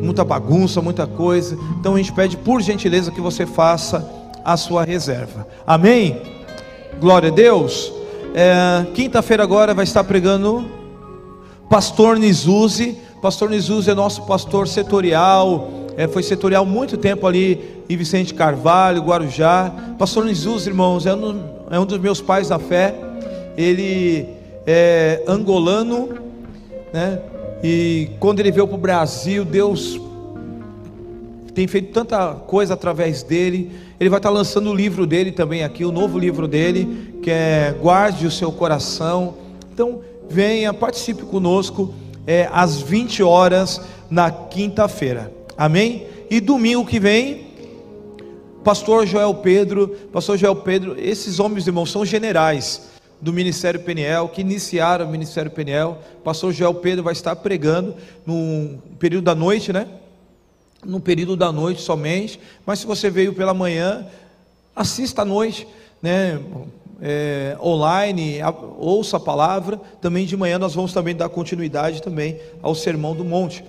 muita 0.01 0.23
bagunça, 0.23 0.81
muita 0.81 1.05
coisa. 1.05 1.57
Então 1.77 1.95
a 1.95 1.97
gente 1.97 2.13
pede 2.13 2.37
por 2.37 2.61
gentileza 2.61 3.11
que 3.11 3.19
você 3.19 3.45
faça 3.45 4.09
a 4.45 4.55
sua 4.55 4.85
reserva. 4.85 5.45
Amém? 5.67 6.21
Glória 7.01 7.29
a 7.29 7.33
Deus. 7.33 7.96
É, 8.39 8.85
Quinta-feira 8.93 9.41
agora 9.41 9.73
vai 9.73 9.83
estar 9.83 10.03
pregando 10.03 10.69
Pastor 11.67 12.19
Nizuzi. 12.19 12.95
Pastor 13.19 13.49
Nizuzi 13.49 13.89
é 13.89 13.95
nosso 13.95 14.27
pastor 14.27 14.67
setorial. 14.67 15.71
É, 15.97 16.07
foi 16.07 16.21
setorial 16.21 16.63
muito 16.63 16.97
tempo 16.97 17.25
ali 17.25 17.83
em 17.89 17.97
Vicente 17.97 18.35
Carvalho, 18.35 19.01
Guarujá. 19.01 19.73
Pastor 19.97 20.23
Nizuzi, 20.23 20.69
irmãos, 20.69 21.07
é 21.07 21.15
um, 21.15 21.49
é 21.71 21.79
um 21.79 21.85
dos 21.87 21.97
meus 21.97 22.21
pais 22.21 22.49
da 22.49 22.59
fé. 22.59 22.93
Ele 23.57 24.27
é 24.67 25.23
angolano 25.27 26.09
né? 26.93 27.19
E 27.63 28.11
quando 28.19 28.39
ele 28.39 28.51
veio 28.51 28.67
para 28.67 28.75
o 28.75 28.79
Brasil, 28.79 29.43
Deus 29.43 29.99
tem 31.57 31.65
feito 31.65 31.91
tanta 31.91 32.35
coisa 32.35 32.75
através 32.75 33.23
dele. 33.23 33.71
Ele 33.99 34.11
vai 34.11 34.19
estar 34.19 34.29
lançando 34.29 34.69
o 34.69 34.75
livro 34.75 35.07
dele 35.07 35.31
também 35.31 35.63
aqui, 35.63 35.83
o 35.83 35.91
novo 35.91 36.19
livro 36.19 36.47
dele, 36.47 37.15
que 37.23 37.31
é 37.31 37.75
Guarde 37.81 38.27
o 38.27 38.31
seu 38.31 38.51
coração. 38.51 39.33
Então, 39.73 40.01
venha, 40.29 40.71
participe 40.71 41.23
conosco 41.23 41.95
é, 42.27 42.47
às 42.53 42.79
20 42.79 43.23
horas 43.23 43.81
na 44.07 44.29
quinta-feira. 44.29 45.33
Amém? 45.57 46.05
E 46.29 46.39
domingo 46.39 46.85
que 46.85 46.99
vem, 46.99 47.47
Pastor 48.63 49.07
Joel 49.07 49.33
Pedro, 49.33 49.87
Pastor 50.13 50.37
Joel 50.37 50.57
Pedro, 50.57 50.95
esses 50.99 51.39
homens, 51.39 51.65
irmãos, 51.65 51.89
são 51.89 52.05
generais 52.05 52.87
do 53.19 53.33
Ministério 53.33 53.79
Peniel, 53.79 54.29
que 54.29 54.41
iniciaram 54.41 55.07
o 55.07 55.09
Ministério 55.09 55.49
Peniel. 55.49 55.97
Pastor 56.23 56.53
Joel 56.53 56.75
Pedro 56.75 57.03
vai 57.03 57.13
estar 57.13 57.35
pregando 57.35 57.95
no 58.27 58.77
período 58.99 59.23
da 59.23 59.33
noite, 59.33 59.73
né? 59.73 59.87
No 60.85 60.99
período 60.99 61.35
da 61.35 61.51
noite 61.51 61.81
somente. 61.81 62.39
Mas 62.65 62.79
se 62.79 62.87
você 62.87 63.09
veio 63.09 63.33
pela 63.33 63.53
manhã, 63.53 64.05
assista 64.75 65.21
à 65.21 65.25
noite, 65.25 65.67
né? 66.01 66.39
É, 66.99 67.55
online, 67.61 68.39
ouça 68.77 69.17
a 69.17 69.19
palavra. 69.19 69.79
Também 70.01 70.25
de 70.25 70.35
manhã 70.35 70.57
nós 70.57 70.73
vamos 70.73 70.93
também 70.93 71.15
dar 71.15 71.29
continuidade 71.29 72.01
também 72.01 72.39
ao 72.61 72.73
Sermão 72.73 73.15
do 73.15 73.23
Monte. 73.23 73.63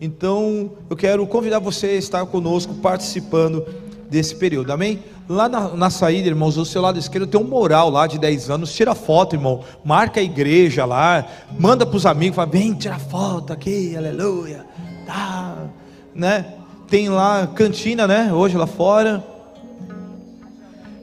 Então, 0.00 0.72
eu 0.88 0.96
quero 0.96 1.26
convidar 1.26 1.58
você 1.58 1.88
a 1.88 1.94
estar 1.94 2.24
conosco 2.24 2.74
participando 2.76 3.66
desse 4.08 4.34
período, 4.34 4.72
amém? 4.72 4.98
Lá 5.28 5.48
na, 5.48 5.68
na, 5.68 5.90
saída, 5.90 6.26
irmãos, 6.26 6.56
do 6.56 6.64
seu 6.64 6.82
lado 6.82 6.98
esquerdo 6.98 7.26
tem 7.26 7.40
um 7.40 7.44
moral 7.44 7.88
lá 7.90 8.06
de 8.06 8.18
10 8.18 8.50
anos. 8.50 8.72
Tira 8.72 8.94
foto, 8.94 9.36
irmão. 9.36 9.62
Marca 9.84 10.18
a 10.18 10.22
igreja 10.22 10.84
lá. 10.84 11.24
Manda 11.56 11.86
para 11.86 11.96
os 11.96 12.04
amigos. 12.04 12.34
Fala, 12.34 12.50
vem 12.50 12.74
tirar 12.74 12.98
foto 12.98 13.52
aqui, 13.52 13.96
aleluia. 13.96 14.66
Tá, 15.06 15.68
né? 16.14 16.54
Tem 16.88 17.08
lá 17.08 17.46
cantina, 17.46 18.06
né? 18.06 18.32
Hoje 18.32 18.56
lá 18.56 18.66
fora. 18.66 19.24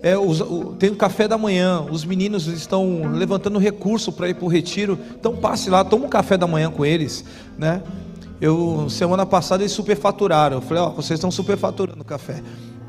É, 0.02 0.18
os, 0.18 0.42
o, 0.42 0.76
tem 0.78 0.90
o 0.90 0.96
café 0.96 1.28
da 1.28 1.38
manhã. 1.38 1.82
Os 1.82 2.06
meninos 2.06 2.48
estão 2.48 3.12
levantando 3.14 3.58
recurso 3.58 4.12
para 4.12 4.30
ir 4.30 4.36
para 4.36 4.46
o 4.46 4.48
retiro. 4.48 5.00
Então 5.20 5.36
passe 5.36 5.70
lá, 5.70 5.84
toma 5.84 6.06
um 6.06 6.10
café 6.10 6.38
da 6.38 6.48
manhã 6.48 6.70
com 6.70 6.86
eles, 6.86 7.24
né? 7.58 7.82
Eu 8.40 8.88
semana 8.90 9.26
passada 9.26 9.64
eles 9.64 9.72
superfaturaram. 9.72 10.58
Eu 10.58 10.62
falei, 10.62 10.84
ó, 10.84 10.90
vocês 10.90 11.18
estão 11.18 11.32
superfaturando 11.32 12.02
o 12.02 12.06
café, 12.06 12.42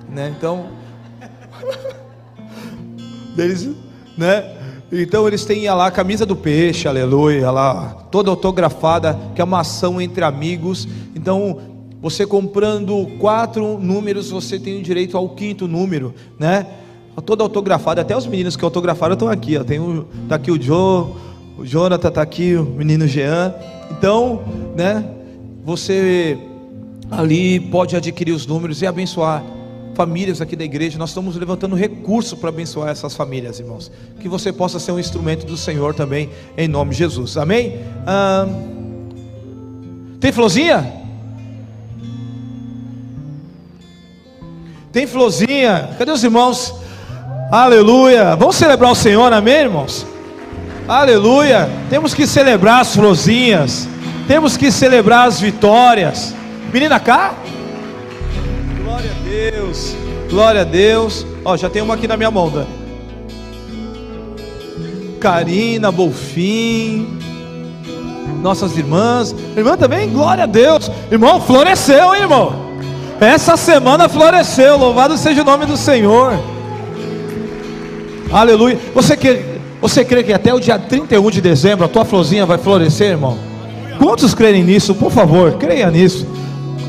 né? 0.08 0.34
Então 0.36 0.66
deles, 3.34 3.70
né? 4.16 4.56
Então 4.90 5.26
eles 5.26 5.44
têm 5.44 5.68
lá 5.68 5.86
a 5.86 5.90
camisa 5.90 6.24
do 6.24 6.34
peixe, 6.34 6.88
aleluia, 6.88 7.50
lá 7.50 8.06
toda 8.10 8.30
autografada, 8.30 9.18
que 9.34 9.40
é 9.40 9.44
uma 9.44 9.60
ação 9.60 10.00
entre 10.00 10.24
amigos. 10.24 10.88
Então, 11.14 11.60
você 12.00 12.26
comprando 12.26 13.06
quatro 13.18 13.78
números, 13.78 14.30
você 14.30 14.58
tem 14.58 14.78
o 14.78 14.82
direito 14.82 15.16
ao 15.16 15.28
quinto 15.30 15.66
número, 15.66 16.14
né? 16.38 16.66
Toda 17.26 17.42
autografada, 17.42 18.00
até 18.00 18.16
os 18.16 18.26
meninos 18.26 18.56
que 18.56 18.64
autografaram 18.64 19.14
estão 19.14 19.28
aqui, 19.28 19.56
ó. 19.56 19.64
Tem 19.64 19.80
o, 19.80 20.06
tá 20.28 20.36
aqui 20.36 20.52
o 20.52 20.62
Joe, 20.62 21.08
o 21.58 21.66
Jonathan 21.66 22.10
tá 22.10 22.22
aqui, 22.22 22.54
o 22.54 22.64
menino 22.64 23.08
Jean. 23.08 23.52
Então, 23.90 24.42
né? 24.76 25.04
Você 25.64 26.38
ali 27.10 27.58
pode 27.58 27.96
adquirir 27.96 28.32
os 28.32 28.46
números 28.46 28.80
e 28.82 28.86
abençoar 28.86 29.44
famílias 29.98 30.40
aqui 30.40 30.54
da 30.54 30.64
igreja, 30.64 30.96
nós 30.96 31.10
estamos 31.10 31.34
levantando 31.34 31.74
recurso 31.74 32.36
para 32.36 32.50
abençoar 32.50 32.90
essas 32.90 33.16
famílias, 33.16 33.58
irmãos. 33.58 33.90
Que 34.20 34.28
você 34.28 34.52
possa 34.52 34.78
ser 34.78 34.92
um 34.92 34.98
instrumento 34.98 35.44
do 35.44 35.56
Senhor 35.56 35.92
também, 35.92 36.30
em 36.56 36.68
nome 36.68 36.92
de 36.92 36.98
Jesus. 36.98 37.36
Amém? 37.36 37.80
Ah, 38.06 38.46
tem 40.20 40.30
florzinha? 40.30 40.97
Tem 44.92 45.06
florzinha? 45.06 45.90
Cadê 45.98 46.10
os 46.10 46.24
irmãos? 46.24 46.74
Aleluia! 47.50 48.34
Vamos 48.36 48.56
celebrar 48.56 48.92
o 48.92 48.94
Senhor, 48.94 49.32
amém, 49.32 49.62
irmãos? 49.62 50.06
Aleluia! 50.86 51.68
Temos 51.90 52.14
que 52.14 52.26
celebrar 52.26 52.80
as 52.80 52.94
florzinhas, 52.94 53.86
temos 54.26 54.56
que 54.56 54.72
celebrar 54.72 55.28
as 55.28 55.40
vitórias. 55.40 56.34
Menina 56.72 56.98
cá? 56.98 57.34
Glória 58.82 59.10
a 59.10 59.28
Deus. 59.28 59.96
Glória 60.30 60.60
a 60.62 60.64
Deus. 60.64 61.26
Ó, 61.44 61.56
já 61.56 61.68
tem 61.68 61.82
uma 61.82 61.94
aqui 61.94 62.06
na 62.06 62.16
minha 62.16 62.30
mão, 62.30 62.50
Dani. 62.50 62.68
Karina, 65.20 65.90
Bolfim. 65.90 67.18
Nossas 68.42 68.76
irmãs. 68.76 69.34
Irmã 69.56 69.76
também? 69.76 70.10
Glória 70.10 70.44
a 70.44 70.46
Deus. 70.46 70.90
Irmão, 71.10 71.40
floresceu, 71.40 72.14
hein, 72.14 72.22
irmão? 72.22 72.67
Essa 73.20 73.56
semana 73.56 74.08
floresceu. 74.08 74.76
Louvado 74.76 75.16
seja 75.16 75.42
o 75.42 75.44
nome 75.44 75.66
do 75.66 75.76
Senhor. 75.76 76.38
Aleluia. 78.30 78.78
Você, 78.94 79.16
quer, 79.16 79.60
você 79.80 80.04
crê 80.04 80.22
que 80.22 80.32
até 80.32 80.54
o 80.54 80.60
dia 80.60 80.78
31 80.78 81.30
de 81.30 81.40
dezembro 81.40 81.84
a 81.84 81.88
tua 81.88 82.04
florzinha 82.04 82.46
vai 82.46 82.58
florescer, 82.58 83.10
irmão? 83.10 83.38
Quantos 83.98 84.34
creem 84.34 84.62
nisso? 84.62 84.94
Por 84.94 85.10
favor, 85.10 85.54
creia 85.54 85.90
nisso. 85.90 86.26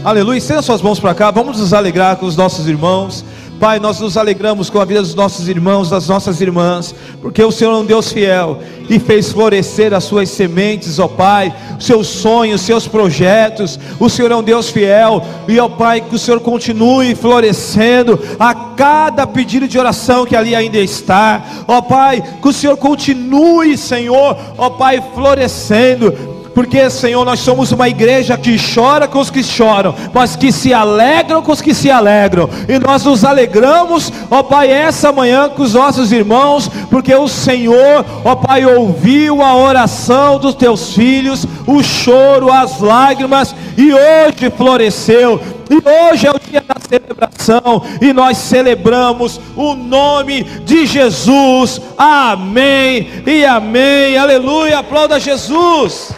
Aleluia. 0.03 0.37
Estenda 0.37 0.61
suas 0.61 0.81
mãos 0.81 0.99
para 0.99 1.13
cá. 1.13 1.31
Vamos 1.31 1.59
nos 1.59 1.73
alegrar 1.73 2.17
com 2.17 2.25
os 2.25 2.37
nossos 2.37 2.67
irmãos. 2.67 3.25
Pai, 3.59 3.77
nós 3.77 3.99
nos 3.99 4.15
alegramos 4.15 4.69
com 4.69 4.79
a 4.79 4.85
vida 4.85 5.01
dos 5.01 5.13
nossos 5.13 5.49
irmãos, 5.49 5.89
das 5.89 6.07
nossas 6.07 6.39
irmãs, 6.39 6.95
porque 7.21 7.43
o 7.43 7.51
Senhor 7.51 7.73
é 7.73 7.75
um 7.75 7.85
Deus 7.85 8.09
fiel 8.09 8.59
e 8.89 8.97
fez 8.97 9.33
florescer 9.33 9.93
as 9.93 10.05
suas 10.05 10.29
sementes, 10.29 10.97
ó 10.97 11.09
Pai, 11.09 11.53
os 11.77 11.85
seus 11.85 12.07
sonhos, 12.07 12.61
os 12.61 12.65
seus 12.65 12.87
projetos. 12.87 13.77
O 13.99 14.09
Senhor 14.09 14.31
é 14.31 14.35
um 14.35 14.43
Deus 14.43 14.69
fiel 14.69 15.21
e, 15.45 15.59
ó 15.59 15.67
Pai, 15.67 15.99
que 15.99 16.15
o 16.15 16.19
Senhor 16.19 16.39
continue 16.39 17.13
florescendo 17.15 18.17
a 18.39 18.55
cada 18.55 19.27
pedido 19.27 19.67
de 19.67 19.77
oração 19.77 20.25
que 20.25 20.37
ali 20.37 20.55
ainda 20.55 20.77
está. 20.77 21.43
Ó 21.67 21.81
Pai, 21.81 22.23
que 22.41 22.47
o 22.47 22.53
Senhor 22.53 22.77
continue, 22.77 23.77
Senhor, 23.77 24.37
ó 24.57 24.69
Pai, 24.69 25.03
florescendo 25.13 26.38
porque, 26.53 26.89
Senhor, 26.89 27.23
nós 27.25 27.39
somos 27.39 27.71
uma 27.71 27.87
igreja 27.87 28.37
que 28.37 28.57
chora 28.57 29.07
com 29.07 29.19
os 29.19 29.29
que 29.29 29.43
choram, 29.43 29.95
mas 30.13 30.35
que 30.35 30.51
se 30.51 30.73
alegram 30.73 31.41
com 31.41 31.51
os 31.51 31.61
que 31.61 31.73
se 31.73 31.89
alegram. 31.89 32.49
E 32.67 32.79
nós 32.79 33.03
nos 33.03 33.23
alegramos, 33.23 34.11
ó 34.29 34.43
Pai, 34.43 34.69
essa 34.71 35.11
manhã 35.11 35.49
com 35.49 35.63
os 35.63 35.73
nossos 35.73 36.11
irmãos, 36.11 36.69
porque 36.89 37.13
o 37.13 37.27
Senhor, 37.27 38.05
ó 38.23 38.35
Pai, 38.35 38.65
ouviu 38.65 39.41
a 39.41 39.55
oração 39.55 40.39
dos 40.39 40.55
teus 40.55 40.93
filhos, 40.93 41.45
o 41.65 41.81
choro, 41.83 42.51
as 42.51 42.79
lágrimas, 42.79 43.55
e 43.77 43.93
hoje 43.93 44.51
floresceu. 44.55 45.39
E 45.69 45.75
hoje 46.11 46.25
é 46.25 46.31
o 46.31 46.39
dia 46.39 46.63
da 46.67 46.75
celebração, 46.79 47.83
e 48.01 48.11
nós 48.11 48.37
celebramos 48.37 49.39
o 49.55 49.75
nome 49.75 50.43
de 50.43 50.87
Jesus. 50.87 51.79
Amém 51.95 53.07
e 53.25 53.45
amém. 53.45 54.17
Aleluia. 54.17 54.79
Aplauda 54.79 55.19
Jesus. 55.19 56.11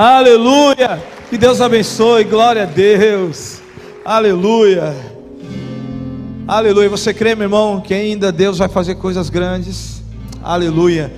Aleluia. 0.00 1.02
Que 1.28 1.36
Deus 1.36 1.60
abençoe. 1.60 2.22
Glória 2.22 2.62
a 2.62 2.66
Deus. 2.66 3.58
Aleluia. 4.04 4.94
Aleluia. 6.46 6.88
Você 6.88 7.12
crê, 7.12 7.34
meu 7.34 7.46
irmão, 7.46 7.80
que 7.80 7.92
ainda 7.92 8.30
Deus 8.30 8.58
vai 8.58 8.68
fazer 8.68 8.94
coisas 8.94 9.28
grandes? 9.28 10.00
Aleluia. 10.40 11.12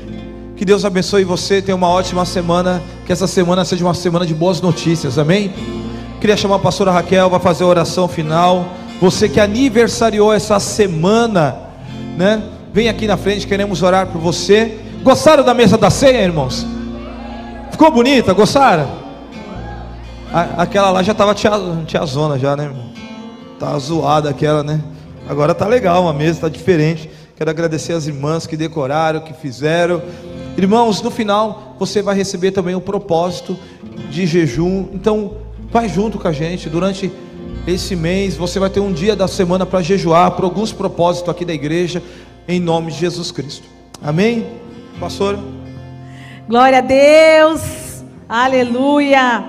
Que 0.56 0.64
Deus 0.64 0.82
abençoe 0.86 1.24
você. 1.24 1.60
Tenha 1.60 1.76
uma 1.76 1.90
ótima 1.90 2.24
semana. 2.24 2.82
Que 3.04 3.12
essa 3.12 3.26
semana 3.26 3.66
seja 3.66 3.84
uma 3.84 3.92
semana 3.92 4.24
de 4.24 4.32
boas 4.32 4.62
notícias. 4.62 5.18
Amém? 5.18 5.52
Queria 6.18 6.34
chamar 6.34 6.56
a 6.56 6.60
pastora 6.60 6.90
Raquel 6.90 7.28
para 7.28 7.38
fazer 7.38 7.64
a 7.64 7.66
oração 7.66 8.08
final. 8.08 8.64
Você 8.98 9.28
que 9.28 9.40
aniversariou 9.40 10.32
essa 10.32 10.58
semana, 10.58 11.54
né? 12.16 12.42
Vem 12.72 12.88
aqui 12.88 13.06
na 13.06 13.18
frente, 13.18 13.46
queremos 13.46 13.82
orar 13.82 14.06
por 14.06 14.22
você. 14.22 14.78
Gostaram 15.02 15.44
da 15.44 15.52
mesa 15.52 15.76
da 15.76 15.90
ceia, 15.90 16.22
irmãos? 16.22 16.79
Ficou 17.80 17.94
bonita? 17.94 18.34
Gostaram? 18.34 18.90
A- 20.30 20.64
aquela 20.64 20.90
lá 20.90 21.02
já 21.02 21.12
estava 21.12 21.32
tia, 21.34 21.50
tiazona 21.86 22.38
já, 22.38 22.54
né, 22.54 22.64
irmão? 22.64 22.90
Tá 23.58 23.78
zoada 23.78 24.28
aquela, 24.28 24.62
né? 24.62 24.82
Agora 25.26 25.54
tá 25.54 25.66
legal, 25.66 26.02
uma 26.02 26.12
mesa 26.12 26.42
tá 26.42 26.50
diferente. 26.50 27.08
Quero 27.34 27.48
agradecer 27.48 27.94
as 27.94 28.06
irmãs 28.06 28.46
que 28.46 28.54
decoraram, 28.54 29.20
que 29.20 29.32
fizeram. 29.32 30.02
Irmãos, 30.58 31.00
no 31.00 31.10
final 31.10 31.74
você 31.78 32.02
vai 32.02 32.14
receber 32.14 32.50
também 32.50 32.74
o 32.74 32.82
propósito 32.82 33.56
de 34.10 34.26
jejum. 34.26 34.88
Então, 34.92 35.36
vai 35.72 35.88
junto 35.88 36.18
com 36.18 36.28
a 36.28 36.32
gente 36.32 36.68
durante 36.68 37.10
esse 37.66 37.96
mês. 37.96 38.36
Você 38.36 38.58
vai 38.58 38.68
ter 38.68 38.80
um 38.80 38.92
dia 38.92 39.16
da 39.16 39.26
semana 39.26 39.64
para 39.64 39.80
jejuar 39.80 40.32
por 40.32 40.44
alguns 40.44 40.70
propósitos 40.70 41.30
aqui 41.30 41.46
da 41.46 41.54
igreja, 41.54 42.02
em 42.46 42.60
nome 42.60 42.92
de 42.92 42.98
Jesus 42.98 43.32
Cristo. 43.32 43.66
Amém? 44.02 44.46
Pastor? 45.00 45.38
Glória 46.50 46.78
a 46.78 46.80
Deus. 46.80 48.04
Aleluia. 48.28 49.44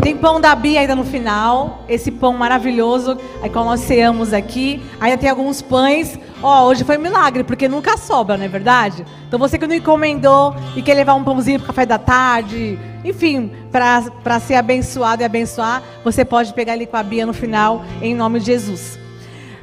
Tem 0.00 0.16
pão 0.16 0.40
da 0.40 0.54
Bia 0.54 0.82
ainda 0.82 0.94
no 0.94 1.02
final. 1.02 1.80
Esse 1.88 2.12
pão 2.12 2.32
maravilhoso. 2.32 3.18
Aí 3.42 3.50
qual 3.50 3.64
nós 3.64 3.80
ceamos 3.80 4.32
aqui. 4.32 4.80
Ainda 5.00 5.18
tem 5.18 5.28
alguns 5.28 5.60
pães. 5.60 6.16
Ó, 6.40 6.68
hoje 6.68 6.84
foi 6.84 6.96
um 6.96 7.00
milagre, 7.00 7.42
porque 7.42 7.66
nunca 7.66 7.96
sobra, 7.96 8.36
não 8.36 8.44
é 8.44 8.48
verdade? 8.48 9.04
Então 9.26 9.36
você 9.36 9.58
que 9.58 9.66
não 9.66 9.74
encomendou 9.74 10.54
e 10.76 10.82
quer 10.82 10.94
levar 10.94 11.14
um 11.14 11.24
pãozinho 11.24 11.58
para 11.58 11.66
café 11.66 11.84
da 11.84 11.98
tarde, 11.98 12.78
enfim, 13.04 13.50
para 13.72 14.38
ser 14.38 14.54
abençoado 14.54 15.22
e 15.22 15.24
abençoar, 15.24 15.82
você 16.04 16.24
pode 16.24 16.54
pegar 16.54 16.74
ali 16.74 16.86
com 16.86 16.96
a 16.96 17.02
Bia 17.02 17.26
no 17.26 17.32
final, 17.32 17.84
em 18.00 18.14
nome 18.14 18.38
de 18.38 18.46
Jesus. 18.46 19.03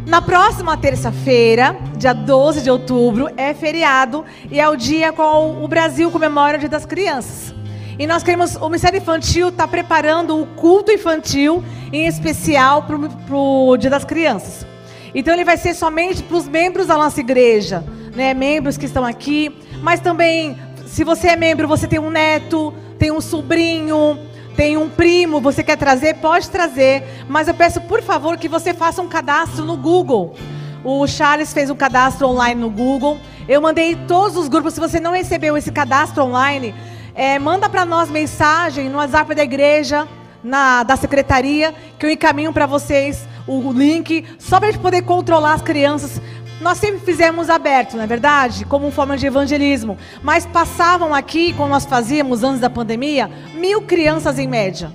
Na 0.05 0.19
próxima 0.19 0.75
terça-feira, 0.75 1.75
dia 1.95 2.13
12 2.13 2.61
de 2.61 2.71
outubro, 2.71 3.29
é 3.37 3.53
feriado 3.53 4.25
e 4.49 4.59
é 4.59 4.67
o 4.67 4.75
dia 4.75 5.13
qual 5.13 5.63
o 5.63 5.67
Brasil 5.67 6.09
comemora 6.09 6.57
o 6.57 6.59
Dia 6.59 6.69
das 6.69 6.85
Crianças. 6.85 7.53
E 7.99 8.07
nós 8.07 8.23
queremos, 8.23 8.55
o 8.55 8.65
Ministério 8.65 8.97
Infantil 8.97 9.49
está 9.49 9.67
preparando 9.67 10.41
o 10.41 10.47
culto 10.47 10.91
infantil, 10.91 11.63
em 11.93 12.07
especial 12.07 12.83
para 12.83 13.35
o 13.35 13.77
Dia 13.77 13.91
das 13.91 14.03
Crianças. 14.03 14.65
Então 15.13 15.33
ele 15.33 15.45
vai 15.45 15.55
ser 15.55 15.75
somente 15.75 16.23
para 16.23 16.37
os 16.37 16.47
membros 16.47 16.87
da 16.87 16.97
nossa 16.97 17.19
igreja, 17.19 17.83
né? 18.15 18.33
Membros 18.33 18.77
que 18.77 18.85
estão 18.85 19.05
aqui, 19.05 19.55
mas 19.83 19.99
também, 19.99 20.57
se 20.87 21.03
você 21.03 21.27
é 21.27 21.35
membro, 21.35 21.67
você 21.67 21.87
tem 21.87 21.99
um 21.99 22.09
neto, 22.09 22.73
tem 22.97 23.11
um 23.11 23.21
sobrinho, 23.21 24.17
tem 24.61 24.77
um 24.77 24.87
primo, 24.87 25.41
você 25.41 25.63
quer 25.63 25.75
trazer, 25.75 26.17
pode 26.17 26.47
trazer, 26.47 27.03
mas 27.27 27.47
eu 27.47 27.53
peço 27.55 27.81
por 27.81 27.99
favor 28.03 28.37
que 28.37 28.47
você 28.47 28.75
faça 28.75 29.01
um 29.01 29.07
cadastro 29.07 29.65
no 29.65 29.75
Google. 29.75 30.35
O 30.83 31.07
Charles 31.07 31.51
fez 31.51 31.71
um 31.71 31.75
cadastro 31.75 32.27
online 32.27 32.61
no 32.61 32.69
Google. 32.69 33.17
Eu 33.49 33.59
mandei 33.59 33.95
todos 34.07 34.37
os 34.37 34.47
grupos. 34.47 34.75
Se 34.75 34.79
você 34.79 34.99
não 34.99 35.13
recebeu 35.13 35.57
esse 35.57 35.71
cadastro 35.71 36.25
online, 36.25 36.75
é, 37.15 37.39
manda 37.39 37.67
para 37.67 37.85
nós 37.85 38.11
mensagem 38.11 38.87
no 38.87 38.99
WhatsApp 38.99 39.33
da 39.33 39.41
igreja, 39.41 40.07
na, 40.43 40.83
da 40.83 40.95
secretaria, 40.95 41.73
que 41.97 42.05
eu 42.05 42.11
encaminho 42.11 42.53
para 42.53 42.67
vocês 42.67 43.27
o 43.47 43.71
link, 43.71 44.23
só 44.37 44.59
para 44.59 44.69
a 44.69 44.71
gente 44.71 44.81
poder 44.81 45.01
controlar 45.01 45.53
as 45.53 45.63
crianças. 45.63 46.21
Nós 46.61 46.77
sempre 46.77 46.99
fizemos 46.99 47.49
aberto, 47.49 47.97
não 47.97 48.03
é 48.03 48.07
verdade? 48.07 48.65
Como 48.65 48.91
forma 48.91 49.17
de 49.17 49.25
evangelismo. 49.25 49.97
Mas 50.21 50.45
passavam 50.45 51.11
aqui, 51.11 51.53
como 51.53 51.69
nós 51.69 51.85
fazíamos 51.85 52.43
antes 52.43 52.59
da 52.59 52.69
pandemia, 52.69 53.31
mil 53.55 53.81
crianças 53.81 54.37
em 54.37 54.47
média. 54.47 54.93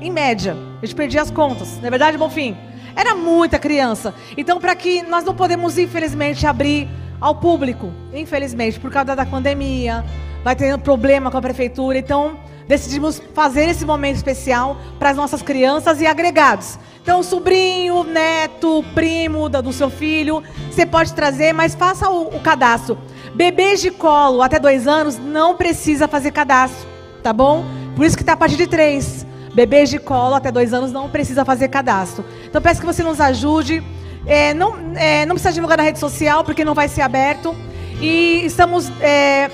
Em 0.00 0.10
média. 0.10 0.56
A 0.80 0.86
gente 0.86 0.96
perdia 0.96 1.20
as 1.20 1.30
contas. 1.30 1.76
Não 1.78 1.86
é 1.86 1.90
verdade, 1.90 2.16
Bonfim? 2.16 2.56
Era 2.96 3.14
muita 3.14 3.58
criança. 3.58 4.14
Então, 4.38 4.58
para 4.58 4.74
que 4.74 5.02
nós 5.02 5.22
não 5.22 5.34
podemos, 5.34 5.76
infelizmente, 5.76 6.46
abrir 6.46 6.88
ao 7.20 7.34
público, 7.34 7.92
infelizmente, 8.14 8.80
por 8.80 8.90
causa 8.90 9.14
da 9.14 9.26
pandemia, 9.26 10.02
vai 10.42 10.56
ter 10.56 10.76
problema 10.78 11.30
com 11.30 11.36
a 11.36 11.42
prefeitura. 11.42 11.98
Então, 11.98 12.38
decidimos 12.66 13.20
fazer 13.34 13.68
esse 13.68 13.84
momento 13.84 14.16
especial 14.16 14.76
para 14.98 15.10
as 15.10 15.16
nossas 15.16 15.42
crianças 15.42 16.00
e 16.00 16.06
agregados. 16.06 16.78
Então, 17.02 17.22
sobrinho, 17.22 18.04
neto, 18.04 18.84
primo 18.94 19.48
do 19.48 19.72
seu 19.72 19.90
filho, 19.90 20.42
você 20.70 20.86
pode 20.86 21.12
trazer, 21.12 21.52
mas 21.52 21.74
faça 21.74 22.08
o, 22.08 22.36
o 22.36 22.40
cadastro. 22.40 22.96
Bebês 23.34 23.80
de 23.80 23.90
colo 23.90 24.40
até 24.40 24.58
dois 24.58 24.86
anos 24.86 25.18
não 25.18 25.56
precisa 25.56 26.06
fazer 26.06 26.30
cadastro, 26.30 26.88
tá 27.22 27.32
bom? 27.32 27.64
Por 27.96 28.04
isso 28.04 28.16
que 28.16 28.22
está 28.22 28.34
a 28.34 28.36
partir 28.36 28.56
de 28.56 28.66
três. 28.66 29.26
Bebês 29.52 29.90
de 29.90 29.98
colo 29.98 30.34
até 30.34 30.52
dois 30.52 30.72
anos 30.72 30.92
não 30.92 31.10
precisa 31.10 31.44
fazer 31.44 31.68
cadastro. 31.68 32.24
Então, 32.46 32.62
peço 32.62 32.80
que 32.80 32.86
você 32.86 33.02
nos 33.02 33.20
ajude. 33.20 33.82
É, 34.24 34.54
não, 34.54 34.76
é, 34.94 35.26
não 35.26 35.34
precisa 35.34 35.52
divulgar 35.52 35.76
na 35.76 35.84
rede 35.84 35.98
social, 35.98 36.44
porque 36.44 36.64
não 36.64 36.74
vai 36.74 36.88
ser 36.88 37.02
aberto. 37.02 37.54
E 38.00 38.42
estamos 38.44 38.90
é, 39.00 39.50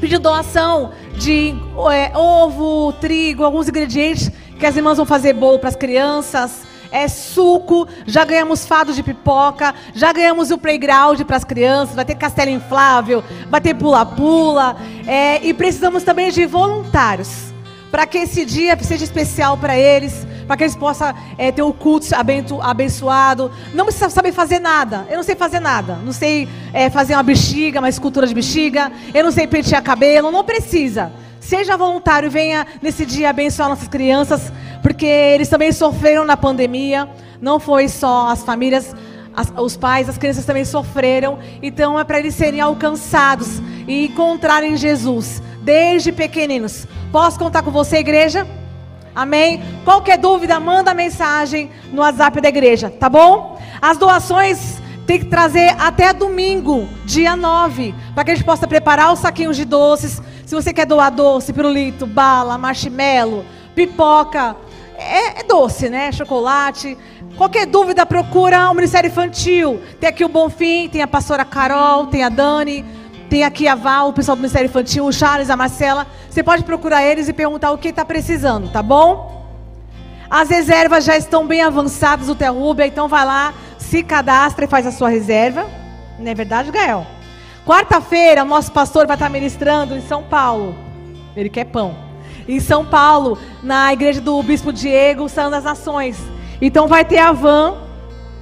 pedindo 0.00 0.22
doação 0.22 0.92
de 1.16 1.54
é, 1.92 2.16
ovo, 2.16 2.92
trigo, 2.94 3.44
alguns 3.44 3.68
ingredientes 3.68 4.30
que 4.58 4.66
as 4.66 4.76
irmãs 4.76 4.96
vão 4.96 5.06
fazer 5.06 5.34
bolo 5.34 5.58
para 5.58 5.68
as 5.68 5.76
crianças. 5.76 6.62
É 6.92 7.06
suco, 7.06 7.86
já 8.04 8.24
ganhamos 8.24 8.66
fado 8.66 8.92
de 8.92 9.00
pipoca, 9.00 9.72
já 9.94 10.12
ganhamos 10.12 10.50
o 10.50 10.58
playground 10.58 11.20
para 11.22 11.36
as 11.36 11.44
crianças, 11.44 11.94
vai 11.94 12.04
ter 12.04 12.16
castelo 12.16 12.50
inflável, 12.50 13.22
vai 13.48 13.60
ter 13.60 13.74
pula-pula. 13.74 14.76
é, 15.06 15.44
e 15.46 15.54
precisamos 15.54 16.02
também 16.02 16.32
de 16.32 16.46
voluntários 16.46 17.50
para 17.90 18.06
que 18.06 18.18
esse 18.18 18.44
dia 18.44 18.78
seja 18.82 19.04
especial 19.04 19.56
para 19.56 19.76
eles, 19.76 20.26
para 20.46 20.56
que 20.56 20.64
eles 20.64 20.76
possam 20.76 21.12
é, 21.36 21.50
ter 21.52 21.62
o 21.62 21.72
culto 21.72 22.06
abenço- 22.14 22.60
abençoado. 22.60 23.50
Não 23.74 23.84
precisa 23.84 24.08
saber 24.10 24.32
fazer 24.32 24.58
nada. 24.60 25.06
Eu 25.10 25.16
não 25.16 25.22
sei 25.22 25.34
fazer 25.36 25.60
nada. 25.60 25.94
Não 26.04 26.12
sei 26.12 26.48
é, 26.72 26.88
fazer 26.90 27.14
uma 27.14 27.22
bexiga, 27.22 27.78
uma 27.80 27.88
escultura 27.88 28.26
de 28.26 28.34
bexiga. 28.34 28.90
Eu 29.12 29.24
não 29.24 29.30
sei 29.32 29.46
pentear 29.46 29.82
cabelo. 29.82 30.30
Não 30.30 30.44
precisa. 30.44 31.12
Seja 31.40 31.76
voluntário, 31.76 32.30
venha 32.30 32.66
nesse 32.82 33.04
dia 33.06 33.30
abençoar 33.30 33.68
nossas 33.68 33.88
crianças, 33.88 34.52
porque 34.82 35.06
eles 35.06 35.48
também 35.48 35.72
sofreram 35.72 36.24
na 36.24 36.36
pandemia. 36.36 37.08
Não 37.40 37.58
foi 37.58 37.88
só 37.88 38.28
as 38.28 38.42
famílias, 38.44 38.94
as- 39.34 39.52
os 39.56 39.76
pais, 39.76 40.08
as 40.08 40.18
crianças 40.18 40.44
também 40.44 40.64
sofreram. 40.64 41.38
Então 41.62 41.98
é 41.98 42.04
para 42.04 42.18
eles 42.18 42.34
serem 42.34 42.60
alcançados 42.60 43.60
e 43.88 44.06
encontrarem 44.06 44.76
Jesus 44.76 45.42
desde 45.70 46.10
pequeninos. 46.10 46.84
Posso 47.12 47.38
contar 47.38 47.62
com 47.62 47.70
você, 47.70 47.98
igreja? 47.98 48.44
Amém? 49.14 49.62
Qualquer 49.84 50.18
dúvida, 50.18 50.58
manda 50.58 50.92
mensagem 50.92 51.70
no 51.92 52.02
WhatsApp 52.02 52.40
da 52.40 52.48
igreja, 52.48 52.90
tá 52.90 53.08
bom? 53.08 53.56
As 53.80 53.96
doações 53.96 54.82
tem 55.06 55.20
que 55.20 55.26
trazer 55.26 55.76
até 55.78 56.12
domingo, 56.12 56.88
dia 57.04 57.36
9, 57.36 57.94
para 58.16 58.24
que 58.24 58.30
a 58.32 58.34
gente 58.34 58.44
possa 58.44 58.66
preparar 58.66 59.12
os 59.12 59.20
saquinhos 59.20 59.56
de 59.56 59.64
doces. 59.64 60.20
Se 60.44 60.56
você 60.56 60.72
quer 60.72 60.86
doar 60.86 61.12
doce, 61.12 61.52
pirulito, 61.52 62.04
bala, 62.04 62.58
marshmallow, 62.58 63.44
pipoca, 63.72 64.56
é, 64.98 65.40
é 65.40 65.44
doce, 65.44 65.88
né? 65.88 66.10
Chocolate. 66.10 66.98
Qualquer 67.36 67.64
dúvida, 67.64 68.04
procura 68.04 68.68
o 68.70 68.74
Ministério 68.74 69.06
Infantil. 69.06 69.80
Tem 70.00 70.08
aqui 70.08 70.24
o 70.24 70.28
Bonfim, 70.28 70.88
tem 70.88 71.00
a 71.00 71.06
pastora 71.06 71.44
Carol, 71.44 72.08
tem 72.08 72.24
a 72.24 72.28
Dani, 72.28 72.84
tem 73.30 73.44
aqui 73.44 73.68
a 73.68 73.76
Val, 73.76 74.08
o 74.08 74.12
pessoal 74.12 74.34
do 74.34 74.40
Ministério 74.40 74.66
Infantil, 74.66 75.06
o 75.06 75.12
Charles, 75.12 75.48
a 75.50 75.56
Marcela. 75.56 76.04
Você 76.28 76.42
pode 76.42 76.64
procurar 76.64 77.04
eles 77.04 77.28
e 77.28 77.32
perguntar 77.32 77.70
o 77.70 77.78
que 77.78 77.88
está 77.88 78.04
precisando, 78.04 78.68
tá 78.68 78.82
bom? 78.82 79.46
As 80.28 80.50
reservas 80.50 81.04
já 81.04 81.16
estão 81.16 81.46
bem 81.46 81.62
avançadas 81.62 82.26
do 82.26 82.34
Terrubia, 82.34 82.86
então 82.86 83.06
vai 83.06 83.24
lá, 83.24 83.54
se 83.78 84.02
cadastra 84.02 84.64
e 84.64 84.68
faz 84.68 84.84
a 84.84 84.90
sua 84.90 85.08
reserva. 85.08 85.64
Não 86.18 86.28
é 86.28 86.34
verdade, 86.34 86.72
Gael? 86.72 87.06
Quarta-feira, 87.64 88.42
o 88.42 88.46
nosso 88.46 88.72
pastor 88.72 89.06
vai 89.06 89.14
estar 89.14 89.30
ministrando 89.30 89.96
em 89.96 90.00
São 90.00 90.24
Paulo. 90.24 90.74
Ele 91.36 91.48
quer 91.48 91.66
pão. 91.66 91.94
Em 92.48 92.58
São 92.58 92.84
Paulo, 92.84 93.38
na 93.62 93.92
igreja 93.92 94.20
do 94.20 94.42
Bispo 94.42 94.72
Diego, 94.72 95.28
São 95.28 95.50
das 95.50 95.62
Nações. 95.62 96.18
Então 96.60 96.88
vai 96.88 97.04
ter 97.04 97.18
a 97.18 97.30
van. 97.30 97.76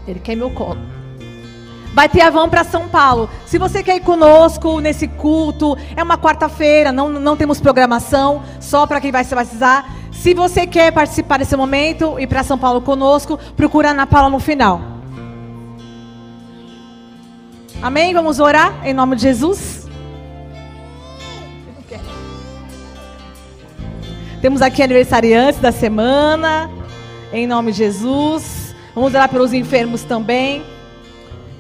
Ele 0.07 0.19
quer 0.19 0.35
meu 0.35 0.51
colo. 0.51 0.98
Vai 1.95 2.09
ter 2.09 2.21
a 2.21 2.31
van 2.31 2.49
para 2.49 2.65
São 2.65 2.89
Paulo. 2.89 3.29
Se 3.47 3.59
você 3.59 3.83
quer 3.83 3.97
ir 3.97 4.01
conosco 4.01 4.81
nesse 4.81 5.09
culto, 5.09 5.77
é 5.97 6.03
uma 6.03 6.19
quarta-feira, 6.19 6.93
não, 6.93 7.09
não 7.09 7.37
temos 7.37 7.61
programação, 7.61 8.43
só 8.61 8.87
para 8.87 9.01
quem 9.01 9.11
vai 9.11 9.25
se 9.25 9.35
batizar. 9.35 9.85
Se 10.13 10.35
você 10.35 10.67
quer 10.67 10.93
participar 10.93 11.39
desse 11.39 11.57
momento 11.57 12.19
e 12.19 12.27
para 12.27 12.43
São 12.43 12.59
Paulo 12.59 12.81
conosco, 12.81 13.39
procura 13.57 13.89
a 13.89 13.91
Ana 13.93 14.07
Paula 14.07 14.29
no 14.29 14.41
final. 14.41 14.81
Amém? 17.81 18.13
Vamos 18.13 18.41
orar 18.41 18.85
em 18.85 18.93
nome 18.93 19.17
de 19.17 19.23
Jesus. 19.23 19.89
Temos 24.41 24.63
aqui 24.63 24.83
aniversariantes 24.83 25.61
da 25.61 25.73
semana, 25.73 26.71
em 27.33 27.47
nome 27.47 27.73
de 27.73 27.79
Jesus. 27.79 28.75
Vamos 28.95 29.15
orar 29.15 29.29
pelos 29.29 29.53
enfermos 29.53 30.03
também, 30.03 30.63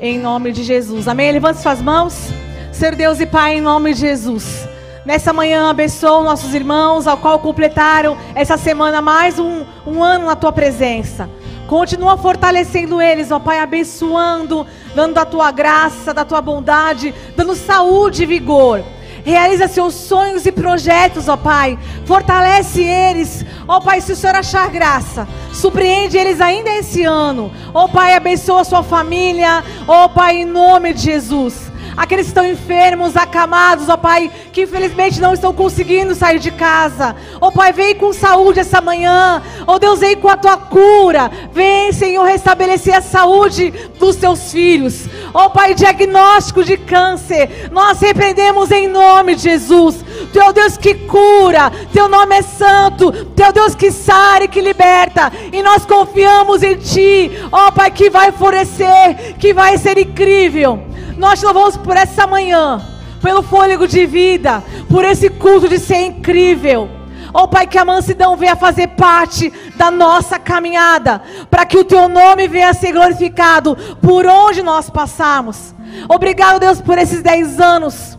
em 0.00 0.18
nome 0.18 0.52
de 0.52 0.62
Jesus. 0.62 1.08
Amém? 1.08 1.32
Levante 1.32 1.60
suas 1.60 1.82
mãos. 1.82 2.30
Senhor 2.72 2.94
Deus 2.94 3.20
e 3.20 3.26
Pai, 3.26 3.56
em 3.56 3.60
nome 3.60 3.92
de 3.92 4.00
Jesus. 4.00 4.68
Nessa 5.04 5.32
manhã, 5.32 5.70
abençoa 5.70 6.22
nossos 6.22 6.54
irmãos, 6.54 7.06
ao 7.06 7.16
qual 7.16 7.38
completaram 7.38 8.16
essa 8.34 8.56
semana 8.56 9.00
mais 9.00 9.38
um, 9.38 9.64
um 9.86 10.02
ano 10.02 10.26
na 10.26 10.36
tua 10.36 10.52
presença. 10.52 11.28
Continua 11.66 12.16
fortalecendo 12.16 13.00
eles, 13.00 13.30
ó 13.30 13.38
Pai, 13.38 13.58
abençoando, 13.58 14.66
dando 14.94 15.14
da 15.14 15.24
tua 15.24 15.50
graça, 15.50 16.14
da 16.14 16.24
tua 16.24 16.40
bondade, 16.40 17.14
dando 17.36 17.54
saúde 17.54 18.22
e 18.22 18.26
vigor. 18.26 18.82
Realiza 19.28 19.68
seus 19.68 19.92
sonhos 19.92 20.46
e 20.46 20.50
projetos, 20.50 21.28
ó 21.28 21.36
Pai. 21.36 21.78
Fortalece 22.06 22.82
eles. 22.82 23.44
Ó 23.68 23.78
Pai, 23.78 24.00
se 24.00 24.12
o 24.12 24.16
Senhor 24.16 24.34
achar 24.34 24.70
graça, 24.70 25.28
surpreende 25.52 26.16
eles 26.16 26.40
ainda 26.40 26.70
esse 26.70 27.04
ano. 27.04 27.52
Ó 27.74 27.86
Pai, 27.88 28.14
abençoa 28.14 28.64
sua 28.64 28.82
família. 28.82 29.62
Ó 29.86 30.08
Pai, 30.08 30.38
em 30.38 30.44
nome 30.46 30.94
de 30.94 31.02
Jesus 31.02 31.67
aqueles 31.98 32.26
que 32.26 32.30
estão 32.30 32.46
enfermos, 32.46 33.16
acamados, 33.16 33.88
ó 33.88 33.96
Pai, 33.96 34.30
que 34.52 34.62
infelizmente 34.62 35.20
não 35.20 35.34
estão 35.34 35.52
conseguindo 35.52 36.14
sair 36.14 36.38
de 36.38 36.52
casa. 36.52 37.16
Ó 37.40 37.50
Pai, 37.50 37.72
vem 37.72 37.96
com 37.96 38.12
saúde 38.12 38.60
essa 38.60 38.80
manhã. 38.80 39.42
Ó 39.66 39.78
Deus, 39.80 39.98
vem 39.98 40.16
com 40.16 40.28
a 40.28 40.36
tua 40.36 40.56
cura. 40.56 41.28
Vem, 41.52 41.92
Senhor, 41.92 42.24
restabelecer 42.24 42.94
a 42.94 43.00
saúde 43.00 43.72
dos 43.98 44.14
teus 44.14 44.52
filhos. 44.52 45.06
Ó 45.34 45.48
Pai, 45.48 45.74
diagnóstico 45.74 46.62
de 46.62 46.76
câncer, 46.76 47.68
nós 47.72 48.00
repreendemos 48.00 48.70
em 48.70 48.86
nome 48.86 49.34
de 49.34 49.42
Jesus. 49.42 50.04
Teu 50.32 50.52
Deus 50.52 50.76
que 50.76 50.94
cura, 50.94 51.72
teu 51.92 52.08
nome 52.08 52.36
é 52.36 52.42
santo, 52.42 53.10
teu 53.34 53.52
Deus 53.52 53.74
que 53.74 53.90
sara 53.90 54.44
e 54.44 54.48
que 54.48 54.60
liberta. 54.60 55.32
E 55.52 55.62
nós 55.62 55.84
confiamos 55.84 56.62
em 56.62 56.76
ti, 56.76 57.32
ó 57.50 57.72
Pai, 57.72 57.90
que 57.90 58.08
vai 58.08 58.30
florescer, 58.30 59.36
que 59.38 59.52
vai 59.52 59.76
ser 59.78 59.98
incrível. 59.98 60.87
Nós 61.18 61.40
te 61.40 61.44
louvamos 61.44 61.76
por 61.76 61.96
essa 61.96 62.28
manhã, 62.28 62.80
pelo 63.20 63.42
fôlego 63.42 63.88
de 63.88 64.06
vida, 64.06 64.62
por 64.88 65.04
esse 65.04 65.28
culto 65.28 65.68
de 65.68 65.80
ser 65.80 66.06
incrível. 66.06 66.88
Ó 67.34 67.42
oh, 67.42 67.48
Pai, 67.48 67.66
que 67.66 67.76
a 67.76 67.84
mansidão 67.84 68.36
venha 68.36 68.54
fazer 68.54 68.86
parte 68.88 69.52
da 69.76 69.90
nossa 69.90 70.38
caminhada, 70.38 71.20
para 71.50 71.66
que 71.66 71.76
o 71.76 71.84
Teu 71.84 72.08
nome 72.08 72.46
venha 72.46 72.72
ser 72.72 72.92
glorificado 72.92 73.76
por 74.00 74.24
onde 74.26 74.62
nós 74.62 74.88
passamos. 74.88 75.74
Obrigado, 76.08 76.60
Deus, 76.60 76.80
por 76.80 76.96
esses 76.96 77.20
dez 77.20 77.60
anos, 77.60 78.16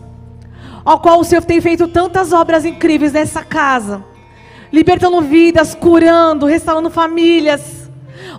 ao 0.84 1.00
qual 1.00 1.20
o 1.20 1.24
Senhor 1.24 1.42
tem 1.42 1.60
feito 1.60 1.88
tantas 1.88 2.34
obras 2.34 2.66
incríveis 2.66 3.12
nessa 3.12 3.42
casa, 3.42 4.04
libertando 4.70 5.22
vidas, 5.22 5.74
curando, 5.74 6.44
restaurando 6.44 6.90
famílias. 6.90 7.90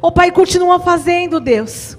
Ó 0.04 0.10
oh, 0.10 0.12
Pai, 0.12 0.32
continua 0.32 0.80
fazendo, 0.80 1.40
Deus. 1.40 1.98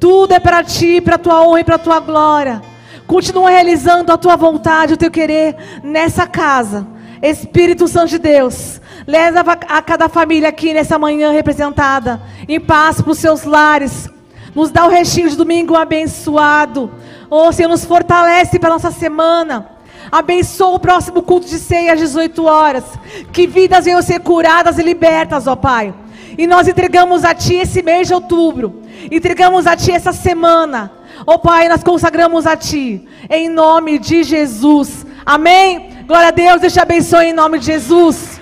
Tudo 0.00 0.32
é 0.32 0.40
para 0.40 0.64
ti, 0.64 0.98
para 0.98 1.16
a 1.16 1.18
tua 1.18 1.42
honra 1.42 1.60
e 1.60 1.64
para 1.64 1.74
a 1.74 1.78
tua 1.78 2.00
glória. 2.00 2.62
Continua 3.06 3.50
realizando 3.50 4.10
a 4.10 4.16
tua 4.16 4.34
vontade, 4.34 4.94
o 4.94 4.96
teu 4.96 5.10
querer 5.10 5.54
nessa 5.82 6.26
casa. 6.26 6.86
Espírito 7.20 7.86
Santo 7.86 8.08
de 8.08 8.18
Deus, 8.18 8.80
leva 9.06 9.52
a 9.68 9.82
cada 9.82 10.08
família 10.08 10.48
aqui 10.48 10.72
nessa 10.72 10.98
manhã 10.98 11.30
representada 11.32 12.18
em 12.48 12.58
paz 12.58 13.02
para 13.02 13.10
os 13.10 13.18
seus 13.18 13.44
lares. 13.44 14.08
Nos 14.54 14.70
dá 14.70 14.86
o 14.86 14.88
restinho 14.88 15.28
de 15.28 15.36
domingo 15.36 15.76
abençoado. 15.76 16.90
Oh, 17.28 17.52
Senhor, 17.52 17.68
nos 17.68 17.84
fortalece 17.84 18.58
para 18.58 18.70
nossa 18.70 18.90
semana. 18.90 19.68
Abençoa 20.10 20.76
o 20.76 20.80
próximo 20.80 21.22
culto 21.22 21.46
de 21.46 21.58
ceia 21.58 21.92
às 21.92 21.98
18 22.00 22.42
horas. 22.44 22.84
Que 23.32 23.46
vidas 23.46 23.84
venham 23.84 24.00
ser 24.00 24.20
curadas 24.20 24.78
e 24.78 24.82
libertas, 24.82 25.46
ó 25.46 25.54
Pai. 25.54 25.94
E 26.40 26.46
nós 26.46 26.66
entregamos 26.66 27.22
a 27.22 27.34
Ti 27.34 27.56
esse 27.56 27.82
mês 27.82 28.08
de 28.08 28.14
outubro. 28.14 28.80
Entregamos 29.10 29.66
a 29.66 29.76
Ti 29.76 29.92
essa 29.92 30.10
semana. 30.10 30.90
Ó 31.26 31.34
oh, 31.34 31.38
Pai, 31.38 31.68
nós 31.68 31.84
consagramos 31.84 32.46
a 32.46 32.56
Ti. 32.56 33.06
Em 33.28 33.46
nome 33.46 33.98
de 33.98 34.24
Jesus. 34.24 35.04
Amém? 35.26 36.02
Glória 36.06 36.28
a 36.28 36.30
Deus, 36.30 36.62
Deus 36.62 36.72
te 36.72 36.80
abençoe 36.80 37.26
em 37.26 37.34
nome 37.34 37.58
de 37.58 37.66
Jesus. 37.66 38.40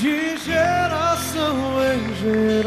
De 0.00 0.38
geração 0.38 1.54
em 1.92 2.14
geração. 2.14 2.62